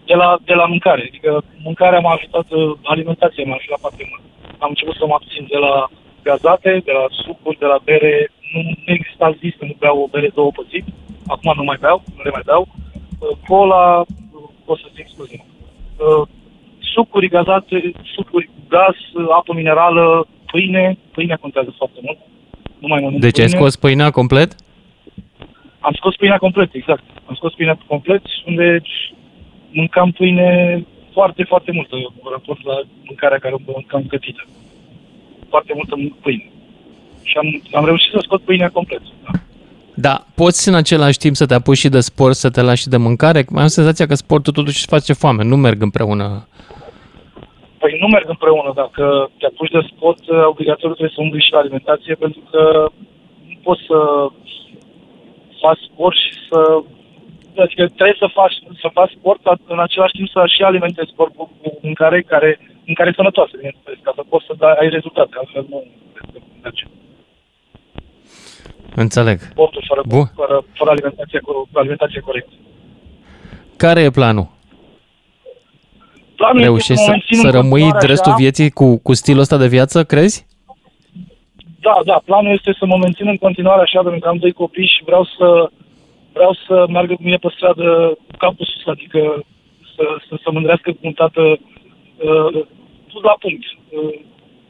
de, 0.05 0.14
la, 0.14 0.39
de 0.45 0.55
la 0.55 0.66
mâncare. 0.66 1.03
Adică 1.09 1.45
mâncarea 1.62 2.01
m-a 2.01 2.12
ajutat, 2.12 2.47
uh, 2.51 2.72
alimentația 2.83 3.45
m-a 3.47 3.59
ajutat 3.59 3.80
foarte 3.80 4.05
mult. 4.11 4.22
Am 4.59 4.68
început 4.68 4.97
să 4.97 5.07
mă 5.07 5.14
abțin 5.14 5.47
de 5.49 5.59
la 5.66 5.91
gazate, 6.22 6.83
de 6.85 6.93
la 6.93 7.07
sucuri, 7.24 7.59
de 7.59 7.66
la 7.66 7.78
bere. 7.85 8.30
Nu, 8.53 8.61
nu 8.62 8.92
exista 8.92 9.36
zi 9.40 9.55
să 9.59 9.64
nu 9.64 9.74
beau 9.78 9.98
o 10.03 10.07
bere 10.07 10.30
două 10.34 10.50
pe 10.50 10.62
zi. 10.70 10.84
Acum 11.26 11.53
nu 11.57 11.64
mai 11.64 11.76
beau, 11.80 12.03
nu 12.16 12.22
le 12.22 12.30
mai 12.30 12.42
beau. 12.44 12.68
Uh, 13.18 13.36
cola, 13.48 13.98
uh, 13.98 14.48
pot 14.64 14.78
să 14.78 14.86
zic 14.94 14.98
exclusiv. 14.98 15.40
Uh, 15.40 16.28
sucuri 16.94 17.28
gazate, 17.28 17.92
sucuri 18.14 18.46
cu 18.46 18.61
gaz, 18.68 18.96
uh, 19.14 19.26
apă 19.38 19.53
minerală, 19.55 20.26
pâine. 20.46 20.98
Pâinea 21.12 21.36
contează 21.36 21.74
foarte 21.76 21.98
mult. 22.03 22.18
Nu 22.78 22.88
mai 22.88 23.00
mănânc 23.00 23.20
Deci 23.20 23.38
ai 23.38 23.44
pâine. 23.44 23.59
scos 23.59 23.76
pâinea 23.76 24.11
complet? 24.11 24.55
Am 25.80 25.92
scos 25.94 26.16
pâinea 26.16 26.38
complet, 26.38 26.74
exact. 26.74 27.03
Am 27.24 27.34
scos 27.34 27.55
pâinea 27.55 27.78
complet, 27.86 28.22
unde 28.46 28.82
mâncam 29.70 30.11
pâine 30.11 30.48
foarte, 31.12 31.42
foarte 31.42 31.72
multă, 31.72 31.96
în 31.96 32.30
raport 32.30 32.64
la 32.64 32.74
mâncarea 33.05 33.38
care 33.38 33.55
o 33.55 33.72
mâncam 33.72 34.05
gătită. 34.09 34.44
Foarte 35.48 35.72
multă 35.74 35.94
pâine. 36.20 36.51
Și 37.23 37.37
am, 37.37 37.62
am 37.73 37.85
reușit 37.85 38.11
să 38.12 38.18
scot 38.23 38.43
pâinea 38.43 38.70
complet. 38.70 39.01
Da, 39.95 40.25
poți 40.35 40.68
în 40.68 40.75
același 40.75 41.18
timp 41.18 41.35
să 41.35 41.47
te 41.47 41.55
apuci 41.55 41.77
și 41.77 41.89
de 41.89 42.01
sport, 42.01 42.35
să 42.35 42.51
te 42.51 42.62
lași 42.62 42.83
și 42.83 42.89
de 42.89 42.97
mâncare? 42.97 43.45
Mai 43.51 43.62
am 43.62 43.68
senzația 43.68 44.07
că 44.07 44.14
sportul 44.14 44.53
totuși 44.53 44.77
îți 44.77 44.95
face 44.95 45.12
foame, 45.12 45.43
nu 45.45 45.57
merg 45.57 45.83
împreună. 45.83 46.47
Păi 47.79 47.97
nu 48.01 48.07
merg 48.07 48.29
împreună. 48.29 48.73
Dacă 48.75 49.31
te 49.39 49.47
apuci 49.47 49.70
de 49.70 49.83
sport, 49.91 50.23
obligatoriu 50.53 50.95
trebuie 50.95 51.16
să 51.16 51.23
umbli 51.23 51.47
și 51.47 51.53
la 51.53 51.59
alimentație, 51.59 52.14
pentru 52.14 52.43
că 52.51 52.89
nu 53.49 53.57
poți 53.62 53.83
să, 53.89 53.99
faci 55.62 55.83
sport 55.91 56.16
și 56.25 56.33
să... 56.49 56.59
Adică 57.64 57.83
trebuie 57.99 58.23
să 58.25 58.37
faci, 58.41 58.57
să 58.83 58.89
faci 58.99 59.12
sport, 59.18 59.41
dar 59.47 59.57
în 59.75 59.81
același 59.87 60.16
timp 60.18 60.29
să 60.29 60.41
și 60.55 60.62
alimentezi 60.62 61.16
corpul 61.18 61.49
cu 61.61 61.68
mâncare 61.87 62.18
care, 62.33 62.51
mâncare 62.89 63.12
sănătoasă, 63.16 63.53
bineînțeles, 63.57 63.99
ca 64.03 64.12
să 64.18 64.23
poți 64.31 64.47
să 64.49 64.55
dai, 64.62 64.75
ai 64.81 64.89
rezultate, 64.89 65.35
altfel 65.37 65.64
nu 65.70 65.79
merge. 66.62 66.85
Înțeleg. 68.95 69.38
Sportul 69.40 69.84
fără, 69.88 70.03
Bun. 70.07 70.24
fără, 70.34 70.64
fără 70.72 70.90
alimentație, 70.90 71.40
cu 71.40 71.68
alimentație 71.72 72.20
corectă. 72.20 72.53
Care 73.76 74.01
e 74.01 74.11
planul? 74.11 74.49
Planul 76.36 76.61
este 76.61 76.68
Reușești 76.68 77.03
să 77.05 77.11
mă 77.11 77.11
să, 77.11 77.11
mențin 77.11 77.38
să 77.38 77.47
în 77.47 77.53
rămâi 77.53 77.80
continuare 77.80 78.07
restul 78.07 78.32
așa. 78.32 78.40
vieții 78.40 78.70
cu, 78.70 78.99
cu 78.99 79.12
stilul 79.14 79.40
ăsta 79.40 79.57
de 79.57 79.68
viață, 79.68 80.05
crezi? 80.05 80.47
Da, 81.80 81.97
da, 82.05 82.22
planul 82.24 82.53
este 82.53 82.72
să 82.78 82.86
mă 82.86 82.97
mențin 82.97 83.28
în 83.28 83.36
continuare 83.36 83.80
așa, 83.80 84.01
pentru 84.03 84.20
că 84.20 84.28
am 84.28 84.36
doi 84.36 84.53
copii 84.53 84.93
și 84.95 85.05
vreau 85.05 85.24
să 85.36 85.70
vreau 86.32 86.53
să 86.66 86.86
meargă 86.88 87.14
cu 87.14 87.22
mine 87.22 87.36
pe 87.36 87.49
stradă 87.57 88.18
cu 88.28 88.36
capul 88.36 88.66
sus, 88.70 88.86
adică 88.86 89.20
să, 89.95 90.05
să, 90.28 90.34
să 90.43 90.49
mândrească 90.51 90.90
cu 90.90 90.99
un 91.01 91.12
tată 91.12 91.43
uh, 91.43 92.51
pus 93.11 93.22
la 93.22 93.36
punct, 93.38 93.64
uh, 93.88 94.14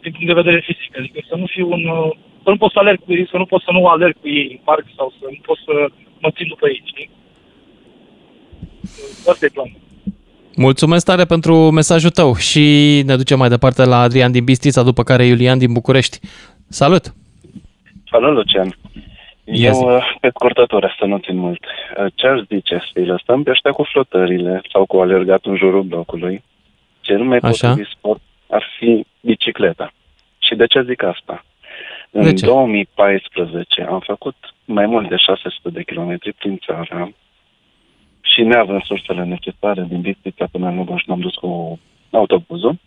din 0.03 0.13
punct 0.13 0.27
de 0.27 0.41
vedere 0.43 0.61
fizic, 0.67 0.99
adică 0.99 1.19
să 1.29 1.35
nu 1.37 1.47
fiu 1.47 1.71
un... 1.71 1.85
Uh, 1.87 2.11
să 2.43 2.51
nu 2.51 2.57
pot 2.57 2.71
să 2.73 2.79
alerg 2.79 2.99
cu 3.05 3.13
ei, 3.13 3.29
să 3.31 3.37
nu 3.37 3.45
pot 3.47 3.63
să 3.63 3.71
nu 3.73 3.87
alerg 3.87 4.17
cu 4.21 4.29
ei 4.29 4.49
în 4.51 4.61
parc 4.65 4.85
sau 4.97 5.13
să 5.19 5.25
nu 5.31 5.39
pot 5.43 5.57
să 5.57 5.73
mă 6.19 6.31
țin 6.31 6.47
după 6.49 6.69
ei, 6.69 6.83
știi? 6.85 7.11
Uh, 8.83 9.31
Asta 9.31 9.45
e 9.47 9.49
planul. 9.49 9.81
Mulțumesc 10.57 11.05
tare 11.05 11.25
pentru 11.25 11.55
mesajul 11.71 12.11
tău 12.11 12.35
și 12.35 12.63
ne 13.07 13.17
ducem 13.17 13.39
mai 13.39 13.49
departe 13.49 13.85
la 13.85 13.99
Adrian 14.01 14.33
din 14.33 14.45
Bistrița, 14.45 14.83
după 14.83 15.03
care 15.03 15.25
Iulian 15.27 15.59
din 15.59 15.73
București. 15.73 16.19
Salut! 16.69 17.05
Salut, 18.11 18.35
Lucian. 18.35 18.77
Ia 19.45 19.71
zi. 19.73 19.83
Eu, 19.83 19.97
uh, 19.97 20.17
pe 20.21 20.29
scurtătură, 20.35 20.95
să 20.99 21.05
nu 21.05 21.19
țin 21.19 21.37
mult. 21.37 21.65
Uh, 21.99 22.07
Ce 22.15 22.27
aș 22.27 22.41
zice, 22.49 22.83
să-i 22.93 23.07
lăsăm 23.07 23.43
pe 23.43 23.51
ăștia 23.51 23.71
cu 23.71 23.83
flotările 23.83 24.61
sau 24.73 24.87
cu 24.87 24.97
alergat 24.97 25.45
în 25.45 25.57
jurul 25.57 25.83
blocului. 25.83 26.43
Cel 27.01 27.23
mai 27.23 27.39
Așa. 27.43 27.69
potrivit 27.69 27.93
sport 27.97 28.21
ar 28.51 28.65
fi 28.79 29.05
bicicleta. 29.21 29.93
Și 30.39 30.55
de 30.55 30.67
ce 30.67 30.83
zic 30.83 31.03
asta? 31.03 31.45
În 32.15 32.23
De 32.23 32.33
ce? 32.33 32.47
2014 32.47 33.83
am 33.83 34.01
făcut 34.01 34.37
mai 34.65 34.87
mult 34.87 35.09
de 35.09 35.17
600 35.17 35.69
de 35.71 35.83
kilometri 35.83 36.33
prin 36.33 36.59
țară 36.67 37.13
și 38.21 38.43
neavând 38.43 38.83
sursele 38.83 39.25
necesare 39.25 39.85
din 39.89 40.01
Bistrița 40.01 40.47
până 40.53 40.69
în 40.69 40.77
Lugoș, 40.77 41.03
m-am 41.07 41.21
dus 41.21 41.35
cu 41.35 41.81
autobuzul. 42.11 42.79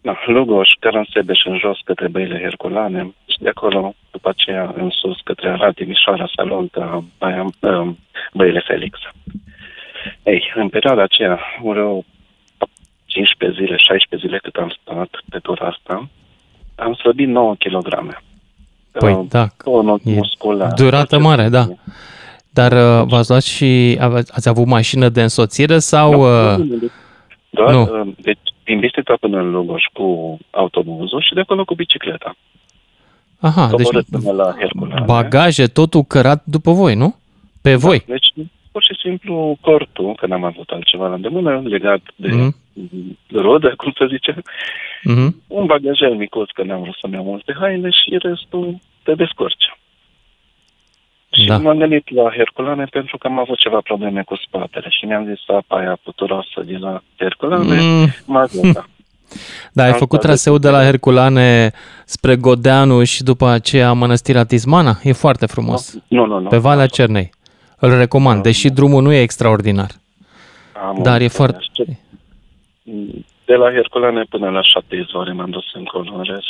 Da, 0.00 0.18
Lugoș, 0.26 0.68
Cărânsebeș 0.80 1.44
în 1.44 1.58
jos 1.58 1.78
către 1.84 2.08
Băile 2.08 2.38
Herculane 2.38 3.14
și 3.26 3.38
de 3.38 3.48
acolo, 3.48 3.94
după 4.10 4.28
aceea, 4.28 4.72
în 4.76 4.90
sus 4.90 5.20
către 5.24 5.48
Arad, 5.48 5.74
Timișoara, 5.74 6.30
Salonta, 6.34 7.04
Baia, 7.18 7.44
um, 7.60 7.98
Băile 8.32 8.62
Felix. 8.66 8.98
Ei, 10.22 10.52
în 10.54 10.68
perioada 10.68 11.02
aceea, 11.02 11.40
vreo 11.62 12.04
15 13.06 13.60
zile, 13.60 13.76
16 13.76 14.26
zile 14.26 14.38
cât 14.38 14.56
am 14.56 14.76
stat 14.80 15.08
pe 15.30 15.38
tura 15.38 15.66
asta, 15.66 16.08
am 16.74 16.94
slăbit 16.94 17.28
9 17.28 17.54
kg. 17.54 18.20
Păi 18.98 19.26
da, 19.28 19.46
tonul 19.64 20.00
e 20.04 20.14
muscular. 20.14 20.72
durată 20.72 21.18
mare, 21.18 21.48
da. 21.48 21.66
Dar 22.50 22.72
uh, 22.72 23.06
v-ați 23.08 23.28
luat 23.30 23.42
și 23.42 23.96
ave- 24.00 24.22
ați 24.30 24.48
avut 24.48 24.66
mașină 24.66 25.08
de 25.08 25.22
însoțire 25.22 25.78
sau... 25.78 26.12
uh, 26.12 26.66
Doar, 27.50 27.72
Nu. 27.74 27.82
uh, 27.82 28.12
deci, 28.20 28.38
din 28.64 28.78
Bistrița 28.78 29.14
până 29.20 29.38
în 29.38 29.50
Lugoș 29.50 29.82
cu 29.92 30.38
autobuzul 30.50 31.20
și 31.20 31.34
de 31.34 31.40
acolo 31.40 31.64
cu 31.64 31.74
bicicleta. 31.74 32.36
Aha, 33.40 33.66
deci 33.76 33.86
Coborât 33.86 34.06
până 34.10 34.32
la 34.32 34.54
Herculane. 34.58 35.04
bagaje, 35.06 35.66
totul 35.66 36.02
cărat 36.02 36.42
după 36.44 36.72
voi, 36.72 36.94
nu? 36.94 37.14
Pe 37.62 37.74
voi. 37.74 38.04
Deci, 38.06 38.26
pur 38.72 38.82
și 38.82 38.98
simplu, 39.02 39.56
cortul, 39.60 40.14
că 40.14 40.26
n-am 40.26 40.44
avut 40.44 40.68
altceva 40.70 41.06
la 41.08 41.14
îndemână, 41.14 41.60
legat 41.64 42.00
de 42.16 42.28
Mhm. 42.28 42.56
Rodă, 43.32 43.74
cum 43.76 43.92
să 43.96 44.06
zice, 44.10 44.42
Mhm. 45.02 45.42
un 45.46 45.66
bagajel 45.66 46.14
micuț, 46.14 46.50
că 46.50 46.62
n-am 46.62 46.80
vrut 46.82 46.96
să-mi 47.00 47.14
iau 47.14 47.24
multe 47.24 47.56
haine 47.60 47.90
și 47.90 48.16
restul 48.18 48.78
te 49.02 49.14
descurci. 49.14 49.64
Și 51.32 51.46
Da. 51.46 51.58
m-am 51.58 51.78
gândit 51.78 52.14
la 52.14 52.30
Herculane 52.30 52.84
pentru 52.84 53.18
că 53.18 53.26
am 53.26 53.38
avut 53.38 53.58
ceva 53.58 53.80
probleme 53.80 54.22
cu 54.22 54.36
spatele 54.46 54.86
și 54.90 55.04
mi-am 55.04 55.24
zis 55.26 55.38
apa 55.56 55.76
aia 55.78 55.98
puturoasă 56.02 56.62
de 56.64 56.76
la 56.76 57.02
Herculane, 57.16 57.80
Mm. 57.80 58.06
m-a 58.26 58.40
ajutat. 58.40 58.88
Da, 59.72 59.82
ai 59.82 59.90
Am 59.90 59.96
făcut 59.98 60.18
stat 60.18 60.30
traseul 60.30 60.58
de 60.58 60.70
la 60.70 60.82
Herculane 60.82 61.70
spre 62.04 62.36
Godeanu 62.36 63.04
și 63.04 63.22
după 63.22 63.46
aceea 63.48 63.92
Mănăstirea 63.92 64.44
Tismana? 64.44 64.98
E 65.02 65.12
foarte 65.12 65.46
frumos. 65.46 65.98
Nu, 66.08 66.26
nu, 66.26 66.38
nu. 66.38 66.48
Pe 66.48 66.56
Valea 66.56 66.86
Cernei. 66.86 67.30
Îl 67.78 67.96
recomand, 67.96 68.42
deși 68.42 68.68
drumul 68.70 69.02
nu 69.02 69.12
e 69.12 69.20
extraordinar. 69.20 69.90
Am 70.86 71.02
Dar 71.02 71.20
e 71.20 71.22
înțeles. 71.24 71.34
foarte... 71.34 71.58
De 73.44 73.54
la 73.54 73.70
Herculane 73.72 74.22
până 74.30 74.48
la 74.50 74.62
șapte 74.62 74.96
izvoare 74.96 75.32
m-am 75.32 75.50
dus 75.50 75.64
încolo 75.74 76.14
în 76.16 76.22
rest. 76.22 76.46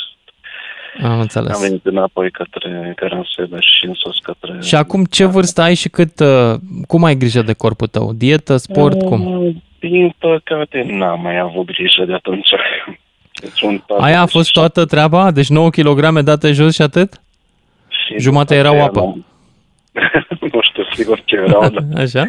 Am 1.03 1.11
Am 1.11 1.21
înțeles. 1.21 1.61
venit 1.69 1.87
înapoi 1.87 2.31
către 2.31 2.93
Căransebeș 2.97 3.65
și 3.79 3.85
în 3.87 3.95
sus 3.95 4.19
către... 4.19 4.59
Și 4.63 4.75
acum 4.75 5.05
ce 5.05 5.25
vârstă 5.25 5.61
ai 5.63 5.75
și 5.75 5.89
cât, 5.89 6.21
uh, 6.21 6.55
cum 6.87 7.05
ai 7.05 7.17
grijă 7.17 7.43
de 7.43 7.53
corpul 7.53 7.87
tău? 7.87 8.13
Dietă, 8.13 8.57
sport, 8.57 9.03
cum? 9.03 9.21
Mm, 9.21 9.63
Din 9.81 10.15
păcate 10.19 10.87
n-am 10.89 11.21
mai 11.21 11.39
avut 11.39 11.67
grijă 11.67 12.05
de 12.05 12.13
atunci. 12.15 12.49
Deci 13.43 13.61
un 13.61 13.81
Aia 13.99 14.21
a 14.21 14.27
fost 14.27 14.53
toată 14.53 14.85
treaba? 14.85 15.31
Deci 15.31 15.49
9 15.49 15.71
kg 15.71 16.21
date 16.21 16.53
jos 16.53 16.75
și 16.75 16.83
atât? 16.83 17.21
și 17.89 18.19
Jumate 18.19 18.57
după 18.57 18.67
erau 18.69 18.73
aceea 18.73 18.87
apă. 18.87 19.01
n-am- 19.01 19.25
nu 20.53 20.61
știu 20.63 20.85
sigur 20.95 21.23
ce 21.25 21.37
erau, 21.37 21.69
dar, 21.69 21.85
Așa? 21.97 22.27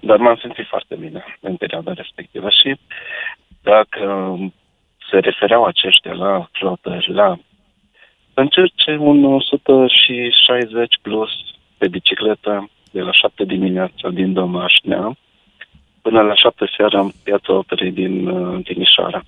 Dar 0.00 0.16
m-am 0.16 0.36
simțit 0.36 0.66
foarte 0.66 0.94
bine 0.94 1.24
în 1.40 1.56
perioada 1.56 1.92
respectivă 1.92 2.48
și 2.50 2.76
dacă 3.62 4.36
se 5.10 5.18
refereau 5.18 5.64
aceștia 5.64 6.12
la 6.12 6.48
flotări, 6.52 7.12
la 7.12 7.38
încerce 8.34 8.96
un 9.00 9.24
160 9.24 10.98
plus 11.02 11.30
pe 11.78 11.88
bicicletă 11.88 12.70
de 12.90 13.00
la 13.00 13.12
7 13.12 13.44
dimineața 13.44 14.08
din 14.08 14.32
Domașnea 14.32 15.16
până 16.02 16.20
la 16.20 16.34
7 16.34 16.64
seara 16.76 17.00
în 17.00 17.10
piața 17.24 17.52
operei 17.52 17.92
din 17.92 18.26
uh, 18.26 18.64
Timișoara. 18.64 19.22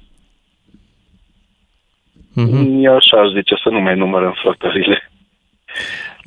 Mhm. 2.35 2.85
Eu 2.85 2.95
așa 2.95 3.21
aș 3.21 3.29
zice 3.29 3.55
să 3.63 3.69
nu 3.69 3.81
mai 3.81 3.97
numărăm 3.97 4.33
flotările. 4.33 5.11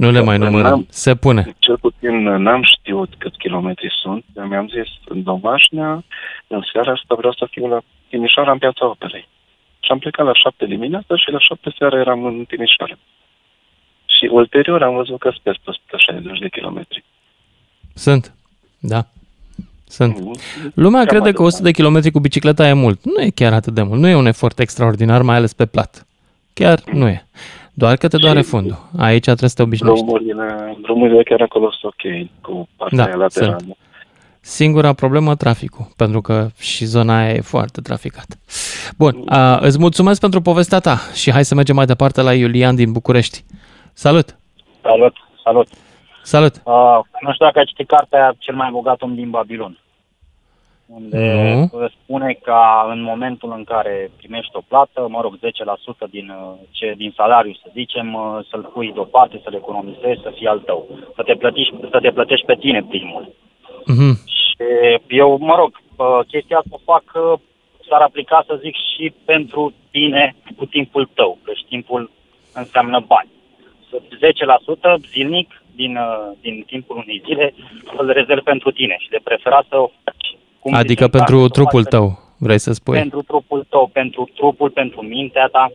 Nu 0.02 0.12
le 0.12 0.22
mai 0.22 0.38
numărăm. 0.38 0.70
N-am- 0.70 0.88
Se 0.90 1.16
pune. 1.16 1.56
Cel 1.60 1.78
puțin 1.78 2.28
uh, 2.28 2.40
n-am 2.40 2.64
știut 2.64 3.10
cât 3.18 3.38
kilometri 3.38 3.90
sunt. 4.02 4.24
Eu 4.36 4.44
mi-am 4.46 4.68
zis 4.68 4.90
în 5.08 5.24
Domașnea, 5.24 6.04
în 6.48 6.62
seara 6.72 6.92
asta 6.92 7.16
vreau 7.16 7.34
să 7.34 7.48
fiu 7.52 7.68
la 7.68 7.80
Timișoara 8.10 8.52
în 8.52 8.58
piața 8.58 8.86
operei. 8.90 9.28
Și 9.80 9.92
am 9.92 10.00
plecat 10.00 10.26
la 10.26 10.34
7 10.34 10.66
dimineața 10.66 11.16
și 11.16 11.32
la 11.32 11.40
7 11.40 11.74
seara 11.78 12.00
eram 12.00 12.24
în 12.26 12.46
Timișoara. 12.48 12.98
Și 14.16 14.30
ulterior 14.32 14.84
am 14.84 14.96
văzut 14.96 15.20
că 15.20 15.30
sunt 15.30 15.42
peste 15.44 15.62
160 15.70 16.40
de 16.40 16.50
kilometri. 16.50 17.04
Sunt. 17.94 18.34
Da. 18.80 19.06
Sunt. 19.88 20.20
Mhm. 20.20 20.40
Lumea 20.76 21.00
Cam 21.00 21.08
crede 21.10 21.24
atât. 21.24 21.36
că 21.36 21.44
100 21.44 21.64
de 21.64 21.72
kilometri 21.72 22.12
cu 22.12 22.20
bicicleta 22.20 22.68
e 22.68 22.74
mult. 22.74 23.00
Nu 23.06 23.22
e 23.22 23.30
chiar 23.30 23.54
atât 23.54 23.74
de 23.74 23.82
mult. 23.82 24.00
Nu 24.00 24.08
e 24.08 24.16
un 24.16 24.26
efort 24.26 24.60
extraordinar, 24.60 25.22
mai 25.22 25.36
ales 25.36 25.54
pe 25.54 25.66
plat. 25.66 26.08
Chiar 26.54 26.80
nu 26.92 27.08
e. 27.08 27.26
Doar 27.74 27.96
că 27.96 28.08
te 28.08 28.18
doare 28.18 28.42
fundul. 28.42 28.78
Aici 28.98 29.24
trebuie 29.24 29.50
să 29.50 29.56
te 29.56 29.62
obișnuiești. 29.62 30.06
Drumurile, 30.06 30.78
drumurile 30.82 31.24
chiar 31.24 31.42
acolo 31.42 31.72
sunt 31.72 31.94
ok, 31.94 32.30
cu 32.42 32.68
partea 32.78 32.98
Da, 32.98 33.04
aia 33.04 33.16
laterală. 33.16 33.56
sunt. 33.60 33.78
Singura 34.44 34.94
problemă, 34.94 35.36
traficul, 35.36 35.88
pentru 35.98 36.22
că 36.22 36.48
și 36.60 36.86
zona 36.86 37.18
aia 37.18 37.34
e 37.34 37.42
foarte 37.42 37.82
traficată. 37.82 38.36
Bun, 38.98 39.24
a, 39.26 39.58
îți 39.58 39.80
mulțumesc 39.80 40.20
pentru 40.20 40.42
povestea 40.42 40.80
ta 40.80 40.98
și 41.14 41.32
hai 41.32 41.46
să 41.46 41.56
mergem 41.56 41.76
mai 41.76 41.86
departe 41.86 42.22
la 42.22 42.34
Iulian 42.34 42.76
din 42.76 42.92
București. 42.92 43.44
Salut! 43.94 44.38
Salut, 44.82 45.14
salut. 45.44 45.68
Salut! 46.24 46.54
Uh, 46.64 47.00
nu 47.22 47.32
știu 47.34 47.46
dacă 47.46 47.60
ai 47.60 47.66
citit 47.66 47.88
cartea 47.88 48.36
Cel 48.38 48.56
mai 48.56 48.70
bogat 48.72 49.02
om 49.02 49.16
din 49.16 49.30
Babilon, 49.30 49.78
unde 50.96 51.22
Nu. 51.72 51.80
uh, 51.80 51.92
spune 51.92 52.38
ca 52.42 52.88
în 52.90 53.02
momentul 53.02 53.54
în 53.58 53.64
care 53.64 54.12
primești 54.18 54.56
o 54.56 54.62
plată, 54.68 55.08
mă 55.10 55.22
rog, 55.22 55.38
10% 55.40 56.08
din, 56.10 56.30
uh, 56.30 56.54
ce, 56.72 56.94
din 56.98 57.14
salariu, 57.16 57.54
să 57.54 57.68
zicem, 57.74 58.14
uh, 58.14 58.40
să-l 58.50 58.70
pui 58.74 58.92
deoparte, 58.94 59.42
să-l 59.44 59.54
economisezi, 59.54 60.22
să 60.22 60.32
fie 60.36 60.50
al 60.50 60.60
tău. 60.60 60.88
Să 61.16 61.24
te 61.24 61.36
plătești, 61.36 61.74
să 61.92 62.00
te 62.00 62.12
plătești 62.12 62.46
pe 62.46 62.56
tine 62.56 62.84
primul. 62.90 63.34
Mhm. 63.86 64.12
Și 64.26 64.56
eu, 65.08 65.38
mă 65.40 65.56
rog, 65.56 65.72
uh, 65.98 66.20
chestia 66.28 66.58
asta 66.58 66.70
o 66.80 66.92
fac, 66.92 67.04
uh, 67.14 67.40
s-ar 67.88 68.02
aplica, 68.02 68.44
să 68.48 68.60
zic, 68.62 68.76
și 68.76 69.14
pentru 69.26 69.74
tine 69.92 70.36
cu 70.58 70.66
timpul 70.66 71.10
tău, 71.14 71.38
că 71.44 71.52
și 71.54 71.66
timpul 71.66 72.12
înseamnă 72.54 73.00
bani. 73.08 73.30
Să 73.90 74.02
10% 74.20 74.98
zilnic 75.12 75.64
din, 75.76 75.96
uh, 75.96 76.32
din 76.42 76.64
timpul 76.66 76.96
unei 76.98 77.22
zile 77.26 77.54
îl 77.98 78.08
rezervi 78.12 78.44
pentru 78.44 78.72
tine 78.72 78.96
și 79.00 79.10
de 79.10 79.20
preferat 79.24 79.66
să 79.70 79.78
o 79.78 79.90
faci. 80.04 80.38
Cum 80.62 80.74
Adică 80.74 81.06
zicem, 81.06 81.10
pentru 81.10 81.36
să 81.36 81.42
o 81.42 81.44
faci 81.44 81.52
trupul 81.52 81.84
tău, 81.84 82.20
vrei 82.38 82.58
să 82.60 82.72
spui. 82.74 82.98
Pentru 82.98 83.22
trupul 83.22 83.66
tău, 83.70 83.90
pentru 83.94 84.30
trupul, 84.36 84.70
pentru 84.70 85.02
mintea 85.02 85.48
ta. 85.52 85.72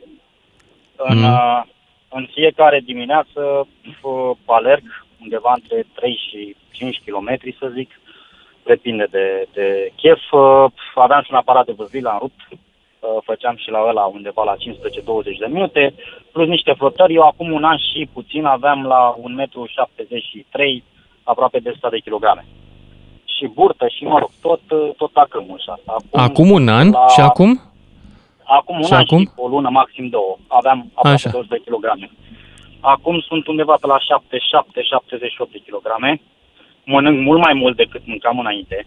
În, 0.97 1.19
Mhm. 1.19 1.33
uh, 1.33 1.63
în 2.09 2.29
fiecare 2.33 2.81
dimineață 2.85 3.67
uh, 4.03 4.37
alerg 4.45 4.83
undeva 5.21 5.53
între 5.55 5.87
3 5.95 6.21
și 6.29 6.57
5 6.71 7.03
km, 7.05 7.39
să 7.59 7.71
zic. 7.75 7.91
Depinde 8.65 9.07
de, 9.11 9.47
de 9.53 9.93
chef. 9.97 10.21
Uh, 10.31 10.71
aveam 10.95 11.23
și 11.23 11.29
un 11.31 11.37
aparat 11.37 11.67
de 11.67 11.73
văzut, 11.77 12.03
l-am 12.03 12.19
rupt. 12.21 12.41
Uh, 12.51 12.59
făceam 13.25 13.57
și 13.57 13.71
la 13.71 13.85
ăla 13.89 14.05
undeva 14.05 14.43
la 14.45 14.57
15-20 14.57 15.39
de 15.39 15.47
minute, 15.49 15.95
plus 16.33 16.47
niște 16.47 16.73
flotări. 16.73 17.15
Eu 17.15 17.23
acum 17.23 17.53
un 17.53 17.65
an 17.65 17.79
și 17.79 18.09
puțin 18.13 18.45
aveam 18.45 18.85
la 18.85 19.15
1,73 19.19 20.79
m, 20.79 20.83
aproape 21.23 21.59
de 21.59 21.69
100 21.69 21.89
de 21.91 21.99
kilograme. 21.99 22.45
Și 23.37 23.47
burtă 23.55 23.87
și, 23.89 24.05
mă 24.05 24.19
rog, 24.19 24.31
tot, 24.43 24.61
uh, 24.71 24.91
tot 24.97 25.11
acâmul 25.15 25.59
și 25.59 25.69
asta. 25.77 25.93
Acum, 25.97 26.21
Acum 26.21 26.51
un 26.51 26.69
an 26.69 26.91
la- 26.91 27.07
și 27.09 27.21
acum? 27.21 27.61
Acum 28.45 28.77
un 28.77 28.83
Și 28.83 28.93
an 28.93 29.01
acum? 29.01 29.19
și 29.23 29.29
o 29.37 29.49
lună, 29.49 29.69
maxim 29.69 30.09
două. 30.09 30.37
Aveam 30.47 30.91
aproape 30.95 31.17
Așa. 31.17 31.31
20 31.31 31.51
de 31.51 31.65
kilograme. 31.65 32.11
Acum 32.81 33.21
sunt 33.21 33.47
undeva 33.47 33.75
pe 33.81 33.87
la 33.87 33.99
77-78 33.99 35.51
de 35.53 35.59
kilograme. 35.65 36.21
Mănânc 36.85 37.19
mult 37.27 37.41
mai 37.41 37.53
mult 37.55 37.77
decât 37.77 38.03
mâncam 38.07 38.39
înainte. 38.39 38.87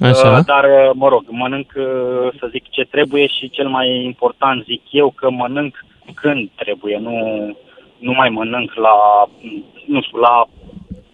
Așa. 0.00 0.28
Uh, 0.38 0.44
Dar, 0.46 0.64
uh, 0.64 0.90
mă 0.94 1.08
rog, 1.08 1.24
mănânc, 1.28 1.72
uh, 1.76 2.28
să 2.38 2.46
zic, 2.50 2.68
ce 2.70 2.82
trebuie 2.84 3.26
și 3.26 3.50
cel 3.50 3.68
mai 3.68 4.04
important, 4.04 4.64
zic 4.64 4.82
eu, 4.90 5.10
că 5.10 5.30
mănânc 5.30 5.84
când 6.14 6.50
trebuie, 6.54 6.98
nu, 6.98 7.16
nu 7.98 8.12
mai 8.12 8.28
mănânc 8.28 8.74
la, 8.74 8.94
nu 9.86 10.02
știu, 10.02 10.18
la 10.18 10.44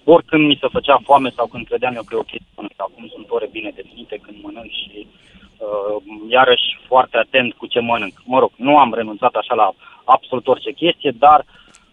oricând 0.04 0.46
mi 0.46 0.58
se 0.60 0.68
făcea 0.70 1.00
foame 1.04 1.30
sau 1.36 1.46
când 1.46 1.66
credeam 1.66 1.94
eu 1.94 2.02
că 2.02 2.14
e 2.14 2.18
ok 2.18 2.30
să 2.30 2.50
mănânc. 2.56 2.74
Acum 2.76 3.08
sunt 3.14 3.26
ore 3.30 3.48
bine 3.50 3.70
definite 3.74 4.16
când 4.22 4.36
mănânc 4.42 4.70
și 4.70 5.06
uh, 5.06 6.02
iarăși 6.28 6.78
foarte 6.86 7.16
atent 7.16 7.54
cu 7.54 7.66
ce 7.66 7.80
mănânc. 7.80 8.12
Mă 8.24 8.38
rog, 8.38 8.50
nu 8.56 8.78
am 8.78 8.94
renunțat 8.94 9.34
așa 9.34 9.54
la 9.54 9.72
absolut 10.04 10.46
orice 10.48 10.72
chestie, 10.72 11.12
dar, 11.18 11.44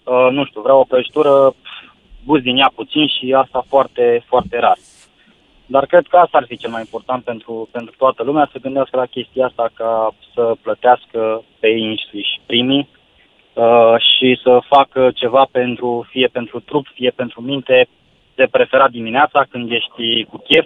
uh, 0.03 0.27
nu 0.31 0.45
știu, 0.45 0.61
vreau 0.61 0.79
o 0.79 0.83
prăjitură, 0.83 1.55
gust 2.25 2.43
din 2.43 2.57
ea 2.57 2.71
puțin 2.75 3.07
și 3.07 3.33
asta 3.33 3.63
foarte, 3.67 4.23
foarte 4.27 4.59
rar. 4.59 4.77
Dar 5.65 5.85
cred 5.85 6.07
că 6.07 6.17
asta 6.17 6.37
ar 6.37 6.45
fi 6.47 6.57
cel 6.57 6.69
mai 6.69 6.79
important 6.79 7.23
pentru, 7.23 7.69
pentru 7.71 7.93
toată 7.97 8.23
lumea, 8.23 8.49
să 8.51 8.59
gândească 8.59 8.97
la 8.97 9.05
chestia 9.05 9.45
asta 9.45 9.69
ca 9.73 10.13
să 10.33 10.55
plătească 10.61 11.43
pe 11.59 11.67
ei 11.67 11.85
înșiși 11.85 12.41
primii 12.45 12.89
uh, 13.53 13.95
și 13.97 14.39
să 14.43 14.59
facă 14.67 15.11
ceva 15.15 15.47
pentru, 15.51 16.07
fie 16.09 16.27
pentru 16.27 16.59
trup, 16.59 16.87
fie 16.93 17.09
pentru 17.09 17.41
minte, 17.41 17.87
de 18.35 18.47
preferat 18.51 18.91
dimineața 18.91 19.45
când 19.51 19.71
ești 19.71 20.23
cu 20.29 20.37
chef 20.37 20.65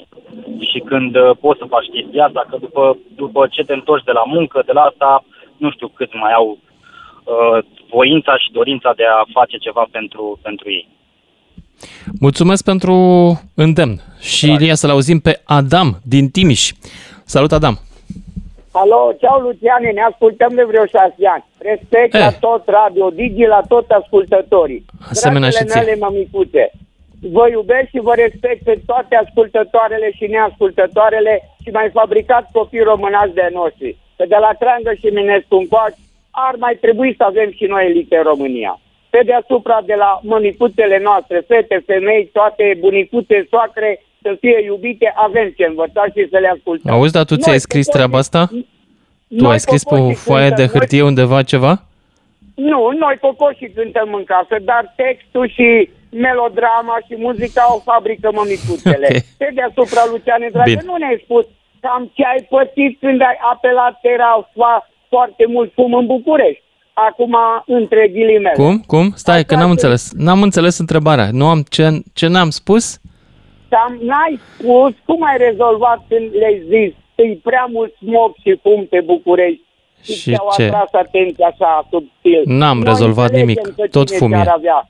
și 0.71 0.79
când 0.79 1.15
uh, 1.15 1.31
poți 1.39 1.59
să 1.59 1.65
faci 1.69 1.85
chestia 1.93 2.25
asta, 2.25 2.45
că 2.49 2.57
după, 2.59 2.97
după 3.15 3.47
ce 3.51 3.61
te 3.63 3.73
întorci 3.73 4.03
de 4.03 4.11
la 4.11 4.23
muncă, 4.25 4.61
de 4.65 4.71
la 4.71 4.81
asta, 4.81 5.25
nu 5.57 5.71
știu 5.71 5.87
cât 5.87 6.11
mai 6.19 6.31
au 6.33 6.47
uh, 6.57 7.63
voința 7.89 8.37
și 8.37 8.51
dorința 8.51 8.93
de 8.95 9.03
a 9.05 9.23
face 9.33 9.57
ceva 9.57 9.85
pentru, 9.91 10.39
pentru 10.41 10.69
ei. 10.69 10.87
Mulțumesc 12.19 12.63
pentru 12.63 12.93
îndemn. 13.55 13.99
Și 14.19 14.51
Ilia 14.51 14.75
să-l 14.75 14.89
auzim 14.89 15.19
pe 15.19 15.41
Adam 15.45 15.99
din 16.03 16.29
Timiș. 16.29 16.71
Salut, 17.25 17.51
Adam! 17.51 17.79
Alo, 18.71 19.13
ceau 19.19 19.39
Luciane, 19.39 19.89
ne 19.91 20.01
ascultăm 20.01 20.51
de 20.55 20.63
vreo 20.63 20.85
șase 20.85 21.15
ani. 21.35 21.45
Respect 21.57 22.13
Eh. 22.13 22.19
la 22.19 22.31
tot 22.31 22.63
radio, 22.65 23.09
Digi 23.09 23.45
la 23.45 23.61
tot 23.67 23.89
ascultătorii. 23.89 24.85
Asemenea 25.09 25.49
și 25.49 25.55
Dragile 25.55 25.79
ție. 25.81 25.91
mele 25.93 26.05
mămicuțe, 26.05 26.71
vă 27.21 27.47
iubesc 27.51 27.87
și 27.89 27.99
vă 27.99 28.13
respect 28.15 28.63
pe 28.63 28.79
toate 28.85 29.15
ascultătoarele 29.15 30.11
și 30.11 30.25
neascultătoarele 30.27 31.41
și 31.63 31.69
mai 31.69 31.89
fabricați 31.93 32.51
copii 32.51 32.79
românați 32.91 33.33
de 33.33 33.49
noștri. 33.53 33.97
Că 34.17 34.23
de 34.27 34.35
la 34.39 34.51
Trangă 34.59 34.93
și 34.99 35.05
Minescu 35.05 35.55
încoace 35.55 35.95
ar 36.31 36.55
mai 36.57 36.77
trebui 36.81 37.13
să 37.17 37.23
avem 37.23 37.51
și 37.51 37.65
noi 37.65 37.85
elite 37.85 38.15
în 38.17 38.23
România. 38.23 38.79
Pe 39.09 39.21
deasupra 39.25 39.81
de 39.85 39.93
la 39.93 40.19
mămicuțele 40.23 40.99
noastre, 41.03 41.43
fete, 41.47 41.83
femei, 41.85 42.29
toate 42.33 42.75
bunicuțe, 42.79 43.47
soacre, 43.49 44.03
să 44.21 44.35
fie 44.39 44.61
iubite, 44.63 45.13
avem 45.15 45.53
ce 45.57 45.65
învăța 45.65 46.03
și 46.05 46.27
să 46.31 46.37
le 46.37 46.47
ascultăm. 46.47 46.93
Auzi, 46.93 47.11
dar 47.11 47.23
tu 47.25 47.35
ți-ai 47.35 47.55
Noi, 47.55 47.59
scris 47.59 47.85
poporii- 47.85 47.93
treaba 48.05 48.17
asta? 48.17 48.45
Tu 48.47 49.43
noi 49.43 49.51
ai 49.51 49.59
scris 49.59 49.83
pe 49.83 49.93
o 49.93 49.97
poporii 49.97 50.15
foaie 50.15 50.49
de 50.49 50.55
cântăm, 50.55 50.79
hârtie 50.79 51.03
undeva 51.03 51.43
ceva? 51.43 51.81
Nu, 52.55 52.91
noi 52.99 53.17
cocoșii 53.21 53.69
cântăm 53.69 54.13
în 54.13 54.23
casă, 54.23 54.55
dar 54.61 54.93
textul 54.95 55.49
și 55.49 55.89
melodrama 56.25 56.95
și 57.07 57.15
muzica 57.25 57.63
o 57.75 57.79
fabrică 57.89 58.27
mămicuțele. 58.39 59.07
Ok. 59.11 59.21
Pe 59.41 59.47
deasupra, 59.57 60.01
Luciane, 60.11 60.47
dragă, 60.55 60.69
Bine. 60.69 60.81
nu 60.89 60.95
ne-ai 60.95 61.21
spus 61.23 61.45
cam 61.85 62.11
ce 62.15 62.23
ai 62.33 62.41
pățit 62.53 62.93
când 62.99 63.21
ai 63.21 63.37
apelat 63.53 63.93
terafa 64.01 64.73
foarte 65.09 65.45
mult 65.47 65.71
fum 65.73 65.93
în 65.93 66.05
București. 66.05 66.63
Acum, 66.93 67.35
între 67.65 68.07
ghilimele. 68.07 68.51
Cum? 68.55 68.75
Cum? 68.87 69.11
Stai, 69.15 69.43
că 69.45 69.55
n-am 69.55 69.69
înțeles. 69.69 70.11
N-am 70.25 70.41
înțeles 70.41 70.77
întrebarea. 70.79 71.27
Nu 71.31 71.45
am 71.47 71.63
ce, 71.69 71.89
ce 72.13 72.27
n-am 72.27 72.49
spus? 72.49 72.99
Cam 73.69 73.97
n-ai 74.01 74.39
spus 74.53 74.93
cum 75.05 75.23
ai 75.23 75.37
rezolvat 75.37 75.99
când 76.07 76.29
le-ai 76.39 76.61
zis 76.67 76.93
e 77.15 77.37
prea 77.43 77.67
mult 77.71 77.93
smog 77.95 78.35
și 78.43 78.59
fum 78.61 78.85
pe 78.89 79.01
București. 79.01 79.61
Și, 80.03 80.11
Și 80.13 80.29
ți-au 80.31 80.47
ce? 80.57 80.63
atras 80.63 80.89
atenția 81.03 81.47
așa 81.47 81.87
subtil. 81.89 82.41
N-am 82.45 82.77
Noi 82.77 82.87
rezolvat 82.87 83.29
înțelegem 83.29 83.47
nimic. 83.63 83.75
că 83.75 83.87
Tot 83.87 84.07
cine 84.07 84.17
fum 84.17 84.31
e. 84.31 84.35
ți-ar 84.35 84.53
avea. 84.57 84.89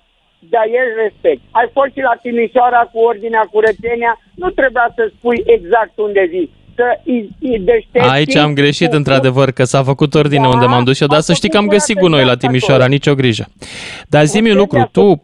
Dar 0.49 0.65
e 0.65 1.01
respect. 1.03 1.41
Ai 1.51 1.69
fost 1.73 1.91
și 1.95 1.99
la 2.09 2.15
Timișoara 2.21 2.89
cu 2.91 2.99
ordinea 2.99 3.47
curățenia, 3.51 4.19
nu 4.35 4.49
trebuia 4.49 4.91
să 4.95 5.11
spui 5.17 5.43
exact 5.45 5.97
unde 5.97 6.27
zi. 6.29 6.49
Să 6.75 6.99
îi, 7.05 7.29
îi 7.41 7.59
deștepți 7.59 8.09
Aici 8.09 8.35
am 8.35 8.53
greșit, 8.53 8.89
cu- 8.89 8.95
într-adevăr, 8.95 9.51
că 9.51 9.63
s-a 9.63 9.83
făcut 9.83 10.13
ordine 10.13 10.41
Da, 10.47 10.47
unde 10.49 10.65
m-am 10.65 10.83
dus 10.83 10.99
eu, 10.99 11.07
dar 11.07 11.19
să 11.19 11.33
știi 11.33 11.49
că 11.49 11.57
am 11.57 11.67
găsit 11.67 11.99
gunoi 11.99 12.25
la 12.25 12.35
Timișoara, 12.35 12.85
nicio 12.85 13.13
grijă. 13.15 13.45
Dar 14.09 14.23
zi-mi 14.23 14.51
un 14.51 14.57
lucru, 14.57 14.89
tu, 14.91 15.21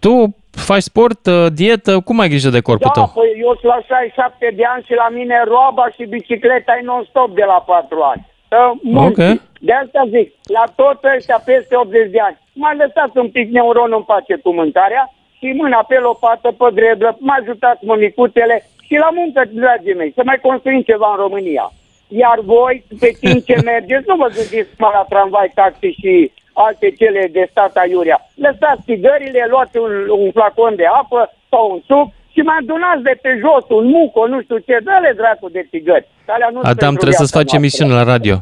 tu 0.00 0.36
faci 0.50 0.82
sport, 0.82 1.26
uh, 1.26 1.46
dietă, 1.54 2.00
cum 2.00 2.18
ai 2.20 2.28
grijă 2.28 2.48
de 2.50 2.60
corpul 2.60 2.90
Da, 2.94 3.00
tău? 3.00 3.10
păi 3.14 3.30
eu 3.46 3.52
sunt 3.60 3.72
la 3.74 3.80
67 3.86 4.52
de 4.56 4.64
ani 4.74 4.84
și 4.86 4.94
la 5.02 5.08
mine 5.18 5.36
roaba 5.46 5.84
și 5.94 6.04
bicicleta 6.16 6.72
e 6.80 6.84
non-stop 6.84 7.30
de 7.34 7.44
la 7.52 7.58
4 7.66 8.00
ani. 8.12 8.22
Uh, 8.26 8.78
mulți. 8.82 9.20
Ok. 9.20 9.40
De 9.68 9.72
asta 9.82 10.02
zic, 10.16 10.28
la 10.56 10.64
tot 10.80 10.98
ăștia 11.16 11.38
peste 11.44 11.74
80 11.76 12.10
de 12.10 12.20
ani, 12.28 12.38
mai 12.62 12.76
lăsați 12.76 13.16
un 13.22 13.28
pic 13.36 13.46
neuron 13.50 13.92
în 13.92 14.02
pace 14.02 14.34
cu 14.42 14.50
mâncarea 14.60 15.04
și 15.38 15.58
mâna 15.60 15.80
pe 15.88 15.98
lopată, 16.06 16.48
pe 16.58 16.68
greblă, 16.74 17.16
mă 17.20 17.34
ajutați 17.40 17.84
mămicuțele 17.84 18.56
și 18.86 18.94
la 19.04 19.10
muncă, 19.18 19.40
dragii 19.52 19.94
mei, 19.94 20.12
să 20.16 20.22
mai 20.24 20.38
construim 20.46 20.82
ceva 20.90 21.08
în 21.10 21.22
România. 21.24 21.66
Iar 22.08 22.38
voi, 22.54 22.84
pe 23.00 23.10
timp 23.20 23.44
ce 23.44 23.56
mergeți, 23.72 24.08
nu 24.10 24.16
vă 24.22 24.28
gândiți 24.36 24.74
numai 24.78 24.94
la 24.98 25.06
tramvai, 25.08 25.52
taxi 25.54 25.88
și 26.00 26.12
alte 26.52 26.88
cele 27.00 27.22
de 27.36 27.46
stat 27.50 27.74
aiurea. 27.76 28.18
Lăsați 28.34 28.84
țigările, 28.88 29.46
luați 29.48 29.76
un, 29.76 29.92
un 30.22 30.30
flacon 30.36 30.74
de 30.76 30.86
apă 31.00 31.20
sau 31.50 31.62
un 31.72 31.80
suc 31.88 32.06
și 32.34 32.40
mai 32.48 32.56
adunați 32.60 33.02
de 33.02 33.14
pe 33.22 33.30
jos 33.42 33.64
un 33.68 33.86
muco, 33.94 34.26
nu 34.26 34.42
știu 34.42 34.58
ce, 34.66 34.74
dă-le 34.86 35.12
dracu 35.16 35.48
de 35.48 35.66
țigări. 35.70 36.08
Alea 36.26 36.50
nu 36.52 36.60
sunt 36.60 36.72
Adam, 36.72 36.76
pentru 36.78 37.00
trebuie 37.02 37.22
să-ți 37.22 37.32
viața 37.32 37.38
faci 37.40 37.52
noastră. 37.52 37.60
emisiune 37.60 37.92
la 38.00 38.12
radio. 38.12 38.36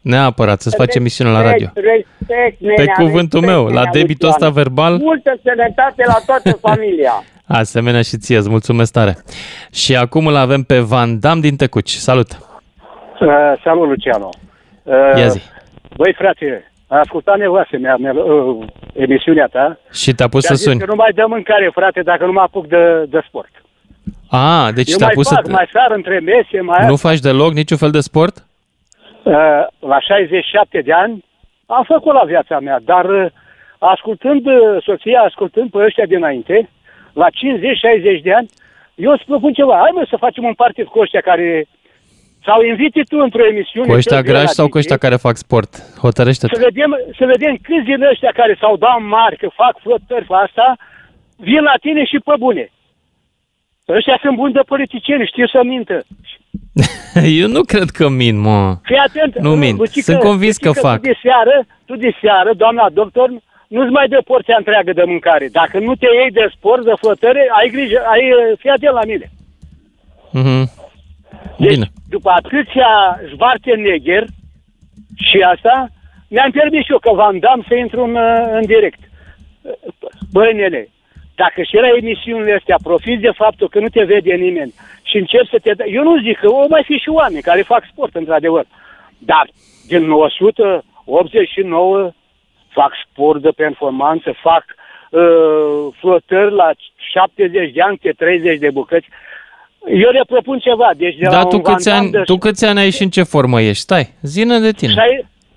Neapărat, 0.00 0.60
să-ți 0.60 0.76
faci 0.76 0.94
emisiune 0.94 1.30
la 1.30 1.42
radio. 1.42 1.68
Respect, 1.74 2.06
respect, 2.28 2.58
Pe 2.58 2.66
nenea, 2.76 2.94
cuvântul 2.94 3.40
respect, 3.40 3.58
meu, 3.58 3.64
la 3.64 3.72
nenea 3.72 3.90
debitul 3.92 4.28
ăsta 4.28 4.46
Luciana. 4.46 4.62
verbal, 4.62 4.96
Multă 4.98 5.38
sănătate 5.44 6.04
la 6.06 6.16
toată 6.26 6.50
familia. 6.68 7.12
asemenea 7.46 8.02
și 8.02 8.16
ție, 8.16 8.36
îți 8.36 8.48
mulțumesc 8.50 8.92
tare. 8.92 9.16
Și 9.72 9.96
acum 9.96 10.26
îl 10.26 10.36
avem 10.36 10.62
pe 10.62 10.78
Van 10.78 11.20
Dam 11.20 11.40
din 11.40 11.56
Tăcuci. 11.56 11.90
Salut! 11.90 12.28
Uh, 13.20 13.28
salut, 13.64 13.88
Luciano. 13.88 14.28
Uh, 14.82 14.94
Ia 15.18 15.26
zi. 15.28 15.40
Băi, 15.96 16.14
frate, 16.18 16.72
a 16.86 16.98
ascultat 16.98 17.38
nevastă 17.38 17.76
mea, 17.78 17.96
mea 17.96 18.12
uh, 18.12 18.66
emisiunea 18.92 19.46
ta. 19.52 19.78
Și 19.92 20.12
te-a 20.12 20.28
pus 20.28 20.44
și 20.44 20.52
a 20.52 20.54
să 20.54 20.56
zis 20.56 20.64
suni. 20.66 20.78
că 20.78 20.86
nu 20.86 20.94
mai 20.94 21.10
dăm 21.14 21.28
mâncare, 21.30 21.70
frate, 21.74 22.00
dacă 22.02 22.24
nu 22.24 22.32
mă 22.32 22.40
apuc 22.40 22.66
de, 22.66 23.04
de 23.10 23.20
sport. 23.28 23.50
A, 24.30 24.70
deci 24.74 24.90
Eu 24.90 24.96
te-a 24.96 25.06
mai 25.06 25.14
pus 25.14 25.28
fac, 25.28 25.44
să... 25.46 25.50
mai 25.52 25.68
sar 25.72 25.90
între 25.96 26.18
mese, 26.20 26.60
mai... 26.60 26.86
Nu 26.86 26.96
faci 26.96 27.18
deloc 27.18 27.52
niciun 27.52 27.76
fel 27.76 27.90
de 27.90 28.00
sport? 28.00 28.44
Uh, 29.22 29.66
la 29.78 30.00
67 30.00 30.80
de 30.80 30.92
ani 30.92 31.24
am 31.66 31.84
făcut 31.84 32.12
la 32.14 32.24
viața 32.24 32.60
mea, 32.60 32.80
dar 32.84 33.04
uh, 33.04 33.26
ascultând 33.78 34.46
uh, 34.46 34.82
soția, 34.84 35.20
ascultând 35.20 35.70
pe 35.70 35.78
ăștia 35.78 36.06
dinainte, 36.06 36.68
la 37.12 37.26
50-60 38.18 38.22
de 38.22 38.32
ani, 38.32 38.48
eu 38.94 39.10
îți 39.12 39.24
propun 39.24 39.52
ceva. 39.52 39.76
Hai 39.76 39.90
mă 39.94 40.06
să 40.08 40.16
facem 40.16 40.44
un 40.44 40.54
partid 40.54 40.86
cu 40.86 40.98
ăștia 40.98 41.20
care... 41.20 41.66
Sau 42.44 42.62
inviti 42.62 43.02
tu 43.04 43.18
într-o 43.18 43.46
emisiune... 43.46 43.86
Cu 43.86 43.92
ăștia 43.92 44.16
să 44.16 44.22
vină 44.22 44.32
grași 44.32 44.46
la 44.46 44.58
sau 44.58 44.66
cu 44.68 44.76
Digi, 44.76 44.78
ăștia 44.78 44.96
care 44.96 45.16
fac 45.16 45.36
sport? 45.36 45.70
Hotărăște-te. 45.98 46.54
Să 46.54 46.62
vedem, 46.64 46.90
să 47.18 47.24
vedem 47.24 47.56
câți 47.62 47.84
din 47.90 48.02
ăștia 48.02 48.32
care 48.34 48.56
s-au 48.60 48.76
dat 48.76 48.98
mari, 49.00 49.36
că 49.36 49.48
fac 49.62 49.74
flotări 49.80 50.24
pe 50.24 50.34
asta, 50.46 50.76
vin 51.36 51.62
la 51.62 51.74
tine 51.80 52.04
și 52.04 52.18
pe 52.24 52.34
bune. 52.38 52.70
Ăștia 53.88 54.18
sunt 54.22 54.36
buni 54.36 54.52
de 54.52 54.60
politicieni, 54.72 55.26
știu 55.26 55.46
să 55.46 55.60
mintă. 55.64 55.96
Eu 57.40 57.48
nu 57.48 57.62
cred 57.62 57.90
că 57.90 58.08
mint, 58.08 58.38
mă. 58.38 58.76
Fii 58.82 58.96
atent. 58.96 59.38
Nu 59.38 59.54
mint. 59.56 59.78
Lucică, 59.78 60.10
Sunt 60.10 60.18
convins 60.18 60.56
că 60.56 60.68
Lucică, 60.68 60.86
fac. 60.86 61.00
Tu 61.00 61.06
de 61.06 61.18
seară, 61.22 61.66
tu 61.84 61.96
de 61.96 62.10
seară, 62.20 62.50
doamna 62.56 62.90
doctor, 62.92 63.28
nu-ți 63.68 63.90
mai 63.90 64.08
dă 64.08 64.20
porția 64.24 64.54
întreagă 64.58 64.92
de 64.92 65.02
mâncare. 65.06 65.48
Dacă 65.52 65.78
nu 65.78 65.94
te 65.94 66.06
iei 66.18 66.30
de 66.30 66.50
sport, 66.56 66.84
de 66.84 66.92
flotăre, 67.00 67.50
ai 67.58 67.68
grijă, 67.68 67.98
ai, 68.12 68.22
fii 68.58 68.70
atent 68.70 68.94
la 68.94 69.04
mine. 69.06 69.30
Mhm. 70.32 70.70
Deci, 71.58 71.72
Bine. 71.74 71.86
după 72.08 72.30
atâția 72.30 72.90
Schwarzenegger 73.32 74.24
și 75.16 75.38
asta, 75.54 75.88
mi-am 76.28 76.50
permis 76.50 76.84
și 76.84 76.92
eu 76.92 76.98
că 76.98 77.12
v-am 77.14 77.38
dam 77.38 77.64
să 77.68 77.74
intru 77.74 78.02
în, 78.02 78.14
uh, 78.14 78.48
în 78.58 78.64
direct. 78.66 79.00
Băi, 80.32 80.54
nene, 80.54 80.88
dacă 81.42 81.60
și 81.62 81.76
la 81.84 81.90
emisiunile 82.00 82.54
astea 82.58 82.78
profiți 82.88 83.24
de 83.26 83.32
faptul 83.42 83.68
că 83.68 83.78
nu 83.80 83.88
te 83.88 84.04
vede 84.12 84.34
nimeni 84.46 84.72
și 85.08 85.16
începi 85.16 85.52
să 85.52 85.58
te... 85.62 85.70
Eu 85.96 86.02
nu 86.02 86.14
zic 86.26 86.36
că 86.38 86.48
o 86.60 86.64
mai 86.68 86.84
fi 86.88 86.96
și 87.04 87.08
oameni 87.08 87.48
care 87.48 87.72
fac 87.72 87.82
sport, 87.92 88.14
într-adevăr. 88.14 88.64
Dar 89.18 89.46
din 89.90 90.02
989 90.06 92.10
fac 92.68 92.92
sport 93.04 93.40
de 93.42 93.52
performanță, 93.62 94.30
fac 94.48 94.64
uh, 94.74 95.94
flotări 96.00 96.54
la 96.62 96.70
70 97.12 97.72
de 97.72 97.82
ani, 97.82 97.98
pe 98.02 98.10
30 98.10 98.58
de 98.58 98.70
bucăți. 98.70 99.08
Eu 100.04 100.10
le 100.10 100.22
propun 100.26 100.58
ceva. 100.58 100.90
Deci 100.96 101.16
de 101.16 101.24
la 101.24 101.30
Dar 101.30 101.44
un 101.44 101.50
tu 101.50 101.60
câți, 101.60 101.88
Van 101.88 101.98
ani, 101.98 102.10
Damme 102.10 102.18
de 102.18 102.32
tu 102.32 102.38
câți 102.38 102.64
ani 102.64 102.78
ai 102.78 102.90
și 102.90 103.02
în 103.02 103.10
ce 103.10 103.22
formă 103.22 103.60
ești? 103.60 103.82
Stai, 103.82 104.14
zină 104.22 104.58
de 104.58 104.72
tine. 104.72 104.92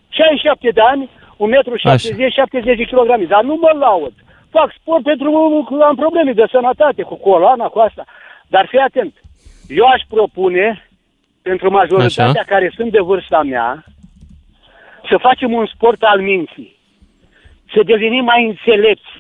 67 0.10 0.70
de 0.70 0.82
ani, 0.92 1.10
1,70 1.10 1.14
m, 1.38 2.30
70 2.30 2.78
de 2.78 2.84
kg, 2.84 3.28
dar 3.28 3.44
nu 3.44 3.58
mă 3.62 3.72
laud. 3.80 4.14
Fac 4.58 4.70
sport 4.80 5.04
pentru 5.04 5.30
că 5.70 5.84
am 5.84 5.96
probleme 5.96 6.32
de 6.34 6.46
sănătate, 6.52 7.02
cu 7.02 7.16
coloana, 7.16 7.68
cu 7.68 7.80
asta. 7.80 8.04
Dar 8.48 8.66
fii 8.70 8.80
atent, 8.80 9.14
eu 9.68 9.86
aș 9.86 10.02
propune, 10.10 10.88
pentru 11.42 11.70
majoritatea 11.72 12.42
Așa. 12.42 12.54
care 12.54 12.72
sunt 12.76 12.92
de 12.92 13.00
vârsta 13.00 13.42
mea, 13.44 13.84
să 15.10 15.18
facem 15.18 15.54
un 15.54 15.66
sport 15.66 16.02
al 16.02 16.20
minții. 16.22 16.78
Să 17.74 17.80
devenim 17.84 18.24
mai 18.24 18.46
înțelepți. 18.48 19.12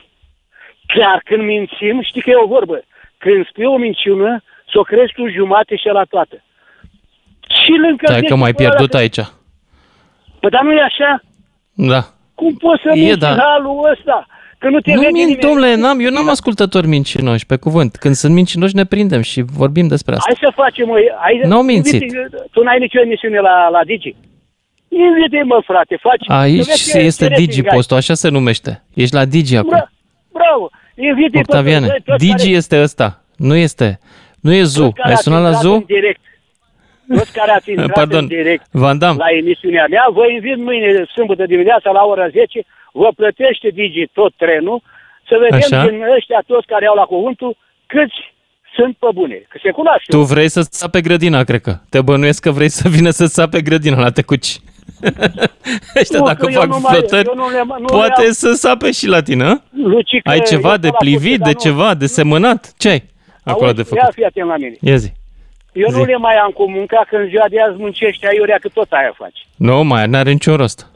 Chiar 0.88 1.22
când 1.24 1.44
mințim, 1.44 2.02
știi 2.02 2.22
că 2.22 2.30
e 2.30 2.36
o 2.36 2.48
vorbă, 2.48 2.84
când 3.18 3.48
spui 3.48 3.66
o 3.66 3.78
minciună, 3.78 4.44
să 4.72 4.80
o 4.80 4.82
crezi 4.82 5.14
tu 5.14 5.28
jumate 5.28 5.76
și 5.76 5.88
la 5.88 6.04
toată. 6.04 6.44
Și 7.64 7.72
lângă 7.72 8.06
Stai 8.06 8.22
că 8.22 8.36
m-ai 8.36 8.54
pierdut 8.54 8.94
aici. 8.94 9.20
Păi 10.40 10.50
dar 10.50 10.62
nu 10.64 10.72
e 10.72 10.82
așa? 10.82 11.22
Da. 11.74 12.02
Cum 12.36 12.54
poți 12.56 12.82
să 12.82 12.90
E, 12.90 13.00
minți 13.00 13.20
da. 13.20 13.32
în 13.32 13.40
halul 13.40 13.90
ăsta? 13.92 14.28
Că 14.64 14.70
nu 14.70 14.80
te 14.80 14.94
Nu 14.94 15.00
vede 15.00 15.12
mint, 15.12 15.26
nimeni. 15.28 15.42
domnule, 15.46 15.76
n-am, 15.76 16.00
eu 16.00 16.10
n-am 16.12 16.30
ascultători 16.30 16.88
mincinoși, 16.88 17.46
pe 17.46 17.56
cuvânt. 17.56 17.96
Când 17.96 18.16
sunt 18.16 18.34
mincinoși 18.34 18.76
ne 18.76 18.86
prindem 18.86 19.22
și 19.22 19.42
vorbim 19.42 19.88
despre 19.88 20.14
asta. 20.16 20.26
Hai 20.32 20.50
să 20.50 20.52
facem 20.64 20.90
o... 20.90 20.94
Hai, 21.22 21.42
N-au 21.44 21.62
mințit. 21.64 22.02
Invite- 22.02 22.30
tu 22.52 22.64
n-ai 22.64 22.80
nicio 22.80 23.00
emisiune 23.02 23.40
la, 23.40 23.68
la 23.70 23.84
Digi? 23.86 24.16
Invite 24.88 25.44
mă, 25.46 25.62
frate, 25.66 25.96
faci... 26.02 26.24
Aici 26.42 26.62
să 26.62 26.66
vezi 26.70 26.92
ce- 26.92 27.00
este 27.00 27.24
ce 27.24 27.30
rating 27.30 27.48
Digi 27.48 27.68
ai. 27.68 27.76
postul, 27.76 27.98
așa 27.98 28.14
se 28.14 28.30
numește. 28.30 28.84
Ești 28.94 29.16
la 29.16 29.26
Digi 29.26 29.56
acum. 29.56 29.78
Bra- 29.78 29.90
Bravo! 30.32 30.70
Invite 30.96 31.38
Octaviane, 31.38 31.88
toți- 31.88 32.02
toți 32.06 32.20
Digi 32.26 32.36
care- 32.36 32.50
este 32.50 32.82
ăsta. 32.82 33.24
Nu 33.38 33.56
este. 33.56 34.00
Nu 34.42 34.54
e 34.54 34.64
Zoo. 34.64 34.84
toți 34.84 34.96
care 34.96 35.08
Ai 35.08 35.14
ați 35.14 35.24
sunat 35.24 35.42
la 35.42 35.46
intrat 35.48 35.64
Zoo? 35.64 35.74
în 35.74 35.84
direct. 35.88 36.22
Toți 37.18 37.34
care 37.34 37.52
ați 37.52 37.70
intrat 37.76 37.92
Pardon. 37.92 38.20
în 38.20 38.28
direct 38.28 38.66
Van 38.72 38.98
Damme. 38.98 39.18
la 39.26 39.30
emisiunea 39.38 39.86
mea, 39.90 40.06
vă 40.14 40.24
invit 40.36 40.58
mâine, 40.58 41.06
sâmbătă 41.16 41.44
dimineața, 41.46 41.92
la 41.92 42.04
ora 42.04 42.28
10, 42.28 42.64
vă 43.02 43.10
plătește 43.20 43.68
Digi 43.78 44.06
tot 44.14 44.32
trenul, 44.44 44.80
să 45.30 45.34
vedem 45.44 45.60
Așa. 45.78 45.88
din 45.90 46.02
ăștia 46.18 46.42
toți 46.52 46.68
care 46.74 46.86
au 46.86 46.96
la 46.96 47.04
cuvântul 47.14 47.52
câți 47.94 48.20
sunt 48.76 48.94
pe 48.98 49.08
bune. 49.14 49.36
Că 49.50 49.58
se 49.64 49.72
cunoaște. 49.72 50.12
Tu 50.12 50.22
vrei 50.34 50.50
să-ți 50.50 50.78
sape 50.78 51.02
grădina, 51.02 51.44
cred 51.44 51.62
că. 51.62 51.74
Te 51.90 52.02
bănuiesc 52.02 52.42
că 52.42 52.52
vrei 52.52 52.70
să 52.70 52.88
vină 52.90 53.10
să-ți 53.10 53.34
sape 53.34 53.62
grădina 53.62 54.00
la 54.00 54.12
tecuci. 54.12 54.52
Ăștia 56.00 56.20
Nu, 56.20 56.26
dacă 56.26 56.46
că 56.46 56.52
eu 56.52 56.60
fac 56.60 56.70
nu 56.70 56.80
mai- 56.80 56.94
flotări, 56.96 57.28
eu 57.28 57.36
nu 57.36 57.50
le- 57.50 57.64
nu 57.68 57.76
le 57.78 57.86
poate 57.86 58.26
am- 58.26 58.32
să 58.32 58.52
sape 58.54 58.92
și 58.92 59.08
la 59.08 59.22
tine, 59.22 59.44
a? 59.44 59.62
Lucică, 59.84 60.30
Ai 60.30 60.42
ceva 60.42 60.70
eu 60.72 60.76
de 60.78 60.88
sunt 60.88 60.92
la 60.92 60.98
plivit, 60.98 61.38
curte, 61.38 61.44
de 61.50 61.52
dar 61.52 61.54
nu- 61.54 61.60
ceva, 61.60 61.94
de 61.94 62.06
semănat? 62.06 62.74
Ce 62.78 62.90
ai 62.90 63.04
acolo 63.44 63.66
Auzi, 63.70 63.76
de 63.76 63.90
Ia 63.96 64.00
făcut? 64.02 64.14
fi 64.14 64.24
atent 64.24 64.48
la 64.48 64.58
mine. 64.58 64.76
Ia 64.82 64.96
zi. 64.96 65.12
Eu 65.74 65.88
Zi. 65.90 65.98
nu 65.98 66.04
le 66.06 66.16
mai 66.18 66.36
am 66.36 66.52
cu 66.52 66.70
munca, 66.70 67.06
că 67.10 67.16
în 67.16 67.28
ziua 67.28 67.46
de 67.50 67.62
azi 67.62 67.76
muncești 67.78 68.28
aiurea, 68.28 68.58
că 68.62 68.68
tot 68.74 68.92
aia 68.92 69.14
faci. 69.18 69.48
Nu, 69.56 69.84
mai 69.84 70.08
n-are 70.08 70.32
niciun 70.32 70.56
rost. 70.56 70.92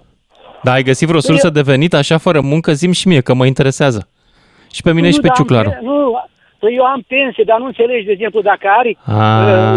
Dar 0.63 0.73
ai 0.75 0.83
găsit 0.83 1.07
vreo 1.07 1.19
sursă 1.19 1.49
de 1.49 1.61
venit 1.61 1.93
așa 1.93 2.17
fără 2.17 2.41
muncă? 2.41 2.73
Zim 2.73 2.91
și 2.91 3.07
mie, 3.07 3.21
că 3.21 3.33
mă 3.33 3.45
interesează. 3.45 4.07
Și 4.71 4.81
pe 4.81 4.91
mine 4.93 5.11
și 5.11 5.19
pe 5.19 5.27
dar 5.27 5.35
am 5.37 5.43
Ciuclaru. 5.43 5.69
pe- 5.69 5.79
Nu, 5.81 6.19
păi 6.59 6.75
eu 6.75 6.83
am 6.83 7.03
pensie, 7.07 7.43
dar 7.47 7.57
nu 7.59 7.65
înțelegi, 7.65 8.05
de 8.05 8.11
exemplu, 8.11 8.41
dacă 8.41 8.67
ai 8.83 8.97
uh, 9.07 9.13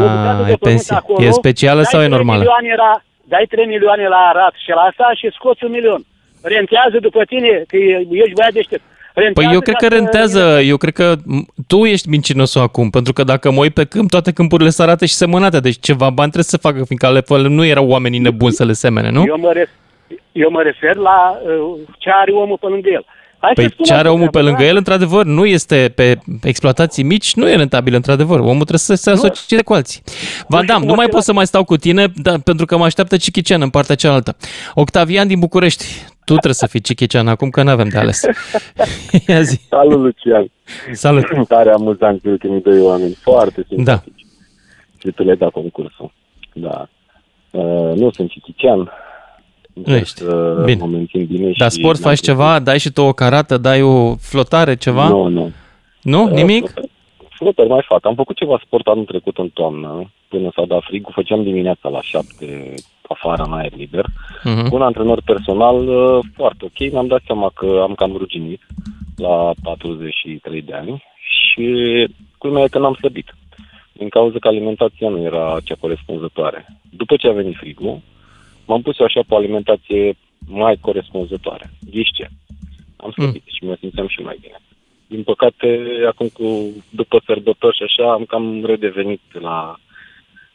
o 0.05 0.09
bucată 0.15 0.40
Ah, 0.40 0.47
de 0.47 0.52
e 0.52 0.57
pământ 0.57 0.59
pensie. 0.61 0.97
acolo, 0.97 1.24
E 1.27 1.31
specială 1.31 1.81
dai 1.82 1.90
sau 1.93 2.01
e 2.01 2.05
3 2.05 2.16
normală? 2.16 2.39
Milioane 2.39 2.74
la, 2.85 3.02
dai 3.32 3.44
3 3.48 3.66
milioane 3.66 4.07
la 4.09 4.20
arat 4.32 4.55
și 4.65 4.70
la 4.78 4.81
asta 4.90 5.05
și 5.19 5.27
scoți 5.39 5.65
un 5.65 5.70
milion. 5.70 6.02
Rentează 6.43 6.97
după 7.01 7.20
tine, 7.24 7.52
că 7.69 7.77
e- 7.77 8.07
ești 8.23 8.35
băiat 8.39 8.52
deștept. 8.52 8.82
Păi 9.15 9.23
Rentează 9.24 9.52
eu 9.55 9.61
cred 9.61 9.74
ca 9.77 9.86
că 9.86 9.93
să- 9.93 9.98
rentează, 9.98 10.61
eu 10.73 10.77
cred 10.77 10.93
că 10.93 11.15
m, 11.24 11.47
tu 11.66 11.85
ești 11.85 12.09
mincinosul 12.09 12.61
acum, 12.61 12.90
pentru 12.90 13.12
că 13.12 13.23
dacă 13.24 13.51
mă 13.51 13.61
uit 13.61 13.74
pe 13.74 13.85
câmp, 13.85 14.11
toate 14.11 14.32
câmpurile 14.32 14.70
sunt 14.70 14.86
arate 14.89 15.07
și 15.07 15.15
semănate, 15.15 15.61
deci 15.61 15.77
ceva 15.81 16.05
bani 16.11 16.31
trebuie 16.31 16.44
să 16.55 16.57
facă, 16.66 16.85
fiindcă 16.85 17.07
ale 17.07 17.20
fără 17.20 17.48
nu 17.48 17.65
erau 17.65 17.86
oamenii 17.89 18.19
nebuni 18.19 18.52
să 18.52 18.65
le 18.65 18.73
semene, 18.73 19.11
nu? 19.11 19.24
Eu 19.27 19.39
mă, 19.39 19.52
ref, 19.52 19.69
eu 20.32 20.51
mă 20.51 20.62
refer 20.62 20.97
la 20.97 21.41
uh, 21.45 21.81
ce 21.99 22.11
are 22.11 22.32
omul 22.32 22.59
pe 22.59 22.66
lângă 22.66 22.89
el. 22.89 23.05
Hai 23.39 23.53
să 23.55 23.61
Păi 23.61 23.70
spun 23.70 23.85
ce 23.85 23.95
are 23.95 24.09
o 24.09 24.12
omul 24.12 24.24
pe 24.24 24.31
treabă, 24.31 24.49
lângă 24.49 24.62
da? 24.62 24.69
el, 24.69 24.77
într-adevăr, 24.77 25.24
nu 25.24 25.47
este 25.47 25.93
pe 25.95 26.19
exploatații 26.43 27.03
mici, 27.03 27.35
nu 27.35 27.49
e 27.49 27.57
rentabil, 27.57 27.95
într-adevăr. 27.95 28.39
Omul 28.39 28.55
trebuie 28.55 28.78
să 28.78 28.95
se 28.95 29.11
asocieze 29.11 29.62
cu 29.62 29.73
alții. 29.73 30.03
Van 30.49 30.66
Dam, 30.66 30.82
nu 30.82 30.95
mai 30.95 31.09
pot 31.09 31.23
să 31.23 31.32
mai 31.32 31.47
stau 31.47 31.65
cu 31.65 31.77
tine, 31.77 32.07
da, 32.16 32.35
pentru 32.45 32.66
că 32.66 32.77
mă 32.77 32.85
așteaptă 32.85 33.16
Cichician 33.16 33.62
în 33.62 33.70
partea 33.70 33.95
cealaltă. 33.95 34.37
Octavian 34.74 35.27
din 35.27 35.39
București, 35.39 35.85
tu 36.24 36.32
trebuie 36.32 36.55
să 36.55 36.66
fii 36.66 36.81
Cichician 36.81 37.28
acum, 37.28 37.51
că 37.51 37.62
nu 37.62 37.70
avem 37.70 37.89
de 37.89 37.99
ales. 37.99 38.23
Ia 39.28 39.41
zi. 39.43 39.61
Salut, 39.69 40.01
Lucian. 40.01 40.51
Salut. 40.93 41.24
Tare 41.49 41.70
amuzant 41.70 42.24
ultimii 42.24 42.61
doi 42.61 42.81
oameni. 42.81 43.15
Foarte 43.15 43.65
simpatici. 43.69 44.12
Da. 44.15 44.23
Și 44.99 45.11
tu 45.11 45.23
le-ai 45.23 45.37
dat 45.37 45.51
concursul. 45.51 46.12
Da. 46.53 46.89
Uh, 47.51 47.93
nu 47.97 48.11
sunt 48.11 48.31
citician. 48.31 48.91
Nu 49.85 49.94
ești. 49.97 50.23
Bine. 50.65 50.81
Mă 50.81 50.86
mențin 50.86 51.27
bine 51.27 51.52
Dar 51.59 51.70
și 51.70 51.77
sport 51.78 51.98
mi-am 51.98 52.12
faci 52.12 52.20
plăcut. 52.24 52.40
ceva? 52.43 52.59
Dai 52.59 52.78
și 52.78 52.90
tu 52.90 53.02
o 53.02 53.12
carată? 53.12 53.57
Dai 53.57 53.82
o 53.82 54.15
flotare, 54.16 54.77
ceva? 54.77 55.09
Nu, 55.09 55.27
nu. 55.28 55.51
Nu? 56.02 56.23
Uh, 56.24 56.31
Nimic? 56.31 56.69
flotări- 56.70 56.89
Flotări 57.31 57.69
mai 57.69 57.85
fac. 57.89 58.07
Am 58.07 58.15
făcut 58.15 58.36
ceva 58.36 58.61
sport 58.65 58.86
anul 58.86 59.05
trecut 59.05 59.39
în 59.39 59.48
toamnă, 59.48 60.11
până 60.28 60.51
s-a 60.55 60.65
dat 60.69 60.82
frigul. 60.82 61.12
Făceam 61.15 61.43
dimineața 61.43 61.89
la 61.89 62.01
șapte 62.02 62.74
afară 63.09 63.43
în 63.47 63.52
aer 63.52 63.73
liber. 63.77 64.05
Mhm. 64.44 64.69
Cu 64.69 64.74
un 64.74 64.82
antrenor 64.82 65.23
personal 65.24 65.89
uh, 65.89 66.19
foarte 66.36 66.65
ok. 66.65 66.90
Mi-am 66.93 67.07
dat 67.07 67.20
seama 67.27 67.51
că 67.55 67.81
am 67.82 67.94
cam 67.94 68.16
ruginit 68.16 68.61
la 69.16 69.52
43 69.62 70.62
de 70.62 70.73
ani 70.74 71.05
și 71.28 71.65
culmea 72.39 72.62
e 72.62 72.69
că 72.69 72.78
n-am 72.78 72.94
slăbit. 72.94 73.35
Din 73.93 74.09
cauza 74.09 74.36
că 74.40 74.48
alimentația 74.48 75.09
nu 75.09 75.23
era 75.23 75.57
cea 75.65 75.74
corespunzătoare. 75.81 76.66
După 76.90 77.16
ce 77.16 77.28
a 77.28 77.32
venit 77.32 77.57
frigul, 77.57 78.01
m-am 78.71 78.83
pus 78.83 78.99
eu 78.99 79.07
așa 79.07 79.21
pe 79.21 79.35
o 79.35 79.37
alimentație 79.37 80.17
mai 80.47 80.77
corespunzătoare. 80.81 81.71
Ghiși 81.91 82.13
ce? 82.13 82.29
Am 82.97 83.11
slăbit 83.11 83.43
și 83.47 83.65
mă 83.65 83.77
simțeam 83.81 84.09
și 84.09 84.21
mai 84.21 84.39
bine. 84.41 84.59
Din 85.07 85.23
păcate, 85.23 85.69
acum 86.09 86.29
cu, 86.29 86.47
după 86.91 87.23
sărbători 87.27 87.77
și 87.77 87.83
așa, 87.83 88.13
am 88.13 88.25
cam 88.25 88.65
redevenit 88.65 89.21
la 89.33 89.77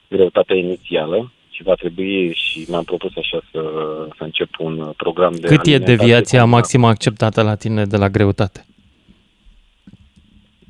greutatea 0.10 0.56
inițială 0.56 1.32
și 1.50 1.64
va 1.64 1.74
trebui 1.74 2.34
și 2.34 2.66
mi-am 2.70 2.84
propus 2.84 3.12
așa 3.18 3.40
să, 3.52 3.62
să 4.18 4.24
încep 4.24 4.50
un 4.60 4.92
program 4.98 5.34
de 5.34 5.48
Cât 5.48 5.52
e 5.66 5.70
alimentație 5.70 5.96
deviația 5.96 6.42
cu- 6.42 6.48
maximă 6.48 6.88
acceptată 6.88 7.42
la 7.42 7.56
tine 7.56 7.86
de 7.86 7.98
la 7.98 8.10
greutate? 8.10 8.66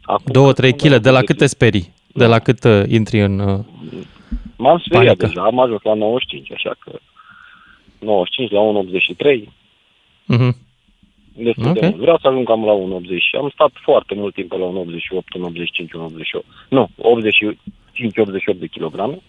Acum, 0.01 0.53
2-3 0.53 0.71
kg, 0.77 0.95
de 0.95 1.09
la 1.09 1.21
cât 1.21 1.37
te 1.37 1.45
sperii? 1.45 1.93
De 2.13 2.25
la 2.25 2.39
cât 2.39 2.63
uh, 2.63 2.83
intri 2.87 3.19
în... 3.21 3.39
Uh, 3.39 3.59
M-am 4.57 4.77
speriat 4.85 5.15
Panică. 5.17 5.25
deja, 5.25 5.41
am 5.41 5.59
ajuns 5.59 5.81
la 5.83 5.93
95, 5.93 6.51
așa 6.51 6.75
că 6.79 6.91
95 8.05 8.51
la 8.51 8.61
1,83, 8.61 9.49
mhm. 10.25 10.55
destul 11.33 11.67
Ok. 11.67 11.73
de 11.79 11.87
mult. 11.87 11.95
Vreau 11.95 12.17
să 12.17 12.27
ajung 12.27 12.45
cam 12.47 12.65
la 12.65 12.99
1,80 12.99 13.07
și 13.27 13.35
am 13.35 13.49
stat 13.53 13.71
foarte 13.81 14.13
mult 14.15 14.33
timp 14.33 14.49
pe 14.49 14.57
la 14.57 14.65
1,88, 14.65 14.71
1,85, 14.71 16.41
1,88, 16.41 16.45
nu, 16.69 16.89
85-88 18.55 18.59
de 18.59 18.67
kilograme 18.67 19.19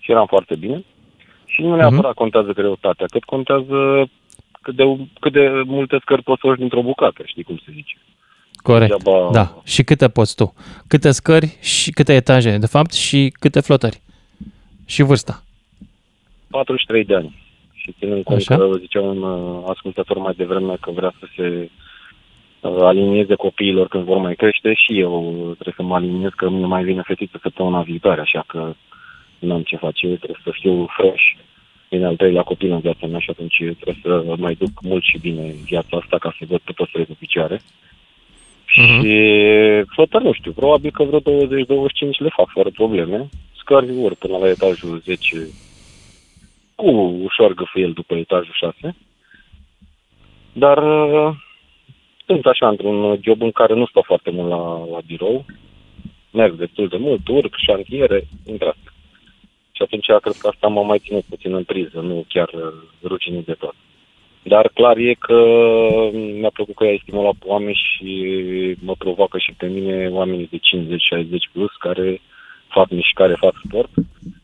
și 0.00 0.10
eram 0.10 0.26
foarte 0.26 0.54
bine. 0.56 0.84
Și 1.46 1.60
nu 1.60 1.76
neapărat 1.76 2.14
contează 2.14 2.52
greutatea, 2.52 3.06
cât 3.06 3.24
contează 3.24 4.10
cât 4.62 4.76
de, 4.76 4.84
cât 5.20 5.32
de 5.32 5.62
multe 5.66 5.98
scări 6.00 6.22
poți 6.22 6.40
să 6.40 6.46
urci 6.46 6.58
dintr-o 6.58 6.82
bucată, 6.82 7.22
știi 7.24 7.42
cum 7.42 7.60
se 7.64 7.72
zice. 7.74 7.96
Corect, 8.62 8.92
Degeaba- 8.92 9.30
da. 9.32 9.54
Și 9.64 9.82
câte 9.82 10.08
poți 10.08 10.34
tu? 10.36 10.54
Câte 10.86 11.10
scări 11.10 11.56
și 11.60 11.90
câte 11.90 12.14
etaje, 12.14 12.58
de 12.58 12.66
fapt, 12.66 12.92
și 12.92 13.34
câte 13.38 13.60
flotări? 13.60 14.00
Și 14.86 15.02
vârsta. 15.02 15.42
43 16.50 17.04
de 17.04 17.14
ani. 17.14 17.41
Și 17.82 17.94
ținând 17.98 18.24
cont 18.24 18.38
Așa. 18.38 18.56
că 18.56 18.76
zicea 18.78 19.00
un 19.00 19.22
uh, 19.22 19.64
ascultător 19.66 20.18
mai 20.18 20.34
devreme 20.36 20.74
că 20.80 20.90
vrea 20.90 21.12
să 21.18 21.26
se 21.36 21.70
uh, 22.60 22.76
alinieze 22.80 23.34
copiilor 23.34 23.88
când 23.88 24.04
vor 24.04 24.16
mai 24.16 24.34
crește 24.34 24.72
și 24.74 25.00
eu 25.00 25.12
trebuie 25.52 25.74
să 25.76 25.82
mă 25.82 25.94
aliniez 25.94 26.30
că 26.36 26.50
mie 26.50 26.66
mai 26.66 26.84
vine 26.84 27.02
fetiță 27.04 27.38
săptămâna 27.42 27.82
viitoare, 27.82 28.20
așa 28.20 28.44
că 28.46 28.74
nu 29.38 29.54
am 29.54 29.62
ce 29.62 29.76
face, 29.76 30.06
trebuie 30.06 30.40
să 30.44 30.50
fiu 30.60 30.86
fresh. 30.96 31.24
Vine 31.88 32.06
al 32.06 32.16
treilea 32.16 32.42
copil 32.42 32.70
în 32.72 32.80
viața 32.80 33.06
mea 33.06 33.18
și 33.18 33.30
atunci 33.30 33.56
trebuie 33.56 34.00
să 34.02 34.34
mai 34.38 34.54
duc 34.54 34.70
mult 34.82 35.02
și 35.02 35.18
bine 35.18 35.42
în 35.42 35.62
viața 35.64 35.96
asta 35.96 36.18
ca 36.18 36.34
să 36.38 36.44
văd 36.48 36.60
pe 36.64 36.72
toți 36.72 36.90
trei 36.90 37.04
pe 37.04 37.16
picioare. 37.18 37.60
Și 38.64 38.82
flotări, 39.94 40.24
nu 40.24 40.32
știu, 40.32 40.52
probabil 40.52 40.90
că 40.90 41.02
vreo 41.02 41.20
20-25 41.20 41.22
le 42.18 42.28
fac 42.36 42.48
fără 42.48 42.70
probleme. 42.70 43.28
Scări 43.56 43.90
urc 43.98 44.18
până 44.18 44.36
la 44.36 44.48
etajul 44.48 45.02
10 45.04 45.36
cu 46.82 46.90
ușor 47.28 47.54
găfâiel 47.54 47.92
după 47.92 48.14
etajul 48.14 48.54
6. 48.54 48.96
Dar 50.52 50.78
uh, 50.78 51.34
sunt 52.26 52.46
așa 52.46 52.68
într-un 52.68 53.18
job 53.22 53.42
în 53.42 53.50
care 53.50 53.74
nu 53.74 53.86
stau 53.86 54.02
foarte 54.06 54.30
mult 54.30 54.48
la, 54.48 54.84
la 54.90 55.00
birou, 55.06 55.44
merg 56.30 56.54
destul 56.54 56.88
de 56.88 56.96
mult, 56.96 57.28
urc, 57.28 57.54
șantiere, 57.56 58.28
între 58.46 58.68
astea. 58.68 58.92
Și 59.72 59.82
atunci 59.82 60.06
cred 60.06 60.36
că 60.38 60.48
asta 60.48 60.66
m-a 60.66 60.82
mai 60.82 60.98
ținut 60.98 61.24
puțin 61.28 61.54
în 61.54 61.64
priză, 61.64 62.00
nu 62.00 62.24
chiar 62.28 62.48
uh, 62.54 62.72
ruginit 63.02 63.44
de 63.46 63.52
tot. 63.52 63.74
Dar 64.42 64.70
clar 64.74 64.96
e 64.96 65.14
că 65.14 65.38
mi-a 66.12 66.50
plăcut 66.52 66.74
că 66.74 66.84
ai 66.84 67.00
stimulat 67.02 67.34
pe 67.38 67.44
oameni 67.46 67.82
și 67.84 68.10
mă 68.80 68.94
provoacă 68.98 69.38
și 69.38 69.52
pe 69.56 69.66
mine 69.66 70.08
oamenii 70.08 70.48
de 70.50 70.58
50-60 70.58 71.52
plus 71.52 71.70
care 71.78 72.20
fac 72.68 72.90
mișcare, 72.90 73.34
fac 73.34 73.54
sport 73.64 73.90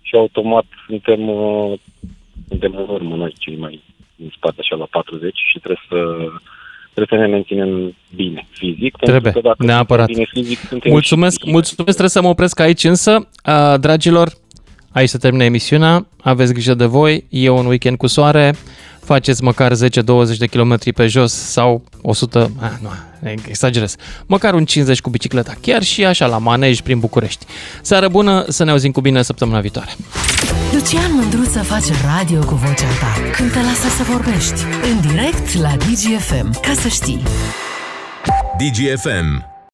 și 0.09 0.15
automat 0.15 0.65
suntem, 0.86 1.28
uh, 1.28 1.78
suntem 2.49 2.75
în 2.77 2.87
urmă 2.89 3.16
noi 3.16 3.35
cei 3.39 3.57
mai 3.57 3.83
în 4.23 4.29
spate 4.37 4.57
așa 4.59 4.77
la 4.77 4.87
40 4.91 5.39
și 5.51 5.59
trebuie 5.59 5.81
să 5.89 5.97
trebuie 6.95 7.20
să 7.20 7.27
ne 7.27 7.33
menținem 7.33 7.95
bine 8.15 8.47
fizic. 8.51 8.97
Trebuie, 8.97 9.20
pentru 9.20 9.41
că 9.41 9.49
dacă 9.49 9.65
neapărat. 9.65 10.07
suntem 10.07 10.25
bine 10.25 10.43
fizic, 10.43 10.69
suntem 10.69 10.91
Mulțumesc, 10.93 11.45
și 11.45 11.51
mulțumesc, 11.51 11.85
trebuie 11.87 12.09
să 12.09 12.23
mă 12.23 12.29
opresc 12.29 12.61
aici 12.61 12.85
însă. 12.85 13.29
A, 13.43 13.77
dragilor, 13.77 14.29
aici 14.93 15.09
se 15.09 15.19
termină 15.19 15.45
emisiunea, 15.45 16.07
aveți 16.23 16.53
grijă 16.53 16.75
de 16.75 16.85
voi, 16.85 17.25
e 17.29 17.49
un 17.49 17.66
weekend 17.66 17.97
cu 17.97 18.07
soare, 18.07 18.55
faceți 19.05 19.43
măcar 19.43 19.73
10-20 19.73 19.77
de 20.39 20.47
km 20.47 20.79
pe 20.95 21.07
jos 21.07 21.33
sau 21.33 21.83
100, 22.03 22.51
ah, 22.61 22.70
nu, 22.83 22.89
exagerez, 23.49 23.95
măcar 24.27 24.55
un 24.55 24.65
50 24.65 25.01
cu 25.01 25.11
bicicleta, 25.11 25.55
chiar 25.61 25.83
și 25.83 26.05
așa 26.05 26.27
la 26.27 26.39
manej 26.39 26.81
prin 26.81 26.99
București. 26.99 27.47
Seară 27.83 28.09
bună, 28.09 28.45
să 28.49 28.65
ne 28.65 28.70
auzim 28.70 28.93
cu 28.93 29.01
bine 29.01 29.23
săptămâna 29.23 29.61
viitoare. 29.61 29.91
Lucian 30.73 31.15
Mândruță 31.15 31.62
face 31.62 31.93
radio 32.16 32.45
cu 32.45 32.55
vocea 32.55 32.89
ta 33.01 33.31
când 33.37 33.53
te 33.53 33.59
lasă 33.59 33.89
să 33.97 34.03
vorbești. 34.03 34.62
În 34.91 35.09
direct 35.09 35.55
la 35.61 35.77
DGFM. 35.77 36.61
Ca 36.61 36.73
să 36.81 36.89
știi. 36.89 37.23
DGFM 38.59 39.57